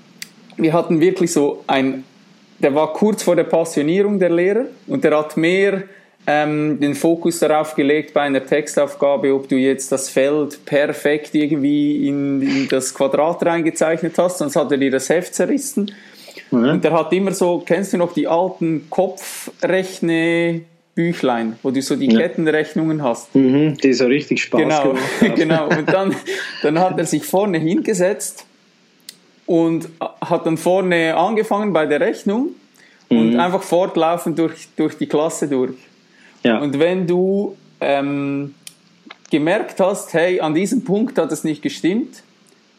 wir 0.57 0.74
hatten 0.74 0.99
wirklich 0.99 1.32
so 1.32 1.63
ein 1.67 2.03
der 2.63 2.74
war 2.74 2.93
kurz 2.93 3.24
vor 3.24 3.36
der 3.36 3.43
Passionierung 3.43 4.19
der 4.19 4.30
Lehrer 4.30 4.65
und 4.88 5.03
der 5.03 5.17
hat 5.17 5.36
mehr 5.36 5.84
ähm, 6.26 6.80
den 6.80 6.95
Fokus 6.95 7.39
darauf 7.39 7.76
gelegt 7.76 8.13
bei 8.13 8.21
einer 8.21 8.45
Textaufgabe, 8.45 9.34
ob 9.34 9.49
du 9.49 9.55
jetzt 9.55 9.91
das 9.91 10.09
Feld 10.09 10.63
perfekt 10.63 11.36
irgendwie 11.36 12.07
in, 12.07 12.41
in 12.41 12.67
das 12.69 12.93
Quadrat 12.93 13.45
reingezeichnet 13.45 14.17
hast, 14.17 14.38
sonst 14.38 14.55
hat 14.55 14.71
er 14.71 14.78
dir 14.78 14.91
das 14.91 15.09
Heft 15.09 15.36
zerrissen. 15.36 15.91
Mhm. 16.51 16.69
Und 16.69 16.84
der 16.86 16.93
hat 16.93 17.11
immer 17.11 17.34
so, 17.34 17.61
kennst 17.65 17.91
du 17.91 17.97
noch 17.97 18.13
die 18.13 18.28
alten 18.28 18.89
Kopfrechne 18.89 20.61
Büchlein, 20.95 21.57
wo 21.63 21.71
du 21.71 21.81
so 21.81 21.95
die 21.95 22.11
ja. 22.11 22.19
Kettenrechnungen 22.19 23.01
hast. 23.01 23.33
Mhm, 23.35 23.77
die 23.77 23.93
so 23.93 24.05
richtig 24.05 24.43
Spaß 24.43 24.61
genau, 24.61 24.95
Genau, 25.35 25.67
und 25.69 25.89
dann, 25.91 26.15
dann 26.61 26.79
hat 26.79 26.99
er 26.99 27.05
sich 27.05 27.23
vorne 27.23 27.57
hingesetzt 27.57 28.45
und 29.45 29.89
hat 30.21 30.45
dann 30.45 30.57
vorne 30.57 31.15
angefangen 31.15 31.73
bei 31.73 31.85
der 31.85 31.99
Rechnung 31.99 32.49
mhm. 33.09 33.17
und 33.17 33.39
einfach 33.39 33.63
fortlaufend 33.63 34.37
durch, 34.37 34.67
durch 34.75 34.97
die 34.97 35.07
Klasse 35.07 35.47
durch. 35.47 35.75
Ja. 36.43 36.59
Und 36.59 36.77
wenn 36.77 37.07
du 37.07 37.57
ähm, 37.81 38.53
gemerkt 39.31 39.79
hast, 39.79 40.13
hey, 40.13 40.39
an 40.39 40.53
diesem 40.53 40.83
Punkt 40.83 41.17
hat 41.17 41.31
es 41.31 41.43
nicht 41.43 41.61
gestimmt, 41.63 42.21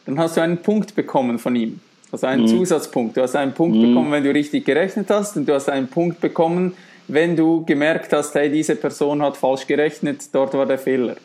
dann 0.05 0.17
hast 0.19 0.37
du 0.37 0.41
einen 0.41 0.59
Punkt 0.59 0.95
bekommen 0.95 1.37
von 1.39 1.55
ihm. 1.55 1.79
Also 2.11 2.27
einen 2.27 2.43
mhm. 2.43 2.47
Zusatzpunkt. 2.47 3.17
Du 3.17 3.21
hast 3.21 3.35
einen 3.35 3.53
Punkt 3.53 3.75
mhm. 3.75 3.89
bekommen, 3.89 4.11
wenn 4.11 4.23
du 4.23 4.31
richtig 4.31 4.63
gerechnet 4.63 5.09
hast 5.09 5.35
und 5.35 5.49
du 5.49 5.53
hast 5.53 5.67
einen 5.67 5.87
Punkt 5.87 6.21
bekommen, 6.21 6.73
wenn 7.07 7.35
du 7.35 7.63
gemerkt 7.65 8.13
hast, 8.13 8.33
hey, 8.35 8.49
diese 8.49 8.75
Person 8.75 9.21
hat 9.21 9.37
falsch 9.37 9.67
gerechnet, 9.67 10.23
dort 10.31 10.53
war 10.53 10.65
der 10.65 10.79
Fehler. 10.79 11.15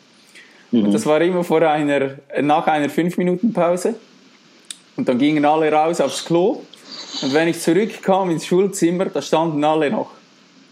Mhm. 0.71 0.85
Und 0.85 0.93
das 0.93 1.05
war 1.05 1.21
immer 1.21 1.43
vor 1.43 1.61
einer, 1.61 2.15
nach 2.41 2.67
einer 2.67 2.87
5-Minuten-Pause. 2.87 3.95
Und 4.97 5.07
dann 5.07 5.17
gingen 5.17 5.45
alle 5.45 5.71
raus 5.71 6.01
aufs 6.01 6.25
Klo. 6.25 6.61
Und 7.21 7.33
wenn 7.33 7.47
ich 7.47 7.59
zurückkam 7.59 8.29
ins 8.29 8.45
Schulzimmer, 8.45 9.05
da 9.05 9.21
standen 9.21 9.63
alle 9.63 9.89
noch. 9.89 10.11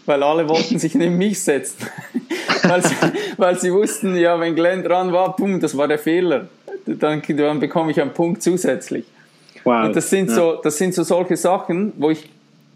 Weil 0.06 0.22
alle 0.22 0.48
wollten 0.48 0.78
sich 0.78 0.94
neben 0.94 1.18
mich 1.18 1.42
setzen. 1.42 1.86
weil, 2.62 2.82
sie, 2.82 2.94
weil 3.36 3.58
sie 3.58 3.72
wussten, 3.72 4.16
ja, 4.16 4.38
wenn 4.40 4.54
Glenn 4.54 4.82
dran 4.82 5.12
war, 5.12 5.36
pum, 5.36 5.60
das 5.60 5.76
war 5.76 5.88
der 5.88 5.98
Fehler. 5.98 6.48
Dann, 6.86 7.22
dann 7.26 7.60
bekomme 7.60 7.90
ich 7.90 8.00
einen 8.00 8.12
Punkt 8.12 8.42
zusätzlich. 8.42 9.04
Wow. 9.64 9.86
Und 9.86 9.96
das 9.96 10.08
sind, 10.08 10.30
ja. 10.30 10.34
so, 10.34 10.60
das 10.62 10.78
sind 10.78 10.94
so 10.94 11.02
solche 11.02 11.36
Sachen, 11.36 11.92
wo 11.98 12.10
ich 12.10 12.28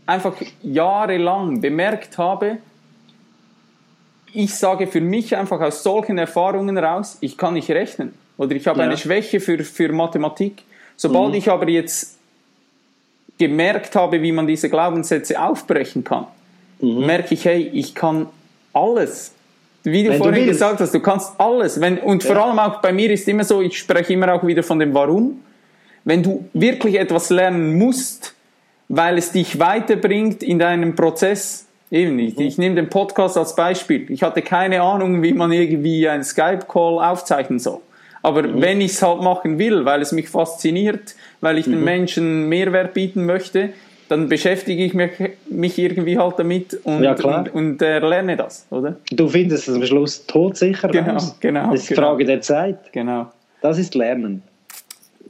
einfach 0.07 0.35
jahrelang 0.63 1.61
bemerkt 1.61 2.19
habe, 2.19 2.59
ich 4.33 4.55
sage 4.55 4.87
für 4.87 5.01
mich 5.01 5.37
einfach 5.37 5.61
aus 5.61 5.83
solchen 5.83 6.19
Erfahrungen 6.19 6.77
raus, 6.77 7.19
ich 7.21 7.39
kann 7.39 7.55
nicht 7.55 7.71
rechnen 7.71 8.15
oder 8.37 8.55
ich 8.55 8.67
habe 8.67 8.81
ja. 8.81 8.87
eine 8.87 8.97
Schwäche 8.97 9.41
für, 9.41 9.63
für 9.63 9.93
Mathematik. 9.93 10.63
Sobald 10.97 11.31
mhm. 11.31 11.35
ich 11.35 11.49
aber 11.49 11.69
jetzt 11.69 12.19
gemerkt 13.39 13.95
habe, 13.97 14.21
wie 14.23 14.33
man 14.33 14.47
diese 14.47 14.69
Glaubenssätze 14.69 15.41
aufbrechen 15.41 16.05
kann, 16.05 16.27
mhm. 16.81 17.07
merke 17.07 17.35
ich, 17.35 17.45
hey, 17.45 17.71
ich 17.73 17.95
kann 17.95 18.27
alles. 18.73 19.33
Wie 19.85 20.03
du 20.03 20.11
Wenn 20.11 20.19
vorhin 20.19 20.47
du 20.47 20.49
gesagt 20.49 20.81
hast, 20.81 20.95
du 20.95 21.01
kannst 21.01 21.39
alles. 21.39 21.81
Wenn, 21.81 21.99
und 21.99 22.25
ja. 22.25 22.33
vor 22.35 22.45
allem 22.45 22.59
auch 22.59 22.81
bei 22.81 22.93
mir 22.93 23.11
ist 23.11 23.29
immer 23.29 23.45
so, 23.45 23.61
ich 23.61 23.79
spreche 23.79 24.13
immer 24.15 24.33
auch 24.33 24.45
wieder 24.47 24.63
von 24.63 24.79
dem 24.79 24.95
Warum. 24.95 25.43
Wenn 26.05 26.23
du 26.23 26.49
wirklich 26.53 26.97
etwas 26.97 27.31
lernen 27.31 27.79
musst, 27.79 28.34
weil 28.89 29.19
es 29.19 29.33
dich 29.33 29.59
weiterbringt 29.59 30.43
in 30.43 30.59
deinem 30.59 30.95
Prozess. 30.95 31.67
Eben 31.91 32.17
nicht. 32.17 32.41
Ich 32.41 32.59
nehme 32.59 32.75
den 32.75 32.89
Podcast 32.89 33.37
als 33.37 33.55
Beispiel. 33.55 34.11
Ich 34.11 34.23
hatte 34.23 34.43
keine 34.43 34.83
Ahnung, 34.83 35.23
wie 35.23 35.33
man 35.33 35.53
irgendwie 35.53 36.09
einen 36.09 36.25
Skype-Call 36.25 36.99
aufzeichnen 36.99 37.59
soll. 37.59 37.81
Aber 38.23 38.43
mhm. 38.43 38.61
wenn 38.61 38.81
ich 38.81 38.93
es 38.93 39.03
halt 39.03 39.21
machen 39.21 39.59
will, 39.59 39.85
weil 39.85 40.01
es 40.01 40.11
mich 40.11 40.29
fasziniert, 40.29 41.15
weil 41.41 41.59
ich 41.59 41.67
mhm. 41.67 41.73
den 41.73 41.85
Menschen 41.85 42.49
Mehrwert 42.49 42.95
bieten 42.95 43.27
möchte, 43.27 43.71
dann 44.09 44.29
beschäftige 44.29 44.85
ich 44.85 44.95
mich, 44.95 45.13
mich 45.49 45.79
irgendwie 45.79 46.19
halt 46.19 46.39
damit 46.39 46.75
und, 46.85 47.03
ja, 47.03 47.15
und, 47.15 47.55
und 47.55 47.83
äh, 47.83 48.01
lerne 48.01 48.37
das, 48.37 48.67
oder? 48.71 48.97
Du 49.11 49.29
findest 49.29 49.69
es 49.69 49.75
am 49.75 49.85
Schluss 49.85 50.27
todsicher 50.27 50.89
genau, 50.89 51.13
raus. 51.13 51.37
Genau, 51.41 51.71
Das 51.71 51.83
ist 51.83 51.89
genau. 51.89 52.03
Frage 52.03 52.25
der 52.25 52.41
Zeit. 52.41 52.93
Genau. 52.93 53.27
Das 53.61 53.79
ist 53.79 53.95
Lernen. 53.95 54.43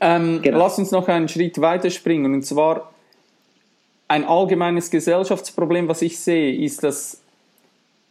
Ähm, 0.01 0.41
genau. 0.43 0.59
Lass 0.59 0.79
uns 0.79 0.91
noch 0.91 1.09
einen 1.09 1.29
Schritt 1.29 1.61
weiter 1.61 1.91
springen. 1.91 2.35
Und 2.35 2.45
zwar 2.45 2.93
ein 4.09 4.25
allgemeines 4.25 4.91
Gesellschaftsproblem, 4.91 5.89
was 5.89 6.03
ich 6.03 6.19
sehe, 6.19 6.55
ist, 6.57 6.85
dass, 6.85 7.21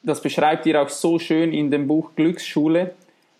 das 0.01 0.21
beschreibt 0.21 0.65
ihr 0.65 0.81
auch 0.81 0.89
so 0.89 1.19
schön 1.19 1.53
in 1.53 1.71
dem 1.71 1.87
Buch 1.87 2.11
Glücksschule, 2.15 2.93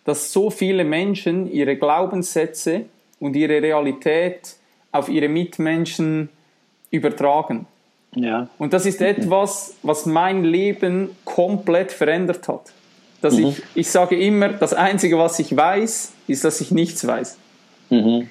dass 0.04 0.32
so 0.32 0.50
viele 0.50 0.84
Menschen 0.84 1.50
ihre 1.50 1.76
Glaubenssätze 1.76 2.86
und 3.20 3.34
ihre 3.36 3.62
Realität 3.62 4.56
auf 4.92 5.08
ihre 5.08 5.28
Mitmenschen 5.28 6.28
übertragen. 6.90 7.66
Ja. 8.14 8.48
Und 8.58 8.72
das 8.72 8.86
ist 8.86 9.00
etwas, 9.00 9.74
was 9.82 10.06
mein 10.06 10.44
Leben 10.44 11.16
komplett 11.24 11.90
verändert 11.90 12.46
hat. 12.46 12.72
Dass 13.20 13.34
mhm. 13.34 13.46
ich, 13.46 13.62
ich 13.74 13.90
sage 13.90 14.16
immer, 14.16 14.50
das 14.50 14.74
Einzige, 14.74 15.18
was 15.18 15.38
ich 15.38 15.56
weiß, 15.56 16.12
ist, 16.28 16.44
dass 16.44 16.60
ich 16.60 16.70
nichts 16.70 17.06
weiß. 17.06 17.36
Mhm. 17.90 18.28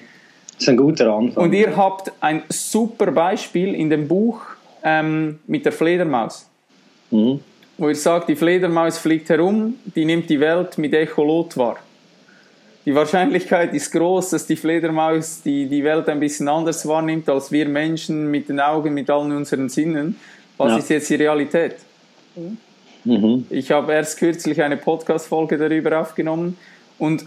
Das 0.54 0.62
ist 0.62 0.68
ein 0.68 0.76
guter 0.76 1.12
Anfang. 1.12 1.44
Und 1.44 1.52
ihr 1.52 1.76
habt 1.76 2.12
ein 2.20 2.42
super 2.48 3.10
Beispiel 3.10 3.74
in 3.74 3.90
dem 3.90 4.06
Buch 4.06 4.40
ähm, 4.82 5.40
mit 5.46 5.64
der 5.64 5.72
Fledermaus. 5.72 6.48
Mhm. 7.10 7.40
Wo 7.76 7.88
ihr 7.88 7.96
sagt, 7.96 8.28
die 8.28 8.36
Fledermaus 8.36 8.98
fliegt 8.98 9.28
herum, 9.30 9.74
die 9.96 10.04
nimmt 10.04 10.30
die 10.30 10.38
Welt 10.38 10.78
mit 10.78 10.94
Echolot 10.94 11.56
wahr. 11.56 11.78
Die 12.86 12.94
Wahrscheinlichkeit 12.94 13.72
ist 13.72 13.90
groß, 13.92 14.30
dass 14.30 14.46
die 14.46 14.56
Fledermaus 14.56 15.40
die, 15.42 15.66
die 15.66 15.82
Welt 15.82 16.08
ein 16.08 16.20
bisschen 16.20 16.48
anders 16.48 16.86
wahrnimmt 16.86 17.28
als 17.30 17.50
wir 17.50 17.66
Menschen 17.66 18.30
mit 18.30 18.48
den 18.48 18.60
Augen, 18.60 18.92
mit 18.92 19.08
allen 19.08 19.32
unseren 19.32 19.68
Sinnen. 19.70 20.16
Was 20.58 20.72
ja. 20.72 20.78
ist 20.78 20.90
jetzt 20.90 21.10
die 21.10 21.14
Realität? 21.14 21.76
Mhm. 23.04 23.46
Ich 23.50 23.70
habe 23.70 23.92
erst 23.92 24.18
kürzlich 24.18 24.62
eine 24.62 24.76
Podcast-Folge 24.76 25.56
darüber 25.56 26.00
aufgenommen 26.00 26.58
und 26.98 27.24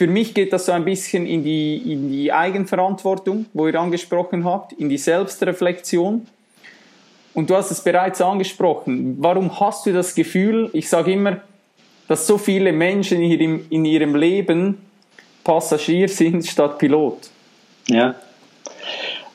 für 0.00 0.06
mich 0.06 0.32
geht 0.32 0.50
das 0.54 0.64
so 0.64 0.72
ein 0.72 0.86
bisschen 0.86 1.26
in 1.26 1.44
die, 1.44 1.76
in 1.76 2.10
die 2.10 2.32
Eigenverantwortung, 2.32 3.44
wo 3.52 3.66
ihr 3.66 3.78
angesprochen 3.78 4.46
habt, 4.46 4.72
in 4.72 4.88
die 4.88 4.96
Selbstreflexion. 4.96 6.26
Und 7.34 7.50
du 7.50 7.54
hast 7.54 7.70
es 7.70 7.84
bereits 7.84 8.22
angesprochen. 8.22 9.16
Warum 9.18 9.60
hast 9.60 9.84
du 9.84 9.92
das 9.92 10.14
Gefühl, 10.14 10.70
ich 10.72 10.88
sage 10.88 11.12
immer, 11.12 11.42
dass 12.08 12.26
so 12.26 12.38
viele 12.38 12.72
Menschen 12.72 13.20
in 13.20 13.30
ihrem, 13.30 13.66
in 13.68 13.84
ihrem 13.84 14.16
Leben 14.16 14.78
Passagier 15.44 16.08
sind 16.20 16.46
statt 16.46 16.78
Pilot? 16.78 17.28
Ja. 17.88 18.14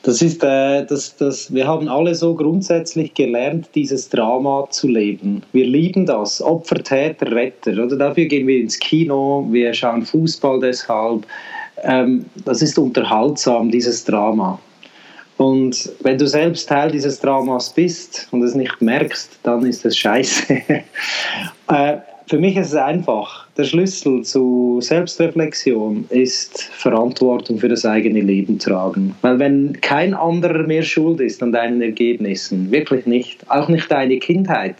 Das 0.06 0.22
ist, 0.22 0.44
äh, 0.44 0.86
das, 0.86 1.16
das, 1.16 1.52
wir 1.52 1.66
haben 1.66 1.88
alle 1.88 2.14
so 2.14 2.36
grundsätzlich 2.36 3.12
gelernt, 3.14 3.68
dieses 3.74 4.08
Drama 4.08 4.68
zu 4.70 4.86
leben. 4.86 5.42
Wir 5.52 5.66
lieben 5.66 6.06
das. 6.06 6.40
Opfer, 6.40 6.76
Täter, 6.76 7.32
Retter. 7.32 7.72
Oder 7.72 7.96
dafür 7.96 8.26
gehen 8.26 8.46
wir 8.46 8.60
ins 8.60 8.78
Kino, 8.78 9.44
wir 9.50 9.74
schauen 9.74 10.06
Fußball 10.06 10.60
deshalb. 10.60 11.26
Ähm, 11.82 12.26
das 12.44 12.62
ist 12.62 12.78
unterhaltsam, 12.78 13.72
dieses 13.72 14.04
Drama. 14.04 14.60
Und 15.38 15.90
wenn 16.02 16.18
du 16.18 16.28
selbst 16.28 16.68
Teil 16.68 16.92
dieses 16.92 17.18
Dramas 17.18 17.72
bist 17.72 18.28
und 18.30 18.44
es 18.44 18.54
nicht 18.54 18.80
merkst, 18.80 19.40
dann 19.42 19.66
ist 19.66 19.84
das 19.84 19.96
scheiße. 19.96 20.54
äh, 21.68 21.96
für 22.28 22.38
mich 22.38 22.56
ist 22.56 22.68
es 22.68 22.74
einfach. 22.74 23.46
Der 23.56 23.64
Schlüssel 23.64 24.22
zu 24.22 24.80
Selbstreflexion 24.80 26.06
ist 26.10 26.62
Verantwortung 26.62 27.58
für 27.58 27.68
das 27.68 27.84
eigene 27.84 28.20
Leben 28.20 28.58
tragen. 28.58 29.14
Weil 29.22 29.38
wenn 29.38 29.80
kein 29.80 30.12
anderer 30.12 30.64
mehr 30.64 30.82
schuld 30.82 31.20
ist 31.20 31.42
an 31.42 31.52
deinen 31.52 31.80
Ergebnissen, 31.80 32.70
wirklich 32.72 33.06
nicht, 33.06 33.48
auch 33.48 33.68
nicht 33.68 33.90
deine 33.90 34.18
Kindheit, 34.18 34.74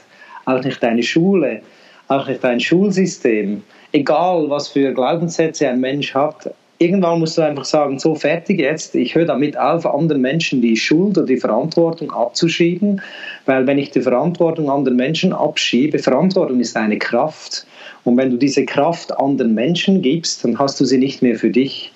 auch 0.45 0.63
nicht 0.65 0.83
deine 0.83 1.03
Schule, 1.03 1.61
auch 2.09 2.27
nicht 2.27 2.43
dein 2.43 2.59
Schulsystem, 2.59 3.63
egal 3.93 4.51
was 4.51 4.69
für 4.69 4.93
Glaubenssätze 4.93 5.69
ein 5.69 5.81
Mensch 5.81 6.15
hat, 6.15 6.51
irgendwann 6.79 7.21
musst 7.21 7.39
du 7.39 7.43
einfach 7.43 7.65
sagen, 7.65 7.99
so 7.99 8.15
fertig 8.15 8.59
jetzt, 8.59 8.95
ich 8.95 9.15
höre 9.15 9.25
damit 9.25 9.57
auf, 9.57 9.87
anderen 9.87 10.21
Menschen 10.21 10.61
die 10.61 10.77
Schuld 10.77 11.17
oder 11.17 11.27
die 11.27 11.37
Verantwortung 11.37 12.11
abzuschieben, 12.11 13.01
weil 13.47 13.67
wenn 13.67 13.79
ich 13.79 13.91
die 13.91 14.01
Verantwortung 14.01 14.71
anderen 14.71 14.97
Menschen 14.97 15.33
abschiebe, 15.33 15.99
Verantwortung 15.99 16.61
ist 16.61 16.77
eine 16.77 16.99
Kraft 16.99 17.67
und 18.05 18.17
wenn 18.17 18.31
du 18.31 18.37
diese 18.37 18.65
Kraft 18.65 19.17
anderen 19.19 19.55
Menschen 19.55 20.03
gibst, 20.03 20.45
dann 20.45 20.59
hast 20.59 20.79
du 20.81 20.85
sie 20.85 20.99
nicht 20.99 21.23
mehr 21.23 21.37
für 21.37 21.51
dich. 21.51 21.93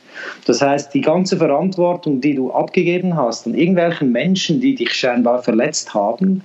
Das 0.47 0.61
heißt, 0.61 0.93
die 0.95 1.01
ganze 1.01 1.37
Verantwortung, 1.37 2.21
die 2.21 2.35
du 2.35 2.53
abgegeben 2.53 3.17
hast 3.17 3.47
an 3.47 3.55
irgendwelchen 3.55 4.13
Menschen, 4.13 4.61
die 4.61 4.75
dich 4.75 4.93
scheinbar 4.93 5.43
verletzt 5.43 5.95
haben, 5.95 6.43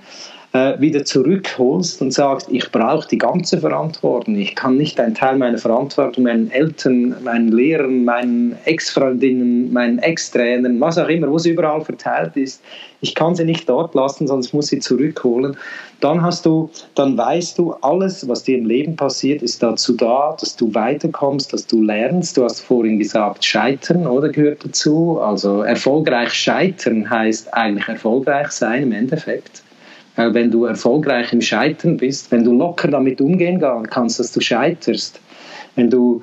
äh, 0.56 0.80
wieder 0.80 1.04
zurückholst 1.04 2.00
und 2.00 2.12
sagst, 2.12 2.48
ich 2.50 2.72
brauche 2.72 3.06
die 3.08 3.18
ganze 3.18 3.58
Verantwortung. 3.58 4.36
Ich 4.36 4.54
kann 4.54 4.78
nicht 4.78 4.98
einen 4.98 5.14
Teil 5.14 5.36
meiner 5.36 5.58
Verantwortung 5.58 6.24
meinen 6.24 6.50
Eltern, 6.50 7.14
meinen 7.22 7.52
Lehrern, 7.52 8.04
meinen 8.04 8.56
Ex-Freundinnen, 8.64 9.70
meinen 9.72 9.98
Ex-Trainern, 9.98 10.80
was 10.80 10.96
auch 10.96 11.08
immer, 11.08 11.30
wo 11.30 11.36
sie 11.36 11.50
überall 11.50 11.82
verteilt 11.82 12.36
ist, 12.36 12.62
ich 13.02 13.14
kann 13.14 13.34
sie 13.34 13.44
nicht 13.44 13.68
dort 13.68 13.94
lassen, 13.94 14.26
sonst 14.26 14.54
muss 14.54 14.68
sie 14.68 14.78
zurückholen. 14.78 15.56
Dann 16.00 16.22
hast 16.22 16.46
du, 16.46 16.70
dann 16.94 17.16
weißt 17.18 17.58
du, 17.58 17.74
alles, 17.82 18.26
was 18.26 18.44
dir 18.44 18.56
im 18.56 18.64
Leben 18.64 18.96
passiert, 18.96 19.42
ist 19.42 19.62
dazu 19.62 19.94
da, 19.94 20.34
dass 20.40 20.56
du 20.56 20.74
weiterkommst, 20.74 21.52
dass 21.52 21.66
du 21.66 21.82
lernst. 21.82 22.36
Du 22.36 22.44
hast 22.44 22.60
vorhin 22.60 22.98
gesagt, 22.98 23.44
Scheitern, 23.44 24.06
oder 24.06 24.30
gehört 24.30 24.64
dazu. 24.64 25.20
Also 25.20 25.62
erfolgreich 25.62 26.32
scheitern 26.32 27.08
heißt 27.08 27.52
eigentlich 27.52 27.88
erfolgreich 27.88 28.50
sein 28.50 28.84
im 28.84 28.92
Endeffekt. 28.92 29.65
Weil 30.16 30.32
wenn 30.32 30.50
du 30.50 30.64
erfolgreich 30.64 31.32
im 31.32 31.42
Scheitern 31.42 31.96
bist, 31.98 32.32
wenn 32.32 32.42
du 32.42 32.52
locker 32.52 32.88
damit 32.88 33.20
umgehen 33.20 33.60
kannst, 33.60 34.18
dass 34.18 34.32
du 34.32 34.40
scheiterst, 34.40 35.20
wenn 35.76 35.90
du, 35.90 36.22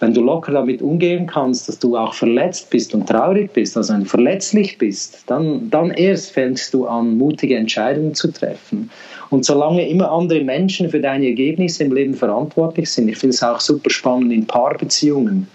wenn 0.00 0.12
du 0.12 0.20
locker 0.20 0.52
damit 0.52 0.82
umgehen 0.82 1.26
kannst, 1.26 1.68
dass 1.68 1.78
du 1.78 1.96
auch 1.96 2.14
verletzt 2.14 2.68
bist 2.70 2.94
und 2.94 3.08
traurig 3.08 3.52
bist, 3.52 3.76
also 3.76 3.94
verletzlich 4.04 4.76
bist, 4.76 5.22
dann, 5.28 5.70
dann 5.70 5.92
erst 5.92 6.32
fängst 6.32 6.74
du 6.74 6.86
an, 6.86 7.16
mutige 7.16 7.56
Entscheidungen 7.56 8.14
zu 8.14 8.32
treffen. 8.32 8.90
Und 9.30 9.44
solange 9.44 9.88
immer 9.88 10.10
andere 10.10 10.42
Menschen 10.42 10.88
für 10.88 11.00
deine 11.00 11.26
Ergebnisse 11.26 11.84
im 11.84 11.92
Leben 11.92 12.14
verantwortlich 12.14 12.90
sind, 12.90 13.08
ich 13.08 13.18
finde 13.18 13.34
es 13.34 13.42
auch 13.42 13.60
super 13.60 13.90
spannend 13.90 14.32
in 14.32 14.46
Paarbeziehungen, 14.46 15.46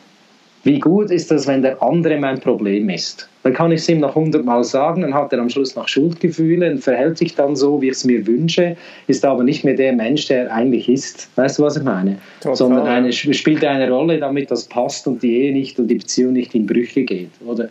wie 0.64 0.80
gut 0.80 1.12
ist 1.12 1.30
das, 1.30 1.48
wenn 1.48 1.62
der 1.62 1.82
andere 1.84 2.18
mein 2.18 2.40
Problem 2.40 2.90
ist? 2.90 3.28
Dann 3.44 3.54
kann 3.54 3.72
ich 3.72 3.82
es 3.82 3.90
ihm 3.90 4.00
noch 4.00 4.16
hundertmal 4.16 4.64
sagen, 4.64 5.02
dann 5.02 5.14
hat 5.14 5.34
er 5.34 5.40
am 5.40 5.50
Schluss 5.50 5.76
noch 5.76 5.88
Schuldgefühle 5.88 6.72
und 6.72 6.80
verhält 6.80 7.18
sich 7.18 7.36
dann 7.36 7.56
so, 7.56 7.82
wie 7.82 7.88
ich 7.88 7.94
es 7.94 8.06
mir 8.06 8.26
wünsche, 8.26 8.78
ist 9.08 9.26
aber 9.26 9.44
nicht 9.44 9.66
mehr 9.66 9.76
der 9.76 9.94
Mensch, 9.94 10.28
der 10.28 10.46
er 10.46 10.54
eigentlich 10.54 10.88
ist. 10.88 11.30
Weißt 11.36 11.60
du, 11.60 11.64
was 11.64 11.76
ich 11.76 11.84
meine? 11.84 12.18
Total. 12.40 12.56
Sondern 12.56 12.88
eine, 12.88 13.12
spielt 13.12 13.64
eine 13.66 13.90
Rolle, 13.92 14.18
damit 14.18 14.50
das 14.50 14.64
passt 14.66 15.08
und 15.08 15.22
die 15.22 15.42
Ehe 15.42 15.54
nicht 15.54 15.78
und 15.78 15.88
die 15.88 15.96
Beziehung 15.96 16.34
nicht 16.34 16.56
in 16.56 16.66
Brüche 16.66 17.04
geht. 17.04 17.32
Oder 17.46 17.70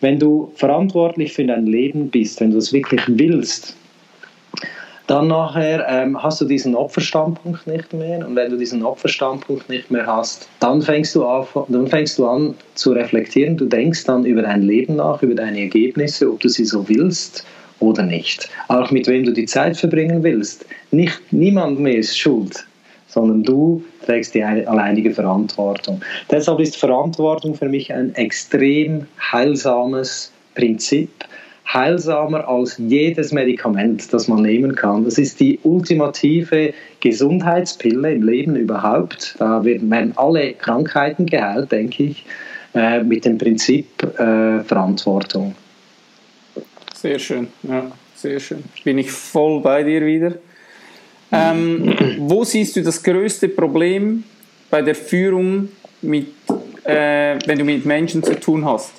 wenn 0.00 0.18
du 0.18 0.52
verantwortlich 0.54 1.32
für 1.32 1.44
dein 1.44 1.66
Leben 1.66 2.08
bist, 2.08 2.40
wenn 2.40 2.52
du 2.52 2.58
es 2.58 2.72
wirklich 2.72 3.02
willst, 3.06 3.76
dann 5.12 5.28
nachher 5.28 5.86
ähm, 5.90 6.20
hast 6.22 6.40
du 6.40 6.46
diesen 6.46 6.74
Opferstandpunkt 6.74 7.66
nicht 7.66 7.92
mehr 7.92 8.26
und 8.26 8.34
wenn 8.34 8.50
du 8.50 8.56
diesen 8.56 8.82
Opferstandpunkt 8.82 9.68
nicht 9.68 9.90
mehr 9.90 10.06
hast, 10.06 10.48
dann 10.58 10.80
fängst 10.80 11.14
du, 11.14 11.26
auf, 11.26 11.54
dann 11.68 11.86
fängst 11.86 12.18
du 12.18 12.26
an 12.26 12.54
zu 12.76 12.92
reflektieren, 12.92 13.58
du 13.58 13.66
denkst 13.66 14.04
dann 14.04 14.24
über 14.24 14.40
dein 14.40 14.62
Leben 14.62 14.96
nach, 14.96 15.22
über 15.22 15.34
deine 15.34 15.60
Ergebnisse, 15.60 16.32
ob 16.32 16.40
du 16.40 16.48
sie 16.48 16.64
so 16.64 16.88
willst 16.88 17.44
oder 17.80 18.02
nicht. 18.04 18.48
Auch 18.68 18.90
mit 18.90 19.06
wem 19.06 19.24
du 19.24 19.32
die 19.32 19.44
Zeit 19.44 19.76
verbringen 19.76 20.22
willst. 20.22 20.64
Nicht, 20.92 21.20
niemand 21.30 21.78
mehr 21.78 21.96
ist 21.96 22.18
schuld, 22.18 22.64
sondern 23.06 23.42
du 23.42 23.84
trägst 24.06 24.34
die 24.34 24.42
alleinige 24.42 25.10
Verantwortung. 25.10 26.00
Deshalb 26.30 26.58
ist 26.58 26.78
Verantwortung 26.78 27.54
für 27.54 27.68
mich 27.68 27.92
ein 27.92 28.14
extrem 28.14 29.06
heilsames 29.20 30.32
Prinzip, 30.54 31.10
heilsamer 31.66 32.48
als 32.48 32.76
jedes 32.78 33.32
Medikament, 33.32 34.12
das 34.12 34.28
man 34.28 34.42
nehmen 34.42 34.74
kann. 34.74 35.04
Das 35.04 35.18
ist 35.18 35.40
die 35.40 35.58
ultimative 35.62 36.74
Gesundheitspille 37.00 38.12
im 38.12 38.22
Leben 38.22 38.56
überhaupt. 38.56 39.36
Da 39.38 39.64
werden 39.64 40.12
alle 40.16 40.52
Krankheiten 40.54 41.26
geheilt, 41.26 41.72
denke 41.72 42.04
ich, 42.04 42.24
äh, 42.74 43.02
mit 43.02 43.24
dem 43.24 43.38
Prinzip 43.38 44.02
äh, 44.18 44.62
Verantwortung. 44.64 45.54
Sehr 46.94 47.18
schön, 47.18 47.48
ja, 47.62 47.90
sehr 48.14 48.38
schön. 48.38 48.62
Bin 48.84 48.98
ich 48.98 49.10
voll 49.10 49.60
bei 49.60 49.82
dir 49.82 50.04
wieder. 50.04 50.34
Ähm, 51.32 51.94
wo 52.18 52.44
siehst 52.44 52.76
du 52.76 52.82
das 52.82 53.02
größte 53.02 53.48
Problem 53.48 54.24
bei 54.70 54.82
der 54.82 54.94
Führung, 54.94 55.68
mit, 56.02 56.28
äh, 56.84 57.38
wenn 57.46 57.58
du 57.58 57.64
mit 57.64 57.86
Menschen 57.86 58.22
zu 58.22 58.38
tun 58.38 58.64
hast? 58.64 58.92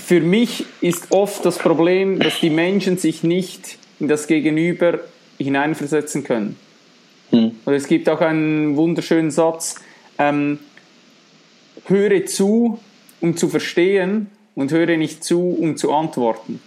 Für 0.00 0.20
mich 0.20 0.64
ist 0.80 1.10
oft 1.10 1.44
das 1.44 1.58
Problem, 1.58 2.18
dass 2.18 2.40
die 2.40 2.50
Menschen 2.50 2.98
sich 2.98 3.22
nicht 3.22 3.78
in 3.98 4.08
das 4.08 4.26
Gegenüber 4.26 5.00
hineinversetzen 5.38 6.24
können. 6.24 6.56
Hm. 7.30 7.52
Und 7.64 7.74
es 7.74 7.86
gibt 7.86 8.08
auch 8.08 8.20
einen 8.20 8.76
wunderschönen 8.76 9.30
Satz, 9.30 9.76
ähm, 10.18 10.58
höre 11.86 12.26
zu, 12.26 12.78
um 13.20 13.36
zu 13.36 13.48
verstehen 13.48 14.28
und 14.54 14.72
höre 14.72 14.96
nicht 14.96 15.24
zu, 15.24 15.40
um 15.40 15.76
zu 15.76 15.92
antworten. 15.92 16.60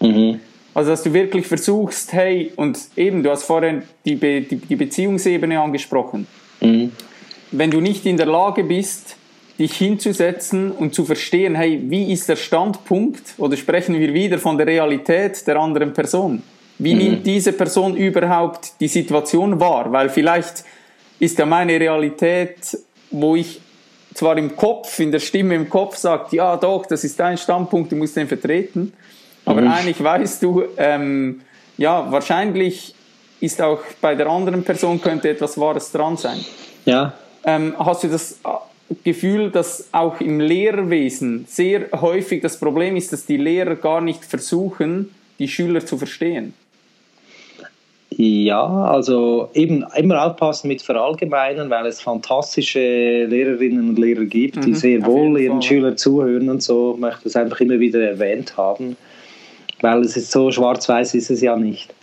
Mhm. 0.00 0.40
Also, 0.74 0.90
dass 0.90 1.02
du 1.02 1.12
wirklich 1.12 1.46
versuchst, 1.46 2.12
hey, 2.12 2.52
und 2.56 2.78
eben, 2.96 3.22
du 3.22 3.30
hast 3.30 3.44
vorhin 3.44 3.82
die, 4.04 4.16
Be 4.16 4.40
die, 4.40 4.56
die 4.56 4.76
Beziehungsebene 4.76 5.60
angesprochen. 5.60 6.26
Mhm. 6.60 6.92
Wenn 7.50 7.70
du 7.70 7.80
nicht 7.80 8.06
in 8.06 8.16
der 8.16 8.26
Lage 8.26 8.64
bist, 8.64 9.16
dich 9.62 9.74
hinzusetzen 9.74 10.72
und 10.72 10.92
zu 10.92 11.04
verstehen, 11.04 11.54
hey, 11.54 11.80
wie 11.84 12.12
ist 12.12 12.28
der 12.28 12.34
Standpunkt 12.34 13.34
oder 13.38 13.56
sprechen 13.56 13.98
wir 13.98 14.12
wieder 14.12 14.38
von 14.38 14.58
der 14.58 14.66
Realität 14.66 15.46
der 15.46 15.56
anderen 15.56 15.92
Person? 15.92 16.42
Wie 16.78 16.94
mhm. 16.94 17.00
nimmt 17.00 17.26
diese 17.26 17.52
Person 17.52 17.96
überhaupt 17.96 18.72
die 18.80 18.88
Situation 18.88 19.60
wahr? 19.60 19.92
Weil 19.92 20.08
vielleicht 20.08 20.64
ist 21.20 21.38
ja 21.38 21.46
meine 21.46 21.78
Realität, 21.78 22.76
wo 23.12 23.36
ich 23.36 23.60
zwar 24.14 24.36
im 24.36 24.56
Kopf, 24.56 24.98
in 24.98 25.12
der 25.12 25.20
Stimme 25.20 25.54
im 25.54 25.70
Kopf 25.70 25.96
sagt, 25.96 26.32
ja 26.32 26.56
doch, 26.56 26.84
das 26.86 27.04
ist 27.04 27.20
dein 27.20 27.38
Standpunkt, 27.38 27.92
du 27.92 27.96
musst 27.96 28.16
den 28.16 28.26
vertreten, 28.26 28.92
aber 29.44 29.60
mhm. 29.60 29.68
eigentlich 29.68 30.02
weißt 30.02 30.42
du, 30.42 30.64
ähm, 30.76 31.40
ja, 31.78 32.10
wahrscheinlich 32.10 32.96
ist 33.38 33.62
auch 33.62 33.80
bei 34.00 34.16
der 34.16 34.26
anderen 34.26 34.64
Person 34.64 35.00
könnte 35.00 35.30
etwas 35.30 35.56
Wahres 35.56 35.92
dran 35.92 36.16
sein. 36.16 36.44
Ja. 36.84 37.12
Ähm, 37.44 37.74
hast 37.78 38.02
du 38.02 38.08
das 38.08 38.38
Gefühl, 39.04 39.50
dass 39.50 39.88
auch 39.92 40.20
im 40.20 40.40
Lehrerwesen 40.40 41.44
sehr 41.48 41.88
häufig 42.00 42.42
das 42.42 42.58
Problem 42.58 42.96
ist, 42.96 43.12
dass 43.12 43.26
die 43.26 43.36
Lehrer 43.36 43.76
gar 43.76 44.00
nicht 44.00 44.24
versuchen, 44.24 45.14
die 45.38 45.48
Schüler 45.48 45.84
zu 45.84 45.98
verstehen. 45.98 46.54
Ja, 48.16 48.66
also 48.66 49.48
eben 49.54 49.84
immer 49.96 50.26
aufpassen 50.26 50.68
mit 50.68 50.82
Verallgemeinern, 50.82 51.70
weil 51.70 51.86
es 51.86 52.00
fantastische 52.00 53.24
Lehrerinnen 53.24 53.90
und 53.90 53.98
Lehrer 53.98 54.24
gibt, 54.24 54.64
die 54.64 54.70
mhm, 54.70 54.74
sehr 54.74 55.06
wohl 55.06 55.40
ihren 55.40 55.62
Schülern 55.62 55.96
zuhören 55.96 56.50
und 56.50 56.62
so. 56.62 56.92
Ich 56.94 57.00
möchte 57.00 57.24
das 57.24 57.36
einfach 57.36 57.60
immer 57.60 57.80
wieder 57.80 58.02
erwähnt 58.02 58.56
haben, 58.56 58.96
weil 59.80 60.00
es 60.02 60.16
ist 60.16 60.30
so 60.30 60.50
schwarz-weiß 60.50 61.14
ist 61.14 61.30
es 61.30 61.40
ja 61.40 61.56
nicht. 61.56 61.94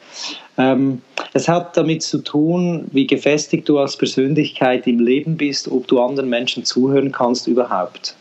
Ähm, 0.57 1.01
es 1.33 1.47
hat 1.47 1.77
damit 1.77 2.03
zu 2.03 2.19
tun, 2.19 2.85
wie 2.91 3.07
gefestigt 3.07 3.69
du 3.69 3.79
als 3.79 3.95
Persönlichkeit 3.95 4.87
im 4.87 4.99
Leben 4.99 5.37
bist, 5.37 5.71
ob 5.71 5.87
du 5.87 6.01
anderen 6.01 6.29
Menschen 6.29 6.65
zuhören 6.65 7.11
kannst 7.11 7.47
überhaupt. 7.47 8.15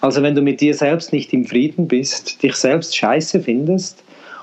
Also 0.00 0.22
wenn 0.22 0.34
du 0.34 0.42
mit 0.42 0.60
dir 0.60 0.74
selbst 0.74 1.12
nicht 1.12 1.32
im 1.32 1.44
Frieden 1.44 1.88
bist, 1.88 2.42
dich 2.42 2.54
selbst 2.54 2.96
scheiße 2.96 3.40
findest 3.40 4.02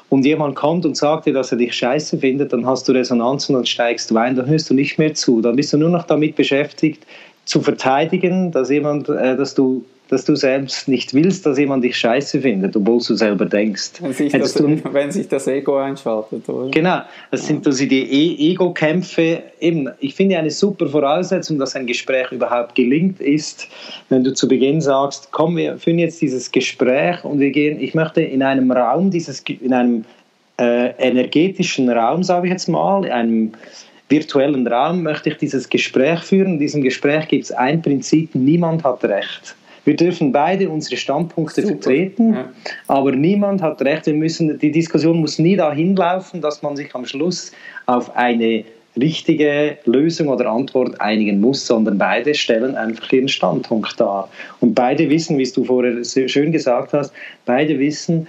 und 0.10 0.26
jemand 0.26 0.56
kommt 0.56 0.86
und 0.86 0.98
sagt 0.98 1.26
dir, 1.26 1.34
dass 1.34 1.52
er 1.52 1.58
dich 1.58 1.74
scheiße 1.74 2.18
findet, 2.20 2.54
dann 2.54 2.66
hast 2.66 2.88
du 2.88 2.94
Resonanz 2.94 3.50
und 3.50 3.56
dann 3.56 3.66
steigst 3.66 4.12
du 4.12 4.18
ein, 4.18 4.36
dann 4.36 4.48
hörst 4.48 4.70
du 4.70 4.74
nicht 4.74 4.98
mehr 4.98 5.14
zu, 5.14 5.42
dann 5.42 5.56
bist 5.56 5.74
du 5.74 5.78
nur 5.78 5.90
noch 5.90 6.04
damit 6.04 6.36
beschäftigt, 6.36 7.06
zu 7.46 7.62
verteidigen, 7.62 8.52
dass 8.52 8.70
jemand, 8.70 9.08
äh, 9.10 9.38
dass 9.38 9.54
du 9.54 9.86
dass 10.10 10.26
du 10.26 10.36
selbst 10.36 10.88
nicht 10.88 11.14
willst, 11.14 11.46
dass 11.46 11.58
jemand 11.58 11.84
dich 11.84 11.98
scheiße 11.98 12.42
findet, 12.42 12.76
obwohl 12.76 13.00
du 13.00 13.16
selber 13.16 13.46
denkst. 13.46 13.94
Wenn 14.00 14.14
sich, 14.14 14.32
das, 14.32 14.54
du, 14.54 14.80
wenn 14.92 15.12
sich 15.12 15.28
das 15.28 15.48
Ego 15.48 15.78
einschaltet, 15.78 16.48
oder? 16.48 16.70
Genau, 16.70 17.02
das 17.32 17.48
sind 17.48 17.66
also 17.66 17.86
die 17.86 18.04
e 18.04 18.52
Ego-Kämpfe. 18.52 19.42
Eben, 19.60 19.90
ich 20.00 20.14
finde 20.14 20.38
eine 20.38 20.52
super 20.52 20.88
Voraussetzung, 20.88 21.58
dass 21.58 21.76
ein 21.76 21.88
Gespräch 21.88 22.32
überhaupt 22.32 22.76
gelingt, 22.76 23.20
ist, 23.20 23.68
wenn 24.10 24.24
du 24.24 24.34
zu 24.34 24.48
Beginn 24.48 24.82
sagst, 24.82 25.30
komm, 25.32 25.58
wir 25.58 25.78
führen 25.78 26.00
jetzt 26.00 26.22
dieses 26.22 26.52
Gespräch 26.52 27.24
und 27.24 27.40
wir 27.40 27.52
gehen, 27.52 27.80
ich 27.80 27.94
möchte 27.96 28.22
in 28.22 28.44
einem 28.44 28.72
Raum, 28.72 29.10
dieses, 29.10 29.42
in 29.42 29.74
einem 29.74 30.06
äh, 30.58 30.92
energetischen 31.00 31.90
Raum, 31.90 32.24
sage 32.24 32.48
ich 32.48 32.52
jetzt 32.52 32.68
mal, 32.68 33.06
in 33.06 33.12
einem 33.12 33.52
virtuellen 34.10 34.68
Raum 34.68 35.04
möchte 35.04 35.30
ich 35.30 35.38
dieses 35.38 35.68
Gespräch 35.68 36.20
führen. 36.22 36.54
In 36.54 36.60
diesem 36.60 36.82
Gespräch 36.84 37.28
gibt 37.28 37.46
es 37.46 37.52
ein 37.52 37.82
Prinzip, 37.82 38.36
niemand 38.36 38.84
hat 38.84 39.04
Recht. 39.04 39.56
Wir 39.86 39.96
dürfen 39.96 40.32
beide 40.32 40.70
unsere 40.70 40.98
Standpunkte 40.98 41.62
Super. 41.62 41.74
vertreten, 41.74 42.34
ja. 42.34 42.50
aber 42.88 43.12
niemand 43.12 43.62
hat 43.62 43.82
recht. 43.84 44.08
Wir 44.08 44.16
müssen, 44.16 44.60
die 44.60 44.72
Diskussion 44.72 45.20
muss 45.22 45.40
nie 45.40 45.56
dahin 45.56 45.96
laufen, 45.96 46.42
dass 46.42 46.62
man 46.62 46.76
sich 46.76 46.94
am 46.94 47.06
Schluss 47.06 47.52
auf 47.86 48.16
eine 48.16 48.66
richtige 49.00 49.78
Lösung 49.86 50.30
oder 50.30 50.50
Antwort 50.50 51.00
einigen 51.02 51.40
muss, 51.40 51.68
sondern 51.68 51.98
beide 51.98 52.34
stellen 52.34 52.76
einfach 52.76 53.12
ihren 53.12 53.28
Standpunkt 53.28 54.00
dar. 54.00 54.30
Und 54.60 54.74
beide 54.74 55.10
wissen, 55.10 55.38
wie 55.38 55.50
du 55.50 55.64
vorher 55.64 56.04
schön 56.04 56.52
gesagt 56.52 56.94
hast, 56.94 57.14
beide 57.46 57.78
wissen, 57.78 58.28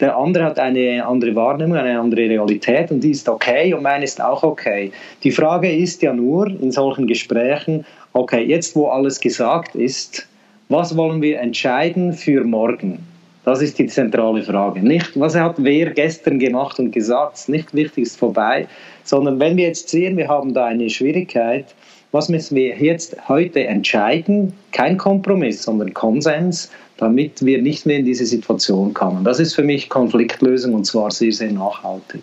der 0.00 0.16
andere 0.16 0.44
hat 0.44 0.58
eine 0.58 1.04
andere 1.06 1.34
Wahrnehmung, 1.34 1.76
eine 1.76 1.98
andere 1.98 2.22
Realität 2.22 2.90
und 2.90 3.00
die 3.00 3.12
ist 3.12 3.28
okay 3.28 3.72
und 3.72 3.82
meine 3.82 4.04
ist 4.04 4.20
auch 4.20 4.42
okay. 4.42 4.92
Die 5.22 5.30
Frage 5.30 5.74
ist 5.74 6.02
ja 6.02 6.12
nur 6.12 6.46
in 6.48 6.70
solchen 6.70 7.06
Gesprächen, 7.06 7.84
okay, 8.12 8.42
jetzt 8.44 8.76
wo 8.76 8.88
alles 8.88 9.20
gesagt 9.20 9.74
ist, 9.74 10.28
was 10.68 10.96
wollen 10.96 11.22
wir 11.22 11.40
entscheiden 11.40 12.12
für 12.12 12.44
morgen? 12.44 12.98
Das 13.44 13.62
ist 13.62 13.78
die 13.78 13.86
zentrale 13.86 14.42
Frage. 14.42 14.80
Nicht, 14.80 15.18
was 15.18 15.36
hat 15.36 15.54
wer 15.58 15.90
gestern 15.90 16.40
gemacht 16.40 16.80
und 16.80 16.90
gesagt, 16.90 17.48
nicht 17.48 17.72
wichtig 17.74 18.04
ist 18.04 18.18
vorbei, 18.18 18.66
sondern 19.04 19.38
wenn 19.38 19.56
wir 19.56 19.68
jetzt 19.68 19.88
sehen, 19.88 20.16
wir 20.16 20.26
haben 20.26 20.52
da 20.52 20.66
eine 20.66 20.90
Schwierigkeit, 20.90 21.66
was 22.10 22.28
müssen 22.28 22.56
wir 22.56 22.76
jetzt 22.76 23.28
heute 23.28 23.64
entscheiden? 23.64 24.52
Kein 24.72 24.96
Kompromiss, 24.96 25.62
sondern 25.62 25.94
Konsens, 25.94 26.70
damit 26.96 27.44
wir 27.44 27.62
nicht 27.62 27.86
mehr 27.86 27.98
in 27.98 28.04
diese 28.04 28.26
Situation 28.26 28.94
kommen. 28.94 29.22
Das 29.22 29.38
ist 29.38 29.54
für 29.54 29.62
mich 29.62 29.88
Konfliktlösung 29.88 30.74
und 30.74 30.84
zwar 30.84 31.10
sehr, 31.10 31.32
sehr 31.32 31.52
nachhaltig. 31.52 32.22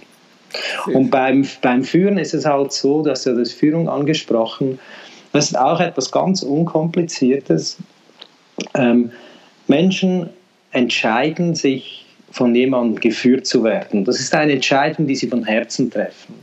Und 0.94 1.10
beim, 1.10 1.46
beim 1.62 1.84
Führen 1.84 2.18
ist 2.18 2.34
es 2.34 2.46
halt 2.46 2.74
so, 2.74 3.02
dass 3.02 3.26
ja 3.26 3.34
das 3.34 3.52
Führung 3.54 3.88
angesprochen, 3.88 4.80
das 5.32 5.46
ist 5.46 5.58
auch 5.58 5.80
etwas 5.80 6.12
ganz 6.12 6.44
Unkompliziertes. 6.44 7.78
Ähm, 8.74 9.12
Menschen 9.68 10.30
entscheiden 10.72 11.56
sich, 11.56 12.04
von 12.34 12.56
jemandem 12.56 13.00
geführt 13.00 13.46
zu 13.46 13.64
werden. 13.64 14.06
Das 14.06 14.20
ist 14.20 14.34
eine 14.34 14.54
Entscheidung, 14.54 15.06
die 15.06 15.16
sie 15.16 15.28
von 15.28 15.46
Herzen 15.46 15.92
treffen. 15.92 16.34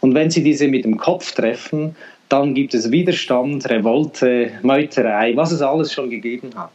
Und 0.00 0.14
wenn 0.14 0.30
sie 0.30 0.42
diese 0.42 0.66
mit 0.66 0.84
dem 0.84 0.96
Kopf 0.96 1.32
treffen, 1.32 1.94
dann 2.30 2.54
gibt 2.54 2.72
es 2.72 2.90
Widerstand, 2.90 3.68
Revolte, 3.68 4.50
Meuterei, 4.62 5.36
was 5.36 5.52
es 5.52 5.60
alles 5.60 5.92
schon 5.92 6.08
gegeben 6.08 6.50
hat. 6.56 6.70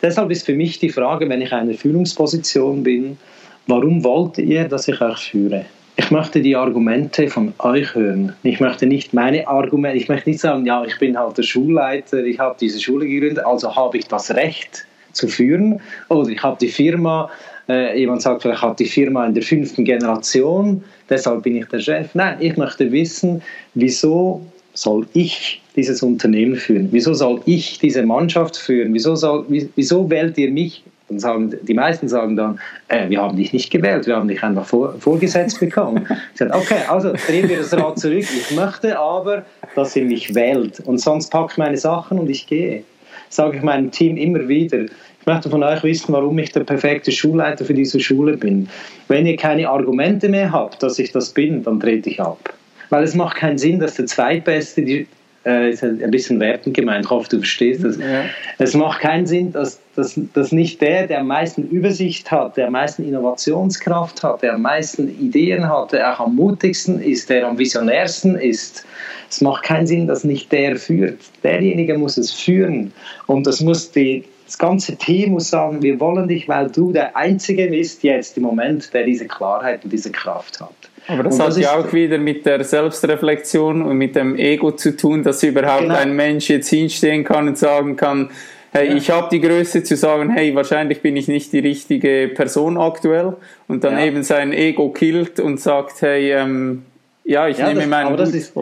Deshalb 0.00 0.30
ist 0.30 0.46
für 0.46 0.54
mich 0.54 0.78
die 0.78 0.88
Frage, 0.88 1.28
wenn 1.28 1.42
ich 1.42 1.52
eine 1.52 1.74
Führungsposition 1.74 2.82
bin, 2.82 3.18
warum 3.66 4.02
wollt 4.02 4.38
ihr, 4.38 4.64
dass 4.64 4.88
ich 4.88 4.98
euch 5.00 5.18
führe? 5.18 5.66
Ich 6.00 6.10
möchte 6.10 6.40
die 6.40 6.56
Argumente 6.56 7.28
von 7.28 7.52
euch 7.58 7.94
hören. 7.94 8.32
Ich 8.42 8.58
möchte 8.58 8.86
nicht 8.86 9.12
meine 9.12 9.46
Argumente, 9.46 9.98
ich 9.98 10.08
möchte 10.08 10.30
nicht 10.30 10.40
sagen, 10.40 10.64
ja, 10.64 10.82
ich 10.82 10.98
bin 10.98 11.18
halt 11.18 11.36
der 11.36 11.42
Schulleiter, 11.42 12.24
ich 12.24 12.38
habe 12.38 12.56
diese 12.58 12.80
Schule 12.80 13.06
gegründet, 13.06 13.44
also 13.44 13.76
habe 13.76 13.98
ich 13.98 14.06
das 14.06 14.34
Recht 14.34 14.86
zu 15.12 15.28
führen. 15.28 15.78
Oder 16.08 16.30
ich 16.30 16.42
habe 16.42 16.56
die 16.58 16.68
Firma, 16.68 17.28
äh, 17.68 18.00
jemand 18.00 18.22
sagt 18.22 18.40
vielleicht, 18.40 18.62
hat 18.62 18.80
die 18.80 18.86
Firma 18.86 19.26
in 19.26 19.34
der 19.34 19.42
fünften 19.42 19.84
Generation, 19.84 20.82
deshalb 21.10 21.42
bin 21.42 21.56
ich 21.56 21.66
der 21.66 21.80
Chef. 21.80 22.14
Nein, 22.14 22.38
ich 22.40 22.56
möchte 22.56 22.90
wissen, 22.90 23.42
wieso 23.74 24.40
soll 24.72 25.06
ich 25.12 25.60
dieses 25.76 26.02
Unternehmen 26.02 26.56
führen? 26.56 26.88
Wieso 26.92 27.12
soll 27.12 27.42
ich 27.44 27.78
diese 27.78 28.02
Mannschaft 28.06 28.56
führen? 28.56 28.94
Wieso, 28.94 29.16
soll, 29.16 29.44
wieso 29.76 30.08
wählt 30.08 30.38
ihr 30.38 30.50
mich? 30.50 30.82
Dann 31.10 31.18
sagen, 31.18 31.52
die 31.62 31.74
meisten 31.74 32.08
sagen 32.08 32.36
dann, 32.36 32.60
äh, 32.88 33.08
wir 33.08 33.20
haben 33.20 33.36
dich 33.36 33.52
nicht 33.52 33.70
gewählt, 33.70 34.06
wir 34.06 34.16
haben 34.16 34.28
dich 34.28 34.42
einfach 34.42 34.64
vor, 34.64 34.94
vorgesetzt 34.98 35.58
bekommen. 35.58 36.06
ich 36.32 36.38
sage, 36.38 36.54
okay, 36.54 36.82
also 36.88 37.12
drehen 37.26 37.48
wir 37.48 37.58
das 37.58 37.76
Rad 37.76 37.98
zurück. 37.98 38.22
Ich 38.22 38.56
möchte 38.56 38.96
aber, 38.96 39.44
dass 39.74 39.96
ihr 39.96 40.04
mich 40.04 40.34
wählt. 40.34 40.80
Und 40.80 40.98
sonst 40.98 41.30
packe 41.30 41.52
ich 41.52 41.58
meine 41.58 41.76
Sachen 41.76 42.18
und 42.18 42.30
ich 42.30 42.46
gehe. 42.46 42.84
Sage 43.28 43.56
ich 43.56 43.62
meinem 43.62 43.90
Team 43.90 44.16
immer 44.16 44.48
wieder. 44.48 44.82
Ich 44.82 45.26
möchte 45.26 45.50
von 45.50 45.62
euch 45.62 45.82
wissen, 45.82 46.12
warum 46.12 46.38
ich 46.38 46.52
der 46.52 46.64
perfekte 46.64 47.12
Schulleiter 47.12 47.64
für 47.64 47.74
diese 47.74 48.00
Schule 48.00 48.36
bin. 48.36 48.68
Wenn 49.08 49.26
ihr 49.26 49.36
keine 49.36 49.68
Argumente 49.68 50.28
mehr 50.28 50.52
habt, 50.52 50.82
dass 50.82 50.98
ich 50.98 51.12
das 51.12 51.30
bin, 51.30 51.62
dann 51.64 51.80
trete 51.80 52.08
ich 52.08 52.20
ab. 52.20 52.54
Weil 52.88 53.04
es 53.04 53.14
macht 53.14 53.36
keinen 53.36 53.58
Sinn, 53.58 53.80
dass 53.80 53.94
der 53.96 54.06
Zweitbeste, 54.06 54.82
die, 54.82 55.06
äh, 55.46 55.70
ist 55.70 55.82
ein 55.82 56.10
bisschen 56.10 56.38
wertend 56.40 56.76
gemeint, 56.76 57.06
ich 57.06 57.10
hoffe, 57.10 57.28
du 57.30 57.38
verstehst 57.38 57.84
das. 57.84 57.98
Ja. 57.98 58.24
Es 58.58 58.74
macht 58.74 59.00
keinen 59.00 59.26
Sinn, 59.26 59.52
dass, 59.52 59.80
dass, 59.96 60.18
dass 60.34 60.52
nicht 60.52 60.80
der, 60.80 61.06
der 61.06 61.20
am 61.20 61.28
meisten 61.28 61.68
Übersicht 61.68 62.30
hat, 62.30 62.56
der 62.56 62.66
am 62.66 62.72
meisten 62.72 63.06
Innovationskraft 63.06 64.22
hat, 64.22 64.42
der 64.42 64.54
am 64.54 64.62
meisten 64.62 65.08
Ideen 65.08 65.68
hat, 65.68 65.92
der 65.92 66.12
auch 66.12 66.26
am 66.26 66.36
mutigsten 66.36 67.00
ist, 67.00 67.30
der 67.30 67.46
am 67.46 67.58
visionärsten 67.58 68.36
ist. 68.36 68.84
Es 69.30 69.40
macht 69.40 69.64
keinen 69.64 69.86
Sinn, 69.86 70.06
dass 70.06 70.24
nicht 70.24 70.50
der 70.52 70.76
führt. 70.76 71.20
Derjenige 71.42 71.96
muss 71.96 72.18
es 72.18 72.32
führen. 72.32 72.92
Und 73.26 73.46
das 73.46 73.60
muss 73.60 73.90
die, 73.92 74.24
das 74.50 74.58
ganze 74.58 74.96
Team 74.96 75.30
muss 75.30 75.48
sagen, 75.48 75.80
wir 75.80 76.00
wollen 76.00 76.26
dich, 76.26 76.48
weil 76.48 76.68
du 76.68 76.90
der 76.90 77.16
Einzige 77.16 77.68
bist 77.68 78.02
jetzt 78.02 78.36
im 78.36 78.42
Moment, 78.42 78.92
der 78.92 79.04
diese 79.04 79.28
Klarheit 79.28 79.84
und 79.84 79.92
diese 79.92 80.10
Kraft 80.10 80.60
hat. 80.60 80.74
Aber 81.06 81.22
das, 81.22 81.38
das 81.38 81.56
hat 81.56 81.62
ja 81.62 81.78
auch 81.78 81.92
wieder 81.92 82.18
mit 82.18 82.44
der 82.44 82.64
Selbstreflexion 82.64 83.80
und 83.82 83.96
mit 83.96 84.16
dem 84.16 84.34
Ego 84.34 84.72
zu 84.72 84.96
tun, 84.96 85.22
dass 85.22 85.44
überhaupt 85.44 85.82
genau. 85.82 85.94
ein 85.94 86.16
Mensch 86.16 86.50
jetzt 86.50 86.68
hinstehen 86.68 87.22
kann 87.22 87.46
und 87.46 87.58
sagen 87.58 87.94
kann, 87.94 88.30
hey, 88.72 88.88
ja. 88.88 88.96
ich 88.96 89.08
habe 89.10 89.28
die 89.30 89.40
Größe 89.40 89.84
zu 89.84 89.94
sagen, 89.94 90.30
hey, 90.30 90.52
wahrscheinlich 90.56 91.00
bin 91.00 91.14
ich 91.14 91.28
nicht 91.28 91.52
die 91.52 91.60
richtige 91.60 92.28
Person 92.34 92.76
aktuell 92.76 93.36
und 93.68 93.84
dann 93.84 93.98
ja. 93.98 94.06
eben 94.06 94.24
sein 94.24 94.52
Ego 94.52 94.90
killt 94.90 95.38
und 95.38 95.60
sagt, 95.60 96.02
hey, 96.02 96.32
ähm, 96.32 96.82
ja, 97.30 97.46
ich 97.46 97.58
ja, 97.58 97.68
nehme 97.68 97.82
das, 97.82 97.88
meinen 97.88 98.06
aber 98.08 98.16
das 98.16 98.34
ist? 98.34 98.52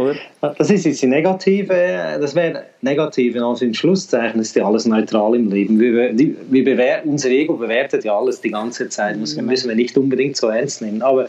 Das 0.43 0.71
ist 0.71 0.85
jetzt 0.85 1.01
die 1.01 1.07
negative, 1.07 2.19
das 2.21 2.35
wäre 2.35 2.65
negative, 2.83 3.43
also 3.43 3.65
in 3.65 3.73
Schlusszeichen 3.73 4.43
ist 4.43 4.55
ja 4.57 4.67
alles 4.67 4.85
neutral 4.85 5.35
im 5.37 5.51
Leben. 5.51 5.81
Wir, 5.81 6.13
die, 6.13 6.37
wir 6.51 6.65
bewert, 6.65 7.07
unser 7.07 7.31
Ego 7.31 7.55
bewertet 7.55 8.05
ja 8.05 8.15
alles 8.19 8.43
die 8.43 8.51
ganze 8.51 8.91
Zeit, 8.91 9.19
das 9.23 9.35
genau. 9.35 9.49
müssen 9.49 9.71
wir 9.71 9.75
nicht 9.75 9.97
unbedingt 9.97 10.37
so 10.37 10.49
ernst 10.49 10.83
nehmen. 10.83 11.01
Aber 11.01 11.29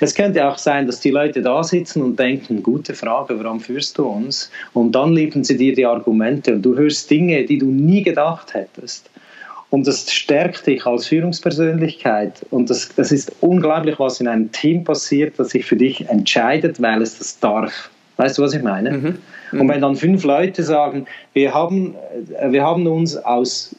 es 0.00 0.16
könnte 0.16 0.44
auch 0.44 0.58
sein, 0.58 0.88
dass 0.88 0.98
die 0.98 1.12
Leute 1.12 1.42
da 1.42 1.62
sitzen 1.62 2.02
und 2.02 2.18
denken, 2.18 2.60
gute 2.60 2.94
Frage, 2.94 3.38
warum 3.40 3.60
führst 3.60 3.96
du 3.96 4.06
uns? 4.06 4.50
Und 4.72 4.92
dann 4.96 5.12
liefern 5.12 5.44
sie 5.44 5.56
dir 5.56 5.72
die 5.72 5.86
Argumente 5.86 6.54
und 6.54 6.62
du 6.62 6.76
hörst 6.76 7.08
Dinge, 7.08 7.44
die 7.44 7.58
du 7.58 7.66
nie 7.66 8.02
gedacht 8.02 8.52
hättest. 8.52 9.08
Und 9.70 9.86
das 9.86 10.10
stärkt 10.12 10.66
dich 10.66 10.84
als 10.84 11.06
Führungspersönlichkeit. 11.06 12.44
Und 12.50 12.70
das, 12.70 12.88
das 12.96 13.12
ist 13.12 13.32
unglaublich, 13.40 13.98
was 14.00 14.20
in 14.20 14.26
einem 14.26 14.50
Team 14.50 14.82
passiert, 14.82 15.38
das 15.38 15.50
sich 15.50 15.64
für 15.64 15.76
dich 15.76 16.08
entscheidet, 16.08 16.82
weil 16.82 17.00
es 17.02 17.18
das 17.18 17.38
darf. 17.38 17.90
Weißt 18.16 18.36
du, 18.36 18.42
was 18.42 18.52
ich 18.52 18.62
meine? 18.62 18.90
Mhm. 18.90 19.18
Mhm. 19.52 19.60
Und 19.60 19.68
wenn 19.68 19.80
dann 19.80 19.96
fünf 19.96 20.24
Leute 20.24 20.62
sagen, 20.64 21.06
wir 21.32 21.54
haben, 21.54 21.94
äh, 22.38 22.50
wir 22.50 22.64
haben 22.64 22.86
uns 22.86 23.16
aus 23.16 23.74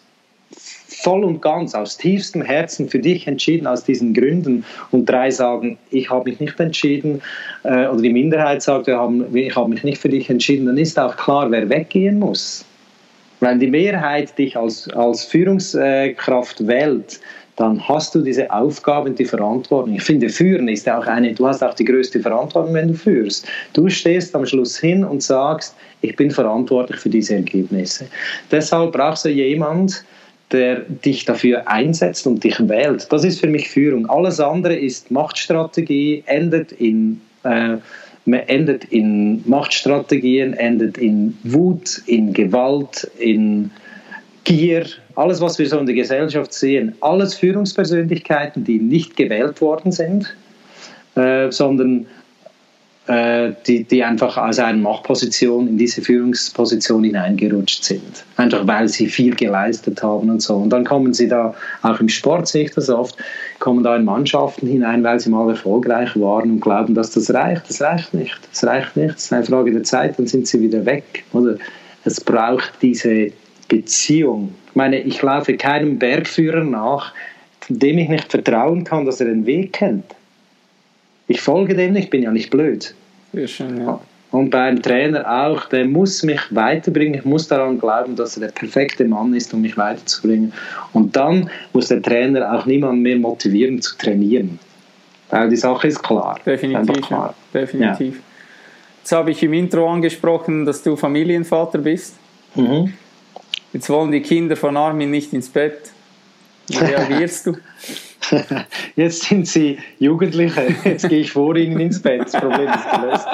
voll 1.02 1.24
und 1.24 1.42
ganz, 1.42 1.74
aus 1.74 1.98
tiefstem 1.98 2.42
Herzen 2.42 2.88
für 2.88 3.00
dich 3.00 3.28
entschieden, 3.28 3.68
aus 3.68 3.84
diesen 3.84 4.14
Gründen, 4.14 4.64
und 4.92 5.10
drei 5.10 5.32
sagen, 5.32 5.78
ich 5.90 6.10
habe 6.10 6.30
mich 6.30 6.40
nicht 6.40 6.60
entschieden, 6.60 7.22
äh, 7.64 7.88
oder 7.88 8.02
die 8.02 8.14
Minderheit 8.14 8.62
sagt, 8.62 8.88
wir 8.88 8.98
haben, 8.98 9.36
ich 9.36 9.56
habe 9.56 9.70
mich 9.70 9.84
nicht 9.84 10.00
für 10.00 10.10
dich 10.10 10.30
entschieden, 10.30 10.68
dann 10.68 10.78
ist 10.78 10.98
auch 11.00 11.16
klar, 11.18 11.50
wer 11.52 11.70
weggehen 11.70 12.20
muss. 12.20 12.66
Wenn 13.42 13.60
die 13.60 13.68
Mehrheit 13.68 14.38
dich 14.38 14.56
als, 14.56 14.88
als 14.90 15.26
Führungskraft 15.26 16.68
wählt, 16.68 17.20
dann 17.56 17.88
hast 17.88 18.16
du 18.16 18.22
diese 18.22 18.52
Aufgabe 18.52 19.10
und 19.10 19.20
die 19.20 19.26
Verantwortung. 19.26 19.96
Ich 19.96 20.04
finde, 20.04 20.30
führen 20.30 20.68
ist 20.68 20.88
auch 20.88 21.06
eine, 21.06 21.34
du 21.34 21.48
hast 21.48 21.64
auch 21.64 21.74
die 21.74 21.86
größte 21.86 22.20
Verantwortung, 22.20 22.74
wenn 22.74 22.90
du 22.90 22.94
führst. 22.94 23.48
Du 23.74 23.90
stehst 23.90 24.36
am 24.36 24.46
Schluss 24.46 24.78
hin 24.78 25.04
und 25.04 25.22
sagst, 25.22 25.76
ich 26.02 26.16
bin 26.16 26.32
verantwortlich 26.32 27.00
für 27.00 27.10
diese 27.10 27.36
Ergebnisse. 27.36 28.06
Deshalb 28.52 28.94
brauchst 28.94 29.26
du 29.26 29.30
jemand, 29.30 30.04
der 30.52 30.82
dich 30.82 31.26
dafür 31.26 31.68
einsetzt 31.68 32.28
und 32.28 32.44
dich 32.44 32.58
wählt. 32.68 33.08
Das 33.12 33.24
ist 33.24 33.40
für 33.40 33.48
mich 33.48 33.70
Führung. 33.70 34.10
Alles 34.10 34.40
andere 34.40 34.76
ist 34.76 35.12
Machtstrategie, 35.12 36.24
endet 36.26 36.72
in 36.74 37.22
äh, 37.44 37.78
man 38.26 38.42
endet 38.42 38.86
in 38.86 39.42
Machtstrategien, 39.48 40.54
endet 40.54 40.98
in 40.98 41.38
Wut, 41.44 42.02
in 42.06 42.34
Gewalt, 42.34 43.10
in 43.18 43.72
Gier, 44.44 44.86
alles, 45.16 45.42
was 45.42 45.60
wir 45.60 45.68
so 45.68 45.78
in 45.78 45.86
der 45.86 45.96
Gesellschaft 45.96 46.54
sehen, 46.54 46.96
alles 47.02 47.36
Führungspersönlichkeiten, 47.36 48.64
die 48.64 48.80
nicht 48.80 49.16
gewählt 49.16 49.62
worden 49.62 49.92
sind, 49.92 50.36
äh, 51.16 51.52
sondern 51.52 52.08
die, 53.08 53.84
die 53.84 54.04
einfach 54.04 54.38
aus 54.38 54.60
einer 54.60 54.78
Machtposition 54.78 55.68
in 55.68 55.78
diese 55.78 56.02
Führungsposition 56.02 57.04
hineingerutscht 57.04 57.84
sind. 57.84 58.24
Einfach 58.38 58.66
weil 58.68 58.88
sie 58.88 59.08
viel 59.08 59.36
geleistet 59.36 60.04
haben 60.04 60.30
und 60.30 60.42
so. 60.42 60.56
Und 60.56 60.70
dann 60.70 60.86
kommen 60.86 61.14
sie 61.14 61.28
da, 61.28 61.54
auch 61.82 62.00
im 62.00 62.10
Sport 62.10 62.48
sehe 62.48 62.66
ich 62.66 62.72
das 62.72 62.90
oft, 62.90 63.18
kommen 63.60 63.84
da 63.84 63.96
in 63.96 64.06
Mannschaften 64.06 64.68
hinein, 64.68 65.04
weil 65.04 65.20
sie 65.20 65.32
mal 65.32 65.50
erfolgreich 65.50 66.18
waren 66.20 66.52
und 66.52 66.60
glauben, 66.62 66.94
dass 66.94 67.12
das 67.12 67.34
reicht. 67.34 67.68
Das 67.68 67.82
reicht 67.82 68.14
nicht. 68.14 68.40
Das 68.52 68.64
reicht 68.64 68.96
nicht. 68.96 69.16
Das 69.16 69.24
ist 69.24 69.34
eine 69.34 69.46
Frage 69.46 69.72
der 69.72 69.84
Zeit, 69.84 70.20
dann 70.20 70.28
sind 70.28 70.48
sie 70.48 70.62
wieder 70.62 70.86
weg. 70.86 71.24
Oder 71.34 71.56
es 72.06 72.22
braucht 72.22 72.74
diese 72.84 73.32
Beziehung. 73.68 74.54
Ich 74.68 74.76
meine, 74.76 75.00
ich 75.00 75.22
laufe 75.22 75.58
keinem 75.58 75.98
Bergführer 75.98 76.64
nach, 76.64 77.14
dem 77.68 77.98
ich 77.98 78.10
nicht 78.10 78.30
vertrauen 78.30 78.84
kann, 78.84 79.06
dass 79.06 79.20
er 79.20 79.28
den 79.28 79.46
Weg 79.46 79.74
kennt. 79.74 80.06
Ich 81.32 81.40
folge 81.40 81.76
dem 81.76 81.94
nicht, 81.94 82.06
ich 82.06 82.10
bin 82.10 82.24
ja 82.24 82.32
nicht 82.32 82.50
blöd. 82.50 82.94
Schön, 83.46 83.86
ja. 83.86 84.02
Und 84.32 84.50
beim 84.50 84.82
Trainer 84.82 85.46
auch, 85.46 85.66
der 85.66 85.86
muss 85.86 86.24
mich 86.24 86.42
weiterbringen, 86.50 87.16
ich 87.20 87.26
muss 87.26 87.48
daran 87.48 87.80
glauben, 87.80 88.18
dass 88.18 88.36
er 88.36 88.48
der 88.48 88.54
perfekte 88.54 89.06
Mann 89.06 89.34
ist, 89.34 89.54
um 89.54 89.62
mich 89.62 89.78
weiterzubringen. 89.78 90.52
Und 90.92 91.16
dann 91.16 91.50
muss 91.72 91.88
der 91.88 92.02
Trainer 92.02 92.54
auch 92.54 92.66
niemanden 92.66 93.02
mehr 93.02 93.16
motivieren 93.16 93.82
zu 93.82 93.98
trainieren. 93.98 94.60
Weil 95.30 95.50
die 95.50 95.56
Sache 95.56 95.88
ist 95.88 96.04
klar. 96.04 96.38
Definitiv. 96.46 97.08
Klar. 97.08 97.34
Ja, 97.54 97.60
definitiv. 97.62 98.16
Ja. 98.16 98.22
Jetzt 99.00 99.12
habe 99.14 99.32
ich 99.32 99.42
im 99.42 99.54
Intro 99.54 99.90
angesprochen, 99.90 100.66
dass 100.66 100.84
du 100.84 100.98
Familienvater 100.98 101.78
bist. 101.78 102.16
Mhm. 102.56 102.92
Jetzt 103.72 103.90
wollen 103.90 104.12
die 104.12 104.22
Kinder 104.22 104.58
von 104.58 104.76
Armin 104.76 105.12
nicht 105.12 105.32
ins 105.32 105.48
Bett. 105.48 105.92
Wie 106.68 106.78
reagierst 106.78 107.48
du? 107.48 107.58
Jetzt 108.96 109.24
sind 109.24 109.48
sie 109.48 109.78
Jugendliche, 110.00 110.76
jetzt 110.86 111.10
gehe 111.10 111.22
ich 111.22 111.32
vor 111.32 111.56
ihnen 111.56 111.80
ins 111.80 112.02
Bett, 112.02 112.22
das 112.22 112.34
Problem 112.34 112.70
ist 112.70 112.92
gelöst. 112.92 113.28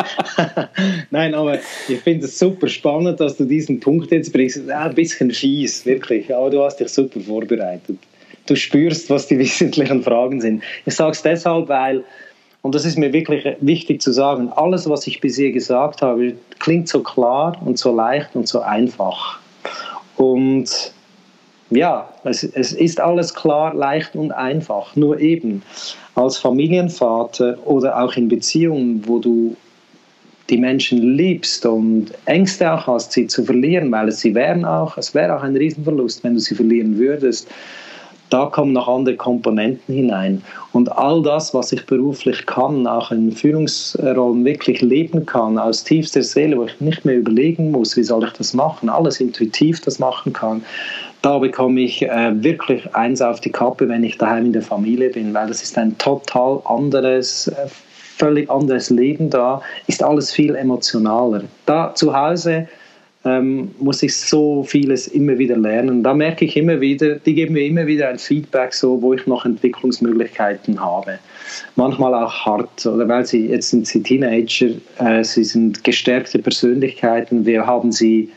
Nein, 1.11 1.35
aber 1.35 1.59
ich 1.87 1.99
finde 1.99 2.25
es 2.25 2.39
super 2.39 2.67
spannend, 2.67 3.19
dass 3.19 3.37
du 3.37 3.45
diesen 3.45 3.79
Punkt 3.79 4.11
jetzt 4.11 4.31
bringst. 4.33 4.69
Ein 4.69 4.95
bisschen 4.95 5.31
fies, 5.31 5.85
wirklich, 5.85 6.33
aber 6.33 6.49
du 6.49 6.63
hast 6.63 6.77
dich 6.77 6.89
super 6.89 7.19
vorbereitet. 7.19 7.97
du 8.45 8.55
spürst, 8.55 9.09
was 9.09 9.27
die 9.27 9.37
wesentlichen 9.39 10.03
Fragen 10.03 10.41
sind. 10.41 10.63
Ich 10.85 10.95
sage 10.95 11.11
es 11.11 11.21
deshalb, 11.21 11.67
weil, 11.69 12.03
und 12.61 12.73
das 12.73 12.85
ist 12.85 12.97
mir 12.97 13.13
wirklich 13.13 13.45
wichtig 13.59 14.01
zu 14.01 14.11
sagen, 14.11 14.49
alles, 14.55 14.89
was 14.89 15.05
ich 15.05 15.21
bisher 15.21 15.51
gesagt 15.51 16.01
habe, 16.01 16.33
klingt 16.59 16.87
so 16.87 17.03
klar 17.03 17.57
und 17.63 17.77
so 17.77 17.93
leicht 17.93 18.35
und 18.35 18.47
so 18.47 18.61
einfach. 18.61 19.39
Und 20.15 20.93
ja, 21.69 22.07
es, 22.23 22.43
es 22.43 22.73
ist 22.73 22.99
alles 22.99 23.33
klar, 23.33 23.73
leicht 23.73 24.15
und 24.15 24.31
einfach. 24.31 24.95
Nur 24.95 25.19
eben 25.19 25.63
als 26.15 26.37
Familienvater 26.37 27.57
oder 27.65 28.01
auch 28.01 28.15
in 28.15 28.27
Beziehungen, 28.27 29.03
wo 29.05 29.19
du 29.19 29.55
die 30.49 30.57
Menschen 30.57 31.15
liebst 31.15 31.65
und 31.65 32.11
Ängste 32.25 32.71
auch 32.71 32.87
hast, 32.87 33.11
sie 33.11 33.27
zu 33.27 33.43
verlieren, 33.43 33.91
weil 33.91 34.07
es 34.07 34.21
sie 34.21 34.33
wären 34.33 34.63
auch, 34.63 34.97
es 34.97 35.13
wäre 35.13 35.35
auch 35.35 35.43
ein 35.43 35.57
Riesenverlust, 35.57 36.23
wenn 36.23 36.35
du 36.35 36.39
sie 36.39 36.55
verlieren 36.55 36.97
würdest. 36.97 37.49
Da 38.29 38.47
kommen 38.47 38.73
noch 38.73 38.89
andere 38.89 39.15
Komponenten 39.15 39.95
hinein. 39.95 40.41
Und 40.73 40.91
all 40.91 41.21
das, 41.21 41.53
was 41.53 41.71
ich 41.71 41.85
beruflich 41.85 42.45
kann, 42.45 42.85
auch 42.85 43.09
in 43.11 43.31
Führungsrollen 43.31 44.43
wirklich 44.43 44.81
leben 44.81 45.25
kann, 45.25 45.57
aus 45.57 45.85
tiefster 45.85 46.21
Seele, 46.21 46.57
wo 46.57 46.65
ich 46.65 46.81
nicht 46.81 47.05
mehr 47.05 47.17
überlegen 47.17 47.71
muss, 47.71 47.95
wie 47.95 48.03
soll 48.03 48.25
ich 48.25 48.33
das 48.33 48.53
machen, 48.53 48.89
alles 48.89 49.21
intuitiv 49.21 49.79
das 49.79 49.99
machen 49.99 50.33
kann, 50.33 50.61
da 51.21 51.39
bekomme 51.39 51.81
ich 51.81 52.03
äh, 52.03 52.43
wirklich 52.43 52.95
eins 52.95 53.21
auf 53.21 53.41
die 53.41 53.51
Kappe, 53.51 53.89
wenn 53.89 54.03
ich 54.03 54.17
daheim 54.17 54.47
in 54.47 54.53
der 54.53 54.61
Familie 54.61 55.09
bin, 55.09 55.33
weil 55.33 55.47
das 55.47 55.63
ist 55.63 55.77
ein 55.77 55.97
total 55.97 56.61
anderes, 56.65 57.47
äh, 57.47 57.67
völlig 58.17 58.49
anderes 58.49 58.89
Leben 58.89 59.29
da, 59.29 59.61
ist 59.87 60.03
alles 60.03 60.31
viel 60.31 60.55
emotionaler. 60.55 61.43
Da 61.65 61.93
zu 61.95 62.15
Hause 62.15 62.67
ähm, 63.25 63.71
muss 63.79 64.03
ich 64.03 64.15
so 64.15 64.63
vieles 64.63 65.07
immer 65.07 65.37
wieder 65.37 65.57
lernen. 65.57 66.03
Da 66.03 66.13
merke 66.13 66.45
ich 66.45 66.55
immer 66.55 66.79
wieder, 66.79 67.15
die 67.15 67.33
geben 67.33 67.53
mir 67.53 67.65
immer 67.65 67.85
wieder 67.87 68.09
ein 68.09 68.19
Feedback, 68.19 68.73
so, 68.73 69.01
wo 69.01 69.13
ich 69.13 69.25
noch 69.27 69.45
Entwicklungsmöglichkeiten 69.45 70.79
habe. 70.79 71.19
Manchmal 71.75 72.13
auch 72.13 72.33
hart, 72.45 72.85
oder 72.85 73.07
weil 73.07 73.25
sie, 73.25 73.47
jetzt 73.47 73.69
sind 73.69 73.87
sie 73.87 74.01
Teenager, 74.03 74.69
äh, 74.99 75.23
sie 75.23 75.43
sind 75.43 75.83
gestärkte 75.83 76.39
Persönlichkeiten, 76.39 77.45
wir 77.45 77.65
haben 77.65 77.91
sie 77.91 78.29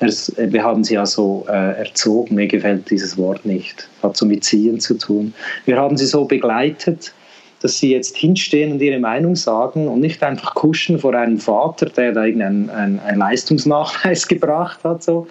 wir 0.00 0.62
haben 0.62 0.84
sie 0.84 0.96
also 0.96 1.44
äh, 1.48 1.78
erzogen, 1.78 2.36
mir 2.36 2.46
gefällt 2.46 2.88
dieses 2.88 3.18
Wort 3.18 3.44
nicht, 3.44 3.88
hat 4.02 4.16
so 4.16 4.26
mit 4.26 4.44
Ziehen 4.44 4.78
zu 4.78 4.94
tun. 4.94 5.34
Wir 5.64 5.76
haben 5.76 5.96
sie 5.96 6.06
so 6.06 6.24
begleitet, 6.24 7.12
dass 7.60 7.78
sie 7.78 7.92
jetzt 7.92 8.16
hinstehen 8.16 8.72
und 8.72 8.80
ihre 8.80 9.00
Meinung 9.00 9.34
sagen 9.34 9.88
und 9.88 10.00
nicht 10.00 10.22
einfach 10.22 10.54
kuschen 10.54 10.98
vor 10.98 11.14
einem 11.14 11.38
Vater, 11.38 11.86
der 11.86 12.12
da 12.12 12.24
irgendeinen 12.24 12.70
einen, 12.70 13.00
einen 13.00 13.18
Leistungsnachweis 13.18 14.28
gebracht 14.28 14.78
hat. 14.84 15.02
So. 15.02 15.26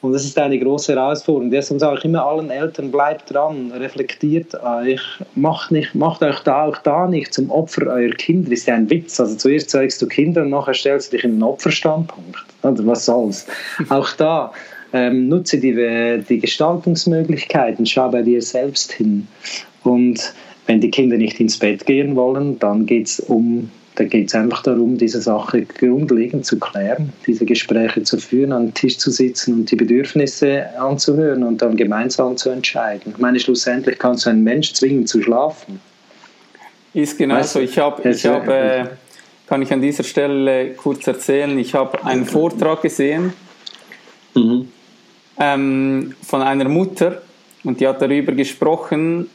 Und 0.00 0.12
das 0.12 0.24
ist 0.24 0.38
eine 0.38 0.58
große 0.58 0.94
Herausforderung. 0.94 1.50
Deswegen 1.50 1.80
sage 1.80 1.98
ich 1.98 2.04
immer 2.06 2.24
allen 2.24 2.50
Eltern, 2.50 2.90
bleibt 2.90 3.32
dran, 3.32 3.72
reflektiert 3.72 4.54
euch, 4.62 5.02
macht, 5.34 5.70
nicht, 5.70 5.94
macht 5.94 6.22
euch 6.22 6.40
da 6.40 6.64
auch 6.64 6.78
da 6.78 7.06
nicht 7.06 7.34
zum 7.34 7.50
Opfer 7.50 7.86
eurer 7.86 8.14
Kinder. 8.14 8.50
Ist 8.50 8.66
ja 8.66 8.74
ein 8.74 8.88
Witz. 8.88 9.20
Also 9.20 9.36
zuerst 9.36 9.68
zeigst 9.70 10.00
du 10.00 10.06
Kinder 10.06 10.42
und 10.42 10.50
nachher 10.50 10.74
stellst 10.74 11.12
du 11.12 11.16
dich 11.16 11.24
in 11.24 11.32
den 11.32 11.42
Opferstandpunkt. 11.42 12.45
Also 12.66 12.86
was 12.86 13.04
soll's. 13.04 13.46
auch 13.88 14.12
da. 14.12 14.52
Ähm, 14.92 15.28
nutze 15.28 15.58
die, 15.58 16.22
die 16.28 16.38
Gestaltungsmöglichkeiten, 16.38 17.86
schau 17.86 18.08
bei 18.10 18.22
dir 18.22 18.40
selbst 18.40 18.92
hin. 18.92 19.26
Und 19.82 20.32
wenn 20.66 20.80
die 20.80 20.90
Kinder 20.90 21.16
nicht 21.16 21.40
ins 21.40 21.58
Bett 21.58 21.86
gehen 21.86 22.16
wollen, 22.16 22.58
dann 22.58 22.86
geht 22.86 23.06
es 23.06 23.20
um 23.20 23.70
einfach 23.98 24.62
darum, 24.62 24.98
diese 24.98 25.22
Sache 25.22 25.62
grundlegend 25.62 26.44
zu 26.44 26.58
klären, 26.58 27.12
diese 27.26 27.46
Gespräche 27.46 28.02
zu 28.02 28.18
führen, 28.18 28.52
an 28.52 28.66
den 28.66 28.74
Tisch 28.74 28.98
zu 28.98 29.10
sitzen 29.10 29.54
und 29.54 29.70
die 29.70 29.76
Bedürfnisse 29.76 30.66
anzuhören 30.78 31.42
und 31.42 31.62
dann 31.62 31.76
gemeinsam 31.76 32.36
zu 32.36 32.50
entscheiden. 32.50 33.12
Ich 33.12 33.18
meine, 33.18 33.40
schlussendlich 33.40 33.98
kannst 33.98 34.26
du 34.26 34.30
einen 34.30 34.44
Mensch 34.44 34.74
zwingen 34.74 35.06
zu 35.06 35.22
schlafen. 35.22 35.80
Ist 36.92 37.18
genau 37.18 37.36
weißt 37.36 37.54
so. 37.54 37.60
Ich 37.60 37.78
habe, 37.78 38.08
ich 38.08 38.26
hab, 38.26 38.48
äh, 38.48 38.84
kann 39.46 39.62
ich 39.62 39.72
an 39.72 39.80
dieser 39.80 40.02
Stelle 40.02 40.74
kurz 40.74 41.06
erzählen, 41.06 41.58
ich 41.58 41.74
habe 41.74 42.04
einen 42.04 42.26
Vortrag 42.26 42.82
gesehen 42.82 43.32
mhm. 44.34 44.68
ähm, 45.38 46.14
von 46.22 46.42
einer 46.42 46.68
Mutter 46.68 47.22
und 47.64 47.80
die 47.80 47.86
hat 47.86 48.02
darüber 48.02 48.32
gesprochen, 48.32 49.30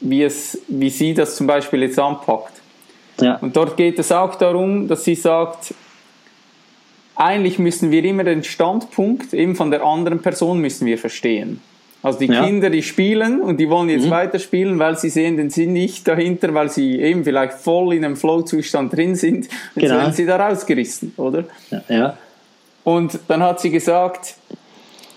wie, 0.00 0.22
es, 0.22 0.60
wie 0.68 0.90
sie 0.90 1.14
das 1.14 1.36
zum 1.36 1.46
Beispiel 1.46 1.82
jetzt 1.82 1.98
anpackt. 1.98 2.60
Ja. 3.20 3.36
Und 3.36 3.56
dort 3.56 3.76
geht 3.76 3.98
es 3.98 4.12
auch 4.12 4.34
darum, 4.34 4.88
dass 4.88 5.04
sie 5.04 5.14
sagt, 5.14 5.74
eigentlich 7.16 7.58
müssen 7.58 7.90
wir 7.90 8.04
immer 8.04 8.24
den 8.24 8.42
Standpunkt 8.42 9.32
eben 9.32 9.54
von 9.54 9.70
der 9.70 9.84
anderen 9.84 10.20
Person 10.20 10.60
müssen 10.60 10.86
wir 10.86 10.98
verstehen. 10.98 11.60
Also 12.04 12.18
die 12.18 12.26
ja. 12.26 12.44
Kinder, 12.44 12.68
die 12.68 12.82
spielen 12.82 13.40
und 13.40 13.56
die 13.58 13.70
wollen 13.70 13.88
jetzt 13.88 14.04
mhm. 14.04 14.10
weiterspielen, 14.10 14.78
weil 14.78 14.98
sie 14.98 15.08
sehen 15.08 15.38
den 15.38 15.48
Sinn 15.48 15.72
nicht 15.72 16.06
dahinter, 16.06 16.52
weil 16.52 16.68
sie 16.68 17.00
eben 17.00 17.24
vielleicht 17.24 17.54
voll 17.54 17.94
in 17.94 18.04
einem 18.04 18.16
Flow-Zustand 18.16 18.94
drin 18.94 19.14
sind. 19.14 19.46
Jetzt 19.46 19.74
genau. 19.74 19.96
werden 19.96 20.12
sie 20.12 20.26
da 20.26 20.36
rausgerissen, 20.36 21.14
oder? 21.16 21.44
Ja. 21.70 21.82
ja. 21.88 22.18
Und 22.84 23.18
dann 23.26 23.42
hat 23.42 23.60
sie 23.60 23.70
gesagt, 23.70 24.36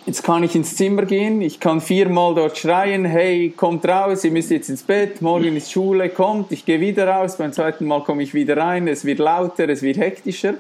Jetzt 0.06 0.24
kann 0.24 0.42
ich 0.42 0.56
ins 0.56 0.78
Zimmer 0.78 1.04
gehen, 1.04 1.42
ich 1.42 1.60
kann 1.60 1.82
viermal 1.82 2.34
dort 2.34 2.58
schreien, 2.58 3.04
hey, 3.04 3.50
kommt 3.50 3.86
raus, 3.86 4.24
ihr 4.24 4.32
müsst 4.32 4.52
jetzt 4.52 4.70
ins 4.70 4.82
Bett, 4.82 5.22
morgen 5.22 5.58
ist 5.58 5.70
Schule, 5.70 6.08
kommt, 6.08 6.54
ich 6.54 6.64
gehe 6.64 6.80
wieder 6.80 7.10
raus, 7.10 7.36
beim 7.36 7.52
zweiten 7.52 7.84
Mal 7.84 8.02
komme 8.04 8.24
ich 8.24 8.34
wieder 8.34 8.56
rein, 8.56 8.88
es 8.88 9.04
wird 9.04 9.20
lauter, 9.20 9.68
es 9.68 9.82
wird 9.82 9.98
hektischer. 9.98 10.54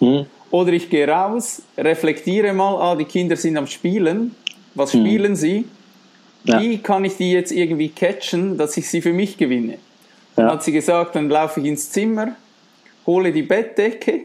Mhm. 0.00 0.26
Oder 0.50 0.72
ich 0.72 0.90
gehe 0.90 1.06
raus, 1.06 1.62
reflektiere 1.78 2.52
mal, 2.52 2.74
ah, 2.82 2.96
die 2.96 3.04
Kinder 3.04 3.36
sind 3.36 3.56
am 3.56 3.68
Spielen, 3.68 4.34
was 4.74 4.94
mhm. 4.94 5.00
spielen 5.00 5.36
sie? 5.36 5.64
Ja. 6.44 6.60
Wie 6.60 6.78
kann 6.78 7.04
ich 7.04 7.16
die 7.16 7.32
jetzt 7.32 7.52
irgendwie 7.52 7.88
catchen, 7.90 8.56
dass 8.56 8.76
ich 8.76 8.88
sie 8.88 9.02
für 9.02 9.12
mich 9.12 9.36
gewinne? 9.36 9.78
Dann 10.36 10.46
hat 10.46 10.64
sie 10.64 10.72
gesagt, 10.72 11.16
dann 11.16 11.28
laufe 11.28 11.60
ich 11.60 11.66
ins 11.66 11.90
Zimmer, 11.90 12.34
hole 13.06 13.30
die 13.30 13.42
Bettdecke 13.42 14.20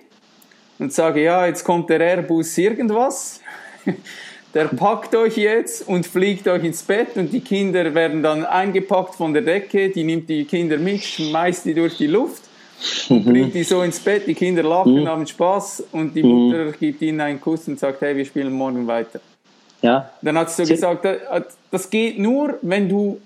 und 0.80 0.94
sage, 0.94 1.24
ja, 1.24 1.46
jetzt 1.46 1.64
kommt 1.64 1.90
der 1.90 2.00
Airbus 2.00 2.58
irgendwas 2.58 3.42
der 4.54 4.66
packt 4.66 5.14
euch 5.16 5.38
jetzt 5.38 5.88
und 5.88 6.08
fliegt 6.08 6.48
euch 6.48 6.64
ins 6.64 6.82
Bett 6.84 7.16
und 7.16 7.32
die 7.32 7.42
Kinder 7.42 7.94
werden 7.94 8.24
dann 8.24 8.46
eingepackt 8.46 9.16
von 9.16 9.34
der 9.34 9.42
Decke, 9.42 9.90
die 9.90 10.04
nimmt 10.04 10.30
die 10.30 10.46
Kinder 10.46 10.78
mit, 10.78 11.04
schmeißt 11.04 11.66
die 11.66 11.74
durch 11.74 11.98
die 11.98 12.08
Luft, 12.08 12.44
mhm. 13.10 13.24
bringt 13.24 13.54
die 13.54 13.64
so 13.64 13.82
ins 13.82 14.00
Bett, 14.00 14.26
die 14.28 14.34
Kinder 14.34 14.64
lachen, 14.64 15.02
mhm. 15.02 15.08
haben 15.08 15.28
Spaß 15.28 15.84
und 15.92 16.16
die 16.16 16.24
Mutter 16.24 16.66
mhm. 16.66 16.74
gibt 16.80 17.02
ihnen 17.02 17.22
einen 17.22 17.42
Kuss 17.42 17.68
und 17.68 17.80
sagt, 17.80 18.02
hey, 18.02 18.16
wir 18.16 18.26
spielen 18.26 18.54
morgen 18.54 18.88
weiter. 18.88 19.20
Ja. 19.82 20.10
Dann 20.22 20.48
sie 20.48 20.66
so 20.66 20.72
gesagt, 20.72 21.08
das 21.72 21.90
geht 21.90 22.20
nur, 22.20 22.58
wenn 22.62 22.90
du 22.90 23.20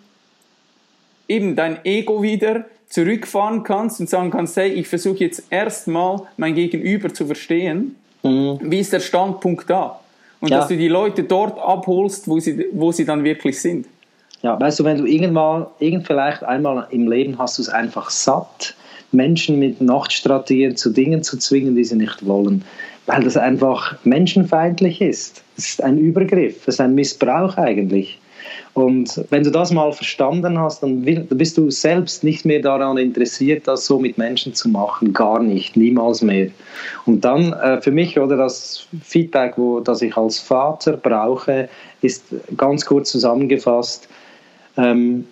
eben 1.28 1.56
dein 1.56 1.84
Ego 1.86 2.22
wieder 2.22 2.66
zurückfahren 2.89 3.64
kannst 3.64 4.00
und 4.00 4.10
sagen 4.10 4.32
kannst, 4.32 4.58
hey, 4.58 4.72
ich 4.72 4.88
versuche 4.88 5.20
jetzt 5.20 5.43
erstmal 5.50 6.22
mein 6.38 6.56
Gegenüber 6.56 7.14
zu 7.14 7.26
verstehen. 7.26 7.95
Mhm. 8.24 8.60
Wie 8.62 8.80
ist 8.80 8.91
der 8.91 9.00
Standpunkt 9.00 9.70
da? 9.70 10.00
Und 10.41 10.50
ja. 10.50 10.60
dass 10.60 10.68
du 10.68 10.78
die 10.78 10.88
Leute 10.88 11.24
dort 11.24 11.60
abholst, 11.60 12.28
wo 12.28 12.39
sie, 12.39 12.66
wo 12.72 12.91
sie 12.91 13.06
dann 13.06 13.24
wirklich 13.24 13.62
sind. 13.62 13.86
Ja, 14.41 14.60
weißt 14.60 14.80
du, 14.80 14.86
wenn 14.86 14.97
du 14.97 15.06
irgendwann, 15.06 15.68
irgend 15.80 16.08
vielleicht 16.08 16.43
einmal 16.43 16.88
im 16.91 17.10
Leben 17.10 17.38
hast 17.38 17.58
du 17.58 17.62
es 17.62 17.70
einfach 17.70 18.10
satt, 18.10 18.74
Menschen 19.12 19.60
mit 19.60 19.82
Nachtstrategien 19.82 20.78
zu 20.78 20.91
Dingen 20.91 21.24
zu 21.24 21.38
zwingen, 21.38 21.76
die 21.76 21.84
sie 21.84 21.97
nicht 21.97 22.26
wollen, 22.26 22.64
weil 23.06 23.24
das 23.24 23.38
einfach 23.38 23.97
menschenfeindlich 24.06 25.02
ist. 25.02 25.43
Es 25.60 25.72
ist 25.72 25.84
ein 25.84 25.97
Übergriff, 25.97 26.55
es 26.62 26.76
ist 26.76 26.80
ein 26.80 26.95
Missbrauch 26.95 27.57
eigentlich. 27.57 28.18
Und 28.74 29.26
wenn 29.30 29.43
du 29.43 29.51
das 29.51 29.72
mal 29.72 29.91
verstanden 29.91 30.57
hast, 30.57 30.82
dann, 30.82 31.01
bist 31.01 31.57
du 31.57 31.70
selbst 31.70 32.24
nicht 32.24 32.45
mehr 32.45 32.62
daran 32.62 32.97
interessiert, 32.97 33.68
das 33.68 33.86
so 33.86 33.99
mit 33.99 34.18
Menschen 34.18 34.53
zu 34.53 34.70
machen. 34.70 35.12
Gar 35.12 35.43
nicht, 35.43 35.76
niemals 35.76 36.22
mehr. 36.22 36.47
Und 37.05 37.26
dann 37.26 37.51
äh, 37.51 37.82
für 37.82 37.91
mich 37.91 38.18
oder 38.18 38.38
das 38.38 38.88
Feedback, 39.03 39.55
wo, 39.57 39.82
das 39.82 40.01
ich 40.01 40.16
als 40.16 40.39
Vater 40.39 40.93
brauche, 40.93 41.68
ist 42.01 42.24
ganz 42.55 42.86
kurz 42.86 43.12
zusammengefasst, 43.12 44.07
ähm, 44.78 45.28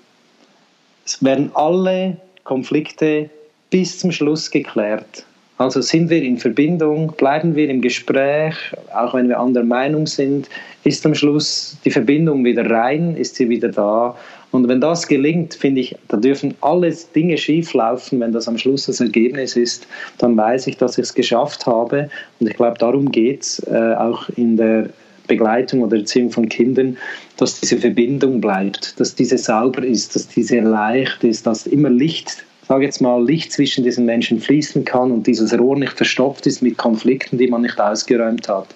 es 1.06 1.24
werden 1.24 1.52
alle 1.54 2.18
Konflikte 2.44 3.30
bis 3.70 4.00
zum 4.00 4.12
Schluss 4.12 4.52
geklärt. 4.52 5.26
Also 5.58 5.82
sind 5.82 6.12
wir 6.12 6.22
in 6.22 6.38
Verbindung, 6.38 7.14
bleiben 7.18 7.56
wir 7.56 7.68
im 7.70 7.82
Gespräch, 7.82 8.56
auch 8.94 9.16
wenn 9.16 9.28
wir 9.28 9.40
anderer 9.40 9.64
Meinung 9.64 10.06
sind, 10.06 10.50
ist 10.84 11.04
am 11.06 11.16
Schluss 11.16 11.78
die 11.84 11.90
Verbindung 11.90 12.46
wieder 12.46 12.70
rein, 12.70 13.16
ist 13.16 13.36
sie 13.36 13.50
wieder 13.50 13.70
da. 13.70 14.16
Und 14.52 14.68
wenn 14.68 14.80
das 14.80 15.08
gelingt, 15.08 15.56
finde 15.56 15.82
ich, 15.82 15.96
da 16.08 16.18
dürfen 16.18 16.54
alle 16.62 16.96
Dinge 17.16 17.38
schief 17.38 17.74
laufen, 17.74 18.20
wenn 18.20 18.32
das 18.32 18.48
am 18.48 18.58
Schluss 18.58 18.86
das 18.86 19.02
Ergebnis 19.02 19.56
ist, 19.56 19.88
dann 20.20 20.38
weiß 20.38 20.68
ich, 20.68 20.78
dass 20.78 20.98
ich 20.98 21.04
es 21.04 21.14
geschafft 21.14 21.66
habe. 21.66 22.10
Und 22.40 22.48
ich 22.48 22.56
glaube, 22.56 22.78
darum 22.78 23.12
geht 23.12 23.42
es 23.42 23.60
äh, 23.68 23.96
auch 23.96 24.30
in 24.36 24.58
der 24.58 24.90
Begleitung 25.28 25.82
oder 25.82 25.98
Erziehung 25.98 26.32
von 26.32 26.48
Kindern, 26.48 26.98
dass 27.36 27.60
diese 27.60 27.78
Verbindung 27.78 28.40
bleibt, 28.40 29.00
dass 29.00 29.16
diese 29.16 29.38
sauber 29.38 29.84
ist, 29.84 30.16
dass 30.16 30.28
diese 30.28 30.60
leicht 30.60 31.24
ist, 31.24 31.46
dass 31.46 31.68
immer 31.68 31.90
Licht 31.90 32.46
sage 32.68 32.86
jetzt 32.86 33.02
mal, 33.02 33.24
Licht 33.26 33.54
zwischen 33.54 33.84
diesen 33.84 34.06
Menschen 34.06 34.40
fließen 34.40 34.84
kann 34.84 35.12
und 35.12 35.26
dieses 35.26 35.58
Rohr 35.58 35.78
nicht 35.78 35.94
verstopft 35.94 36.46
ist 36.48 36.62
mit 36.62 36.78
Konflikten, 36.78 37.38
die 37.38 37.48
man 37.48 37.62
nicht 37.62 37.80
ausgeräumt 37.80 38.50
hat. 38.50 38.68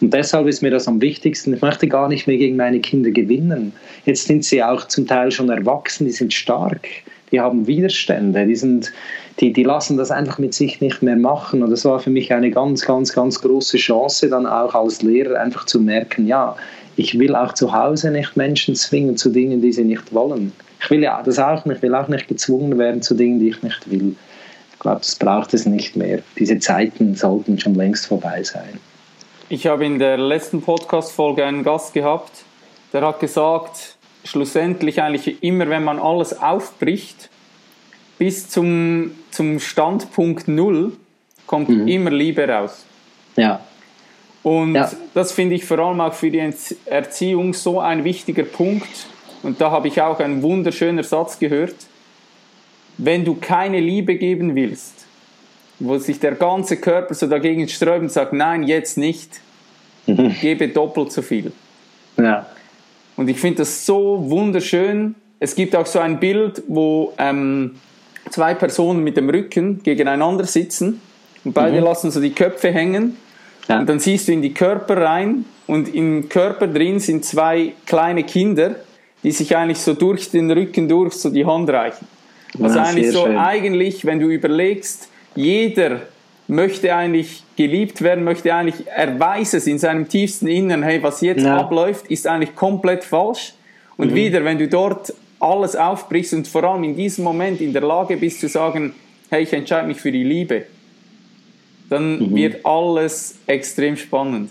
Und 0.00 0.12
deshalb 0.14 0.46
ist 0.46 0.62
mir 0.62 0.70
das 0.70 0.88
am 0.88 1.00
wichtigsten. 1.00 1.54
Ich 1.54 1.60
möchte 1.60 1.86
gar 1.86 2.08
nicht 2.08 2.26
mehr 2.26 2.38
gegen 2.38 2.56
meine 2.56 2.80
Kinder 2.80 3.10
gewinnen. 3.10 3.72
Jetzt 4.06 4.26
sind 4.26 4.44
sie 4.44 4.62
auch 4.62 4.88
zum 4.88 5.06
Teil 5.06 5.30
schon 5.30 5.50
erwachsen, 5.50 6.06
die 6.06 6.12
sind 6.12 6.32
stark, 6.32 6.88
die 7.30 7.40
haben 7.40 7.66
Widerstände, 7.66 8.46
die, 8.46 8.56
sind, 8.56 8.92
die, 9.40 9.52
die 9.52 9.64
lassen 9.64 9.98
das 9.98 10.10
einfach 10.10 10.38
mit 10.38 10.54
sich 10.54 10.80
nicht 10.80 11.02
mehr 11.02 11.16
machen. 11.16 11.62
Und 11.62 11.70
das 11.70 11.84
war 11.84 11.98
für 11.98 12.10
mich 12.10 12.32
eine 12.32 12.50
ganz, 12.50 12.86
ganz, 12.86 13.12
ganz 13.12 13.40
große 13.40 13.76
Chance, 13.76 14.30
dann 14.30 14.46
auch 14.46 14.74
als 14.74 15.02
Lehrer 15.02 15.38
einfach 15.38 15.66
zu 15.66 15.80
merken, 15.80 16.26
ja, 16.26 16.56
ich 16.96 17.18
will 17.18 17.34
auch 17.36 17.52
zu 17.52 17.72
Hause 17.72 18.10
nicht 18.10 18.36
Menschen 18.36 18.74
zwingen 18.74 19.16
zu 19.16 19.30
Dingen, 19.30 19.60
die 19.60 19.72
sie 19.72 19.84
nicht 19.84 20.12
wollen. 20.12 20.52
Ich 20.80 20.90
will 20.90 21.02
ja 21.02 21.22
das 21.22 21.38
auch 21.38 21.64
nicht, 21.64 21.76
ich 21.76 21.82
will 21.82 21.94
auch 21.94 22.08
nicht 22.08 22.28
gezwungen 22.28 22.78
werden 22.78 23.02
zu 23.02 23.14
Dingen, 23.14 23.38
die 23.38 23.48
ich 23.48 23.62
nicht 23.62 23.90
will. 23.90 24.16
Ich 24.72 24.78
glaube, 24.78 24.98
das 25.00 25.16
braucht 25.16 25.54
es 25.54 25.66
nicht 25.66 25.96
mehr. 25.96 26.20
Diese 26.38 26.58
Zeiten 26.58 27.14
sollten 27.14 27.58
schon 27.58 27.74
längst 27.74 28.06
vorbei 28.06 28.42
sein. 28.42 28.78
Ich 29.48 29.66
habe 29.66 29.86
in 29.86 29.98
der 29.98 30.18
letzten 30.18 30.60
Podcast-Folge 30.60 31.44
einen 31.44 31.62
Gast 31.62 31.94
gehabt, 31.94 32.44
der 32.92 33.06
hat 33.06 33.20
gesagt, 33.20 33.96
schlussendlich 34.24 35.00
eigentlich 35.00 35.42
immer, 35.42 35.68
wenn 35.68 35.84
man 35.84 35.98
alles 35.98 36.40
aufbricht, 36.40 37.30
bis 38.18 38.48
zum, 38.48 39.12
zum 39.30 39.60
Standpunkt 39.60 40.48
Null 40.48 40.92
kommt 41.46 41.68
mhm. 41.68 41.86
immer 41.86 42.10
Liebe 42.10 42.48
raus. 42.48 42.84
Ja. 43.36 43.60
Und 44.46 44.76
ja. 44.76 44.88
das 45.12 45.32
finde 45.32 45.56
ich 45.56 45.64
vor 45.64 45.80
allem 45.80 46.00
auch 46.00 46.14
für 46.14 46.30
die 46.30 46.52
Erziehung 46.84 47.52
so 47.52 47.80
ein 47.80 48.04
wichtiger 48.04 48.44
Punkt. 48.44 49.08
Und 49.42 49.60
da 49.60 49.72
habe 49.72 49.88
ich 49.88 50.00
auch 50.00 50.20
einen 50.20 50.40
wunderschönen 50.40 51.02
Satz 51.02 51.40
gehört. 51.40 51.74
Wenn 52.96 53.24
du 53.24 53.34
keine 53.34 53.80
Liebe 53.80 54.14
geben 54.14 54.54
willst, 54.54 55.04
wo 55.80 55.98
sich 55.98 56.20
der 56.20 56.36
ganze 56.36 56.76
Körper 56.76 57.12
so 57.12 57.26
dagegen 57.26 57.66
sträubt 57.66 58.02
und 58.02 58.12
sagt, 58.12 58.32
nein, 58.34 58.62
jetzt 58.62 58.96
nicht, 58.96 59.40
mhm. 60.06 60.32
gebe 60.40 60.68
doppelt 60.68 61.10
so 61.10 61.22
viel. 61.22 61.50
Ja. 62.16 62.46
Und 63.16 63.26
ich 63.26 63.40
finde 63.40 63.58
das 63.58 63.84
so 63.84 64.30
wunderschön. 64.30 65.16
Es 65.40 65.56
gibt 65.56 65.74
auch 65.74 65.86
so 65.86 65.98
ein 65.98 66.20
Bild, 66.20 66.62
wo 66.68 67.12
ähm, 67.18 67.80
zwei 68.30 68.54
Personen 68.54 69.02
mit 69.02 69.16
dem 69.16 69.28
Rücken 69.28 69.82
gegeneinander 69.82 70.44
sitzen 70.44 71.00
und 71.42 71.52
beide 71.52 71.78
mhm. 71.78 71.84
lassen 71.84 72.12
so 72.12 72.20
die 72.20 72.30
Köpfe 72.30 72.70
hängen. 72.70 73.16
Ja. 73.68 73.80
Und 73.80 73.88
dann 73.88 73.98
siehst 73.98 74.28
du 74.28 74.32
in 74.32 74.42
die 74.42 74.54
Körper 74.54 74.96
rein 74.96 75.44
und 75.66 75.92
im 75.94 76.28
Körper 76.28 76.66
drin 76.66 77.00
sind 77.00 77.24
zwei 77.24 77.72
kleine 77.84 78.24
Kinder, 78.24 78.76
die 79.22 79.32
sich 79.32 79.56
eigentlich 79.56 79.78
so 79.78 79.94
durch 79.94 80.30
den 80.30 80.50
Rücken 80.50 80.88
durch 80.88 81.14
so 81.14 81.30
die 81.30 81.44
Hand 81.44 81.68
reichen. 81.70 82.06
Also 82.62 82.78
ja, 82.78 82.84
eigentlich 82.84 83.10
so 83.10 83.24
schön. 83.24 83.36
eigentlich, 83.36 84.04
wenn 84.04 84.20
du 84.20 84.28
überlegst, 84.28 85.08
jeder 85.34 86.02
möchte 86.48 86.94
eigentlich 86.94 87.42
geliebt 87.56 88.02
werden, 88.02 88.24
möchte 88.24 88.54
eigentlich, 88.54 88.86
er 88.86 89.18
weiß 89.18 89.54
es 89.54 89.66
in 89.66 89.78
seinem 89.78 90.08
tiefsten 90.08 90.46
Innern, 90.46 90.82
hey, 90.82 91.02
was 91.02 91.20
jetzt 91.20 91.44
ja. 91.44 91.56
abläuft, 91.58 92.06
ist 92.08 92.26
eigentlich 92.26 92.54
komplett 92.54 93.04
falsch. 93.04 93.54
Und 93.96 94.12
mhm. 94.12 94.14
wieder, 94.14 94.44
wenn 94.44 94.58
du 94.58 94.68
dort 94.68 95.12
alles 95.40 95.74
aufbrichst 95.74 96.34
und 96.34 96.48
vor 96.48 96.64
allem 96.64 96.84
in 96.84 96.96
diesem 96.96 97.24
Moment 97.24 97.60
in 97.60 97.72
der 97.72 97.82
Lage 97.82 98.16
bist 98.16 98.40
zu 98.40 98.48
sagen, 98.48 98.94
hey, 99.30 99.42
ich 99.42 99.52
entscheide 99.52 99.88
mich 99.88 100.00
für 100.00 100.12
die 100.12 100.24
Liebe, 100.24 100.64
dann 101.88 102.18
mhm. 102.18 102.34
wird 102.34 102.64
alles 102.64 103.38
extrem 103.46 103.96
spannend. 103.96 104.50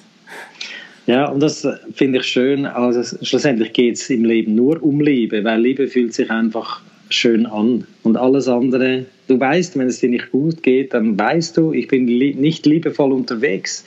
Ja, 1.08 1.30
und 1.30 1.40
das 1.40 1.68
finde 1.94 2.20
ich 2.20 2.26
schön. 2.26 2.66
Also 2.66 3.04
schlussendlich 3.24 3.74
geht 3.74 3.96
es 3.96 4.10
im 4.10 4.26
Leben 4.26 4.56
nur 4.56 4.82
um 4.82 5.00
Liebe, 5.00 5.44
weil 5.44 5.62
Liebe 5.62 5.88
fühlt 5.88 6.14
sich 6.14 6.32
einfach 6.32 6.82
schön 7.10 7.46
an. 7.46 7.86
Und 8.04 8.18
alles 8.18 8.48
andere, 8.48 9.06
du 9.28 9.40
weißt, 9.40 9.78
wenn 9.78 9.88
es 9.88 10.00
dir 10.00 10.10
nicht 10.10 10.32
gut 10.32 10.64
geht, 10.64 10.94
dann 10.94 11.18
weißt 11.18 11.58
du, 11.58 11.74
ich 11.74 11.88
bin 11.88 12.08
li 12.08 12.34
nicht 12.34 12.66
liebevoll 12.66 13.12
unterwegs. 13.12 13.86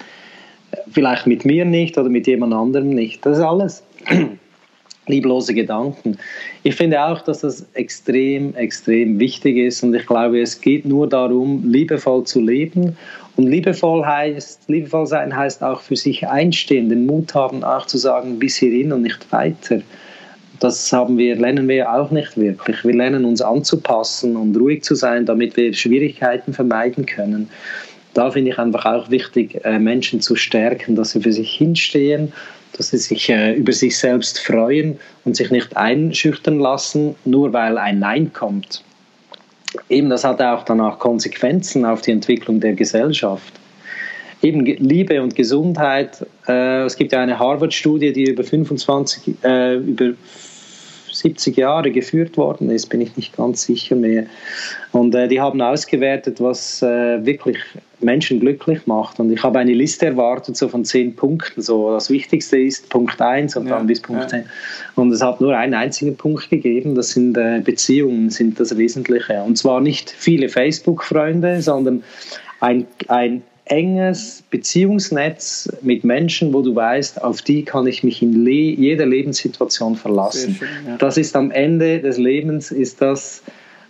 Vielleicht 0.92 1.26
mit 1.26 1.44
mir 1.44 1.64
nicht 1.64 1.98
oder 1.98 2.08
mit 2.08 2.26
jemand 2.26 2.54
anderem 2.54 2.90
nicht. 2.90 3.24
Das 3.26 3.38
ist 3.38 3.44
alles. 3.44 3.82
Lieblose 5.06 5.54
Gedanken. 5.54 6.18
Ich 6.64 6.74
finde 6.74 7.02
auch, 7.02 7.22
dass 7.22 7.40
das 7.40 7.66
extrem, 7.72 8.54
extrem 8.54 9.18
wichtig 9.18 9.56
ist 9.56 9.82
und 9.82 9.94
ich 9.94 10.06
glaube, 10.06 10.38
es 10.38 10.60
geht 10.60 10.84
nur 10.84 11.08
darum, 11.08 11.64
liebevoll 11.66 12.24
zu 12.24 12.42
leben. 12.42 12.94
Und 13.38 13.46
liebevoll 13.46 14.04
heißt, 14.04 14.68
liebevoll 14.68 15.06
sein 15.06 15.34
heißt 15.34 15.62
auch 15.62 15.80
für 15.80 15.96
sich 15.96 16.26
einstehen, 16.26 16.90
den 16.90 17.06
Mut 17.06 17.34
haben, 17.34 17.64
auch 17.64 17.86
zu 17.86 17.96
sagen, 17.96 18.38
bis 18.38 18.56
hierhin 18.56 18.92
und 18.92 19.02
nicht 19.02 19.32
weiter 19.32 19.80
das 20.60 20.92
haben 20.92 21.18
wir, 21.18 21.36
lernen 21.36 21.68
wir 21.68 21.92
auch 21.92 22.10
nicht 22.10 22.36
wirklich. 22.36 22.84
Wir 22.84 22.94
lernen 22.94 23.24
uns 23.24 23.40
anzupassen 23.40 24.36
und 24.36 24.56
ruhig 24.56 24.82
zu 24.82 24.94
sein, 24.94 25.26
damit 25.26 25.56
wir 25.56 25.72
Schwierigkeiten 25.72 26.52
vermeiden 26.52 27.06
können. 27.06 27.48
Da 28.14 28.30
finde 28.30 28.50
ich 28.50 28.58
einfach 28.58 28.84
auch 28.84 29.10
wichtig, 29.10 29.64
äh, 29.64 29.78
Menschen 29.78 30.20
zu 30.20 30.34
stärken, 30.34 30.96
dass 30.96 31.10
sie 31.10 31.20
für 31.20 31.32
sich 31.32 31.50
hinstehen, 31.50 32.32
dass 32.76 32.90
sie 32.90 32.98
sich 32.98 33.28
äh, 33.28 33.54
über 33.54 33.72
sich 33.72 33.96
selbst 33.96 34.40
freuen 34.40 34.98
und 35.24 35.36
sich 35.36 35.50
nicht 35.50 35.76
einschüchtern 35.76 36.58
lassen, 36.58 37.14
nur 37.24 37.52
weil 37.52 37.78
ein 37.78 38.00
Nein 38.00 38.32
kommt. 38.32 38.82
Eben, 39.88 40.10
das 40.10 40.24
hat 40.24 40.40
auch 40.40 40.64
danach 40.64 40.98
Konsequenzen 40.98 41.84
auf 41.84 42.02
die 42.02 42.12
Entwicklung 42.12 42.60
der 42.60 42.74
Gesellschaft 42.74 43.52
eben 44.42 44.64
Liebe 44.64 45.22
und 45.22 45.34
Gesundheit. 45.34 46.26
Äh, 46.46 46.82
es 46.84 46.96
gibt 46.96 47.12
ja 47.12 47.20
eine 47.20 47.38
Harvard-Studie, 47.38 48.12
die 48.12 48.30
über 48.30 48.44
25, 48.44 49.34
äh, 49.42 49.76
über 49.76 50.12
70 51.18 51.56
Jahre 51.56 51.90
geführt 51.90 52.36
worden 52.36 52.70
ist, 52.70 52.86
bin 52.86 53.00
ich 53.00 53.16
nicht 53.16 53.36
ganz 53.36 53.62
sicher 53.62 53.96
mehr. 53.96 54.26
Und 54.92 55.14
äh, 55.14 55.28
die 55.28 55.40
haben 55.40 55.60
ausgewertet, 55.60 56.40
was 56.40 56.82
äh, 56.82 57.24
wirklich 57.24 57.58
Menschen 58.00 58.40
glücklich 58.40 58.86
macht. 58.86 59.18
Und 59.18 59.32
ich 59.32 59.42
habe 59.42 59.58
eine 59.58 59.72
Liste 59.72 60.06
erwartet, 60.06 60.56
so 60.56 60.68
von 60.68 60.84
zehn 60.84 61.14
Punkten. 61.16 61.60
So 61.60 61.90
das 61.90 62.10
Wichtigste 62.10 62.58
ist 62.58 62.88
Punkt 62.88 63.20
1 63.20 63.56
und 63.56 63.66
ja, 63.66 63.76
dann 63.76 63.86
bis 63.86 64.00
Punkt 64.00 64.22
ja. 64.22 64.28
10. 64.28 64.44
Und 64.94 65.12
es 65.12 65.22
hat 65.22 65.40
nur 65.40 65.56
einen 65.56 65.74
einzigen 65.74 66.16
Punkt 66.16 66.48
gegeben, 66.50 66.94
das 66.94 67.10
sind 67.10 67.36
äh, 67.36 67.60
Beziehungen, 67.64 68.30
sind 68.30 68.60
das 68.60 68.76
Wesentliche. 68.76 69.42
Und 69.42 69.58
zwar 69.58 69.80
nicht 69.80 70.10
viele 70.10 70.48
Facebook-Freunde, 70.48 71.60
sondern 71.62 72.02
ein, 72.60 72.86
ein 73.08 73.42
enges 73.70 74.42
Beziehungsnetz 74.50 75.70
mit 75.82 76.04
Menschen, 76.04 76.52
wo 76.52 76.62
du 76.62 76.74
weißt, 76.74 77.22
auf 77.22 77.42
die 77.42 77.64
kann 77.64 77.86
ich 77.86 78.02
mich 78.02 78.22
in 78.22 78.44
le 78.44 78.50
jeder 78.50 79.06
Lebenssituation 79.06 79.96
verlassen. 79.96 80.54
Schön, 80.54 80.68
ja. 80.86 80.96
Das 80.96 81.16
ist 81.16 81.36
am 81.36 81.50
Ende 81.50 82.00
des 82.00 82.18
Lebens 82.18 82.70
ist 82.70 83.00
das 83.00 83.42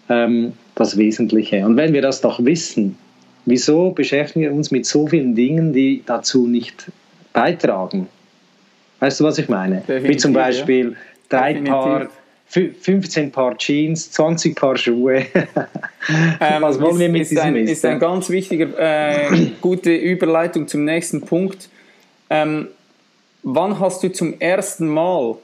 ähm, 0.09 0.53
das 0.75 0.97
Wesentliche. 0.97 1.65
Und 1.65 1.77
wenn 1.77 1.93
wir 1.93 2.03
das 2.03 2.21
doch 2.21 2.45
wissen, 2.45 2.97
wieso 3.47 3.91
beschäftigen 3.91 4.43
wir 4.43 4.53
uns 4.53 4.71
mit 4.71 4.87
so 4.87 5.07
vielen 5.07 5.35
Dingen, 5.35 5.73
die 5.73 6.03
dazu 6.07 6.47
nicht 6.47 6.91
beitragen? 7.33 8.09
Weißt 9.01 9.21
du, 9.21 9.25
was 9.25 9.39
ich 9.39 9.49
meine? 9.49 9.77
Definitiv, 9.77 10.09
Wie 10.09 10.17
zum 10.17 10.33
Beispiel 10.33 10.91
ja. 10.91 10.97
drei 11.29 11.53
Definitiv. 11.53 11.73
Paar 11.73 12.09
15 12.49 13.31
Paar 13.31 13.59
Jeans, 13.59 14.11
20 14.11 14.57
Paar 14.57 14.77
Schuhe. 14.77 15.27
ähm, 16.41 16.63
Was 16.63 16.81
wollen 16.81 16.99
wir 16.99 17.09
mit 17.11 17.23
ist 17.23 17.33
diesem 17.33 17.45
ein, 17.45 17.57
Ist 17.57 17.85
ein 17.85 17.99
ganz 17.99 18.31
wichtiger, 18.31 18.69
äh, 18.79 19.51
gute 19.61 19.95
Überleitung 19.95 20.67
zum 20.67 20.85
nächsten 20.85 21.21
Punkt. 21.21 21.69
Ähm, 22.31 22.69
wann 23.43 23.79
hast 23.79 24.03
du 24.03 24.11
zum 24.11 24.41
ersten 24.41 24.89
Mal 24.89 25.37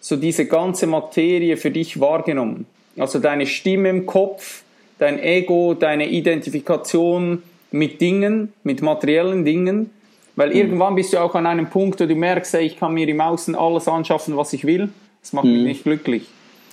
so 0.00 0.16
diese 0.16 0.46
ganze 0.46 0.86
Materie 0.86 1.56
für 1.56 1.72
dich 1.72 1.98
wahrgenommen? 1.98 2.66
Also 2.96 3.18
deine 3.18 3.46
Stimme 3.46 3.88
im 3.88 4.06
Kopf, 4.06 4.62
dein 4.98 5.18
Ego, 5.18 5.74
deine 5.74 6.08
Identifikation 6.08 7.42
mit 7.72 8.00
Dingen, 8.00 8.52
mit 8.62 8.80
materiellen 8.80 9.44
Dingen. 9.44 9.90
Weil 10.36 10.50
mhm. 10.50 10.56
irgendwann 10.56 10.94
bist 10.94 11.12
du 11.12 11.18
auch 11.18 11.34
an 11.34 11.46
einem 11.46 11.68
Punkt, 11.68 12.00
wo 12.00 12.06
du 12.06 12.14
merkst, 12.14 12.54
ey, 12.54 12.64
ich 12.64 12.78
kann 12.78 12.94
mir 12.94 13.08
im 13.08 13.20
Außen 13.20 13.56
alles 13.56 13.88
anschaffen, 13.88 14.36
was 14.36 14.52
ich 14.52 14.64
will 14.64 14.88
das 15.26 15.32
macht 15.32 15.46
mich 15.46 15.58
mhm. 15.58 15.64
nicht 15.64 15.82
glücklich. 15.82 16.22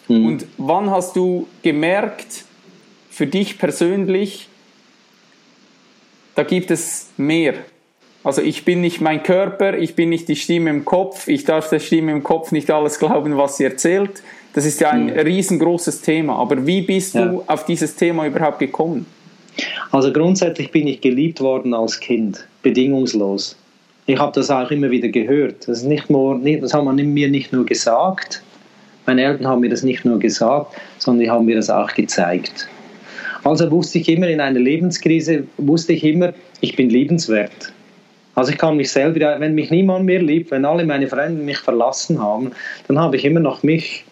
Mhm. 0.08 0.26
Und 0.28 0.45
wann 0.60 0.91
hast 0.91 1.16
du 1.16 1.47
gemerkt, 1.64 2.45
für 3.10 3.26
dich 3.26 3.58
persönlich, 3.58 4.47
da 6.36 6.43
gibt 6.43 6.70
es 6.70 7.10
mehr? 7.18 7.56
Also 8.24 8.43
ich 8.43 8.64
bin 8.64 8.82
nicht 8.82 9.01
mein 9.01 9.24
Körper, 9.24 9.76
ich 9.76 9.95
bin 9.95 10.10
nicht 10.10 10.28
die 10.28 10.36
Stimme 10.36 10.70
im 10.70 10.86
Kopf, 10.86 11.28
ich 11.28 11.45
darf 11.45 11.70
der 11.70 11.80
Stimme 11.80 12.12
im 12.12 12.22
Kopf 12.22 12.51
nicht 12.51 12.70
alles 12.70 12.99
glauben, 12.99 13.38
was 13.38 13.58
sie 13.58 13.64
erzählt. 13.64 14.22
Das 14.54 14.66
ist 14.66 14.80
ja 14.80 14.91
ein 14.91 15.08
mhm. 15.08 15.18
riesengroßes 15.18 16.01
Thema. 16.01 16.36
Aber 16.36 16.68
wie 16.68 16.84
bist 16.84 17.16
ja. 17.16 17.26
du 17.26 17.43
auf 17.47 17.66
dieses 17.66 17.95
Thema 17.95 18.28
überhaupt 18.28 18.60
gekommen? 18.60 19.08
Also 19.89 20.14
grundsätzlich 20.14 20.70
bin 20.70 20.86
ich 20.86 21.01
geliebt 21.01 21.41
worden 21.41 21.74
als 21.74 21.99
Kind, 21.99 22.47
bedingungslos 22.62 23.58
ich 24.06 24.20
habe 24.20 24.32
das 24.34 24.49
auch 24.51 24.70
immer 24.72 24.91
wieder 24.91 25.08
gehört. 25.08 25.68
Das, 25.68 25.80
ist 25.80 25.86
nicht 25.86 26.10
nur, 26.10 26.39
das 26.39 26.74
haben 26.74 26.86
man 26.86 26.95
mir 26.95 27.30
nicht 27.30 27.54
nur 27.54 27.66
gesagt, 27.66 28.41
meine 29.06 29.24
Eltern 29.24 29.47
haben 29.47 29.62
mir 29.62 29.70
das 29.70 29.84
nicht 29.84 30.06
nur 30.06 30.20
gesagt, 30.20 30.76
sondern 30.97 31.24
die 31.24 31.30
haben 31.30 31.45
mir 31.45 31.56
das 31.56 31.70
auch 31.70 31.93
gezeigt. 31.93 32.70
Also 33.43 33.70
wusste 33.70 33.99
ich 33.99 34.08
immer 34.08 34.30
in 34.30 34.39
einer 34.39 34.60
Lebenskrise, 34.60 35.43
wusste 35.58 35.93
ich 35.93 36.04
immer, 36.04 36.34
ich 36.62 36.76
bin 36.76 36.89
liebenswert. 36.89 37.74
Also 38.36 38.51
ich 38.51 38.58
kann 38.58 38.78
mich 38.78 38.91
selber, 38.91 39.39
wenn 39.39 39.54
mich 39.54 39.70
niemand 39.70 40.06
mehr 40.06 40.22
liebt, 40.22 40.51
wenn 40.51 40.66
alle 40.66 40.86
meine 40.86 41.08
Freunde 41.08 41.43
mich 41.43 41.58
verlassen 41.58 42.22
haben, 42.22 42.51
dann 42.88 42.97
habe 42.97 43.18
ich 43.18 43.26
immer 43.26 43.41
noch 43.41 43.62
mich 43.62 44.06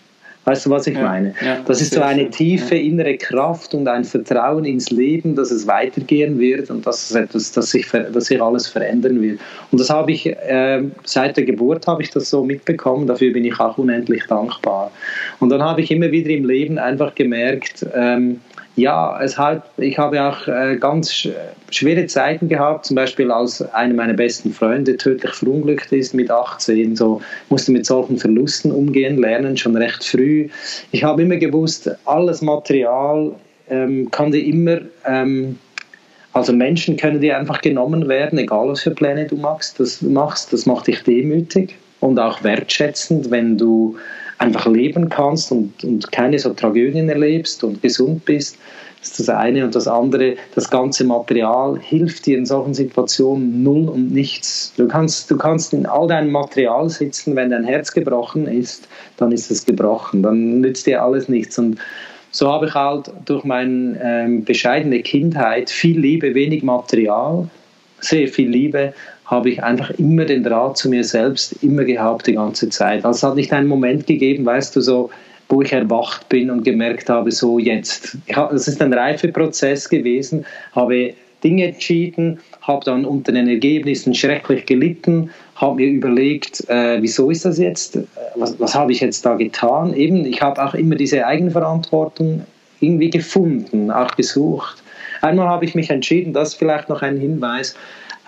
Weißt 0.43 0.65
du, 0.65 0.71
was 0.71 0.87
ich 0.87 0.95
ja, 0.95 1.03
meine? 1.03 1.35
Ja, 1.45 1.59
das 1.65 1.81
ist 1.81 1.93
so 1.93 2.01
eine 2.01 2.23
schön. 2.23 2.31
tiefe 2.31 2.75
ja. 2.75 2.81
innere 2.81 3.15
Kraft 3.15 3.75
und 3.75 3.87
ein 3.87 4.03
Vertrauen 4.03 4.65
ins 4.65 4.89
Leben, 4.89 5.35
dass 5.35 5.51
es 5.51 5.67
weitergehen 5.67 6.39
wird 6.39 6.71
und 6.71 6.87
dass, 6.87 7.11
es 7.11 7.15
etwas, 7.15 7.51
dass, 7.51 7.69
sich, 7.69 7.87
dass 7.89 8.25
sich 8.25 8.41
alles 8.41 8.67
verändern 8.67 9.21
wird. 9.21 9.39
Und 9.71 9.79
das 9.79 9.91
habe 9.91 10.11
ich, 10.11 10.25
äh, 10.25 10.83
seit 11.03 11.37
der 11.37 11.45
Geburt 11.45 11.85
habe 11.85 12.01
ich 12.01 12.09
das 12.09 12.29
so 12.29 12.43
mitbekommen, 12.43 13.05
dafür 13.05 13.33
bin 13.33 13.45
ich 13.45 13.59
auch 13.59 13.77
unendlich 13.77 14.23
dankbar. 14.27 14.91
Und 15.39 15.49
dann 15.49 15.61
habe 15.61 15.81
ich 15.81 15.91
immer 15.91 16.11
wieder 16.11 16.31
im 16.31 16.45
Leben 16.45 16.79
einfach 16.79 17.13
gemerkt, 17.13 17.85
ähm, 17.93 18.39
ja, 18.75 19.21
es 19.21 19.37
halt, 19.37 19.63
ich 19.77 19.97
habe 19.97 20.21
auch 20.21 20.47
äh, 20.47 20.77
ganz 20.77 21.27
schwere 21.71 22.05
Zeiten 22.07 22.47
gehabt, 22.47 22.85
zum 22.85 22.95
Beispiel 22.95 23.31
als 23.31 23.61
einer 23.73 23.93
meiner 23.93 24.13
besten 24.13 24.53
Freunde 24.53 24.95
tödlich 24.97 25.33
verunglückt 25.33 25.91
ist 25.91 26.13
mit 26.13 26.31
18, 26.31 26.95
so 26.95 27.21
musste 27.49 27.71
mit 27.71 27.85
solchen 27.85 28.17
Verlusten 28.17 28.71
umgehen 28.71 29.17
lernen, 29.17 29.57
schon 29.57 29.75
recht 29.75 30.03
früh. 30.03 30.47
Ich 30.91 31.03
habe 31.03 31.23
immer 31.23 31.37
gewusst, 31.37 31.91
alles 32.05 32.41
Material 32.41 33.33
ähm, 33.69 34.09
kann 34.09 34.31
dir 34.31 34.43
immer, 34.43 34.79
ähm, 35.05 35.59
also 36.33 36.53
Menschen 36.53 36.95
können 36.95 37.19
dir 37.19 37.37
einfach 37.37 37.59
genommen 37.59 38.07
werden, 38.07 38.39
egal 38.39 38.69
was 38.69 38.81
für 38.81 38.91
Pläne 38.91 39.25
du 39.25 39.35
machst, 39.35 39.81
das 39.81 40.01
machst, 40.01 40.53
das 40.53 40.65
macht 40.65 40.87
dich 40.87 41.03
demütig 41.03 41.75
und 41.99 42.17
auch 42.19 42.41
wertschätzend, 42.43 43.31
wenn 43.31 43.57
du 43.57 43.97
einfach 44.41 44.65
leben 44.65 45.09
kannst 45.09 45.51
und, 45.51 45.83
und 45.83 46.11
keine 46.11 46.39
so 46.39 46.53
Tragödien 46.53 47.07
erlebst 47.09 47.63
und 47.63 47.81
gesund 47.81 48.25
bist. 48.25 48.57
Das 48.99 49.11
ist 49.11 49.19
das 49.19 49.29
eine. 49.29 49.63
Und 49.63 49.75
das 49.75 49.87
andere, 49.87 50.35
das 50.55 50.69
ganze 50.69 51.03
Material 51.05 51.79
hilft 51.79 52.25
dir 52.25 52.37
in 52.37 52.45
solchen 52.45 52.73
Situationen 52.73 53.63
null 53.63 53.87
und 53.87 54.11
nichts. 54.11 54.73
Du 54.77 54.87
kannst, 54.87 55.29
du 55.29 55.37
kannst 55.37 55.73
in 55.73 55.85
all 55.85 56.07
deinem 56.07 56.31
Material 56.31 56.89
sitzen, 56.89 57.35
wenn 57.35 57.51
dein 57.51 57.63
Herz 57.63 57.91
gebrochen 57.91 58.47
ist, 58.47 58.87
dann 59.17 59.31
ist 59.31 59.49
es 59.49 59.65
gebrochen. 59.65 60.23
Dann 60.23 60.61
nützt 60.61 60.85
dir 60.87 61.03
alles 61.03 61.29
nichts. 61.29 61.57
Und 61.57 61.79
so 62.31 62.51
habe 62.51 62.67
ich 62.67 62.73
halt 62.73 63.11
durch 63.25 63.43
meine 63.43 63.99
ähm, 64.03 64.43
bescheidene 64.43 65.01
Kindheit 65.01 65.69
viel 65.69 65.99
Liebe, 65.99 66.33
wenig 66.33 66.63
Material, 66.63 67.47
sehr 67.99 68.27
viel 68.27 68.49
Liebe 68.49 68.93
habe 69.31 69.49
ich 69.49 69.63
einfach 69.63 69.89
immer 69.91 70.25
den 70.25 70.43
Draht 70.43 70.77
zu 70.77 70.89
mir 70.89 71.05
selbst 71.05 71.63
immer 71.63 71.85
gehabt 71.85 72.27
die 72.27 72.33
ganze 72.33 72.69
Zeit. 72.69 73.05
Also 73.05 73.17
es 73.17 73.23
hat 73.23 73.35
nicht 73.35 73.53
einen 73.53 73.67
Moment 73.67 74.05
gegeben, 74.05 74.45
weißt 74.45 74.75
du, 74.75 74.81
so, 74.81 75.09
wo 75.47 75.61
ich 75.61 75.71
erwacht 75.71 76.27
bin 76.29 76.51
und 76.51 76.63
gemerkt 76.63 77.09
habe, 77.09 77.31
so 77.31 77.57
jetzt. 77.57 78.17
Es 78.53 78.67
ist 78.67 78.81
ein 78.81 78.93
Reifeprozess 78.93 79.87
gewesen, 79.89 80.45
habe 80.73 81.13
Dinge 81.43 81.69
entschieden, 81.69 82.39
habe 82.61 82.83
dann 82.85 83.05
unter 83.05 83.31
den 83.31 83.47
Ergebnissen 83.47 84.13
schrecklich 84.13 84.65
gelitten, 84.65 85.29
habe 85.55 85.77
mir 85.77 85.87
überlegt, 85.87 86.69
äh, 86.69 87.01
wieso 87.01 87.31
ist 87.31 87.45
das 87.45 87.57
jetzt, 87.57 87.97
was, 88.35 88.59
was 88.59 88.75
habe 88.75 88.91
ich 88.91 88.99
jetzt 88.99 89.25
da 89.25 89.35
getan? 89.35 89.93
Eben, 89.93 90.25
ich 90.25 90.41
habe 90.41 90.63
auch 90.63 90.73
immer 90.73 90.95
diese 90.95 91.25
Eigenverantwortung 91.25 92.45
irgendwie 92.81 93.09
gefunden, 93.09 93.91
auch 93.91 94.15
gesucht. 94.15 94.83
Einmal 95.21 95.47
habe 95.47 95.65
ich 95.65 95.73
mich 95.73 95.89
entschieden, 95.89 96.33
das 96.33 96.49
ist 96.49 96.55
vielleicht 96.55 96.89
noch 96.89 97.01
ein 97.01 97.17
Hinweis, 97.17 97.75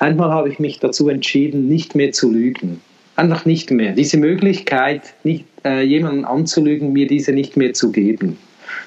Einmal 0.04 0.32
habe 0.32 0.50
ich 0.50 0.60
mich 0.60 0.80
dazu 0.80 1.08
entschieden, 1.08 1.70
nicht 1.70 1.96
mehr 1.96 2.12
zu 2.12 2.30
lügen. 2.30 2.82
Einfach 3.16 3.46
nicht 3.46 3.72
mehr. 3.72 3.94
Diese 3.94 4.18
Möglichkeit, 4.18 5.14
nicht, 5.24 5.46
äh, 5.64 5.82
jemanden 5.82 6.26
anzulügen, 6.26 6.92
mir 6.92 7.08
diese 7.08 7.32
nicht 7.32 7.56
mehr 7.56 7.72
zu 7.72 7.90
geben. 7.90 8.38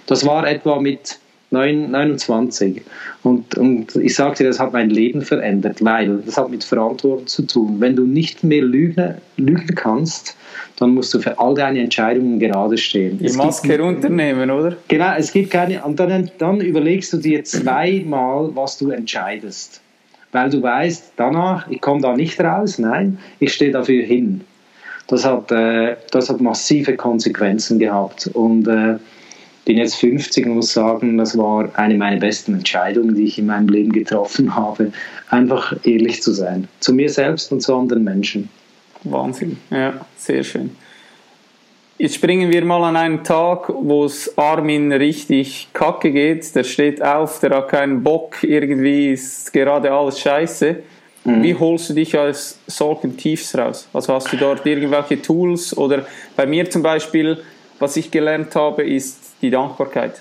Das 0.05 0.27
war 0.27 0.47
etwa 0.47 0.79
mit 0.79 1.19
9, 1.53 1.91
29. 1.91 2.83
Und, 3.23 3.57
und 3.57 3.97
ich 3.97 4.14
sagte, 4.14 4.45
das 4.45 4.61
hat 4.61 4.75
mein 4.75 4.91
Leben 4.91 5.23
verändert, 5.23 5.83
weil 5.83 6.19
das 6.19 6.37
hat 6.37 6.51
mit 6.51 6.64
Verantwortung 6.64 7.27
zu 7.27 7.47
tun. 7.47 7.77
Wenn 7.79 7.97
du 7.97 8.05
nicht 8.05 8.45
mehr 8.45 8.62
lügen, 8.62 9.14
lügen 9.39 9.75
kannst, 9.75 10.37
dann 10.77 10.91
musst 10.91 11.14
du 11.14 11.21
für 11.21 11.39
all 11.39 11.55
deine 11.55 11.81
Entscheidungen 11.81 12.39
gerade 12.39 12.77
stehen. 12.77 13.19
Die 13.21 13.33
Maske 13.33 13.69
gibt, 13.69 13.81
runternehmen, 13.81 14.51
oder? 14.51 14.77
Genau, 14.89 15.14
es 15.17 15.33
gibt 15.33 15.51
keine. 15.51 15.83
Und 15.83 15.99
dann, 15.99 16.31
dann 16.37 16.61
überlegst 16.61 17.11
du 17.14 17.17
dir 17.17 17.43
zweimal, 17.43 18.51
was 18.55 18.77
du 18.77 18.91
entscheidest 18.91 19.81
weil 20.37 20.51
du 20.51 20.62
weißt, 20.62 21.14
danach, 21.16 21.66
ich 21.70 21.80
komme 21.80 22.03
da 22.03 22.14
nicht 22.14 22.39
raus, 22.39 22.78
nein, 22.78 23.18
ich 23.39 23.55
stehe 23.55 23.72
dafür 23.72 24.05
hin. 24.05 24.43
Das 25.07 25.24
hat, 25.24 25.51
äh, 25.51 25.97
das 26.11 26.28
hat 26.28 26.43
massive 26.43 26.95
Konsequenzen 26.95 27.78
gehabt 27.78 28.26
und 28.34 28.68
äh, 28.68 28.99
bin 29.64 29.78
jetzt 29.78 29.95
50 29.95 30.45
und 30.45 30.57
muss 30.57 30.74
sagen, 30.74 31.16
das 31.16 31.39
war 31.39 31.70
eine 31.78 31.95
meiner 31.95 32.20
besten 32.20 32.53
Entscheidungen, 32.53 33.14
die 33.14 33.24
ich 33.24 33.39
in 33.39 33.47
meinem 33.47 33.68
Leben 33.68 33.93
getroffen 33.93 34.55
habe, 34.55 34.93
einfach 35.30 35.74
ehrlich 35.84 36.22
zu 36.22 36.32
sein, 36.32 36.68
zu 36.80 36.93
mir 36.93 37.09
selbst 37.09 37.51
und 37.51 37.62
zu 37.62 37.74
anderen 37.74 38.05
Menschen. 38.05 38.51
Wahnsinn, 39.05 39.57
ja, 39.70 39.95
sehr 40.18 40.43
schön. 40.43 40.70
Jetzt 41.99 42.16
springen 42.16 42.53
wir 42.53 42.62
mal 42.64 42.84
an 42.84 42.97
einen 42.97 43.24
Tag, 43.24 43.72
wo 43.74 44.05
es 44.05 44.36
Armin 44.36 44.92
richtig 44.92 45.68
kacke 45.72 46.12
geht. 46.12 46.55
Der 46.55 46.64
steht 46.64 47.03
auf, 47.03 47.40
der 47.40 47.57
hat 47.57 47.68
keinen 47.68 48.03
Bock, 48.03 48.42
irgendwie 48.42 49.12
ist 49.12 49.51
gerade 49.51 49.90
alles 49.90 50.20
scheiße. 50.20 50.76
Mhm. 51.24 51.42
Wie 51.42 51.55
holst 51.55 51.88
du 51.88 51.94
dich 51.94 52.16
aus 52.16 52.59
solchen 52.66 53.16
Tiefs 53.16 53.57
raus? 53.57 53.88
Also 53.94 54.12
hast 54.12 54.30
du 54.30 54.36
dort 54.36 54.66
irgendwelche 54.66 55.22
Tools 55.22 55.74
oder 55.76 56.05
bei 56.36 56.44
mir 56.44 56.68
zum 56.68 56.82
Beispiel, 56.82 57.38
was 57.78 57.97
ich 57.97 58.11
gelernt 58.11 58.55
habe, 58.55 58.82
ist 58.82 59.18
die 59.40 59.51
Dankbarkeit. 59.51 60.20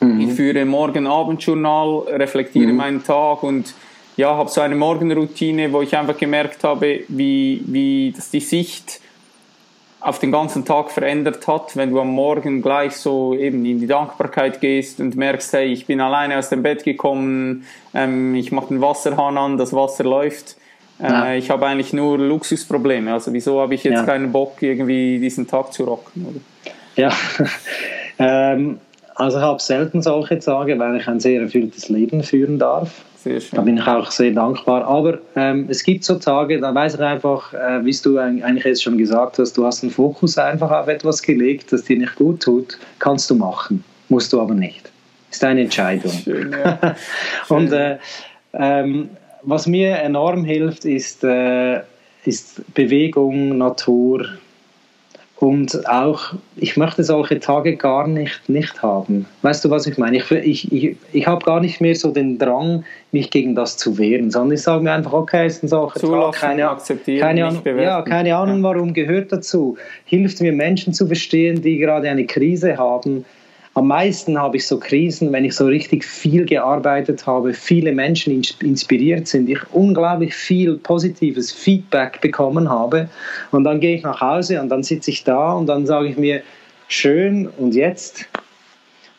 Mhm. 0.00 0.20
Ich 0.20 0.34
führe 0.34 0.66
Morgen-Abend-Journal, 0.66 2.14
reflektiere 2.18 2.72
mhm. 2.72 2.76
meinen 2.76 3.02
Tag 3.02 3.42
und 3.42 3.74
ja, 4.18 4.36
habe 4.36 4.50
so 4.50 4.60
eine 4.60 4.74
Morgenroutine, 4.74 5.72
wo 5.72 5.80
ich 5.80 5.96
einfach 5.96 6.18
gemerkt 6.18 6.62
habe, 6.62 7.00
wie, 7.08 7.62
wie 7.66 8.12
dass 8.14 8.30
die 8.30 8.40
Sicht 8.40 9.00
auf 10.00 10.18
den 10.18 10.32
ganzen 10.32 10.64
Tag 10.64 10.90
verändert 10.90 11.46
hat, 11.46 11.76
wenn 11.76 11.90
du 11.90 12.00
am 12.00 12.08
Morgen 12.08 12.62
gleich 12.62 12.96
so 12.96 13.34
eben 13.34 13.64
in 13.64 13.80
die 13.80 13.86
Dankbarkeit 13.86 14.60
gehst 14.60 14.98
und 14.98 15.14
merkst, 15.14 15.52
hey, 15.52 15.66
ich 15.66 15.86
bin 15.86 16.00
alleine 16.00 16.38
aus 16.38 16.48
dem 16.48 16.62
Bett 16.62 16.84
gekommen, 16.84 17.66
ähm, 17.92 18.34
ich 18.34 18.50
mache 18.50 18.68
den 18.68 18.80
Wasserhahn 18.80 19.36
an, 19.36 19.58
das 19.58 19.72
Wasser 19.72 20.04
läuft. 20.04 20.56
Äh, 21.02 21.08
ja. 21.08 21.34
Ich 21.34 21.50
habe 21.50 21.66
eigentlich 21.66 21.92
nur 21.92 22.18
Luxusprobleme. 22.18 23.12
Also 23.12 23.32
wieso 23.32 23.60
habe 23.60 23.74
ich 23.74 23.84
jetzt 23.84 23.94
ja. 23.94 24.04
keinen 24.04 24.32
Bock, 24.32 24.62
irgendwie 24.62 25.18
diesen 25.18 25.46
Tag 25.46 25.72
zu 25.72 25.84
rocken? 25.84 26.26
Oder? 26.26 26.40
Ja, 26.96 27.12
ähm, 28.18 28.80
also 29.14 29.38
ich 29.38 29.44
habe 29.44 29.60
selten 29.60 30.02
solche 30.02 30.38
Tage, 30.38 30.78
weil 30.78 30.96
ich 30.96 31.08
ein 31.08 31.20
sehr 31.20 31.42
erfülltes 31.42 31.88
Leben 31.90 32.22
führen 32.22 32.58
darf. 32.58 33.04
Da 33.52 33.60
bin 33.60 33.76
ich 33.76 33.86
auch 33.86 34.10
sehr 34.10 34.30
dankbar. 34.30 34.84
Aber 34.84 35.18
ähm, 35.36 35.66
es 35.68 35.82
gibt 35.84 36.04
so 36.04 36.14
Tage, 36.18 36.58
da 36.58 36.74
weiß 36.74 36.94
ich 36.94 37.00
einfach, 37.00 37.52
äh, 37.52 37.84
wie 37.84 37.96
du 38.02 38.18
eigentlich 38.18 38.64
jetzt 38.64 38.82
schon 38.82 38.96
gesagt 38.96 39.38
hast, 39.38 39.56
du 39.56 39.64
hast 39.64 39.82
den 39.82 39.90
Fokus 39.90 40.38
einfach 40.38 40.70
auf 40.70 40.88
etwas 40.88 41.22
gelegt, 41.22 41.72
das 41.72 41.84
dir 41.84 41.98
nicht 41.98 42.16
gut 42.16 42.42
tut. 42.42 42.78
Kannst 42.98 43.28
du 43.30 43.34
machen, 43.34 43.84
musst 44.08 44.32
du 44.32 44.40
aber 44.40 44.54
nicht. 44.54 44.90
Ist 45.30 45.42
deine 45.42 45.62
Entscheidung. 45.62 46.12
Schön, 46.12 46.52
ja. 46.52 46.96
Und 47.48 47.72
äh, 47.72 47.98
ähm, 48.54 49.10
was 49.42 49.66
mir 49.66 49.96
enorm 49.96 50.44
hilft, 50.44 50.84
ist, 50.84 51.22
äh, 51.24 51.80
ist 52.24 52.62
Bewegung, 52.74 53.58
Natur, 53.58 54.26
und 55.40 55.88
auch, 55.88 56.34
ich 56.56 56.76
möchte 56.76 57.02
solche 57.02 57.40
Tage 57.40 57.74
gar 57.76 58.06
nicht, 58.06 58.46
nicht 58.50 58.82
haben. 58.82 59.24
Weißt 59.40 59.64
du, 59.64 59.70
was 59.70 59.86
ich 59.86 59.96
meine? 59.96 60.18
Ich, 60.18 60.30
ich, 60.30 60.70
ich, 60.70 60.96
ich 61.12 61.26
habe 61.26 61.42
gar 61.46 61.60
nicht 61.60 61.80
mehr 61.80 61.94
so 61.94 62.10
den 62.10 62.38
Drang, 62.38 62.84
mich 63.10 63.30
gegen 63.30 63.54
das 63.54 63.78
zu 63.78 63.96
wehren, 63.96 64.30
sondern 64.30 64.52
ich 64.52 64.62
sage 64.62 64.82
mir 64.82 64.92
einfach, 64.92 65.14
okay, 65.14 65.46
ist 65.46 65.62
ein 65.62 65.68
solcher 65.68 66.00
Tag, 66.00 66.34
keine, 66.34 66.68
akzeptieren, 66.68 67.20
keine, 67.20 67.46
Ahnung, 67.46 67.62
ja, 67.64 68.02
keine 68.02 68.36
Ahnung, 68.36 68.62
warum 68.62 68.92
gehört 68.92 69.32
dazu. 69.32 69.78
Hilft 70.04 70.42
mir, 70.42 70.52
Menschen 70.52 70.92
zu 70.92 71.06
verstehen, 71.06 71.62
die 71.62 71.78
gerade 71.78 72.10
eine 72.10 72.26
Krise 72.26 72.76
haben, 72.76 73.24
am 73.74 73.86
meisten 73.86 74.36
habe 74.36 74.56
ich 74.56 74.66
so 74.66 74.78
Krisen, 74.78 75.32
wenn 75.32 75.44
ich 75.44 75.54
so 75.54 75.66
richtig 75.66 76.04
viel 76.04 76.44
gearbeitet 76.44 77.26
habe, 77.26 77.54
viele 77.54 77.92
Menschen 77.92 78.42
inspiriert 78.60 79.28
sind, 79.28 79.48
ich 79.48 79.60
unglaublich 79.72 80.34
viel 80.34 80.76
positives 80.76 81.52
Feedback 81.52 82.20
bekommen 82.20 82.68
habe. 82.68 83.08
Und 83.52 83.64
dann 83.64 83.80
gehe 83.80 83.96
ich 83.96 84.02
nach 84.02 84.20
Hause 84.20 84.60
und 84.60 84.68
dann 84.70 84.82
sitze 84.82 85.10
ich 85.10 85.22
da 85.22 85.52
und 85.52 85.66
dann 85.66 85.86
sage 85.86 86.08
ich 86.08 86.16
mir, 86.16 86.42
schön 86.88 87.48
und 87.58 87.74
jetzt? 87.74 88.26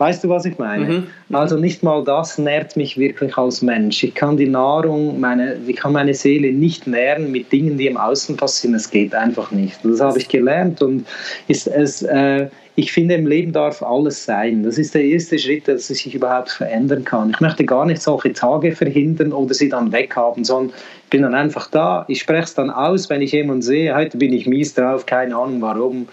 Weißt 0.01 0.23
du, 0.23 0.29
was 0.29 0.45
ich 0.45 0.57
meine? 0.57 0.85
Mhm. 0.85 1.07
mhm. 1.29 1.35
Also 1.35 1.57
nicht 1.57 1.83
mal 1.83 2.03
das 2.03 2.39
nährt 2.39 2.75
mich 2.75 2.97
wirklich 2.97 3.37
als 3.37 3.61
Mensch. 3.61 4.03
Ich 4.03 4.15
kann 4.15 4.35
die 4.35 4.49
Nahrung, 4.49 5.19
meine, 5.19 5.57
ich 5.67 5.75
kann 5.75 5.93
meine 5.93 6.15
Seele 6.15 6.51
nicht 6.51 6.87
nähren 6.87 7.31
mit 7.31 7.51
Dingen, 7.51 7.77
die 7.77 7.85
im 7.85 7.97
Außen 7.97 8.35
passieren. 8.35 8.73
Es 8.73 8.89
geht 8.89 9.13
einfach 9.13 9.51
nicht. 9.51 9.77
Das 9.83 10.01
habe 10.01 10.17
ich 10.17 10.27
gelernt 10.27 10.81
und 10.81 11.05
ist 11.47 11.67
es 11.67 12.01
äh, 12.01 12.47
ich 12.75 12.91
finde, 12.91 13.15
im 13.15 13.27
Leben 13.27 13.51
darf 13.51 13.83
alles 13.83 14.23
sein. 14.23 14.63
Das 14.63 14.77
ist 14.77 14.95
der 14.95 15.03
erste 15.03 15.37
Schritt, 15.37 15.67
dass 15.67 15.89
es 15.89 15.99
sich 15.99 16.15
überhaupt 16.15 16.49
verändern 16.49 17.03
kann. 17.03 17.29
Ich 17.29 17.39
möchte 17.41 17.65
gar 17.65 17.85
nicht 17.85 18.01
solche 18.01 18.31
Tage 18.31 18.71
verhindern 18.71 19.33
oder 19.33 19.53
sie 19.53 19.69
dann 19.69 19.91
weghaben, 19.91 20.45
sondern 20.45 20.73
ich 21.03 21.09
bin 21.09 21.21
dann 21.23 21.35
einfach 21.35 21.69
da. 21.69 22.05
Ich 22.07 22.21
spreche 22.21 22.43
es 22.43 22.53
dann 22.53 22.69
aus, 22.69 23.09
wenn 23.09 23.21
ich 23.21 23.33
jemanden 23.33 23.61
sehe, 23.61 23.93
heute 23.93 24.17
bin 24.17 24.31
ich 24.31 24.47
mies 24.47 24.73
drauf, 24.73 25.05
keine 25.05 25.35
Ahnung 25.35 25.61
warum. 25.61 26.07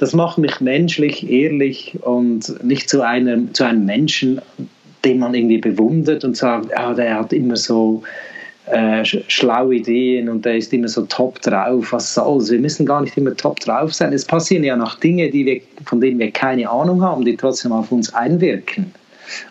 Das 0.00 0.14
macht 0.14 0.38
mich 0.38 0.62
menschlich, 0.62 1.30
ehrlich 1.30 1.94
und 2.00 2.64
nicht 2.64 2.88
zu 2.88 3.02
einem, 3.02 3.52
zu 3.52 3.64
einem 3.64 3.84
Menschen, 3.84 4.40
den 5.04 5.18
man 5.18 5.34
irgendwie 5.34 5.58
bewundert 5.58 6.24
und 6.24 6.38
sagt, 6.38 6.74
ah, 6.74 6.94
der 6.94 7.18
hat 7.18 7.34
immer 7.34 7.56
so 7.56 8.02
äh, 8.64 9.04
schlaue 9.04 9.74
Ideen 9.74 10.30
und 10.30 10.46
der 10.46 10.56
ist 10.56 10.72
immer 10.72 10.88
so 10.88 11.02
top 11.02 11.42
drauf. 11.42 11.92
Was 11.92 12.14
soll's? 12.14 12.50
Wir 12.50 12.60
müssen 12.60 12.86
gar 12.86 13.02
nicht 13.02 13.14
immer 13.18 13.36
top 13.36 13.60
drauf 13.60 13.92
sein. 13.92 14.14
Es 14.14 14.24
passieren 14.24 14.64
ja 14.64 14.74
noch 14.74 14.98
Dinge, 14.98 15.28
die 15.28 15.44
wir, 15.44 15.60
von 15.84 16.00
denen 16.00 16.18
wir 16.18 16.30
keine 16.30 16.70
Ahnung 16.70 17.02
haben, 17.02 17.22
die 17.22 17.36
trotzdem 17.36 17.72
auf 17.72 17.92
uns 17.92 18.14
einwirken. 18.14 18.94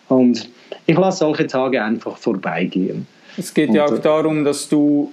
Und 0.08 0.50
ich 0.88 0.98
lasse 0.98 1.20
solche 1.20 1.46
Tage 1.46 1.80
einfach 1.84 2.18
vorbeigehen. 2.18 3.06
Es 3.38 3.54
geht 3.54 3.70
und, 3.70 3.76
ja 3.76 3.86
auch 3.86 3.94
äh, 3.94 4.00
darum, 4.00 4.44
dass 4.44 4.68
du 4.68 5.12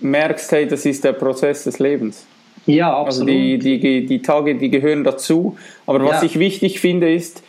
merkst, 0.00 0.52
hey, 0.52 0.68
das 0.68 0.86
ist 0.86 1.02
der 1.02 1.14
Prozess 1.14 1.64
des 1.64 1.80
Lebens. 1.80 2.26
Ja, 2.68 2.94
absolut. 2.94 3.30
Also 3.30 3.58
die, 3.58 3.58
die, 3.58 4.06
die 4.06 4.22
Tage, 4.22 4.54
die 4.54 4.70
gehören 4.70 5.02
dazu. 5.02 5.56
Aber 5.86 6.04
was 6.04 6.20
ja. 6.20 6.26
ich 6.26 6.38
wichtig 6.38 6.80
finde, 6.80 7.12
ist, 7.12 7.42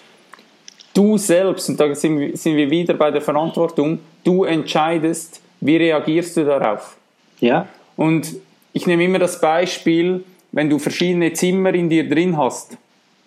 du 0.94 1.18
selbst, 1.18 1.70
und 1.70 1.80
da 1.80 1.94
sind 1.94 2.18
wir 2.44 2.72
wieder 2.72 2.94
bei 2.94 3.12
der 3.12 3.22
Verantwortung, 3.22 4.00
du 4.24 4.46
entscheidest, 4.46 5.42
wie 5.60 5.76
reagierst 5.76 6.38
du 6.38 6.46
darauf? 6.46 6.96
Ja. 7.42 7.68
Und 7.98 8.34
ich 8.72 8.88
nehme 8.88 9.04
immer 9.04 9.20
das 9.20 9.42
Beispiel, 9.42 10.24
wenn 10.54 10.70
du 10.70 10.80
verschiedene 10.80 11.34
Zimmer 11.34 11.74
in 11.74 11.90
dir 11.90 12.08
drin 12.08 12.38
hast. 12.38 12.78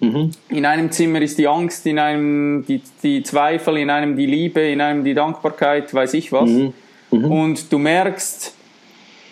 Mhm. 0.01 0.31
In 0.49 0.65
einem 0.65 0.91
Zimmer 0.91 1.21
ist 1.21 1.39
die 1.39 1.47
Angst, 1.47 1.87
in 1.87 1.99
einem 1.99 2.65
die, 2.67 2.81
die, 3.03 3.23
Zweifel, 3.23 3.77
in 3.77 3.91
einem 3.91 4.17
die 4.17 4.27
Liebe, 4.27 4.61
in 4.61 4.81
einem 4.81 5.05
die 5.05 5.15
Dankbarkeit, 5.15 5.93
weiß 5.93 6.15
ich 6.15 6.33
was. 6.33 6.49
Mhm. 6.49 6.73
Mhm. 7.11 7.25
Und 7.27 7.73
du 7.73 7.79
merkst, 7.79 8.55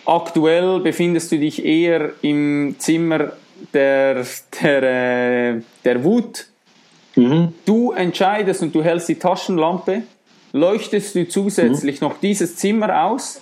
aktuell 0.05 0.79
befindest 0.79 1.31
du 1.31 1.37
dich 1.37 1.63
eher 1.63 2.11
im 2.21 2.75
Zimmer 2.79 3.33
der, 3.73 4.25
der, 4.61 4.83
äh, 4.83 5.61
der 5.83 6.03
Wut. 6.03 6.47
Mhm. 7.15 7.53
Du 7.65 7.91
entscheidest 7.91 8.61
und 8.61 8.73
du 8.73 8.83
hältst 8.83 9.09
die 9.09 9.15
Taschenlampe 9.15 10.03
leuchtest 10.53 11.15
du 11.15 11.27
zusätzlich 11.27 12.01
mhm. 12.01 12.07
noch 12.07 12.19
dieses 12.19 12.55
Zimmer 12.57 13.05
aus 13.05 13.41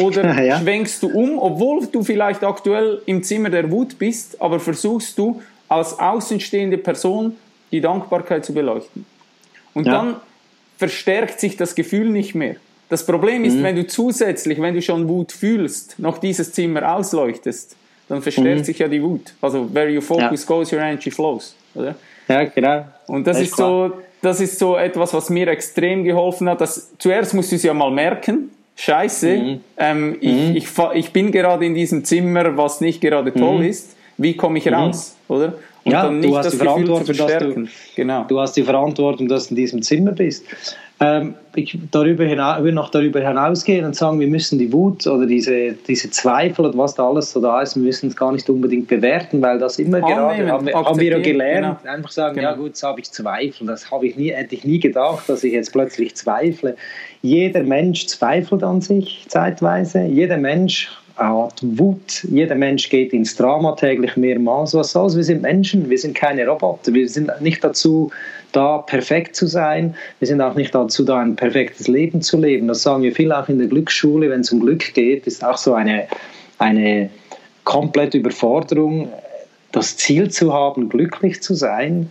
oder 0.00 0.42
ja. 0.42 0.60
schwenkst 0.60 1.02
du 1.02 1.08
um, 1.08 1.38
obwohl 1.38 1.86
du 1.86 2.02
vielleicht 2.02 2.44
aktuell 2.44 3.02
im 3.06 3.22
Zimmer 3.22 3.50
der 3.50 3.70
Wut 3.70 3.98
bist, 3.98 4.40
aber 4.40 4.60
versuchst 4.60 5.18
du 5.18 5.42
als 5.68 5.98
außenstehende 5.98 6.78
Person 6.78 7.36
die 7.70 7.80
Dankbarkeit 7.80 8.44
zu 8.44 8.52
beleuchten. 8.52 9.06
Und 9.74 9.86
ja. 9.86 9.92
dann 9.92 10.16
verstärkt 10.78 11.40
sich 11.40 11.56
das 11.56 11.74
Gefühl 11.74 12.08
nicht 12.08 12.34
mehr. 12.34 12.56
Das 12.90 13.06
Problem 13.06 13.44
ist, 13.44 13.56
mhm. 13.56 13.62
wenn 13.62 13.76
du 13.76 13.86
zusätzlich, 13.86 14.60
wenn 14.60 14.74
du 14.74 14.82
schon 14.82 15.08
Wut 15.08 15.32
fühlst, 15.32 15.98
noch 15.98 16.18
dieses 16.18 16.52
Zimmer 16.52 16.96
ausleuchtest, 16.96 17.76
dann 18.08 18.20
verstärkt 18.20 18.58
mhm. 18.58 18.64
sich 18.64 18.78
ja 18.78 18.88
die 18.88 19.02
Wut. 19.02 19.32
Also, 19.40 19.72
where 19.72 19.90
your 19.90 20.02
focus 20.02 20.42
ja. 20.42 20.46
goes, 20.46 20.72
your 20.72 20.80
energy 20.80 21.10
flows. 21.10 21.54
Oder? 21.74 21.94
Ja, 22.28 22.44
genau. 22.44 22.84
Und 23.06 23.26
das, 23.26 23.36
das 23.36 23.44
ist, 23.44 23.50
ist 23.52 23.56
so 23.56 23.92
das 24.22 24.40
ist 24.40 24.58
so 24.58 24.76
etwas, 24.76 25.14
was 25.14 25.30
mir 25.30 25.48
extrem 25.48 26.04
geholfen 26.04 26.48
hat. 26.48 26.60
Dass, 26.60 26.92
zuerst 26.98 27.32
musst 27.34 27.52
du 27.52 27.56
es 27.56 27.62
ja 27.62 27.72
mal 27.72 27.90
merken. 27.90 28.50
Scheiße, 28.76 29.36
mhm. 29.36 29.60
Ähm, 29.76 30.16
ich, 30.20 30.32
mhm. 30.32 30.56
ich, 30.56 30.66
ich, 30.94 31.12
bin 31.12 31.32
gerade 31.32 31.66
in 31.66 31.74
diesem 31.74 32.04
Zimmer, 32.04 32.56
was 32.56 32.80
nicht 32.80 33.00
gerade 33.00 33.32
toll 33.32 33.58
mhm. 33.58 33.64
ist. 33.64 33.96
Wie 34.16 34.36
komme 34.36 34.58
ich 34.58 34.66
mhm. 34.66 34.74
raus, 34.74 35.16
oder? 35.28 35.54
Und 35.84 35.92
ja, 35.92 36.02
dann 36.02 36.20
nicht 36.20 36.30
du 36.30 36.36
hast 36.36 36.46
das 36.46 36.52
die 36.52 36.58
Verantwortung, 36.58 37.16
dass 37.16 37.38
du, 37.38 37.68
genau. 37.96 38.24
du 38.28 38.40
hast 38.40 38.56
die 38.56 38.62
Verantwortung, 38.62 39.28
dass 39.28 39.48
du 39.48 39.50
in 39.50 39.56
diesem 39.56 39.82
Zimmer 39.82 40.12
bist 40.12 40.44
ähm, 41.02 41.34
ich 41.54 41.78
darüber 41.90 42.24
hinaus, 42.24 42.62
will 42.62 42.72
noch 42.72 42.90
darüber 42.90 43.20
hinausgehen 43.20 43.86
und 43.86 43.96
sagen, 43.96 44.20
wir 44.20 44.28
müssen 44.28 44.58
die 44.58 44.70
Wut 44.70 45.06
oder 45.06 45.26
diese, 45.26 45.72
diese 45.72 46.10
Zweifel 46.10 46.66
oder 46.66 46.76
was 46.76 46.94
da 46.94 47.08
alles 47.08 47.32
so 47.32 47.40
da 47.40 47.62
ist, 47.62 47.74
wir 47.74 47.82
müssen 47.82 48.10
es 48.10 48.16
gar 48.16 48.32
nicht 48.32 48.48
unbedingt 48.50 48.86
bewerten, 48.86 49.40
weil 49.40 49.58
das 49.58 49.78
immer 49.78 49.96
Annehmen, 49.96 50.14
gerade, 50.14 50.52
haben 50.52 50.66
wir, 50.66 50.74
haben 50.74 51.00
wir 51.00 51.10
ja 51.10 51.18
gelernt, 51.18 51.78
genau. 51.80 51.94
einfach 51.94 52.10
sagen, 52.10 52.36
genau. 52.36 52.50
ja 52.50 52.54
gut, 52.54 52.68
jetzt 52.68 52.82
habe 52.82 53.00
ich 53.00 53.10
Zweifel, 53.10 53.66
das 53.66 53.90
habe 53.90 54.06
ich 54.06 54.16
nie, 54.16 54.30
hätte 54.30 54.54
ich 54.54 54.64
nie 54.64 54.78
gedacht, 54.78 55.26
dass 55.28 55.42
ich 55.42 55.54
jetzt 55.54 55.72
plötzlich 55.72 56.14
zweifle. 56.14 56.76
Jeder 57.22 57.62
Mensch 57.62 58.06
zweifelt 58.06 58.62
an 58.62 58.82
sich 58.82 59.24
zeitweise, 59.28 60.02
jeder 60.02 60.36
Mensch 60.36 60.90
hat 61.16 61.60
Wut. 61.62 62.24
Jeder 62.30 62.54
Mensch 62.54 62.88
geht 62.88 63.12
ins 63.12 63.36
Drama 63.36 63.72
täglich 63.72 64.16
mehrmals. 64.16 64.74
Was 64.74 64.92
soll's? 64.92 65.16
Wir 65.16 65.24
sind 65.24 65.42
Menschen, 65.42 65.90
wir 65.90 65.98
sind 65.98 66.14
keine 66.14 66.46
Roboter. 66.46 66.94
Wir 66.94 67.08
sind 67.08 67.30
nicht 67.40 67.62
dazu 67.62 68.10
da, 68.52 68.78
perfekt 68.78 69.36
zu 69.36 69.46
sein. 69.46 69.94
Wir 70.18 70.28
sind 70.28 70.40
auch 70.40 70.54
nicht 70.54 70.74
dazu 70.74 71.04
da, 71.04 71.18
ein 71.18 71.36
perfektes 71.36 71.88
Leben 71.88 72.22
zu 72.22 72.38
leben. 72.38 72.68
Das 72.68 72.82
sagen 72.82 73.02
wir 73.02 73.14
viel 73.14 73.32
auch 73.32 73.48
in 73.48 73.58
der 73.58 73.68
Glücksschule, 73.68 74.30
wenn 74.30 74.40
es 74.40 74.52
um 74.52 74.60
Glück 74.60 74.94
geht, 74.94 75.26
ist 75.26 75.44
auch 75.44 75.56
so 75.56 75.74
eine, 75.74 76.06
eine 76.58 77.10
komplette 77.64 78.18
Überforderung, 78.18 79.08
das 79.72 79.96
Ziel 79.96 80.30
zu 80.30 80.52
haben, 80.52 80.88
glücklich 80.88 81.42
zu 81.42 81.54
sein 81.54 82.10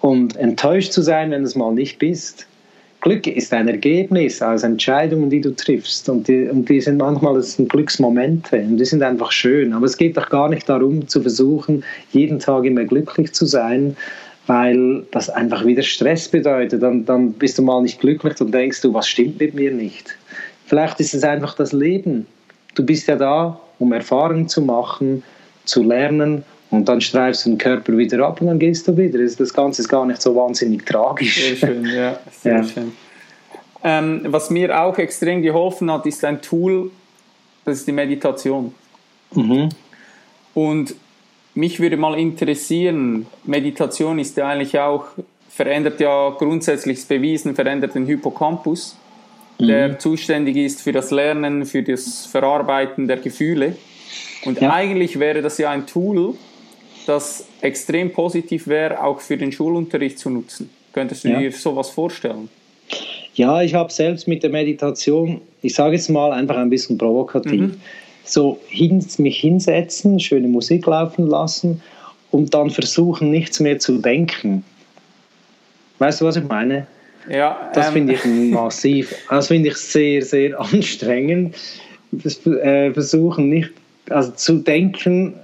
und 0.00 0.36
enttäuscht 0.36 0.92
zu 0.92 1.02
sein, 1.02 1.30
wenn 1.30 1.42
es 1.42 1.54
mal 1.54 1.72
nicht 1.72 1.98
bist. 1.98 2.46
Glück 3.02 3.26
ist 3.26 3.52
ein 3.52 3.68
Ergebnis 3.68 4.42
aus 4.42 4.62
Entscheidungen, 4.62 5.30
die 5.30 5.40
du 5.40 5.54
triffst. 5.54 6.08
Und 6.08 6.26
die, 6.26 6.48
und 6.48 6.68
die 6.68 6.80
sind 6.80 6.96
manchmal 6.96 7.34
das 7.34 7.52
sind 7.52 7.68
Glücksmomente 7.68 8.58
und 8.58 8.78
die 8.78 8.84
sind 8.84 9.02
einfach 9.02 9.30
schön. 9.30 9.72
Aber 9.72 9.86
es 9.86 9.96
geht 9.96 10.16
doch 10.16 10.28
gar 10.28 10.48
nicht 10.48 10.68
darum, 10.68 11.06
zu 11.06 11.20
versuchen, 11.22 11.84
jeden 12.12 12.38
Tag 12.38 12.64
immer 12.64 12.84
glücklich 12.84 13.32
zu 13.32 13.46
sein, 13.46 13.96
weil 14.46 15.02
das 15.10 15.28
einfach 15.28 15.64
wieder 15.64 15.82
Stress 15.82 16.28
bedeutet. 16.28 16.82
Dann, 16.82 17.04
dann 17.04 17.32
bist 17.32 17.58
du 17.58 17.62
mal 17.62 17.82
nicht 17.82 18.00
glücklich 18.00 18.40
und 18.40 18.52
denkst 18.52 18.80
du, 18.80 18.94
was 18.94 19.08
stimmt 19.08 19.40
mit 19.40 19.54
mir 19.54 19.72
nicht. 19.72 20.16
Vielleicht 20.66 21.00
ist 21.00 21.14
es 21.14 21.24
einfach 21.24 21.54
das 21.54 21.72
Leben. 21.72 22.26
Du 22.74 22.84
bist 22.84 23.08
ja 23.08 23.16
da, 23.16 23.60
um 23.78 23.92
Erfahrungen 23.92 24.48
zu 24.48 24.62
machen, 24.62 25.22
zu 25.64 25.82
lernen 25.82 26.44
und 26.70 26.88
dann 26.88 27.00
streifst 27.00 27.46
du 27.46 27.50
den 27.50 27.58
Körper 27.58 27.96
wieder 27.96 28.24
ab 28.26 28.40
und 28.40 28.48
dann 28.48 28.58
gehst 28.58 28.86
du 28.86 28.96
wieder. 28.96 29.18
Das 29.18 29.52
Ganze 29.52 29.82
ist 29.82 29.88
gar 29.88 30.06
nicht 30.06 30.20
so 30.20 30.34
wahnsinnig 30.34 30.84
tragisch. 30.84 31.42
Sehr 31.42 31.56
schön, 31.56 31.84
ja. 31.86 32.18
Sehr 32.30 32.56
ja. 32.56 32.64
schön. 32.64 32.92
Ähm, 33.84 34.22
was 34.24 34.50
mir 34.50 34.80
auch 34.80 34.98
extrem 34.98 35.42
geholfen 35.42 35.90
hat, 35.90 36.06
ist 36.06 36.24
ein 36.24 36.40
Tool, 36.40 36.90
das 37.64 37.78
ist 37.78 37.86
die 37.86 37.92
Meditation. 37.92 38.74
Mhm. 39.32 39.68
Und 40.54 40.94
mich 41.56 41.80
würde 41.80 41.96
mal 41.96 42.18
interessieren, 42.18 43.26
Meditation 43.44 44.18
ist 44.18 44.36
ja 44.36 44.48
eigentlich 44.48 44.78
auch, 44.78 45.06
verändert 45.48 46.00
ja 46.00 46.30
grundsätzlich 46.38 47.04
bewiesen, 47.06 47.54
verändert 47.54 47.94
den 47.94 48.06
Hippocampus, 48.06 48.96
mhm. 49.58 49.66
der 49.66 49.98
zuständig 49.98 50.56
ist 50.56 50.82
für 50.82 50.92
das 50.92 51.10
Lernen, 51.10 51.64
für 51.64 51.82
das 51.82 52.26
Verarbeiten 52.26 53.08
der 53.08 53.16
Gefühle. 53.16 53.76
Und 54.44 54.60
ja. 54.60 54.72
eigentlich 54.72 55.18
wäre 55.18 55.40
das 55.40 55.56
ja 55.58 55.70
ein 55.70 55.86
Tool, 55.86 56.34
das 57.06 57.46
extrem 57.62 58.12
positiv 58.12 58.66
wäre, 58.66 59.02
auch 59.02 59.20
für 59.20 59.38
den 59.38 59.50
Schulunterricht 59.50 60.18
zu 60.18 60.28
nutzen. 60.28 60.70
Könntest 60.92 61.24
du 61.24 61.28
ja. 61.28 61.38
dir 61.38 61.52
sowas 61.52 61.88
vorstellen? 61.88 62.50
Ja, 63.34 63.62
ich 63.62 63.74
habe 63.74 63.92
selbst 63.92 64.28
mit 64.28 64.42
der 64.42 64.50
Meditation, 64.50 65.40
ich 65.62 65.74
sage 65.74 65.96
jetzt 65.96 66.08
mal 66.10 66.32
einfach 66.32 66.56
ein 66.56 66.70
bisschen 66.70 66.98
provokativ, 66.98 67.60
mhm 67.60 67.80
so 68.26 68.60
hin, 68.68 69.04
mich 69.18 69.40
hinsetzen, 69.40 70.20
schöne 70.20 70.48
Musik 70.48 70.86
laufen 70.86 71.26
lassen 71.26 71.82
und 72.30 72.54
dann 72.54 72.70
versuchen, 72.70 73.30
nichts 73.30 73.60
mehr 73.60 73.78
zu 73.78 73.98
denken. 73.98 74.64
Weißt 75.98 76.20
du, 76.20 76.26
was 76.26 76.36
ich 76.36 76.44
meine? 76.44 76.86
Ja. 77.28 77.70
Das 77.74 77.88
ähm, 77.88 77.92
finde 77.92 78.14
ich 78.14 78.24
massiv. 78.52 79.14
Das 79.30 79.48
finde 79.48 79.70
ich 79.70 79.76
sehr, 79.76 80.22
sehr 80.22 80.60
anstrengend. 80.72 81.56
Äh, 82.12 82.92
versuchen 82.92 83.48
nicht, 83.48 83.70
also 84.10 84.32
zu 84.32 84.58
denken, 84.58 85.34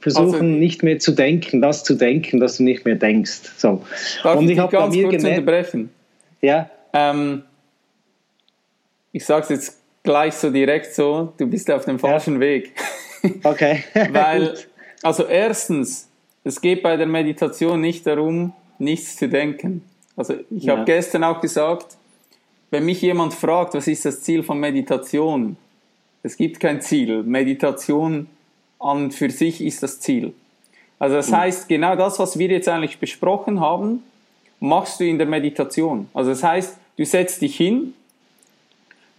versuchen 0.00 0.34
also, 0.34 0.44
nicht 0.44 0.82
mehr 0.82 0.98
zu 0.98 1.12
denken, 1.12 1.60
das 1.60 1.84
zu 1.84 1.94
denken, 1.94 2.40
dass 2.40 2.58
du 2.58 2.64
nicht 2.64 2.84
mehr 2.84 2.94
denkst. 2.94 3.40
So. 3.56 3.82
Darf 4.22 4.38
und 4.38 4.46
ich, 4.46 4.52
ich 4.52 4.58
habe 4.58 4.76
bei 4.76 4.88
mir 4.88 5.08
unterbrechen? 5.08 5.90
Ja. 6.40 6.70
Ähm, 6.92 7.42
ich 9.12 9.24
sage 9.24 9.42
es 9.44 9.48
jetzt 9.48 9.81
gleich 10.02 10.34
so 10.34 10.50
direkt 10.50 10.94
so, 10.94 11.32
du 11.38 11.46
bist 11.46 11.70
auf 11.70 11.84
dem 11.84 11.98
falschen 11.98 12.34
ja. 12.34 12.40
Weg. 12.40 12.72
Okay. 13.44 13.84
Weil, 14.10 14.58
also 15.00 15.24
erstens, 15.24 16.08
es 16.42 16.60
geht 16.60 16.82
bei 16.82 16.96
der 16.96 17.06
Meditation 17.06 17.80
nicht 17.80 18.04
darum, 18.04 18.52
nichts 18.80 19.16
zu 19.16 19.28
denken. 19.28 19.84
Also 20.16 20.34
ich 20.50 20.64
ja. 20.64 20.72
habe 20.72 20.84
gestern 20.84 21.22
auch 21.22 21.40
gesagt, 21.40 21.96
wenn 22.72 22.84
mich 22.84 23.00
jemand 23.00 23.32
fragt, 23.32 23.74
was 23.74 23.86
ist 23.86 24.04
das 24.04 24.22
Ziel 24.22 24.42
von 24.42 24.58
Meditation? 24.58 25.56
Es 26.24 26.36
gibt 26.36 26.58
kein 26.58 26.80
Ziel. 26.80 27.22
Meditation 27.22 28.26
an 28.80 29.12
für 29.12 29.30
sich 29.30 29.60
ist 29.60 29.84
das 29.84 30.00
Ziel. 30.00 30.32
Also 30.98 31.16
das 31.16 31.30
mhm. 31.30 31.36
heißt, 31.36 31.68
genau 31.68 31.94
das, 31.94 32.18
was 32.18 32.38
wir 32.38 32.48
jetzt 32.48 32.68
eigentlich 32.68 32.98
besprochen 32.98 33.60
haben, 33.60 34.02
machst 34.58 35.00
du 35.00 35.04
in 35.04 35.18
der 35.18 35.26
Meditation. 35.26 36.08
Also 36.14 36.30
das 36.30 36.42
heißt, 36.42 36.76
du 36.96 37.04
setzt 37.04 37.42
dich 37.42 37.56
hin, 37.56 37.94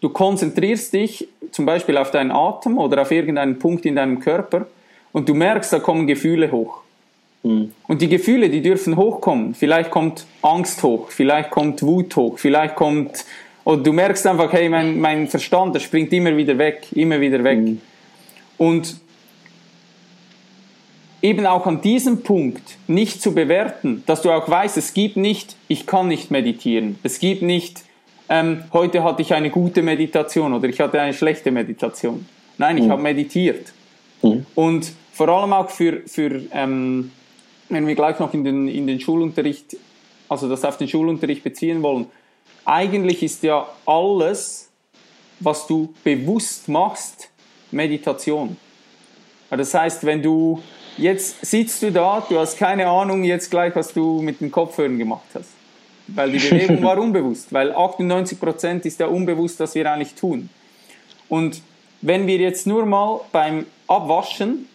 Du 0.04 0.10
konzentrierst 0.10 0.92
dich 0.92 1.30
zum 1.52 1.66
Beispiel 1.66 1.96
auf 1.96 2.12
deinen 2.12 2.30
Atem 2.30 2.78
oder 2.78 3.04
auf 3.04 3.12
irgendeinen 3.12 3.58
Punkt 3.58 3.86
in 3.86 3.96
deinem 3.96 4.20
Körper 4.20 4.68
und 5.14 5.30
du 5.30 5.34
merkst, 5.34 5.72
da 5.72 5.80
kommen 5.80 6.08
Gefühle 6.08 6.52
hoch. 6.52 6.82
Mhm. 7.42 7.72
Und 7.88 8.02
die 8.02 8.10
Gefühle, 8.10 8.50
die 8.50 8.62
dürfen 8.62 8.98
hochkommen. 8.98 9.56
Vielleicht 9.56 9.92
kommt 9.92 10.26
Angst 10.42 10.84
hoch, 10.84 11.08
vielleicht 11.10 11.52
kommt 11.52 11.82
Wut 11.84 12.18
hoch, 12.18 12.38
vielleicht 12.38 12.76
kommt, 12.76 13.24
oder 13.64 13.82
du 13.82 13.94
merkst 13.94 14.28
einfach, 14.28 14.52
hey, 14.52 14.68
mein, 14.68 15.00
mein 15.00 15.30
Verstand, 15.30 15.74
der 15.74 15.80
springt 15.80 16.12
immer 16.12 16.36
wieder 16.36 16.58
weg, 16.58 16.88
immer 16.92 17.22
wieder 17.22 17.42
weg. 17.42 17.60
Mhm. 17.60 17.82
Und 18.58 18.98
eben 21.22 21.46
auch 21.46 21.66
an 21.66 21.80
diesem 21.80 22.24
Punkt 22.24 22.78
nicht 22.88 23.22
zu 23.22 23.34
bewerten, 23.34 24.04
dass 24.06 24.22
du 24.22 24.32
auch 24.32 24.50
weißt, 24.50 24.76
es 24.76 24.94
gibt 24.94 25.16
nicht, 25.16 25.56
ich 25.70 25.88
kann 25.88 26.10
nicht 26.10 26.30
meditieren, 26.30 27.00
es 27.04 27.20
gibt 27.20 27.42
nicht, 27.42 27.86
ähm, 28.34 28.64
heute 28.74 29.04
hatte 29.04 29.22
ich 29.22 29.32
eine 29.32 29.52
gute 29.52 29.84
Meditation 29.84 30.54
oder 30.54 30.68
ich 30.68 30.80
hatte 30.80 31.00
eine 31.00 31.14
schlechte 31.14 31.52
Meditation. 31.52 32.26
Nein, 32.58 32.80
ich 32.80 32.86
mhm. 32.86 32.92
habe 32.92 33.02
meditiert. 33.04 33.72
Mhm. 34.24 34.48
Und 34.56 34.92
vor 35.12 35.30
allem 35.30 35.54
auch 35.54 35.70
für, 35.70 36.02
für 36.08 36.42
ähm, 36.52 37.12
wenn 37.70 37.86
wir 37.86 37.94
gleich 37.94 38.18
noch 38.18 38.34
in 38.34 38.44
den, 38.44 38.68
in 38.68 38.88
den 38.88 39.00
Schulunterricht, 39.00 39.78
also 40.28 40.50
das 40.50 40.66
auf 40.66 40.78
den 40.78 40.88
Schulunterricht 40.88 41.44
beziehen 41.44 41.84
wollen, 41.84 42.08
eigentlich 42.66 43.22
ist 43.22 43.44
ja 43.44 43.68
alles, 43.86 44.68
was 45.40 45.68
du 45.68 45.94
bewusst 46.04 46.68
machst, 46.68 47.30
Meditation. 47.70 48.58
Das 49.52 49.76
heißt, 49.76 50.08
wenn 50.08 50.24
du 50.24 50.64
jetzt 50.98 51.46
sitzt 51.46 51.84
du 51.84 51.92
da, 51.92 52.26
du 52.28 52.40
hast 52.40 52.58
keine 52.58 52.88
Ahnung 52.88 53.24
jetzt 53.24 53.52
gleich, 53.52 53.76
was 53.76 53.94
du 53.94 54.24
mit 54.24 54.42
den 54.42 54.50
Kopfhörern 54.50 54.98
gemacht 54.98 55.28
hast. 55.36 55.53
Weil 56.08 56.32
die 56.32 56.40
Bewegung 56.40 56.84
war 56.84 56.98
unbewusst, 56.98 57.54
weil 57.54 57.72
98% 57.72 58.86
ist 58.86 59.00
ja 59.00 59.08
unbewusst, 59.08 59.60
was 59.60 59.74
wir 59.76 59.90
eigentlich 59.92 60.16
tun. 60.16 60.50
Und 61.30 61.62
wenn 62.02 62.28
wir 62.28 62.38
jetzt 62.38 62.68
nur 62.68 62.86
mal 62.86 63.22
beim 63.32 63.66
Abwaschen 63.88 64.68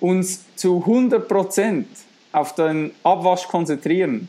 uns 0.00 0.44
zu 0.56 0.82
100% 0.86 1.84
auf 2.32 2.54
den 2.54 2.92
Abwasch 3.02 3.46
konzentrieren, 3.46 4.28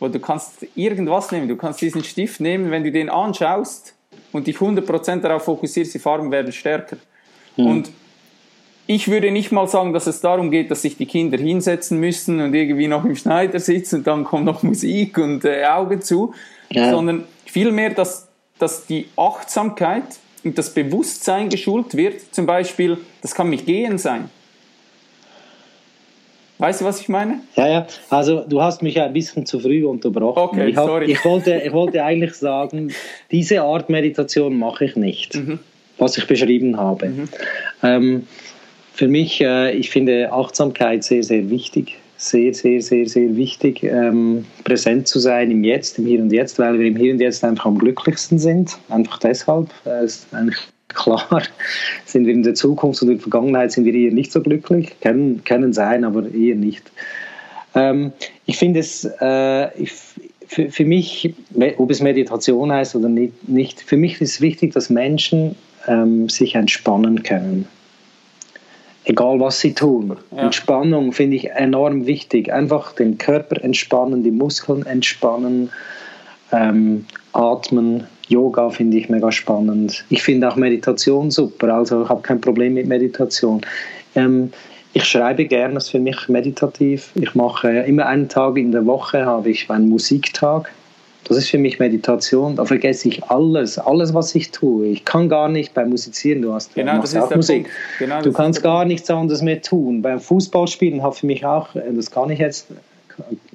wo 0.00 0.08
du 0.08 0.18
kannst 0.18 0.66
irgendwas 0.74 1.30
nehmen, 1.30 1.48
du 1.48 1.56
kannst 1.56 1.80
diesen 1.80 2.02
Stift 2.02 2.40
nehmen, 2.40 2.70
wenn 2.70 2.82
du 2.82 2.90
den 2.90 3.08
anschaust 3.08 3.94
und 4.32 4.46
dich 4.46 4.56
100% 4.56 5.20
darauf 5.20 5.44
fokussierst, 5.44 5.94
die 5.94 5.98
Farben 5.98 6.30
werden 6.30 6.52
stärker. 6.52 6.96
Mhm. 7.56 7.66
Und 7.66 7.90
ich 8.94 9.08
würde 9.08 9.30
nicht 9.30 9.52
mal 9.52 9.66
sagen, 9.68 9.92
dass 9.92 10.06
es 10.06 10.20
darum 10.20 10.50
geht, 10.50 10.70
dass 10.70 10.82
sich 10.82 10.96
die 10.96 11.06
Kinder 11.06 11.38
hinsetzen 11.38 11.98
müssen 11.98 12.40
und 12.40 12.54
irgendwie 12.54 12.88
noch 12.88 13.04
im 13.04 13.16
Schneider 13.16 13.58
sitzen 13.58 13.96
und 13.96 14.06
dann 14.06 14.24
kommt 14.24 14.44
noch 14.44 14.62
Musik 14.62 15.18
und 15.18 15.44
äh, 15.44 15.64
Augen 15.64 16.02
zu, 16.02 16.34
ja. 16.70 16.90
sondern 16.90 17.24
vielmehr, 17.46 17.90
dass, 17.90 18.28
dass 18.58 18.86
die 18.86 19.08
Achtsamkeit 19.16 20.04
und 20.44 20.58
das 20.58 20.74
Bewusstsein 20.74 21.48
geschult 21.48 21.96
wird. 21.96 22.34
Zum 22.34 22.46
Beispiel, 22.46 22.98
das 23.20 23.34
kann 23.34 23.48
mich 23.48 23.64
gehen 23.64 23.98
sein. 23.98 24.28
Weißt 26.58 26.80
du, 26.80 26.84
was 26.84 27.00
ich 27.00 27.08
meine? 27.08 27.40
Ja, 27.56 27.68
ja. 27.68 27.86
Also 28.08 28.44
du 28.48 28.62
hast 28.62 28.82
mich 28.82 29.00
ein 29.00 29.12
bisschen 29.12 29.46
zu 29.46 29.58
früh 29.58 29.84
unterbrochen. 29.84 30.38
Okay, 30.38 30.68
ich, 30.68 30.76
hab, 30.76 30.86
sorry. 30.86 31.10
Ich 31.10 31.24
wollte, 31.24 31.60
ich 31.64 31.72
wollte 31.72 32.04
eigentlich 32.04 32.34
sagen, 32.34 32.92
diese 33.32 33.62
Art 33.62 33.90
Meditation 33.90 34.58
mache 34.58 34.84
ich 34.84 34.94
nicht, 34.94 35.34
mhm. 35.34 35.58
was 35.98 36.16
ich 36.18 36.26
beschrieben 36.26 36.76
habe. 36.76 37.08
Mhm. 37.08 37.28
Ähm, 37.82 38.26
für 38.92 39.08
mich, 39.08 39.40
äh, 39.40 39.72
ich 39.72 39.90
finde 39.90 40.32
Achtsamkeit 40.32 41.04
sehr, 41.04 41.22
sehr 41.22 41.48
wichtig. 41.50 41.98
Sehr, 42.18 42.54
sehr, 42.54 42.80
sehr, 42.80 43.08
sehr 43.08 43.34
wichtig, 43.34 43.82
ähm, 43.82 44.44
präsent 44.62 45.08
zu 45.08 45.18
sein 45.18 45.50
im 45.50 45.64
Jetzt, 45.64 45.98
im 45.98 46.06
Hier 46.06 46.20
und 46.20 46.32
Jetzt, 46.32 46.56
weil 46.56 46.78
wir 46.78 46.86
im 46.86 46.94
Hier 46.94 47.12
und 47.12 47.20
Jetzt 47.20 47.42
einfach 47.42 47.66
am 47.66 47.78
glücklichsten 47.78 48.38
sind. 48.38 48.78
Einfach 48.90 49.18
deshalb. 49.18 49.70
Äh, 49.84 50.04
ist 50.04 50.32
eigentlich 50.32 50.60
klar, 50.88 51.42
sind 52.04 52.26
wir 52.26 52.32
in 52.32 52.44
der 52.44 52.54
Zukunft 52.54 53.02
und 53.02 53.08
in 53.08 53.14
der 53.16 53.22
Vergangenheit 53.22 53.72
sind 53.72 53.86
wir 53.86 53.94
eher 53.94 54.12
nicht 54.12 54.30
so 54.30 54.40
glücklich. 54.40 54.92
Können, 55.00 55.42
können 55.44 55.72
sein, 55.72 56.04
aber 56.04 56.32
eher 56.32 56.54
nicht. 56.54 56.92
Ähm, 57.74 58.12
ich 58.46 58.56
finde 58.56 58.80
es, 58.80 59.04
äh, 59.20 59.82
ich, 59.82 59.92
für, 60.46 60.70
für 60.70 60.84
mich, 60.84 61.34
ob 61.78 61.90
es 61.90 62.00
Meditation 62.00 62.70
heißt 62.70 62.94
oder 62.94 63.08
nicht, 63.08 63.48
nicht 63.48 63.80
für 63.80 63.96
mich 63.96 64.20
ist 64.20 64.34
es 64.34 64.40
wichtig, 64.40 64.74
dass 64.74 64.90
Menschen 64.90 65.56
ähm, 65.88 66.28
sich 66.28 66.54
entspannen 66.54 67.24
können 67.24 67.66
egal 69.04 69.40
was 69.40 69.60
sie 69.60 69.74
tun. 69.74 70.16
Ja. 70.30 70.44
Entspannung 70.44 71.12
finde 71.12 71.36
ich 71.36 71.50
enorm 71.50 72.06
wichtig. 72.06 72.52
Einfach 72.52 72.92
den 72.92 73.18
Körper 73.18 73.62
entspannen, 73.62 74.22
die 74.22 74.30
Muskeln 74.30 74.86
entspannen, 74.86 75.70
ähm, 76.52 77.06
atmen. 77.32 78.04
Yoga 78.28 78.70
finde 78.70 78.96
ich 78.96 79.08
mega 79.08 79.30
spannend. 79.32 80.04
Ich 80.08 80.22
finde 80.22 80.48
auch 80.48 80.56
Meditation 80.56 81.30
super, 81.30 81.74
also 81.74 82.04
ich 82.04 82.08
habe 82.08 82.22
kein 82.22 82.40
Problem 82.40 82.74
mit 82.74 82.86
Meditation. 82.86 83.60
Ähm, 84.14 84.52
ich 84.94 85.04
schreibe 85.04 85.46
gerne, 85.46 85.74
das 85.74 85.84
ist 85.84 85.90
für 85.90 85.98
mich 85.98 86.28
meditativ. 86.28 87.12
Ich 87.14 87.34
mache 87.34 87.70
immer 87.70 88.06
einen 88.06 88.28
Tag 88.28 88.56
in 88.58 88.72
der 88.72 88.84
Woche 88.86 89.24
habe 89.24 89.50
ich 89.50 89.70
einen 89.70 89.88
Musiktag 89.88 90.70
das 91.28 91.36
ist 91.36 91.50
für 91.50 91.58
mich 91.58 91.78
Meditation. 91.78 92.56
Da 92.56 92.64
vergesse 92.64 93.08
ich 93.08 93.24
alles, 93.24 93.78
alles, 93.78 94.12
was 94.14 94.34
ich 94.34 94.50
tue. 94.50 94.86
Ich 94.86 95.04
kann 95.04 95.28
gar 95.28 95.48
nicht 95.48 95.74
beim 95.74 95.90
Musizieren, 95.90 96.42
du 96.42 96.52
hast 96.52 96.74
genau, 96.74 97.00
das 97.00 97.12
ist 97.12 97.20
auch 97.20 97.34
Musik. 97.34 97.68
Genau, 97.98 98.20
du 98.22 98.32
kannst 98.32 98.62
gar 98.62 98.84
nichts 98.84 99.08
anderes 99.10 99.42
mehr 99.42 99.62
tun. 99.62 100.02
Beim 100.02 100.20
Fußballspielen 100.20 101.02
hat 101.02 101.16
für 101.16 101.26
mich 101.26 101.44
auch, 101.44 101.68
das 101.74 102.10
kann 102.10 102.30
ich 102.30 102.40
jetzt, 102.40 102.68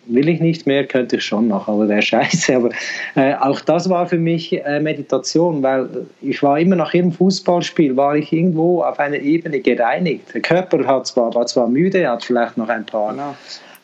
will 0.06 0.30
ich 0.30 0.40
nicht 0.40 0.66
mehr, 0.66 0.86
könnte 0.86 1.18
ich 1.18 1.26
schon 1.26 1.50
noch, 1.50 1.68
aber 1.68 1.90
wäre 1.90 2.02
scheiße. 2.04 2.56
Aber 2.56 2.70
äh, 3.16 3.34
auch 3.36 3.60
das 3.62 3.90
war 3.90 4.08
für 4.08 4.18
mich 4.18 4.54
äh, 4.54 4.80
Meditation, 4.80 5.62
weil 5.62 5.90
ich 6.22 6.42
war 6.42 6.60
immer 6.60 6.78
nach 6.78 6.94
jedem 6.94 7.12
Fußballspiel, 7.12 7.98
war 7.98 8.16
ich 8.16 8.32
irgendwo 8.32 8.82
auf 8.84 9.00
einer 9.00 9.18
Ebene 9.20 9.60
gereinigt. 9.60 10.34
Der 10.34 10.42
Körper 10.42 10.86
hat 10.86 11.08
zwar, 11.08 11.34
war 11.36 11.46
zwar 11.46 11.68
müde, 11.68 12.10
hat 12.10 12.24
vielleicht 12.24 12.58
noch 12.58 12.70
ein 12.70 12.86
paar. 12.86 13.12
Genau 13.12 13.36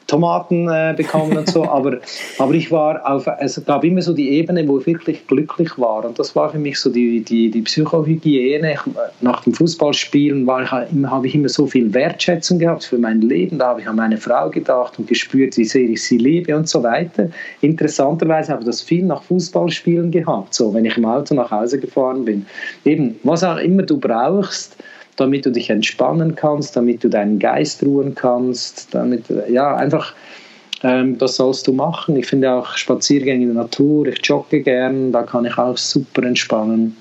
Tomaten 0.08 0.68
äh, 0.70 0.94
bekommen 0.96 1.38
und 1.38 1.50
so, 1.50 1.64
aber, 1.70 2.00
aber 2.38 2.54
ich 2.54 2.72
war 2.72 3.10
auf, 3.10 3.28
es 3.40 3.62
gab 3.66 3.84
immer 3.84 4.02
so 4.02 4.14
die 4.14 4.30
Ebene, 4.32 4.68
wo 4.68 4.80
ich 4.80 4.86
wirklich 4.86 5.28
glücklich 5.28 5.78
war 5.78 6.06
und 6.06 6.20
das 6.20 6.36
war 6.36 6.50
für 6.50 6.60
mich 6.60 6.80
so 6.80 6.90
die, 6.90 7.22
die, 7.22 7.50
die 7.50 7.62
Psychohygiene. 7.62 8.76
nach 9.22 9.44
dem 9.44 9.54
Fußballspielen 9.54 10.46
war 10.46 10.64
ich, 10.64 10.72
habe 10.72 11.28
ich 11.28 11.36
immer 11.36 11.50
so 11.50 11.68
viel 11.68 11.94
Wertschätzung 11.94 12.60
gehabt 12.60 12.84
für 12.84 12.98
mein 12.98 13.22
Leben, 13.22 13.60
da 13.60 13.68
habe 13.68 13.82
ich 13.82 13.88
an 13.88 13.96
meine 13.96 14.18
Frau 14.18 14.50
gedacht 14.50 15.00
und 15.00 15.08
gespürt, 15.08 15.58
wie 15.58 15.66
sehr 15.66 15.90
ich 15.90 16.04
sie 16.04 16.18
liebe 16.18 16.56
und 16.56 16.68
so 16.68 16.84
weiter. 16.84 17.30
Interessanterweise 17.62 18.52
habe 18.52 18.62
ich 18.62 18.68
das 18.68 18.82
viel 18.82 19.06
nach 19.06 19.24
Fußballspielen 19.24 20.12
gehabt, 20.12 20.54
so 20.54 20.74
wenn 20.74 20.86
ich 20.86 20.98
im 20.98 21.06
Auto 21.06 21.34
nach 21.34 21.52
Hause 21.52 21.80
gefahren 21.80 22.26
bin. 22.26 22.46
Eben, 22.86 23.16
was 23.24 23.44
auch 23.44 23.58
immer 23.58 23.84
du 23.84 23.98
brauchst, 23.98 24.78
damit 25.18 25.46
du 25.46 25.52
dich 25.52 25.70
entspannen 25.70 26.36
kannst, 26.36 26.76
damit 26.76 27.04
du 27.04 27.10
deinen 27.10 27.40
Geist 27.40 27.84
ruhen 27.84 28.16
kannst, 28.16 28.94
damit, 28.94 29.26
ja, 29.50 29.76
einfach, 29.76 30.14
ähm, 30.84 31.18
das 31.18 31.36
sollst 31.36 31.68
du 31.68 31.74
machen. 31.74 32.16
Ich 32.16 32.28
finde 32.28 32.52
auch 32.52 32.76
Spaziergänge 32.76 33.44
in 33.44 33.54
der 33.54 33.64
Natur, 33.64 34.08
ich 34.08 34.26
jogge 34.26 34.62
gern, 34.62 35.12
da 35.12 35.24
kann 35.24 35.46
ich 35.46 35.58
auch 35.58 35.78
super 35.78 36.24
entspannen. 36.24 36.98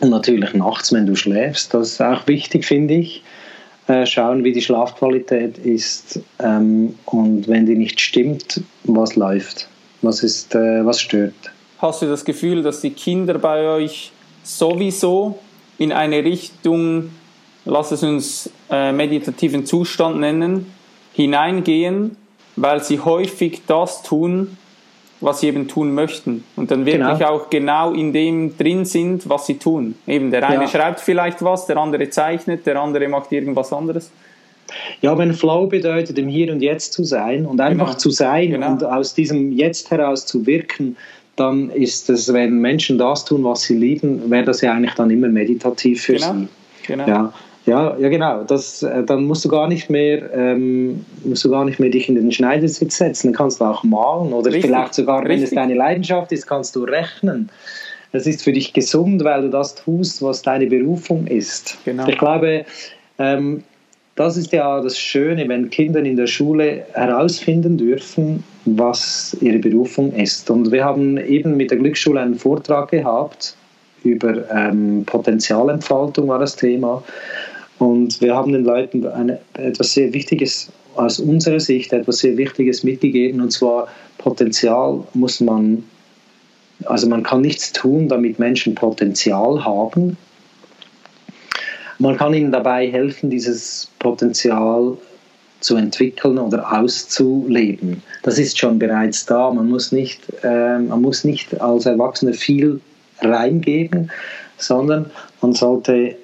Und 0.00 0.10
natürlich 0.10 0.54
nachts, 0.54 0.92
wenn 0.92 1.06
du 1.06 1.14
schläfst, 1.14 1.74
das 1.74 1.92
ist 1.92 2.02
auch 2.02 2.26
wichtig, 2.26 2.64
finde 2.64 2.94
ich. 2.94 3.22
Äh, 3.88 4.06
schauen, 4.06 4.44
wie 4.44 4.52
die 4.52 4.62
Schlafqualität 4.62 5.58
ist 5.58 6.20
ähm, 6.38 6.94
und 7.06 7.48
wenn 7.48 7.66
die 7.66 7.74
nicht 7.74 8.00
stimmt, 8.00 8.60
was 8.84 9.16
läuft, 9.16 9.68
was, 10.02 10.22
ist, 10.22 10.54
äh, 10.54 10.86
was 10.86 11.00
stört. 11.00 11.34
Hast 11.78 12.00
du 12.00 12.06
das 12.06 12.24
Gefühl, 12.24 12.62
dass 12.62 12.80
die 12.80 12.90
Kinder 12.90 13.38
bei 13.38 13.66
euch 13.66 14.12
sowieso 14.44 15.40
in 15.78 15.92
eine 15.92 16.24
Richtung 16.24 17.10
lass 17.64 17.92
es 17.92 18.02
uns 18.02 18.50
äh, 18.70 18.92
meditativen 18.92 19.66
Zustand 19.66 20.20
nennen, 20.20 20.72
hineingehen, 21.12 22.16
weil 22.56 22.82
sie 22.82 23.00
häufig 23.00 23.62
das 23.66 24.02
tun, 24.02 24.56
was 25.20 25.40
sie 25.40 25.48
eben 25.48 25.68
tun 25.68 25.94
möchten 25.94 26.42
und 26.56 26.70
dann 26.70 26.84
wirklich 26.84 27.18
genau. 27.18 27.30
auch 27.30 27.50
genau 27.50 27.92
in 27.92 28.12
dem 28.12 28.56
drin 28.56 28.84
sind, 28.84 29.28
was 29.28 29.46
sie 29.46 29.58
tun. 29.58 29.94
Eben 30.06 30.30
der 30.30 30.48
eine 30.48 30.64
ja. 30.64 30.68
schreibt 30.68 31.00
vielleicht 31.00 31.42
was, 31.42 31.66
der 31.66 31.76
andere 31.76 32.10
zeichnet, 32.10 32.66
der 32.66 32.80
andere 32.80 33.08
macht 33.08 33.30
irgendwas 33.30 33.72
anderes. 33.72 34.10
Ja, 35.00 35.16
wenn 35.18 35.32
Flow 35.34 35.66
bedeutet, 35.66 36.18
im 36.18 36.28
Hier 36.28 36.52
und 36.52 36.60
Jetzt 36.60 36.92
zu 36.92 37.04
sein 37.04 37.46
und 37.46 37.60
einfach 37.60 37.88
genau. 37.88 37.98
zu 37.98 38.10
sein 38.10 38.50
genau. 38.50 38.72
und 38.72 38.84
aus 38.84 39.14
diesem 39.14 39.52
Jetzt 39.52 39.90
heraus 39.90 40.26
zu 40.26 40.46
wirken, 40.46 40.96
dann 41.36 41.70
ist 41.70 42.10
es, 42.10 42.32
wenn 42.32 42.58
Menschen 42.58 42.98
das 42.98 43.24
tun, 43.24 43.44
was 43.44 43.62
sie 43.62 43.76
lieben, 43.76 44.30
wäre 44.30 44.44
das 44.44 44.60
ja 44.60 44.72
eigentlich 44.72 44.94
dann 44.94 45.10
immer 45.10 45.28
meditativ 45.28 46.02
für 46.02 46.14
genau. 46.14 46.32
sie. 46.32 46.48
Genau. 46.86 47.06
Ja. 47.06 47.32
Ja, 47.66 47.96
ja 47.98 48.08
genau. 48.08 48.44
Das, 48.44 48.82
äh, 48.82 49.04
dann 49.04 49.24
musst 49.24 49.44
du 49.44 49.48
gar 49.48 49.68
nicht 49.68 49.88
mehr, 49.88 50.32
ähm, 50.34 51.04
musst 51.24 51.44
du 51.44 51.50
gar 51.50 51.64
nicht 51.64 51.78
mehr 51.78 51.90
dich 51.90 52.08
in 52.08 52.16
den 52.16 52.32
Schneidersitz 52.32 52.98
setzen. 52.98 53.28
Dann 53.28 53.36
kannst 53.36 53.60
du 53.60 53.64
auch 53.64 53.84
malen 53.84 54.32
oder 54.32 54.48
richtig, 54.48 54.66
vielleicht 54.66 54.94
sogar, 54.94 55.24
wenn 55.24 55.42
es 55.42 55.50
deine 55.50 55.74
Leidenschaft 55.74 56.32
ist, 56.32 56.46
kannst 56.46 56.74
du 56.76 56.84
rechnen. 56.84 57.50
Das 58.12 58.26
ist 58.26 58.42
für 58.42 58.52
dich 58.52 58.72
gesund, 58.72 59.24
weil 59.24 59.42
du 59.42 59.48
das 59.48 59.74
tust, 59.74 60.22
was 60.22 60.42
deine 60.42 60.66
Berufung 60.66 61.26
ist. 61.26 61.78
Genau. 61.84 62.06
Ich 62.08 62.18
glaube, 62.18 62.66
ähm, 63.18 63.62
das 64.16 64.36
ist 64.36 64.52
ja 64.52 64.80
das 64.82 64.98
Schöne, 64.98 65.48
wenn 65.48 65.70
Kinder 65.70 66.00
in 66.00 66.16
der 66.16 66.26
Schule 66.26 66.84
herausfinden 66.92 67.78
dürfen, 67.78 68.44
was 68.66 69.34
ihre 69.40 69.58
Berufung 69.58 70.12
ist. 70.12 70.50
Und 70.50 70.70
wir 70.70 70.84
haben 70.84 71.16
eben 71.16 71.56
mit 71.56 71.70
der 71.70 71.78
Glücksschule 71.78 72.20
einen 72.20 72.34
Vortrag 72.34 72.90
gehabt 72.90 73.56
über 74.04 74.50
ähm, 74.50 75.04
Potenzialentfaltung 75.06 76.28
war 76.28 76.38
das 76.38 76.56
Thema. 76.56 77.02
Und 77.82 78.20
wir 78.20 78.32
haben 78.36 78.52
den 78.52 78.62
Leuten 78.62 79.04
eine, 79.08 79.40
etwas 79.54 79.94
sehr 79.94 80.12
Wichtiges 80.12 80.70
aus 80.94 81.18
unserer 81.18 81.58
Sicht, 81.58 81.92
etwas 81.92 82.18
sehr 82.18 82.36
Wichtiges 82.36 82.84
mitgegeben, 82.84 83.40
und 83.40 83.50
zwar 83.50 83.88
Potenzial 84.18 85.02
muss 85.14 85.40
man, 85.40 85.82
also 86.84 87.08
man 87.08 87.24
kann 87.24 87.40
nichts 87.40 87.72
tun, 87.72 88.06
damit 88.06 88.38
Menschen 88.38 88.76
Potenzial 88.76 89.64
haben. 89.64 90.16
Man 91.98 92.16
kann 92.16 92.34
ihnen 92.34 92.52
dabei 92.52 92.88
helfen, 92.88 93.30
dieses 93.30 93.90
Potenzial 93.98 94.96
zu 95.58 95.74
entwickeln 95.74 96.38
oder 96.38 96.72
auszuleben. 96.72 98.00
Das 98.22 98.38
ist 98.38 98.60
schon 98.60 98.78
bereits 98.78 99.26
da. 99.26 99.50
Man 99.50 99.68
muss 99.68 99.90
nicht, 99.90 100.20
äh, 100.44 100.78
man 100.78 101.02
muss 101.02 101.24
nicht 101.24 101.60
als 101.60 101.86
Erwachsener 101.86 102.34
viel 102.34 102.80
reingeben, 103.22 104.08
sondern 104.56 105.10
man 105.40 105.52
sollte 105.52 106.14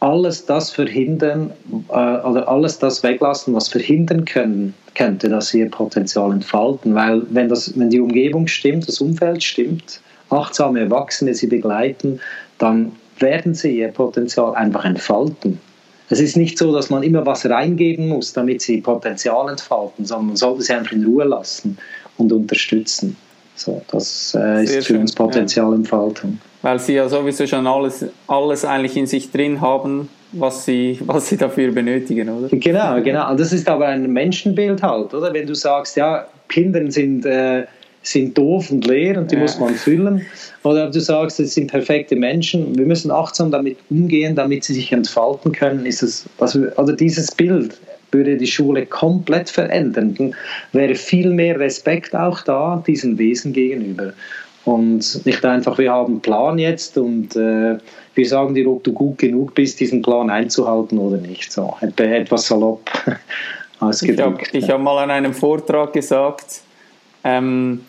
alles 0.00 0.46
das 0.46 0.70
verhindern 0.70 1.52
äh, 1.90 1.92
oder 1.92 2.48
alles 2.48 2.78
das 2.78 3.02
weglassen, 3.02 3.54
was 3.54 3.68
verhindern 3.68 4.24
können, 4.24 4.74
könnte, 4.94 5.28
dass 5.28 5.48
sie 5.48 5.60
ihr 5.60 5.70
Potenzial 5.70 6.32
entfalten. 6.32 6.94
Weil 6.94 7.22
wenn, 7.30 7.48
das, 7.48 7.78
wenn 7.78 7.90
die 7.90 8.00
Umgebung 8.00 8.46
stimmt, 8.46 8.88
das 8.88 9.00
Umfeld 9.00 9.42
stimmt, 9.42 10.00
achtsame 10.30 10.80
Erwachsene 10.80 11.34
sie 11.34 11.46
begleiten, 11.46 12.18
dann 12.58 12.92
werden 13.18 13.54
sie 13.54 13.78
ihr 13.78 13.88
Potenzial 13.88 14.54
einfach 14.54 14.84
entfalten. 14.84 15.60
Es 16.08 16.18
ist 16.18 16.36
nicht 16.36 16.58
so, 16.58 16.72
dass 16.72 16.90
man 16.90 17.02
immer 17.02 17.24
was 17.24 17.48
reingeben 17.48 18.08
muss, 18.08 18.32
damit 18.32 18.62
sie 18.62 18.80
Potenzial 18.80 19.48
entfalten, 19.48 20.04
sondern 20.04 20.28
man 20.28 20.36
sollte 20.36 20.62
sie 20.62 20.72
einfach 20.72 20.92
in 20.92 21.04
Ruhe 21.04 21.24
lassen 21.24 21.78
und 22.16 22.32
unterstützen. 22.32 23.16
So, 23.54 23.82
das 23.88 24.34
äh, 24.34 24.64
ist 24.64 24.86
für 24.86 24.98
uns 24.98 25.12
Potenzialentfaltung. 25.12 26.38
Ja 26.42 26.49
weil 26.62 26.78
sie 26.78 26.94
ja 26.94 27.08
sowieso 27.08 27.46
schon 27.46 27.66
alles, 27.66 28.04
alles 28.26 28.64
eigentlich 28.64 28.96
in 28.96 29.06
sich 29.06 29.30
drin 29.30 29.60
haben, 29.60 30.08
was 30.32 30.64
sie, 30.64 30.98
was 31.06 31.28
sie 31.28 31.36
dafür 31.36 31.72
benötigen, 31.72 32.28
oder? 32.28 32.48
Genau, 32.50 33.00
genau. 33.02 33.30
Und 33.30 33.40
das 33.40 33.52
ist 33.52 33.68
aber 33.68 33.88
ein 33.88 34.12
Menschenbild 34.12 34.82
halt, 34.82 35.14
oder? 35.14 35.32
Wenn 35.32 35.46
du 35.46 35.54
sagst, 35.54 35.96
ja, 35.96 36.26
Kinder 36.48 36.90
sind, 36.90 37.24
äh, 37.24 37.64
sind 38.02 38.36
doof 38.36 38.70
und 38.70 38.86
leer 38.86 39.18
und 39.18 39.30
die 39.30 39.36
ja. 39.36 39.42
muss 39.42 39.58
man 39.58 39.74
füllen. 39.74 40.24
Oder 40.62 40.90
du 40.90 41.00
sagst, 41.00 41.40
es 41.40 41.54
sind 41.54 41.70
perfekte 41.70 42.16
Menschen, 42.16 42.76
wir 42.78 42.86
müssen 42.86 43.10
achtsam 43.10 43.50
damit 43.50 43.78
umgehen, 43.90 44.34
damit 44.34 44.64
sie 44.64 44.74
sich 44.74 44.92
entfalten 44.92 45.52
können. 45.52 45.86
Ist 45.86 46.02
es, 46.02 46.26
also, 46.38 46.66
oder 46.76 46.92
dieses 46.92 47.30
Bild 47.30 47.78
würde 48.12 48.36
die 48.36 48.46
Schule 48.46 48.86
komplett 48.86 49.48
verändern. 49.48 50.14
Dann 50.14 50.34
wäre 50.72 50.94
viel 50.94 51.30
mehr 51.30 51.58
Respekt 51.58 52.14
auch 52.14 52.40
da, 52.42 52.82
diesen 52.86 53.18
Wesen 53.18 53.52
gegenüber. 53.52 54.12
Und 54.64 55.24
nicht 55.24 55.44
einfach, 55.44 55.78
wir 55.78 55.90
haben 55.90 56.14
einen 56.14 56.20
Plan 56.20 56.58
jetzt 56.58 56.98
und 56.98 57.34
äh, 57.34 57.78
wir 58.14 58.28
sagen 58.28 58.54
dir, 58.54 58.68
ob 58.68 58.84
du 58.84 58.92
gut 58.92 59.18
genug 59.18 59.54
bist, 59.54 59.80
diesen 59.80 60.02
Plan 60.02 60.28
einzuhalten 60.28 60.98
oder 60.98 61.16
nicht. 61.16 61.50
So, 61.50 61.76
etwas 61.80 62.46
salopp 62.46 62.90
ausgedrückt. 63.80 64.50
Ich 64.52 64.64
habe 64.64 64.74
hab 64.74 64.80
mal 64.82 64.98
an 65.02 65.10
einem 65.10 65.32
Vortrag 65.32 65.94
gesagt, 65.94 66.60
ähm, 67.24 67.80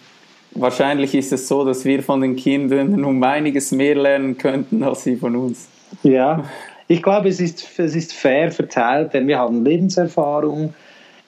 wahrscheinlich 0.52 1.14
ist 1.14 1.34
es 1.34 1.48
so, 1.48 1.66
dass 1.66 1.84
wir 1.84 2.02
von 2.04 2.22
den 2.22 2.36
Kindern 2.36 3.04
um 3.04 3.22
einiges 3.24 3.72
mehr 3.72 3.96
lernen 3.96 4.38
könnten 4.38 4.84
als 4.84 5.04
sie 5.04 5.18
von 5.18 5.36
uns. 5.36 5.68
Ja, 6.04 6.46
ich 6.88 7.02
glaube, 7.02 7.30
es 7.30 7.40
ist, 7.40 7.68
es 7.80 7.96
ist 7.96 8.14
fair 8.14 8.52
verteilt, 8.52 9.14
denn 9.14 9.28
wir 9.28 9.40
haben 9.40 9.64
Lebenserfahrung, 9.64 10.74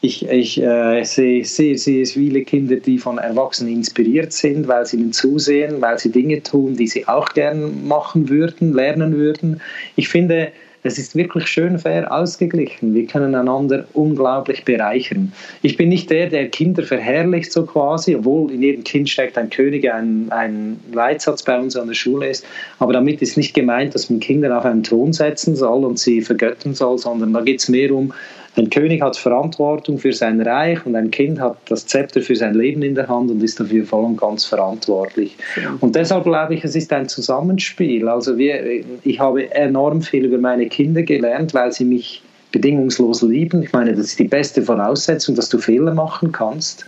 ich, 0.04 0.28
ich 0.28 0.62
äh, 0.62 1.02
sehe 1.06 1.46
sehr, 1.46 1.78
sehr 1.78 2.06
viele 2.06 2.42
Kinder, 2.42 2.76
die 2.76 2.98
von 2.98 3.20
Erwachsenen 3.20 3.72
inspiriert 3.72 4.34
sind, 4.34 4.68
weil 4.68 4.86
sie 4.86 4.98
ihnen 4.98 5.14
zusehen, 5.14 5.80
weil 5.80 5.98
sie 5.98 6.12
Dinge 6.12 6.44
tun, 6.44 6.76
die 6.76 6.88
sie 6.88 7.08
auch 7.08 7.30
gern 7.30 7.88
machen 7.88 8.28
würden, 8.28 8.74
lernen 8.74 9.16
würden. 9.16 9.62
Ich 9.96 10.10
finde, 10.10 10.52
es 10.86 10.98
ist 10.98 11.16
wirklich 11.16 11.48
schön 11.48 11.80
fair 11.80 12.12
ausgeglichen. 12.12 12.94
Wir 12.94 13.08
können 13.08 13.34
einander 13.34 13.86
unglaublich 13.94 14.66
bereichern. 14.66 15.32
Ich 15.62 15.78
bin 15.78 15.88
nicht 15.88 16.10
der, 16.10 16.28
der 16.28 16.50
Kinder 16.50 16.84
verherrlicht, 16.84 17.54
so 17.54 17.66
quasi, 17.66 18.14
obwohl 18.14 18.52
in 18.52 18.62
jedem 18.62 18.84
Kind 18.84 19.10
steckt 19.10 19.38
ein 19.38 19.50
König, 19.50 19.90
ein, 19.90 20.28
ein 20.32 20.82
Leitsatz 20.92 21.44
bei 21.44 21.58
uns 21.58 21.78
an 21.78 21.88
der 21.88 21.94
Schule 21.94 22.28
ist. 22.28 22.46
Aber 22.80 22.92
damit 22.92 23.22
ist 23.22 23.38
nicht 23.38 23.54
gemeint, 23.54 23.96
dass 23.96 24.10
man 24.10 24.20
Kinder 24.20 24.58
auf 24.58 24.66
einen 24.66 24.84
Thron 24.84 25.14
setzen 25.14 25.56
soll 25.56 25.86
und 25.86 25.98
sie 25.98 26.22
vergöttern 26.22 26.74
soll, 26.74 26.98
sondern 26.98 27.32
da 27.32 27.40
geht 27.40 27.62
es 27.62 27.70
mehr 27.70 27.96
um, 27.96 28.14
ein 28.56 28.70
König 28.70 29.02
hat 29.02 29.18
Verantwortung 29.18 29.98
für 29.98 30.14
sein 30.14 30.40
Reich 30.42 30.86
und 30.86 30.96
ein 30.96 31.10
Kind 31.10 31.40
hat 31.40 31.58
das 31.70 31.88
Zepter 31.88 32.22
für 32.22 32.36
sein 32.36 32.54
Leben 32.54 32.84
in 32.84 32.94
der 32.94 33.08
Hand 33.08 33.32
und 33.32 33.44
ist 33.44 33.60
dafür 33.60 33.84
voll 33.84 34.06
und 34.06 34.18
ganz 34.18 34.46
verantwortlich. 34.46 35.36
Und 35.80 35.96
deshalb 35.96 36.24
glaube 36.26 36.54
ich, 36.54 36.64
es 36.64 36.76
ist 36.76 36.94
ein 36.94 37.10
Zusammenspiel. 37.10 38.08
Also 38.08 38.38
wir, 38.38 38.84
ich 39.04 39.20
habe 39.20 39.52
enorm 39.56 40.02
viel 40.02 40.26
über 40.26 40.38
meine 40.38 40.68
Kinder 40.68 41.02
gelernt, 41.02 41.54
weil 41.54 41.72
sie 41.72 41.86
mich 41.86 42.22
bedingungslos 42.52 43.24
lieben. 43.24 43.64
Ich 43.64 43.74
meine, 43.74 43.94
das 43.96 44.06
ist 44.06 44.20
die 44.20 44.28
beste 44.28 44.62
Voraussetzung, 44.62 45.36
dass 45.36 45.50
du 45.50 45.58
Fehler 45.58 45.94
machen 45.94 46.32
kannst 46.32 46.86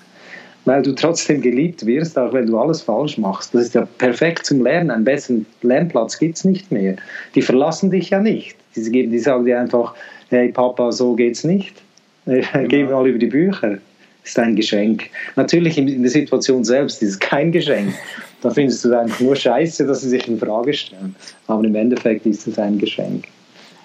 weil 0.66 0.82
du 0.82 0.94
trotzdem 0.94 1.42
geliebt 1.42 1.86
wirst, 1.86 2.18
auch 2.18 2.34
wenn 2.34 2.48
du 2.48 2.60
alles 2.60 2.82
falsch 2.82 3.18
machst. 3.18 3.54
Das 3.54 3.66
ist 3.66 3.76
ja 3.76 3.88
perfekt 4.00 4.46
zum 4.46 4.64
Lernen. 4.64 4.92
Einen 4.92 5.06
besseren 5.06 5.46
Lernplatz 5.62 6.18
gibt 6.18 6.38
es 6.38 6.44
nicht 6.44 6.72
mehr. 6.72 6.96
Die 7.36 7.42
verlassen 7.42 7.92
dich 7.92 8.10
ja 8.10 8.20
nicht. 8.20 8.58
Die, 8.76 9.08
die 9.08 9.20
sagen 9.20 9.46
dir 9.46 9.60
einfach, 9.60 9.94
hey 10.30 10.49
Papa, 10.49 10.91
so 10.91 11.14
geht's 11.15 11.43
nicht. 11.43 11.73
Genau. 12.26 12.68
Geh 12.68 12.84
mal 12.84 13.07
über 13.07 13.19
die 13.19 13.27
Bücher. 13.27 13.77
Das 14.23 14.31
ist 14.31 14.39
ein 14.39 14.56
Geschenk. 14.56 15.03
Natürlich 15.35 15.77
in 15.77 16.02
der 16.02 16.10
Situation 16.10 16.64
selbst 16.64 17.03
ist 17.03 17.10
es 17.10 17.19
kein 17.19 17.52
Geschenk. 17.52 17.93
Da 18.41 18.52
findest 18.52 18.85
du 18.85 18.93
einfach 18.95 19.19
nur 19.22 19.35
scheiße, 19.35 19.88
dass 19.88 20.02
sie 20.02 20.10
sich 20.10 20.27
in 20.27 20.38
Frage 20.38 20.72
stellen. 20.72 21.15
Aber 21.47 21.64
im 21.64 21.73
Endeffekt 21.73 22.27
ist 22.27 22.45
es 22.45 22.60
ein 22.60 22.77
Geschenk. 22.77 23.26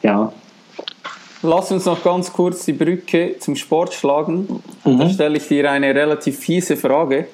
Ja. 0.03 0.31
Lass 1.43 1.73
uns 1.73 1.87
noch 1.87 2.05
ganz 2.05 2.31
kurz 2.31 2.67
die 2.67 2.75
Brücke 2.75 3.37
zum 3.39 3.57
Sport 3.57 3.95
schlagen. 3.95 4.63
Mhm. 4.85 4.99
Da 4.99 5.09
stelle 5.09 5.39
ich 5.39 5.49
dir 5.49 5.71
eine 5.71 5.95
relativ 5.95 6.41
fiese 6.41 6.77
Frage. 6.77 7.27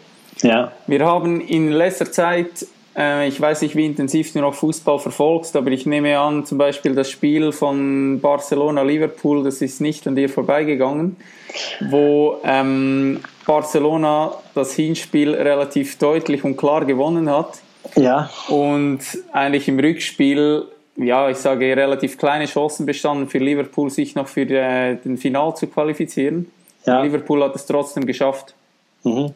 Ja. 0.43 0.71
Wir 0.87 1.05
haben 1.05 1.41
in 1.41 1.73
letzter 1.73 2.13
Zeit 2.13 2.67
ich 2.97 3.39
weiß 3.39 3.61
nicht, 3.61 3.77
wie 3.77 3.85
intensiv 3.85 4.33
du 4.33 4.41
noch 4.41 4.55
Fußball 4.55 4.99
verfolgst, 4.99 5.55
aber 5.55 5.71
ich 5.71 5.85
nehme 5.85 6.19
an, 6.19 6.47
zum 6.47 6.57
Beispiel 6.57 6.95
das 6.95 7.11
Spiel 7.11 7.53
von 7.53 8.21
Barcelona-Liverpool, 8.21 9.45
das 9.45 9.61
ist 9.61 9.83
nicht 9.83 10.07
an 10.07 10.17
dir 10.17 10.31
vorbeigegangen, 10.31 11.17
wo 11.91 12.39
ähm, 12.43 13.21
Barcelona 13.45 14.33
das 14.55 14.73
Hinspiel 14.73 15.35
relativ 15.35 15.99
deutlich 15.99 16.43
und 16.43 16.57
klar 16.57 16.87
gewonnen 16.87 17.29
hat. 17.29 17.59
Ja. 17.97 18.31
Und 18.49 19.01
eigentlich 19.31 19.69
im 19.69 19.79
Rückspiel, 19.79 20.65
ja, 20.97 21.29
ich 21.29 21.37
sage, 21.37 21.77
relativ 21.77 22.17
kleine 22.17 22.47
Chancen 22.47 22.87
bestanden 22.87 23.29
für 23.29 23.39
Liverpool, 23.39 23.91
sich 23.91 24.15
noch 24.15 24.29
für 24.29 24.49
äh, 24.49 24.97
den 24.97 25.19
Final 25.19 25.55
zu 25.55 25.67
qualifizieren. 25.67 26.51
Ja. 26.87 27.03
Liverpool 27.03 27.45
hat 27.45 27.55
es 27.55 27.67
trotzdem 27.67 28.07
geschafft. 28.07 28.55
Mhm. 29.05 29.35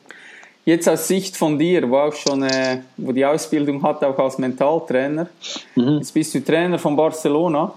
Jetzt 0.65 0.89
aus 0.89 1.09
Sicht 1.09 1.37
von 1.37 1.59
dir, 1.59 1.89
wo 1.89 1.97
auch 1.97 2.13
schon 2.13 2.43
äh, 2.43 2.83
wo 2.97 3.13
die 3.13 3.25
Ausbildung 3.25 3.83
hat, 3.83 4.05
auch 4.05 4.19
als 4.19 4.39
Mentaltrainer, 4.39 5.29
mhm. 5.75 5.99
jetzt 5.99 6.13
bist 6.13 6.35
du 6.35 6.45
Trainer 6.45 6.79
von 6.79 6.95
Barcelona 6.97 7.73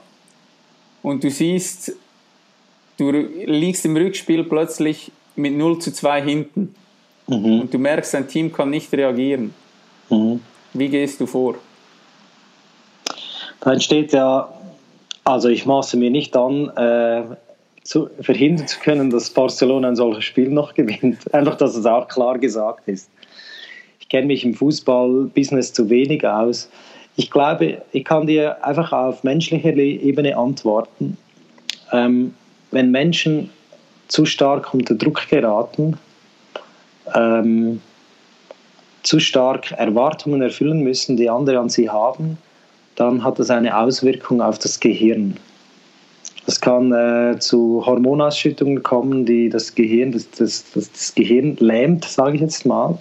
und 1.02 1.24
du 1.24 1.30
siehst, 1.30 1.96
du 2.98 3.10
liegst 3.12 3.86
im 3.86 3.96
Rückspiel 3.96 4.44
plötzlich 4.44 5.12
mit 5.36 5.54
0 5.54 5.80
zu 5.80 5.94
2 5.94 6.22
hinten 6.22 6.76
mhm. 7.28 7.62
und 7.62 7.74
du 7.74 7.78
merkst, 7.78 8.14
dein 8.14 8.28
Team 8.28 8.52
kann 8.52 8.70
nicht 8.70 8.92
reagieren. 8.94 9.54
Mhm. 10.10 10.42
Wie 10.74 10.90
gehst 10.90 11.22
du 11.22 11.26
vor? 11.26 11.56
Da 13.62 13.72
entsteht 13.72 14.12
ja, 14.12 14.50
also 15.24 15.48
ich 15.48 15.66
maße 15.66 15.96
mir 15.96 16.12
nicht 16.12 16.36
an, 16.36 16.70
äh, 16.76 17.24
zu, 17.84 18.10
verhindern 18.22 18.68
zu 18.68 18.80
können, 18.80 19.10
dass 19.10 19.30
Barcelona 19.30 19.90
ein 19.90 19.96
solches 19.96 20.24
Spiel 20.26 20.50
noch 20.50 20.74
gewinnt. 20.76 21.34
Einfach, 21.34 21.56
dass 21.56 21.76
es 21.76 21.86
auch 21.86 22.08
klar 22.08 22.38
gesagt 22.38 22.88
ist. 22.88 23.10
Ich 24.00 24.10
kenne 24.10 24.28
mich 24.28 24.44
im 24.46 24.54
Fußballbusiness 24.54 25.74
zu 25.74 25.90
wenig 25.90 26.26
aus. 26.26 26.70
Ich 27.16 27.30
glaube, 27.30 27.82
ich 27.92 28.04
kann 28.06 28.28
dir 28.28 28.64
einfach 28.66 28.92
auf 28.92 29.24
menschlicher 29.24 29.76
Ebene 29.76 30.36
antworten. 30.36 31.18
Ähm, 31.92 32.34
wenn 32.72 32.92
Menschen 32.92 33.50
zu 34.08 34.26
stark 34.26 34.74
unter 34.74 34.96
Druck 34.96 35.28
geraten, 35.30 35.98
ähm, 37.14 37.82
zu 39.04 39.20
stark 39.20 39.72
Erwartungen 39.72 40.42
erfüllen 40.42 40.82
müssen, 40.82 41.18
die 41.18 41.30
andere 41.30 41.60
an 41.60 41.70
sie 41.70 41.90
haben, 41.90 42.38
dann 42.96 43.24
hat 43.24 43.40
das 43.40 43.50
eine 43.50 43.78
Auswirkung 43.78 44.42
auf 44.42 44.60
das 44.60 44.80
Gehirn. 44.80 45.38
Es 46.46 46.60
kann 46.60 46.92
äh, 46.92 47.40
zu 47.40 47.86
Hormonausschüttungen 47.86 48.84
kommen, 48.84 49.26
die 49.26 49.50
das 49.50 49.76
Gehirn, 49.76 50.12
das, 50.12 50.30
das, 50.32 50.66
das, 50.74 50.92
das 50.92 51.16
Gehirn 51.16 51.56
lähmt, 51.60 52.04
sage 52.04 52.36
ich 52.36 52.42
jetzt 52.42 52.66
mal, 52.66 52.98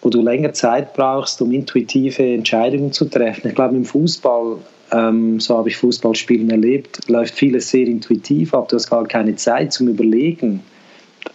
wo 0.00 0.08
du 0.08 0.22
länger 0.22 0.52
Zeit 0.54 0.94
brauchst, 0.94 1.40
um 1.42 1.52
intuitive 1.52 2.22
Entscheidungen 2.22 2.92
zu 2.92 3.04
treffen. 3.06 3.48
Ich 3.48 3.54
glaube, 3.54 3.76
im 3.76 3.84
Fußball, 3.84 4.56
ähm, 4.92 5.38
so 5.38 5.58
habe 5.58 5.68
ich 5.68 5.76
Fußballspielen 5.76 6.48
erlebt, 6.48 7.00
läuft 7.08 7.34
vieles 7.34 7.68
sehr 7.68 7.86
intuitiv 7.86 8.54
ab. 8.54 8.68
Du 8.68 8.76
hast 8.76 8.88
gar 8.88 9.06
keine 9.06 9.36
Zeit 9.36 9.72
zum 9.74 9.88
Überlegen. 9.88 10.60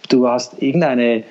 Du 0.08 0.26
hast 0.26 0.60
irgendeine 0.60 1.22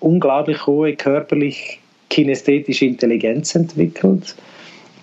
unglaublich 0.00 0.66
hohe 0.66 0.94
körperlich 0.94 1.80
kinästhetische 2.10 2.84
Intelligenz 2.84 3.54
entwickelt 3.54 4.34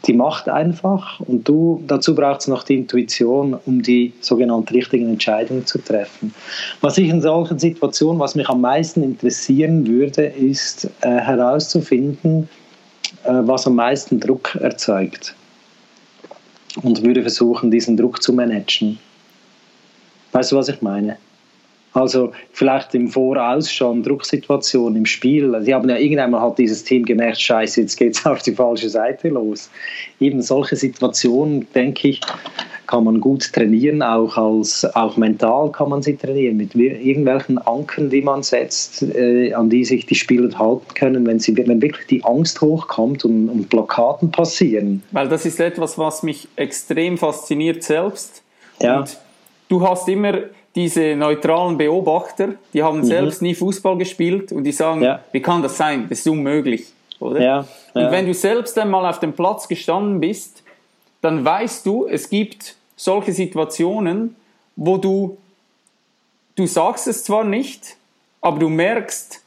die 0.07 0.14
macht 0.14 0.48
einfach 0.49 1.19
und 1.22 1.48
du, 1.48 1.84
dazu 1.88 2.14
braucht 2.15 2.41
es 2.41 2.48
noch 2.48 2.64
die 2.64 2.76
Intuition, 2.76 3.57
um 3.65 3.82
die 3.82 4.14
sogenannten 4.22 4.73
richtigen 4.73 5.10
Entscheidungen 5.10 5.65
zu 5.65 5.80
treffen. 5.80 6.34
Was 6.82 6.98
ich 6.98 7.10
in 7.10 7.22
solchen 7.22 7.57
Situationen, 7.57 8.19
was 8.19 8.36
mich 8.36 8.48
am 8.49 8.61
meisten 8.61 9.03
interessieren 9.03 9.88
würde, 9.88 10.26
ist 10.26 10.90
äh, 11.02 11.10
herauszufinden, 11.10 12.48
äh, 13.23 13.32
was 13.41 13.65
am 13.65 13.76
meisten 13.76 14.19
Druck 14.19 14.56
erzeugt 14.56 15.36
und 16.84 17.03
würde 17.03 17.22
versuchen, 17.22 17.72
diesen 17.72 17.98
Druck 17.98 18.22
zu 18.22 18.34
managen. 18.34 18.99
Weißt 20.32 20.52
du, 20.52 20.57
was 20.57 20.69
ich 20.69 20.82
meine? 20.82 21.18
Also 21.96 22.34
vielleicht 22.52 22.94
im 22.94 23.08
Voraus 23.08 23.72
schon 23.72 24.04
Drucksituation 24.04 24.98
im 24.98 25.06
Spiel. 25.06 25.56
Sie 25.62 25.74
haben 25.74 25.90
ja 25.90 25.96
irgendwann 25.96 26.40
hat 26.40 26.58
dieses 26.58 26.84
Team 26.84 27.06
gemerkt, 27.06 27.40
scheiße, 27.40 27.82
jetzt 27.82 27.96
geht 27.96 28.16
es 28.16 28.26
auf 28.26 28.42
die 28.42 28.52
falsche 28.52 28.90
Seite 28.90 29.30
los. 29.30 29.70
Eben 30.20 30.42
solche 30.42 30.76
Situationen, 30.76 31.66
denke 31.74 32.10
ich, 32.10 32.22
kann 32.88 33.06
man 33.06 33.22
gut 33.22 33.52
trainieren, 33.52 34.02
auch, 34.04 34.38
als, 34.38 34.86
auch 34.96 35.18
mental 35.18 35.72
kann 35.72 35.90
man 35.90 36.04
sie 36.04 36.18
trainieren, 36.18 36.58
mit 36.58 36.76
irgendwelchen 36.76 37.58
Ankern, 37.60 38.10
die 38.10 38.22
man 38.22 38.44
setzt, 38.44 39.02
äh, 39.02 39.54
an 39.54 39.70
die 39.70 39.86
sich 39.86 40.06
die 40.06 40.16
Spieler 40.16 40.58
halten 40.60 40.94
können, 40.94 41.26
wenn, 41.26 41.40
sie, 41.40 41.56
wenn 41.58 41.82
wirklich 41.82 42.08
die 42.08 42.24
Angst 42.24 42.62
hochkommt 42.62 43.26
und, 43.26 43.50
und 43.50 43.70
Blockaden 43.70 44.32
passieren. 44.32 45.02
Weil 45.12 45.30
das 45.30 45.46
ist 45.46 45.60
etwas, 45.60 45.98
was 45.98 46.24
mich 46.24 46.48
extrem 46.58 47.18
fasziniert 47.18 47.84
selbst. 47.84 48.44
Ja. 48.82 49.00
Und 49.00 49.18
du 49.68 49.88
hast 49.88 50.08
immer 50.08 50.34
diese 50.76 51.16
neutralen 51.16 51.78
Beobachter, 51.78 52.56
die 52.74 52.84
haben 52.84 53.00
mhm. 53.00 53.06
selbst 53.06 53.42
nie 53.42 53.56
Fußball 53.56 53.98
gespielt 53.98 54.52
und 54.52 54.64
die 54.66 54.72
sagen, 54.72 55.02
ja. 55.02 55.24
wie 55.32 55.42
kann 55.42 55.62
das 55.62 55.78
sein? 55.78 56.08
Das 56.10 56.20
ist 56.20 56.28
unmöglich, 56.28 56.88
oder? 57.20 57.42
Ja. 57.42 57.60
Und 57.94 58.12
wenn 58.12 58.26
du 58.26 58.34
selbst 58.34 58.78
einmal 58.78 59.06
auf 59.06 59.20
dem 59.20 59.34
Platz 59.34 59.68
gestanden 59.68 60.20
bist, 60.20 60.64
dann 61.22 61.46
weißt 61.46 61.86
du, 61.86 62.08
es 62.08 62.30
gibt 62.30 62.76
solche 62.96 63.32
Situationen, 63.32 64.36
wo 64.76 64.98
du, 64.98 65.38
du 66.56 66.68
sagst 66.68 67.08
es 67.08 67.24
zwar 67.24 67.46
nicht, 67.46 67.96
aber 68.42 68.60
du 68.60 68.70
merkst, 68.70 69.42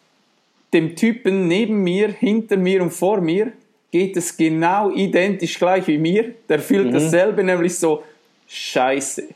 dem 0.73 0.97
Typen 0.97 1.47
neben 1.47 1.83
mir, 1.83 2.09
hinter 2.09 2.57
mir 2.57 2.83
und 2.83 2.91
vor 2.91 3.21
mir 3.21 3.53
geht 3.91 4.17
es 4.17 4.37
genau 4.37 4.91
identisch 4.91 5.59
gleich 5.59 5.87
wie 5.87 5.99
mir. 5.99 6.35
Der 6.49 6.59
fühlt 6.59 6.89
mhm. 6.89 6.93
dasselbe, 6.93 7.45
nämlich 7.45 7.79
so, 7.79 8.03
scheiße. 8.47 9.29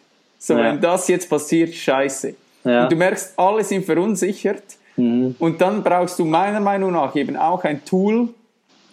So, 0.43 0.55
ja. 0.55 0.64
wenn 0.64 0.81
das 0.81 1.06
jetzt 1.06 1.31
passiert, 1.31 1.73
scheiße. 1.73 2.35
Ja. 2.64 2.82
Und 2.82 2.93
du 2.93 2.97
merkst, 2.97 3.35
alle 3.36 3.62
sind 3.62 3.85
verunsichert. 3.85 4.64
Mhm. 4.97 5.36
Und 5.39 5.60
dann 5.60 5.85
brauchst 5.85 6.19
du 6.19 6.24
meiner 6.24 6.59
Meinung 6.59 6.93
nach 6.93 7.14
eben 7.14 7.36
auch 7.36 7.62
ein 7.62 7.85
Tool, 7.85 8.23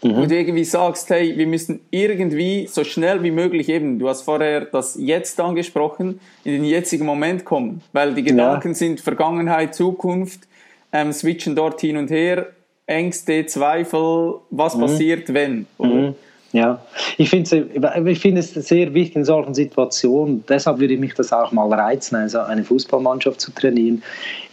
mhm. 0.04 0.16
wo 0.16 0.28
du 0.28 0.36
irgendwie 0.36 0.64
sagst, 0.64 1.10
hey, 1.10 1.36
wir 1.36 1.48
müssen 1.48 1.80
irgendwie 1.90 2.68
so 2.68 2.84
schnell 2.84 3.24
wie 3.24 3.32
möglich 3.32 3.68
eben, 3.68 3.98
du 3.98 4.08
hast 4.08 4.22
vorher 4.22 4.62
das 4.66 4.96
Jetzt 5.00 5.40
angesprochen, 5.40 6.20
in 6.44 6.52
den 6.52 6.66
jetzigen 6.66 7.08
Moment 7.08 7.46
kommen. 7.46 7.82
Weil 7.94 8.14
die 8.14 8.24
Gedanken 8.24 8.70
ja. 8.70 8.76
sind 8.76 9.02
Vergangenheit, 9.02 9.74
Zukunft, 9.74 10.42
ähm, 10.94 11.12
switchen 11.12 11.56
dort 11.56 11.82
hin 11.82 11.98
und 11.98 12.12
her, 12.12 12.46
Ängste, 12.86 13.48
Zweifel, 13.48 14.36
was 14.52 14.76
mhm. 14.76 14.82
passiert, 14.82 15.34
wenn. 15.34 15.66
Oder? 15.80 16.14
Ja, 16.52 16.82
ich 17.20 17.30
finde 17.30 17.68
ich 18.06 18.20
find 18.20 18.38
es 18.40 18.56
sehr 18.56 18.92
wichtig 18.96 19.18
in 19.18 19.26
solchen 19.26 19.54
Situationen, 19.54 20.44
deshalb 20.50 20.80
würde 20.80 20.96
ich 20.96 21.00
mich 21.00 21.14
das 21.14 21.32
auch 21.32 21.52
mal 21.52 21.72
reizen, 21.72 22.16
also 22.16 22.40
eine 22.40 22.64
Fußballmannschaft 22.64 23.40
zu 23.40 23.52
trainieren. 23.52 24.02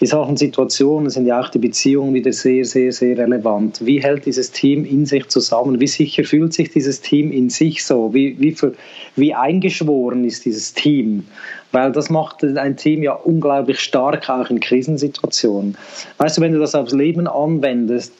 In 0.01 0.07
solchen 0.07 0.37
Situationen 0.37 1.09
sind 1.09 1.25
ja 1.25 1.41
auch 1.41 1.49
die 1.49 1.59
Beziehungen 1.59 2.13
wieder 2.13 2.35
sehr, 2.35 2.67
sehr, 2.67 2.93
sehr 2.93 3.17
relevant. 3.17 3.81
Wie 3.87 4.03
hält 4.03 4.27
dieses 4.27 4.51
Team 4.51 4.85
in 4.85 5.07
sich 5.07 5.27
zusammen? 5.29 5.81
Wie 5.81 5.87
sicher 5.87 6.25
fühlt 6.25 6.53
sich 6.53 6.71
dieses 6.71 7.01
Team 7.01 7.33
in 7.33 7.49
sich 7.49 7.83
so? 7.83 8.13
Wie, 8.13 8.39
wie, 8.39 8.53
für, 8.53 8.75
wie 9.17 9.33
eingeschworen 9.33 10.23
ist 10.27 10.45
dieses 10.45 10.75
Team? 10.75 11.27
Weil 11.73 11.93
das 11.93 12.11
macht 12.11 12.45
ein 12.45 12.77
Team 12.77 13.03
ja 13.03 13.13
unglaublich 13.13 13.81
stark, 13.81 14.29
auch 14.29 14.51
in 14.51 14.61
Krisensituationen. 14.61 15.79
Weißt 16.19 16.37
du, 16.37 16.43
wenn 16.43 16.53
du 16.53 16.59
das 16.59 16.75
aufs 16.75 16.93
Leben 16.93 17.27
anwendest, 17.27 18.13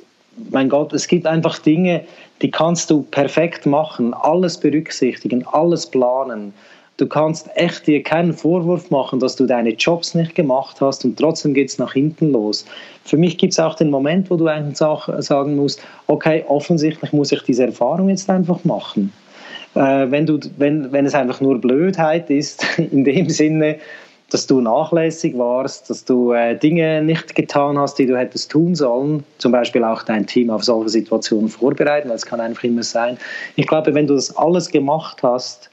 mein 0.51 0.69
Gott, 0.69 0.93
es 0.93 1.09
gibt 1.09 1.27
einfach 1.27 1.59
Dinge, 1.59 2.05
die 2.43 2.51
kannst 2.51 2.91
du 2.91 3.03
perfekt 3.03 3.67
machen, 3.67 4.15
alles 4.15 4.59
berücksichtigen, 4.59 5.47
alles 5.47 5.87
planen. 5.87 6.53
Du 6.99 7.07
kannst 7.07 7.51
echt 7.57 7.87
dir 7.87 8.03
keinen 8.03 8.33
Vorwurf 8.33 8.91
machen, 8.91 9.21
dass 9.21 9.37
du 9.37 9.45
deine 9.45 9.71
Jobs 9.71 10.15
nicht 10.15 10.35
gemacht 10.35 10.81
hast 10.81 11.05
und 11.05 11.19
trotzdem 11.19 11.53
geht 11.53 11.69
es 11.69 11.79
nach 11.79 11.93
hinten 11.93 12.33
los. 12.33 12.65
Für 13.05 13.19
mich 13.19 13.37
gibt 13.37 13.53
es 13.53 13.59
auch 13.59 13.75
den 13.75 13.91
Moment, 13.91 14.31
wo 14.31 14.37
du 14.37 14.47
eigentlich 14.47 14.79
sagen 14.79 15.57
musst, 15.57 15.83
okay, 16.07 16.45
offensichtlich 16.49 17.13
muss 17.13 17.33
ich 17.33 17.43
diese 17.43 17.67
Erfahrung 17.67 18.09
jetzt 18.09 18.31
einfach 18.31 18.65
machen. 18.65 19.13
Äh, 19.75 20.11
wenn, 20.11 20.25
du, 20.25 20.41
wenn, 20.57 20.91
wenn 20.91 21.05
es 21.05 21.15
einfach 21.15 21.43
nur 21.43 21.61
Blödheit 21.61 22.31
ist, 22.31 22.65
in 22.79 23.05
dem 23.05 23.29
Sinne, 23.29 23.77
dass 24.31 24.47
du 24.47 24.61
nachlässig 24.61 25.39
warst, 25.39 25.89
dass 25.89 26.05
du 26.05 26.33
äh, 26.33 26.57
Dinge 26.59 27.03
nicht 27.03 27.35
getan 27.35 27.79
hast, 27.79 27.99
die 27.99 28.07
du 28.07 28.19
hättest 28.19 28.51
tun 28.51 28.75
sollen, 28.75 29.25
zum 29.39 29.53
Beispiel 29.53 29.85
auch 29.85 30.03
dein 30.03 30.27
Team 30.27 30.51
auf 30.51 30.65
solche 30.65 30.89
Situationen 30.89 31.49
vorbereiten, 31.49 32.09
weil 32.09 32.17
es 32.17 32.27
kann 32.27 32.41
einfach 32.41 32.65
immer 32.65 32.83
sein. 32.83 33.19
Ich 33.55 33.67
glaube, 33.67 33.95
wenn 33.95 34.07
du 34.07 34.15
das 34.15 34.37
alles 34.37 34.69
gemacht 34.69 35.23
hast 35.23 35.71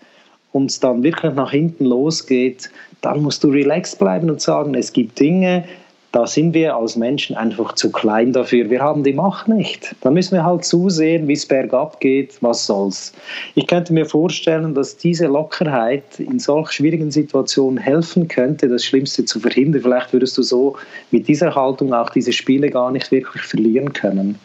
und 0.51 0.69
es 0.69 0.80
dann 0.80 1.01
wirklich 1.01 1.34
nach 1.34 1.51
hinten 1.51 1.85
losgeht, 1.85 2.69
dann 3.01 3.21
musst 3.23 3.43
du 3.43 3.49
relaxed 3.49 3.97
bleiben 3.97 4.30
und 4.30 4.39
sagen, 4.39 4.75
es 4.75 4.93
gibt 4.93 5.19
Dinge, 5.19 5.65
da 6.14 6.27
sind 6.27 6.53
wir 6.53 6.76
als 6.76 6.95
Menschen 6.95 7.35
einfach 7.35 7.73
zu 7.73 7.91
klein 7.91 8.34
dafür. 8.34 8.69
Wir 8.69 8.81
haben 8.81 9.03
die 9.03 9.14
Macht 9.14 9.48
nicht. 9.48 9.95
Da 10.02 10.11
müssen 10.11 10.35
wir 10.35 10.45
halt 10.45 10.64
zusehen, 10.64 11.27
wie 11.27 11.34
es 11.34 11.48
bergab 11.48 11.99
geht, 11.99 12.38
was 12.41 12.68
soll's. 12.68 13.14
Ich 13.56 13.65
könnte 13.65 13.94
mir 13.94 14.06
vorstellen, 14.06 14.76
dass 14.76 14.95
diese 14.95 15.26
Lockerheit 15.26 16.19
in 16.19 16.38
solch 16.38 16.72
schwierigen 16.72 17.10
Situationen 17.10 17.80
helfen 17.80 18.27
könnte, 18.27 18.68
das 18.68 18.85
Schlimmste 18.85 19.26
zu 19.26 19.40
verhindern. 19.40 19.81
Vielleicht 19.81 20.14
würdest 20.14 20.38
du 20.38 20.44
so 20.44 20.77
mit 21.10 21.27
dieser 21.27 21.56
Haltung 21.56 21.95
auch 21.95 22.11
diese 22.11 22.31
Spiele 22.31 22.69
gar 22.69 22.91
nicht 22.91 23.11
wirklich 23.11 23.41
verlieren 23.41 23.91
können. 23.91 24.38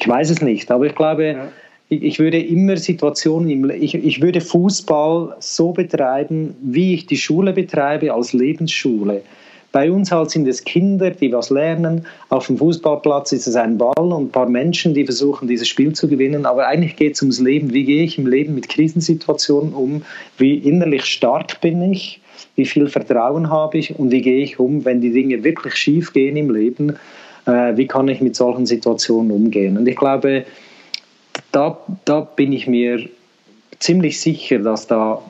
Ich 0.00 0.08
weiß 0.08 0.30
es 0.30 0.40
nicht, 0.40 0.70
aber 0.70 0.86
ich 0.86 0.94
glaube, 0.94 1.26
ja 1.26 1.48
ich 1.88 2.18
würde 2.18 2.40
immer 2.40 2.76
Situationen, 2.76 3.70
ich, 3.70 3.94
ich 3.94 4.20
würde 4.20 4.40
Fußball 4.40 5.36
so 5.38 5.70
betreiben, 5.70 6.56
wie 6.60 6.94
ich 6.94 7.06
die 7.06 7.16
Schule 7.16 7.52
betreibe, 7.52 8.12
als 8.12 8.32
Lebensschule. 8.32 9.22
Bei 9.76 9.92
uns 9.92 10.10
halt 10.10 10.30
sind 10.30 10.48
es 10.48 10.64
Kinder, 10.64 11.10
die 11.10 11.30
was 11.30 11.50
lernen. 11.50 12.06
Auf 12.30 12.46
dem 12.46 12.56
Fußballplatz 12.56 13.32
ist 13.32 13.46
es 13.46 13.56
ein 13.56 13.76
Ball 13.76 13.92
und 13.98 14.28
ein 14.28 14.30
paar 14.30 14.48
Menschen, 14.48 14.94
die 14.94 15.04
versuchen, 15.04 15.48
dieses 15.48 15.68
Spiel 15.68 15.92
zu 15.92 16.08
gewinnen. 16.08 16.46
Aber 16.46 16.66
eigentlich 16.66 16.96
geht 16.96 17.16
es 17.16 17.20
ums 17.20 17.40
Leben. 17.40 17.74
Wie 17.74 17.84
gehe 17.84 18.02
ich 18.02 18.16
im 18.16 18.26
Leben 18.26 18.54
mit 18.54 18.70
Krisensituationen 18.70 19.74
um? 19.74 20.02
Wie 20.38 20.54
innerlich 20.54 21.04
stark 21.04 21.60
bin 21.60 21.82
ich? 21.92 22.22
Wie 22.54 22.64
viel 22.64 22.88
Vertrauen 22.88 23.50
habe 23.50 23.76
ich? 23.76 23.98
Und 23.98 24.10
wie 24.12 24.22
gehe 24.22 24.42
ich 24.42 24.58
um, 24.58 24.82
wenn 24.86 25.02
die 25.02 25.12
Dinge 25.12 25.44
wirklich 25.44 25.74
schief 25.74 26.14
gehen 26.14 26.38
im 26.38 26.48
Leben? 26.48 26.96
Äh, 27.44 27.76
wie 27.76 27.86
kann 27.86 28.08
ich 28.08 28.22
mit 28.22 28.34
solchen 28.34 28.64
Situationen 28.64 29.30
umgehen? 29.30 29.76
Und 29.76 29.86
ich 29.86 29.96
glaube, 29.96 30.46
da, 31.52 31.78
da 32.06 32.20
bin 32.22 32.54
ich 32.54 32.66
mir 32.66 33.10
ziemlich 33.78 34.18
sicher, 34.22 34.58
dass 34.58 34.86
da 34.86 35.20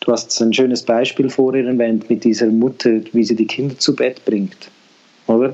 Du 0.00 0.12
hast 0.12 0.40
ein 0.40 0.52
schönes 0.54 0.82
Beispiel 0.82 1.28
vorher 1.28 1.66
erwähnt 1.66 2.08
mit 2.08 2.24
dieser 2.24 2.46
Mutter, 2.46 3.00
wie 3.12 3.22
sie 3.22 3.36
die 3.36 3.46
Kinder 3.46 3.78
zu 3.78 3.94
Bett 3.94 4.24
bringt. 4.24 4.70
Oder? 5.26 5.52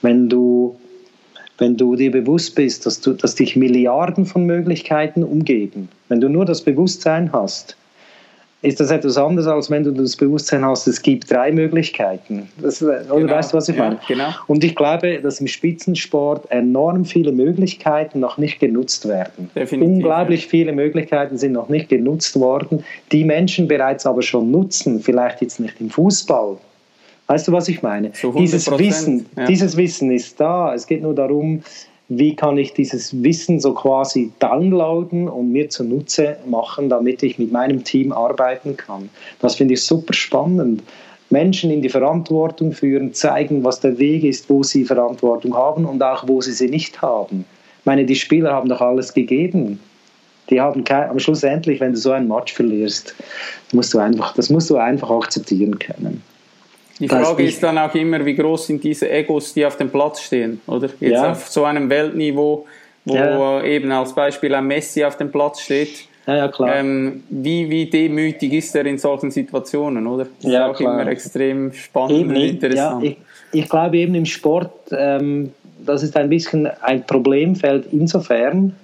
Wenn 0.00 0.30
du, 0.30 0.76
wenn 1.58 1.76
du 1.76 1.94
dir 1.94 2.10
bewusst 2.10 2.54
bist, 2.54 2.86
dass, 2.86 3.00
du, 3.00 3.12
dass 3.12 3.34
dich 3.34 3.54
Milliarden 3.54 4.24
von 4.24 4.46
Möglichkeiten 4.46 5.22
umgeben, 5.22 5.88
wenn 6.08 6.20
du 6.20 6.28
nur 6.28 6.46
das 6.46 6.62
Bewusstsein 6.62 7.32
hast, 7.32 7.76
ist 8.62 8.78
das 8.78 8.90
etwas 8.92 9.16
anderes, 9.18 9.48
als 9.48 9.70
wenn 9.70 9.82
du 9.82 9.90
das 9.90 10.16
Bewusstsein 10.16 10.64
hast, 10.64 10.86
es 10.86 11.02
gibt 11.02 11.30
drei 11.30 11.50
Möglichkeiten. 11.50 12.48
Das, 12.60 12.80
oder 12.80 13.02
genau. 13.02 13.32
weißt 13.32 13.52
du, 13.52 13.56
was 13.56 13.68
ich 13.68 13.76
meine? 13.76 13.96
Ja, 13.96 14.00
genau. 14.06 14.28
Und 14.46 14.62
ich 14.62 14.76
glaube, 14.76 15.20
dass 15.20 15.40
im 15.40 15.48
Spitzensport 15.48 16.48
enorm 16.50 17.04
viele 17.04 17.32
Möglichkeiten 17.32 18.20
noch 18.20 18.38
nicht 18.38 18.60
genutzt 18.60 19.08
werden. 19.08 19.50
Definitiv, 19.56 19.94
Unglaublich 19.94 20.44
ja. 20.44 20.50
viele 20.50 20.72
Möglichkeiten 20.72 21.36
sind 21.36 21.52
noch 21.52 21.68
nicht 21.68 21.88
genutzt 21.88 22.38
worden, 22.38 22.84
die 23.10 23.24
Menschen 23.24 23.66
bereits 23.66 24.06
aber 24.06 24.22
schon 24.22 24.50
nutzen, 24.52 25.00
vielleicht 25.00 25.42
jetzt 25.42 25.58
nicht 25.58 25.80
im 25.80 25.90
Fußball. 25.90 26.56
Weißt 27.26 27.48
du, 27.48 27.52
was 27.52 27.68
ich 27.68 27.82
meine? 27.82 28.12
Dieses 28.36 28.70
Wissen, 28.70 29.26
ja. 29.36 29.46
dieses 29.46 29.76
Wissen 29.76 30.10
ist 30.10 30.38
da. 30.38 30.74
Es 30.74 30.86
geht 30.86 31.02
nur 31.02 31.14
darum, 31.14 31.62
wie 32.18 32.34
kann 32.36 32.58
ich 32.58 32.74
dieses 32.74 33.22
Wissen 33.22 33.60
so 33.60 33.74
quasi 33.74 34.32
downloaden 34.38 35.28
und 35.28 35.52
mir 35.52 35.68
zunutze 35.70 36.36
machen, 36.46 36.88
damit 36.88 37.22
ich 37.22 37.38
mit 37.38 37.52
meinem 37.52 37.84
Team 37.84 38.12
arbeiten 38.12 38.76
kann. 38.76 39.08
Das 39.40 39.56
finde 39.56 39.74
ich 39.74 39.82
super 39.82 40.12
spannend. 40.12 40.82
Menschen 41.30 41.70
in 41.70 41.80
die 41.80 41.88
Verantwortung 41.88 42.72
führen, 42.72 43.14
zeigen, 43.14 43.64
was 43.64 43.80
der 43.80 43.98
Weg 43.98 44.24
ist, 44.24 44.50
wo 44.50 44.62
sie 44.62 44.84
Verantwortung 44.84 45.54
haben 45.54 45.86
und 45.86 46.02
auch 46.02 46.28
wo 46.28 46.40
sie 46.40 46.52
sie 46.52 46.68
nicht 46.68 47.00
haben. 47.00 47.44
Ich 47.80 47.86
meine, 47.86 48.04
die 48.04 48.14
Spieler 48.14 48.52
haben 48.52 48.68
doch 48.68 48.80
alles 48.80 49.14
gegeben. 49.14 49.80
Die 50.50 50.60
haben 50.60 50.84
kein, 50.84 51.08
am 51.08 51.18
Schluss 51.18 51.42
endlich, 51.42 51.80
wenn 51.80 51.92
du 51.92 51.98
so 51.98 52.10
ein 52.10 52.28
Match 52.28 52.52
verlierst, 52.52 53.14
musst 53.72 53.94
du 53.94 53.98
einfach, 53.98 54.34
das 54.34 54.50
musst 54.50 54.68
du 54.68 54.76
einfach 54.76 55.10
akzeptieren 55.10 55.78
können. 55.78 56.22
Die 57.02 57.08
Frage 57.08 57.42
ist 57.42 57.60
dann 57.60 57.78
auch 57.78 57.92
immer, 57.96 58.24
wie 58.24 58.36
groß 58.36 58.68
sind 58.68 58.84
diese 58.84 59.10
Egos, 59.10 59.54
die 59.54 59.66
auf 59.66 59.76
dem 59.76 59.90
Platz 59.90 60.22
stehen, 60.22 60.60
oder? 60.68 60.88
Jetzt 61.00 61.12
ja. 61.12 61.32
auf 61.32 61.48
so 61.48 61.64
einem 61.64 61.90
Weltniveau, 61.90 62.64
wo 63.04 63.14
ja. 63.14 63.64
eben 63.64 63.90
als 63.90 64.14
Beispiel 64.14 64.54
ein 64.54 64.68
Messi 64.68 65.04
auf 65.04 65.16
dem 65.16 65.32
Platz 65.32 65.62
steht. 65.62 66.06
Ja, 66.28 66.36
ja, 66.36 66.48
klar. 66.48 66.76
Ähm, 66.76 67.24
wie, 67.28 67.68
wie 67.68 67.86
demütig 67.86 68.52
ist 68.52 68.76
er 68.76 68.86
in 68.86 68.98
solchen 68.98 69.32
Situationen, 69.32 70.06
oder? 70.06 70.28
Das 70.40 70.52
ja, 70.52 70.66
ist 70.66 70.70
auch 70.70 70.76
klar. 70.76 71.00
immer 71.00 71.10
extrem 71.10 71.72
spannend 71.72 72.20
eben, 72.20 72.30
und 72.30 72.36
interessant. 72.36 73.02
Ja, 73.02 73.10
ich, 73.10 73.16
ich, 73.50 73.68
glaube 73.68 73.96
eben 73.96 74.14
im 74.14 74.26
Sport, 74.26 74.70
ähm, 74.92 75.50
das 75.84 76.04
ist 76.04 76.16
ein 76.16 76.28
bisschen 76.28 76.68
ein 76.82 77.04
Problemfeld 77.04 77.86
insofern, 77.90 78.76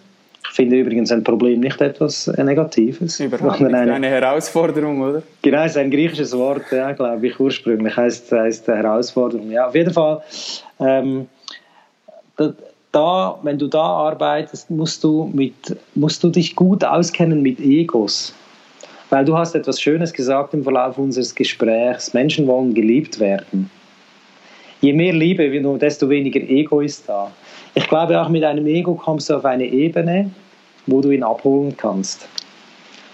Ich 0.49 0.55
finde 0.55 0.77
übrigens 0.77 1.12
ein 1.12 1.23
Problem 1.23 1.61
nicht 1.61 1.81
etwas 1.81 2.27
Negatives. 2.27 3.20
Überhaupt 3.20 3.61
nicht. 3.61 3.75
Eine, 3.75 3.95
eine 3.95 4.09
Herausforderung, 4.09 5.03
oder? 5.03 5.23
Genau, 5.43 5.62
es 5.62 5.73
ist 5.73 5.77
ein 5.79 5.91
griechisches 5.91 6.37
Wort, 6.37 6.65
ja, 6.73 6.93
glaube 6.93 7.27
ich, 7.27 7.39
ursprünglich 7.39 7.97
heißt, 7.97 8.33
heißt 8.33 8.66
Herausforderung. 8.66 9.51
Ja, 9.51 9.69
auf 9.69 9.75
jeden 9.75 9.93
Fall, 9.93 10.23
ähm, 10.81 11.29
da, 12.93 13.39
wenn 13.43 13.59
du 13.59 13.69
da 13.69 13.83
arbeitest, 13.83 14.70
musst 14.70 15.05
du, 15.05 15.31
mit, 15.33 15.77
musst 15.95 16.25
du 16.25 16.31
dich 16.31 16.57
gut 16.57 16.83
auskennen 16.83 17.43
mit 17.43 17.61
Egos. 17.61 18.35
Weil 19.11 19.25
du 19.25 19.37
hast 19.37 19.55
etwas 19.55 19.81
Schönes 19.81 20.12
gesagt 20.12 20.55
im 20.55 20.62
Verlauf 20.62 20.99
unseres 20.99 21.35
Gesprächs. 21.35 22.12
Menschen 22.15 22.47
wollen 22.47 22.75
geliebt 22.75 23.20
werden. 23.20 23.70
Je 24.81 24.93
mehr 24.93 25.12
Liebe, 25.12 25.49
desto 25.79 26.09
weniger 26.09 26.41
Ego 26.41 26.81
ist 26.81 27.09
da. 27.09 27.33
Ich 27.79 27.87
glaube, 27.87 28.21
auch 28.21 28.29
mit 28.29 28.43
einem 28.43 28.67
Ego 28.67 28.97
kommst 28.97 29.31
du 29.31 29.37
auf 29.37 29.45
eine 29.45 29.65
Ebene, 29.65 30.33
wo 30.89 31.01
du 31.01 31.11
ihn 31.11 31.23
abholen 31.23 31.77
kannst. 31.77 32.27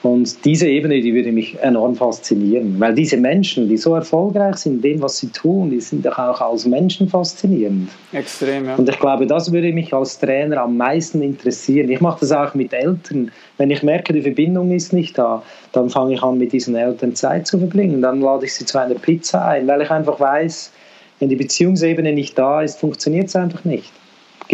Und 0.03 0.43
diese 0.47 0.66
Ebene, 0.66 1.03
die 1.03 1.12
würde 1.12 1.32
mich 1.32 1.59
enorm 1.61 1.95
faszinieren, 1.95 2.81
weil 2.81 2.95
diese 2.95 3.19
Menschen, 3.19 3.69
die 3.69 3.77
so 3.77 3.95
erfolgreich 3.95 4.57
sind 4.57 4.77
in 4.77 4.81
dem, 4.81 5.03
was 5.03 5.19
sie 5.19 5.28
tun, 5.28 5.69
die 5.69 5.82
sind 5.82 6.07
doch 6.07 6.19
auch 6.19 6.41
als 6.41 6.65
Menschen 6.65 7.11
faszinierend. 7.11 7.91
Extrem, 8.12 8.65
ja. 8.65 8.77
Und 8.77 8.89
ich 8.89 8.99
glaube, 8.99 9.27
das 9.27 9.53
würde 9.53 9.70
mich 9.70 9.93
als 9.93 10.19
Trainer 10.19 10.62
am 10.62 10.78
meisten 10.78 11.20
interessieren. 11.20 11.91
Ich 11.91 12.01
mache 12.01 12.20
das 12.20 12.32
auch 12.32 12.55
mit 12.55 12.73
Eltern. 12.73 13.31
Wenn 13.59 13.70
ich 13.70 13.82
merke, 13.82 14.15
die 14.15 14.23
Verbindung 14.23 14.70
ist 14.70 14.95
nicht 14.95 15.19
da, 15.19 15.43
dann 15.73 15.91
fange 15.91 16.15
ich 16.15 16.23
an, 16.23 16.39
mit 16.39 16.53
diesen 16.53 16.74
Eltern 16.74 17.15
Zeit 17.15 17.47
zu 17.47 17.59
verbringen. 17.59 18.01
Dann 18.01 18.23
lade 18.23 18.47
ich 18.47 18.55
sie 18.55 18.65
zu 18.65 18.78
einer 18.78 18.95
Pizza 18.95 19.47
ein, 19.47 19.66
weil 19.66 19.82
ich 19.82 19.91
einfach 19.91 20.19
weiß, 20.19 20.73
wenn 21.19 21.28
die 21.28 21.36
Beziehungsebene 21.36 22.15
nicht 22.15 22.39
da 22.39 22.62
ist, 22.62 22.81
funktioniert 22.81 23.28
es 23.28 23.36
einfach 23.36 23.66
nicht. 23.66 23.93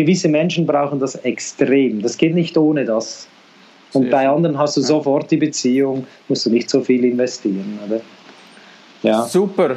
Gewisse 0.00 0.28
Menschen 0.28 0.64
brauchen 0.64 0.98
das 0.98 1.14
extrem. 1.14 2.00
Das 2.00 2.16
geht 2.16 2.34
nicht 2.34 2.56
ohne 2.56 2.86
das. 2.86 3.28
Und 3.92 4.04
Sehr 4.04 4.10
bei 4.10 4.28
anderen 4.30 4.56
hast 4.56 4.78
du 4.78 4.80
sofort 4.80 5.30
die 5.30 5.36
Beziehung, 5.36 6.06
musst 6.26 6.46
du 6.46 6.50
nicht 6.50 6.70
so 6.70 6.80
viel 6.80 7.04
investieren. 7.04 7.78
Oder? 7.86 8.00
Ja. 9.02 9.24
Super. 9.24 9.76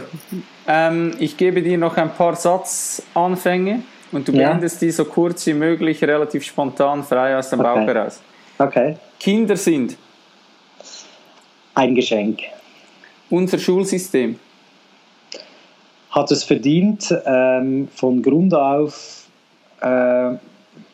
Ähm, 0.65 1.13
ich 1.19 1.35
gebe 1.35 1.61
dir 1.61 1.77
noch 1.77 1.97
ein 1.97 2.13
paar 2.13 2.37
Satzanfänge 2.37 3.83
und 4.13 4.25
du 4.25 4.31
beendest 4.31 4.81
ja. 4.81 4.87
die 4.87 4.91
so 4.91 5.03
kurz 5.03 5.45
wie 5.45 5.55
möglich, 5.55 6.01
relativ 6.01 6.45
spontan, 6.45 7.03
frei 7.03 7.37
aus 7.37 7.49
dem 7.49 7.59
okay. 7.59 7.75
Bauch 7.75 7.87
heraus. 7.87 8.21
Okay. 8.57 8.95
Kinder 9.19 9.57
sind 9.57 9.97
ein 11.75 11.95
Geschenk. 11.95 12.39
Unser 13.29 13.59
Schulsystem 13.59 14.39
hat 16.11 16.31
es 16.31 16.45
verdient, 16.45 17.13
ähm, 17.25 17.89
von 17.93 18.21
Grund 18.21 18.53
auf 18.53 19.22
äh, 19.83 20.35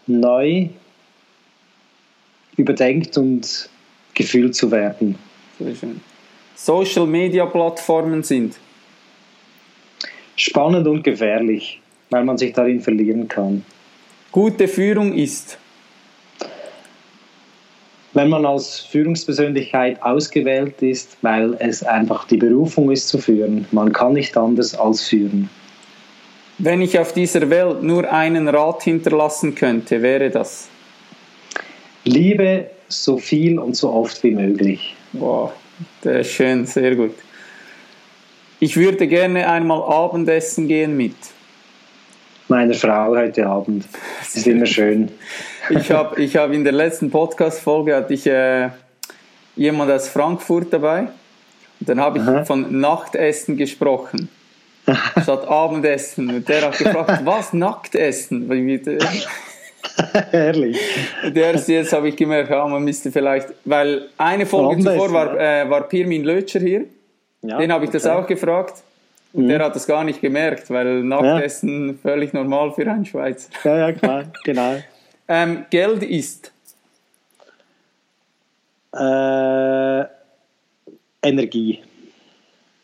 neu 0.08 0.70
überdenkt 2.58 3.18
und 3.18 3.70
gefühlt 4.14 4.56
zu 4.56 4.70
werden. 4.72 5.16
Sehr 5.58 5.76
schön. 5.76 6.02
Social 6.56 7.08
Media 7.08 7.46
Plattformen 7.46 8.24
sind 8.24 8.56
spannend 10.36 10.88
und 10.88 11.04
gefährlich, 11.04 11.82
weil 12.10 12.26
man 12.26 12.38
sich 12.38 12.54
darin 12.54 12.82
verlieren 12.82 13.28
kann. 13.28 13.64
Gute 14.32 14.68
Führung 14.68 15.14
ist 15.14 15.58
wenn 18.14 18.30
man 18.30 18.46
als 18.46 18.80
Führungspersönlichkeit 18.80 20.02
ausgewählt 20.02 20.82
ist, 20.82 21.18
weil 21.22 21.56
es 21.60 21.84
einfach 21.84 22.26
die 22.28 22.38
Berufung 22.38 22.92
ist 22.92 23.08
zu 23.08 23.20
führen. 23.20 23.66
Man 23.72 23.94
kann 23.94 24.14
nicht 24.14 24.36
anders 24.36 24.76
als 24.76 25.08
führen. 25.08 25.50
Wenn 26.62 26.82
ich 26.82 27.00
auf 27.00 27.14
dieser 27.14 27.50
Welt 27.50 27.84
nur 27.84 28.12
einen 28.12 28.50
Rat 28.50 28.84
hinterlassen 28.84 29.56
könnte, 29.56 30.02
wäre 30.02 30.30
das? 30.30 30.68
Liebe 32.04 32.70
so 32.90 33.18
viel 33.18 33.58
und 33.60 33.78
so 33.78 33.94
oft 33.94 34.22
wie 34.24 34.32
möglich. 34.32 34.94
Wow, 35.14 35.54
der 36.04 36.20
ist 36.20 36.32
schön, 36.32 36.66
sehr 36.66 36.98
gut. 36.98 37.16
Ich 38.60 38.76
würde 38.76 39.08
gerne 39.08 39.50
einmal 39.50 39.82
Abendessen 39.84 40.68
gehen 40.68 40.98
mit. 40.98 41.16
Meiner 42.50 42.74
Frau 42.74 43.16
heute 43.16 43.48
Abend. 43.48 43.86
Das 44.20 44.36
ist 44.36 44.48
immer 44.48 44.66
schön. 44.66 45.14
ich 45.70 45.92
habe 45.92 46.22
ich 46.22 46.36
hab 46.36 46.52
in 46.52 46.66
der 46.66 46.74
letzten 46.74 47.10
Podcast-Folge 47.10 47.96
hatte 47.96 48.14
ich 48.14 48.28
äh, 48.28 48.70
jemand 49.56 49.92
aus 49.92 50.10
Frankfurt 50.10 50.74
dabei. 50.74 51.08
Und 51.80 51.88
dann 51.88 52.02
habe 52.02 52.18
ich 52.18 52.26
Aha. 52.26 52.44
von 52.44 52.82
Nachtessen 52.82 53.56
gesprochen. 53.56 54.28
Statt 55.22 55.48
Abendessen. 55.48 56.30
Und 56.30 56.50
der 56.50 56.68
hat 56.68 56.78
gefragt, 56.78 57.22
was 57.26 57.54
Nacktessen? 57.54 58.50
Herrlich. 60.32 60.78
Der 61.24 61.54
erste 61.54 61.74
jetzt 61.74 61.94
habe 61.94 62.10
ich 62.10 62.16
gemerkt, 62.16 62.50
ja, 62.50 62.66
man 62.68 62.84
müsste 62.84 63.12
vielleicht, 63.12 63.50
weil 63.66 64.10
eine 64.18 64.46
Folge 64.46 64.84
zuvor 64.84 65.12
war, 65.12 65.40
äh, 65.40 65.70
war 65.70 65.88
Pirmin 65.88 66.24
Lötscher 66.24 66.60
hier. 66.60 66.86
Ja, 67.42 67.58
Den 67.58 67.72
habe 67.72 67.86
ich 67.86 67.90
okay. 67.90 68.00
das 68.00 68.08
auch 68.08 68.28
gefragt. 68.28 68.84
Und 69.32 69.44
mhm. 69.44 69.50
der 69.50 69.66
hat 69.66 69.76
das 69.76 69.86
gar 69.86 70.04
nicht 70.04 70.22
gemerkt, 70.22 70.70
weil 70.70 71.04
Nachtessen 71.04 71.90
ja. 71.90 71.94
völlig 72.02 72.34
normal 72.34 72.72
für 72.72 72.90
einen 72.90 73.06
Schweizer. 73.06 73.50
Ja, 73.64 73.78
ja, 73.78 73.92
klar, 73.92 74.24
genau. 74.44 74.78
ähm, 75.28 75.66
Geld 75.70 76.04
ist? 76.04 76.52
Äh, 78.92 80.04
Energie. 81.22 81.80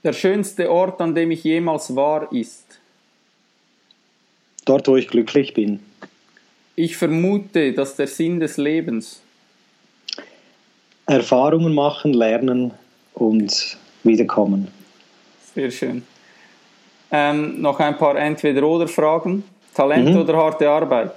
Der 0.06 0.14
schönste 0.14 0.72
Ort, 0.72 1.02
an 1.02 1.16
dem 1.16 1.32
ich 1.32 1.44
jemals 1.44 1.96
war, 1.96 2.32
ist? 2.32 2.80
Dort, 4.64 4.88
wo 4.88 4.98
ich 4.98 5.08
glücklich 5.08 5.56
bin. 5.56 5.80
Ich 6.76 6.96
vermute, 6.96 7.74
dass 7.74 7.96
der 7.96 8.06
Sinn 8.06 8.40
des 8.40 8.58
Lebens 8.58 9.24
Erfahrungen 11.08 11.74
machen, 11.74 12.14
lernen 12.14 12.72
und 13.16 13.78
wiederkommen. 14.04 14.68
Sehr 15.56 15.72
schön. 15.72 16.04
Ähm, 17.10 17.60
noch 17.60 17.80
ein 17.80 17.98
paar 17.98 18.16
Entweder-Oder-Fragen. 18.16 19.44
Talent 19.74 20.12
mhm. 20.12 20.18
oder 20.18 20.38
harte 20.38 20.70
Arbeit? 20.70 21.14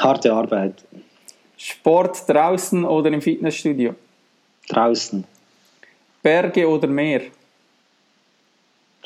Harte 0.00 0.32
Arbeit. 0.32 0.82
Sport 1.66 2.28
draußen 2.28 2.84
oder 2.84 3.10
im 3.10 3.22
Fitnessstudio? 3.22 3.94
Draußen. 4.68 5.24
Berge 6.22 6.68
oder 6.68 6.86
Meer? 6.88 7.22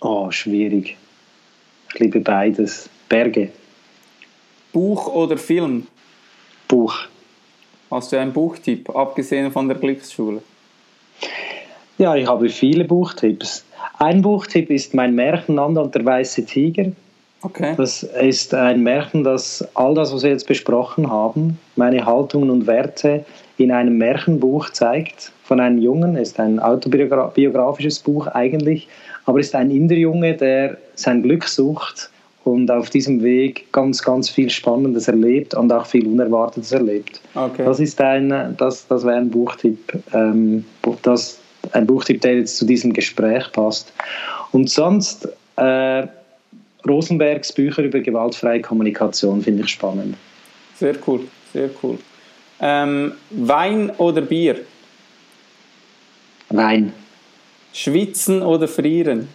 Oh, 0.00 0.28
schwierig. 0.32 0.96
Ich 1.94 2.00
liebe 2.00 2.18
beides. 2.18 2.90
Berge. 3.08 3.52
Buch 4.72 5.06
oder 5.06 5.38
Film? 5.38 5.86
Buch. 6.66 7.06
Hast 7.92 8.10
du 8.10 8.18
einen 8.18 8.32
Buchtipp, 8.32 8.90
abgesehen 8.90 9.52
von 9.52 9.68
der 9.68 9.78
Glücksschule? 9.78 10.42
Ja, 11.96 12.16
ich 12.16 12.26
habe 12.26 12.48
viele 12.48 12.84
Buchtipps. 12.84 13.64
Ein 14.00 14.20
Buchtipp 14.20 14.68
ist 14.70 14.94
mein 14.94 15.14
Märchen 15.14 15.54
Nanda 15.54 15.82
und 15.82 15.94
der 15.94 16.04
weiße 16.04 16.44
Tiger. 16.44 16.90
Okay. 17.42 17.74
Das 17.76 18.02
ist 18.02 18.52
ein 18.52 18.82
Märchen, 18.82 19.22
das 19.22 19.66
all 19.74 19.94
das, 19.94 20.12
was 20.12 20.22
wir 20.22 20.30
jetzt 20.30 20.46
besprochen 20.46 21.10
haben, 21.10 21.58
meine 21.76 22.04
Haltungen 22.04 22.50
und 22.50 22.66
Werte 22.66 23.24
in 23.58 23.70
einem 23.70 23.96
Märchenbuch 23.96 24.70
zeigt 24.70 25.32
von 25.44 25.60
einem 25.60 25.78
Jungen. 25.78 26.16
Ist 26.16 26.40
ein 26.40 26.58
autobiografisches 26.58 28.00
Buch 28.00 28.26
eigentlich, 28.26 28.88
aber 29.24 29.40
ist 29.40 29.54
ein 29.54 29.70
Inderjunge, 29.70 30.34
der 30.34 30.76
sein 30.94 31.22
Glück 31.22 31.44
sucht 31.44 32.10
und 32.44 32.70
auf 32.70 32.90
diesem 32.90 33.22
Weg 33.22 33.70
ganz, 33.72 34.02
ganz 34.02 34.28
viel 34.28 34.50
Spannendes 34.50 35.06
erlebt 35.06 35.54
und 35.54 35.72
auch 35.72 35.86
viel 35.86 36.06
Unerwartetes 36.06 36.72
erlebt. 36.72 37.20
Okay. 37.34 37.64
Das 37.64 37.78
ist 37.78 38.00
ein, 38.00 38.54
das, 38.56 38.86
das 38.88 39.04
wäre 39.04 39.16
ein 39.16 39.30
Buchtipp, 39.30 39.78
ähm, 40.12 40.64
das 41.02 41.38
ein 41.72 41.86
Buchtipp, 41.86 42.20
der 42.22 42.38
jetzt 42.38 42.56
zu 42.56 42.64
diesem 42.64 42.92
Gespräch 42.92 43.50
passt. 43.52 43.92
Und 44.52 44.70
sonst, 44.70 45.28
äh, 45.56 46.06
Rosenbergs 46.86 47.52
Bücher 47.52 47.82
über 47.82 48.00
gewaltfreie 48.00 48.60
Kommunikation 48.60 49.42
finde 49.42 49.64
ich 49.64 49.70
spannend. 49.70 50.16
Sehr 50.76 50.94
cool, 51.06 51.26
sehr 51.52 51.70
cool. 51.82 51.98
Ähm, 52.60 53.12
Wein 53.30 53.90
oder 53.98 54.20
Bier? 54.20 54.60
Wein. 56.50 56.92
Schwitzen 57.72 58.42
oder 58.42 58.68
frieren? 58.68 59.28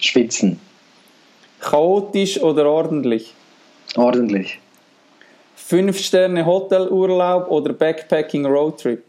Schwitzen. 0.00 0.60
Chaotisch 1.60 2.40
oder 2.40 2.66
ordentlich? 2.66 3.34
Ordentlich. 3.96 4.58
Fünf 5.54 5.98
Sterne 5.98 6.46
Hotelurlaub 6.46 7.50
oder 7.50 7.72
Backpacking 7.72 8.46
Roadtrip? 8.46 9.02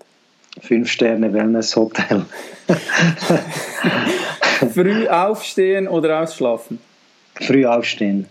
Fünf 0.60 0.90
Sterne 0.90 1.32
Wellness 1.34 1.76
Hotel. 1.76 2.26
Früh 4.74 5.08
aufstehen 5.08 5.88
oder 5.88 6.24
ausschlafen? 6.24 6.80
Früh 7.42 7.66
aufstehen. 7.66 8.28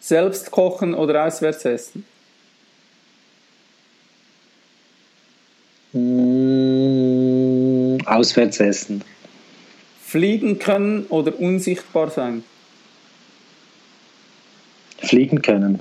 Selbst 0.00 0.50
kochen 0.50 0.94
oder 0.94 1.24
auswärts 1.24 1.64
essen? 1.64 2.04
Mm, 5.92 6.86
auswärts 8.06 8.60
essen. 8.60 9.02
Fliegen 10.02 10.58
können 10.58 11.06
oder 11.06 11.38
unsichtbar 11.38 12.10
sein? 12.10 12.44
Fliegen 14.98 15.42
können. 15.42 15.80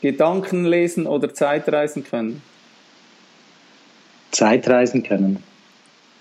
Gedanken 0.00 0.64
lesen 0.64 1.06
oder 1.06 1.34
Zeitreisen 1.34 2.04
können? 2.04 2.42
Zeitreisen 4.30 5.02
können. 5.02 5.42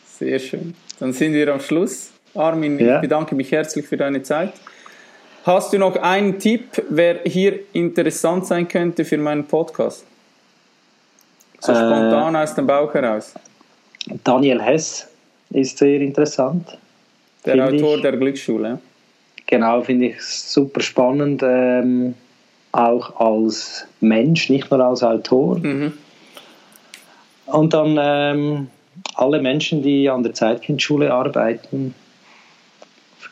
Sehr 0.05 0.39
schön. 0.39 0.75
Dann 0.99 1.13
sind 1.13 1.33
wir 1.33 1.53
am 1.53 1.61
Schluss. 1.61 2.11
Armin, 2.35 2.77
ja. 2.77 2.95
ich 2.95 3.01
bedanke 3.01 3.35
mich 3.35 3.51
herzlich 3.51 3.87
für 3.87 3.97
deine 3.97 4.21
Zeit. 4.23 4.53
Hast 5.43 5.73
du 5.73 5.77
noch 5.77 5.95
einen 5.95 6.37
Tipp, 6.39 6.83
wer 6.89 7.21
hier 7.25 7.59
interessant 7.73 8.45
sein 8.45 8.67
könnte 8.67 9.05
für 9.05 9.17
meinen 9.17 9.45
Podcast? 9.45 10.05
So 11.59 11.71
äh, 11.71 11.75
spontan 11.75 12.35
aus 12.35 12.55
dem 12.55 12.67
Bauch 12.67 12.93
heraus. 12.93 13.33
Daniel 14.23 14.61
Hess 14.61 15.07
ist 15.51 15.77
sehr 15.77 16.01
interessant. 16.01 16.77
Der 17.45 17.65
Autor 17.65 17.95
ich. 17.95 18.01
der 18.01 18.17
Glücksschule. 18.17 18.79
Genau, 19.47 19.81
finde 19.81 20.07
ich 20.07 20.21
super 20.21 20.81
spannend. 20.81 21.41
Ähm, 21.43 22.15
auch 22.71 23.19
als 23.19 23.87
Mensch, 23.99 24.49
nicht 24.49 24.69
nur 24.69 24.79
als 24.81 25.03
Autor. 25.03 25.57
Mhm. 25.57 25.93
Und 27.45 27.73
dann 27.73 27.97
ähm, 27.99 28.67
alle 29.15 29.41
Menschen, 29.41 29.81
die 29.81 30.09
an 30.09 30.23
der 30.23 30.33
Zeitkindschule 30.33 31.11
arbeiten, 31.11 31.95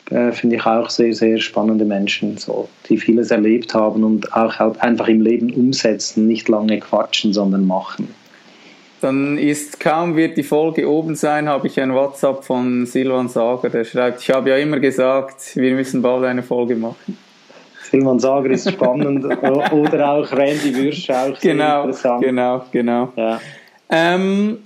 äh, 0.10 0.32
finde 0.32 0.56
ich 0.56 0.66
auch 0.66 0.90
sehr, 0.90 1.14
sehr 1.14 1.38
spannende 1.38 1.86
Menschen, 1.86 2.38
so, 2.38 2.70
die 2.88 2.98
vieles 2.98 3.32
erlebt 3.32 3.74
haben 3.74 4.04
und 4.04 4.34
auch 4.34 4.56
halt 4.56 4.82
einfach 4.82 5.08
im 5.08 5.22
Leben 5.22 5.54
umsetzen, 5.54 6.28
nicht 6.28 6.48
lange 6.48 6.80
quatschen, 6.80 7.34
sondern 7.34 7.66
machen. 7.66 8.08
Dann 9.02 9.38
ist 9.38 9.80
kaum 9.80 10.16
wird 10.16 10.38
die 10.38 10.44
Folge 10.44 10.90
oben 10.90 11.16
sein, 11.16 11.48
habe 11.48 11.68
ich 11.68 11.80
ein 11.80 11.94
WhatsApp 11.94 12.44
von 12.44 12.86
Silvan 12.86 13.30
Sager, 13.30 13.70
der 13.70 13.84
schreibt, 13.84 14.22
ich 14.22 14.30
habe 14.32 14.50
ja 14.50 14.58
immer 14.58 14.80
gesagt, 14.80 15.56
wir 15.56 15.74
müssen 15.76 16.02
bald 16.02 16.24
eine 16.24 16.42
Folge 16.42 16.76
machen. 16.76 17.18
Silvan 17.92 18.20
Sager 18.20 18.50
ist 18.50 18.72
spannend 18.72 19.26
oder 19.72 20.12
auch 20.12 20.32
Randy 20.32 20.76
Würsch 20.76 21.10
auch 21.10 21.40
genau, 21.40 21.84
interessant. 21.84 22.24
Genau, 22.24 22.66
genau. 22.72 23.14
Ja. 23.16 23.40
Ähm, 23.90 24.58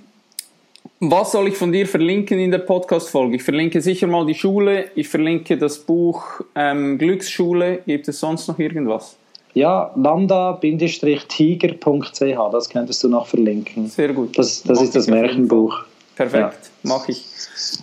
was 1.04 1.32
soll 1.32 1.48
ich 1.48 1.58
von 1.58 1.72
dir 1.72 1.88
verlinken 1.88 2.40
in 2.40 2.52
der 2.52 2.60
Podcast-Folge? 2.60 3.38
Ich 3.38 3.44
verlinke 3.44 3.82
sicher 3.82 4.06
mal 4.06 4.24
die 4.24 4.36
Schule, 4.36 4.92
ich 4.94 5.10
verlinke 5.10 5.58
das 5.58 5.80
Buch 5.80 6.42
ähm, 6.54 7.00
Glücksschule. 7.00 7.80
Gibt 7.88 8.08
es 8.08 8.20
sonst 8.20 8.48
noch 8.48 8.60
irgendwas? 8.60 9.18
Ja, 9.56 9.92
lambda-tiger.ch, 9.96 12.52
das 12.52 12.70
könntest 12.70 13.04
du 13.04 13.10
noch 13.10 13.26
verlinken. 13.26 13.88
Sehr 13.88 14.14
gut. 14.14 14.38
Das, 14.38 14.62
das 14.62 14.80
ist 14.80 14.96
das 14.96 15.08
Märchenbuch. 15.08 15.86
Perfekt, 16.16 16.70
ja. 16.84 16.90
mache 16.90 17.14
ich. 17.14 17.26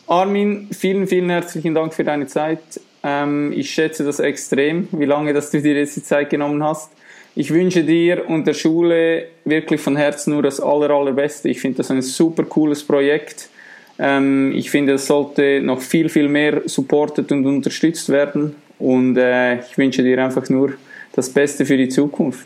Armin, 0.06 0.68
vielen, 0.70 1.08
vielen 1.08 1.28
herzlichen 1.28 1.74
Dank 1.74 1.94
für 1.94 2.04
deine 2.04 2.28
Zeit. 2.28 2.60
Ähm, 3.02 3.52
ich 3.52 3.70
schätze 3.70 4.04
das 4.04 4.20
extrem, 4.20 4.86
wie 4.92 5.06
lange 5.06 5.32
dass 5.32 5.50
du 5.50 5.60
dir 5.60 5.74
jetzt 5.74 5.96
die 5.96 6.04
Zeit 6.04 6.30
genommen 6.30 6.62
hast. 6.62 6.92
Ich 7.40 7.52
wünsche 7.52 7.84
dir 7.84 8.28
und 8.28 8.48
der 8.48 8.52
Schule 8.52 9.26
wirklich 9.44 9.80
von 9.80 9.96
Herzen 9.96 10.32
nur 10.32 10.42
das 10.42 10.60
aller, 10.60 10.90
allerbeste. 10.90 11.48
Ich 11.48 11.60
finde 11.60 11.76
das 11.76 11.88
ein 11.92 12.02
super 12.02 12.42
cooles 12.42 12.82
Projekt. 12.82 13.48
Ähm, 13.96 14.52
ich 14.56 14.72
finde, 14.72 14.94
es 14.94 15.06
sollte 15.06 15.60
noch 15.62 15.80
viel, 15.80 16.08
viel 16.08 16.28
mehr 16.28 16.62
supportet 16.64 17.30
und 17.30 17.46
unterstützt 17.46 18.08
werden. 18.08 18.56
Und 18.80 19.16
äh, 19.18 19.60
ich 19.60 19.78
wünsche 19.78 20.02
dir 20.02 20.24
einfach 20.24 20.48
nur 20.48 20.72
das 21.12 21.30
Beste 21.30 21.64
für 21.64 21.76
die 21.76 21.88
Zukunft. 21.88 22.44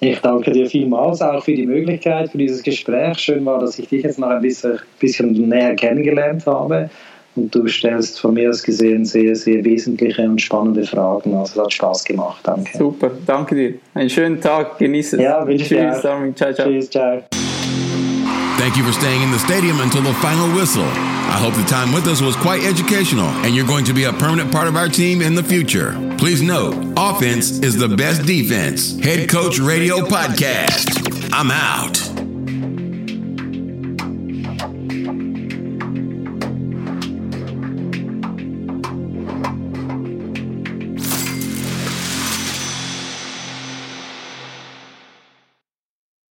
Ich 0.00 0.18
danke 0.20 0.50
dir 0.50 0.66
vielmals 0.66 1.20
auch 1.20 1.44
für 1.44 1.54
die 1.54 1.66
Möglichkeit, 1.66 2.30
für 2.30 2.38
dieses 2.38 2.62
Gespräch. 2.62 3.18
Schön 3.18 3.44
war, 3.44 3.60
dass 3.60 3.78
ich 3.78 3.88
dich 3.88 4.02
jetzt 4.02 4.18
noch 4.18 4.30
ein 4.30 4.40
bisschen, 4.40 4.78
bisschen 4.98 5.30
näher 5.46 5.74
kennengelernt 5.74 6.46
habe. 6.46 6.88
Und 7.34 7.54
du 7.54 7.66
stellst 7.66 8.20
von 8.20 8.34
mir 8.34 8.50
aus 8.50 8.62
gesehen 8.62 9.04
sehr, 9.04 9.34
sehr 9.34 9.64
wesentliche 9.64 10.22
und 10.22 10.40
spannende 10.40 10.84
Fragen. 10.84 11.34
Also 11.34 11.60
es 11.60 11.64
hat 11.64 11.72
Spaß 11.72 12.04
gemacht. 12.04 12.40
Danke. 12.44 12.76
Super, 12.76 13.10
danke 13.26 13.54
dir. 13.54 13.74
Einen 13.94 14.10
schönen 14.10 14.40
Tag, 14.40 14.78
genieße 14.78 15.16
es. 15.16 15.22
Ja, 15.22 15.46
wünsche 15.46 15.64
Tschüss, 15.64 16.00
Ciao, 16.00 16.52
ciao. 16.52 16.68
Tschüss, 16.68 16.90
ciao. 16.90 17.22
Thank 18.58 18.76
you 18.76 18.84
for 18.84 18.92
staying 18.92 19.22
in 19.22 19.32
the 19.32 19.38
stadium 19.38 19.80
until 19.80 20.02
the 20.02 20.14
final 20.14 20.46
whistle. 20.54 20.84
I 20.84 21.36
hope 21.36 21.54
the 21.54 21.64
time 21.64 21.92
with 21.92 22.06
us 22.06 22.20
was 22.20 22.36
quite 22.36 22.62
educational 22.62 23.26
and 23.44 23.56
you're 23.56 23.66
going 23.66 23.84
to 23.86 23.94
be 23.94 24.04
a 24.04 24.12
permanent 24.12 24.52
part 24.52 24.68
of 24.68 24.76
our 24.76 24.88
team 24.88 25.22
in 25.22 25.34
the 25.34 25.42
future. 25.42 25.96
Please 26.18 26.42
note, 26.42 26.74
offense 26.96 27.58
is 27.60 27.76
the 27.76 27.88
best 27.88 28.26
defense. 28.26 29.00
Head 29.00 29.28
Coach 29.28 29.58
Radio 29.58 30.00
Podcast. 30.04 31.30
I'm 31.32 31.50
out. 31.50 32.11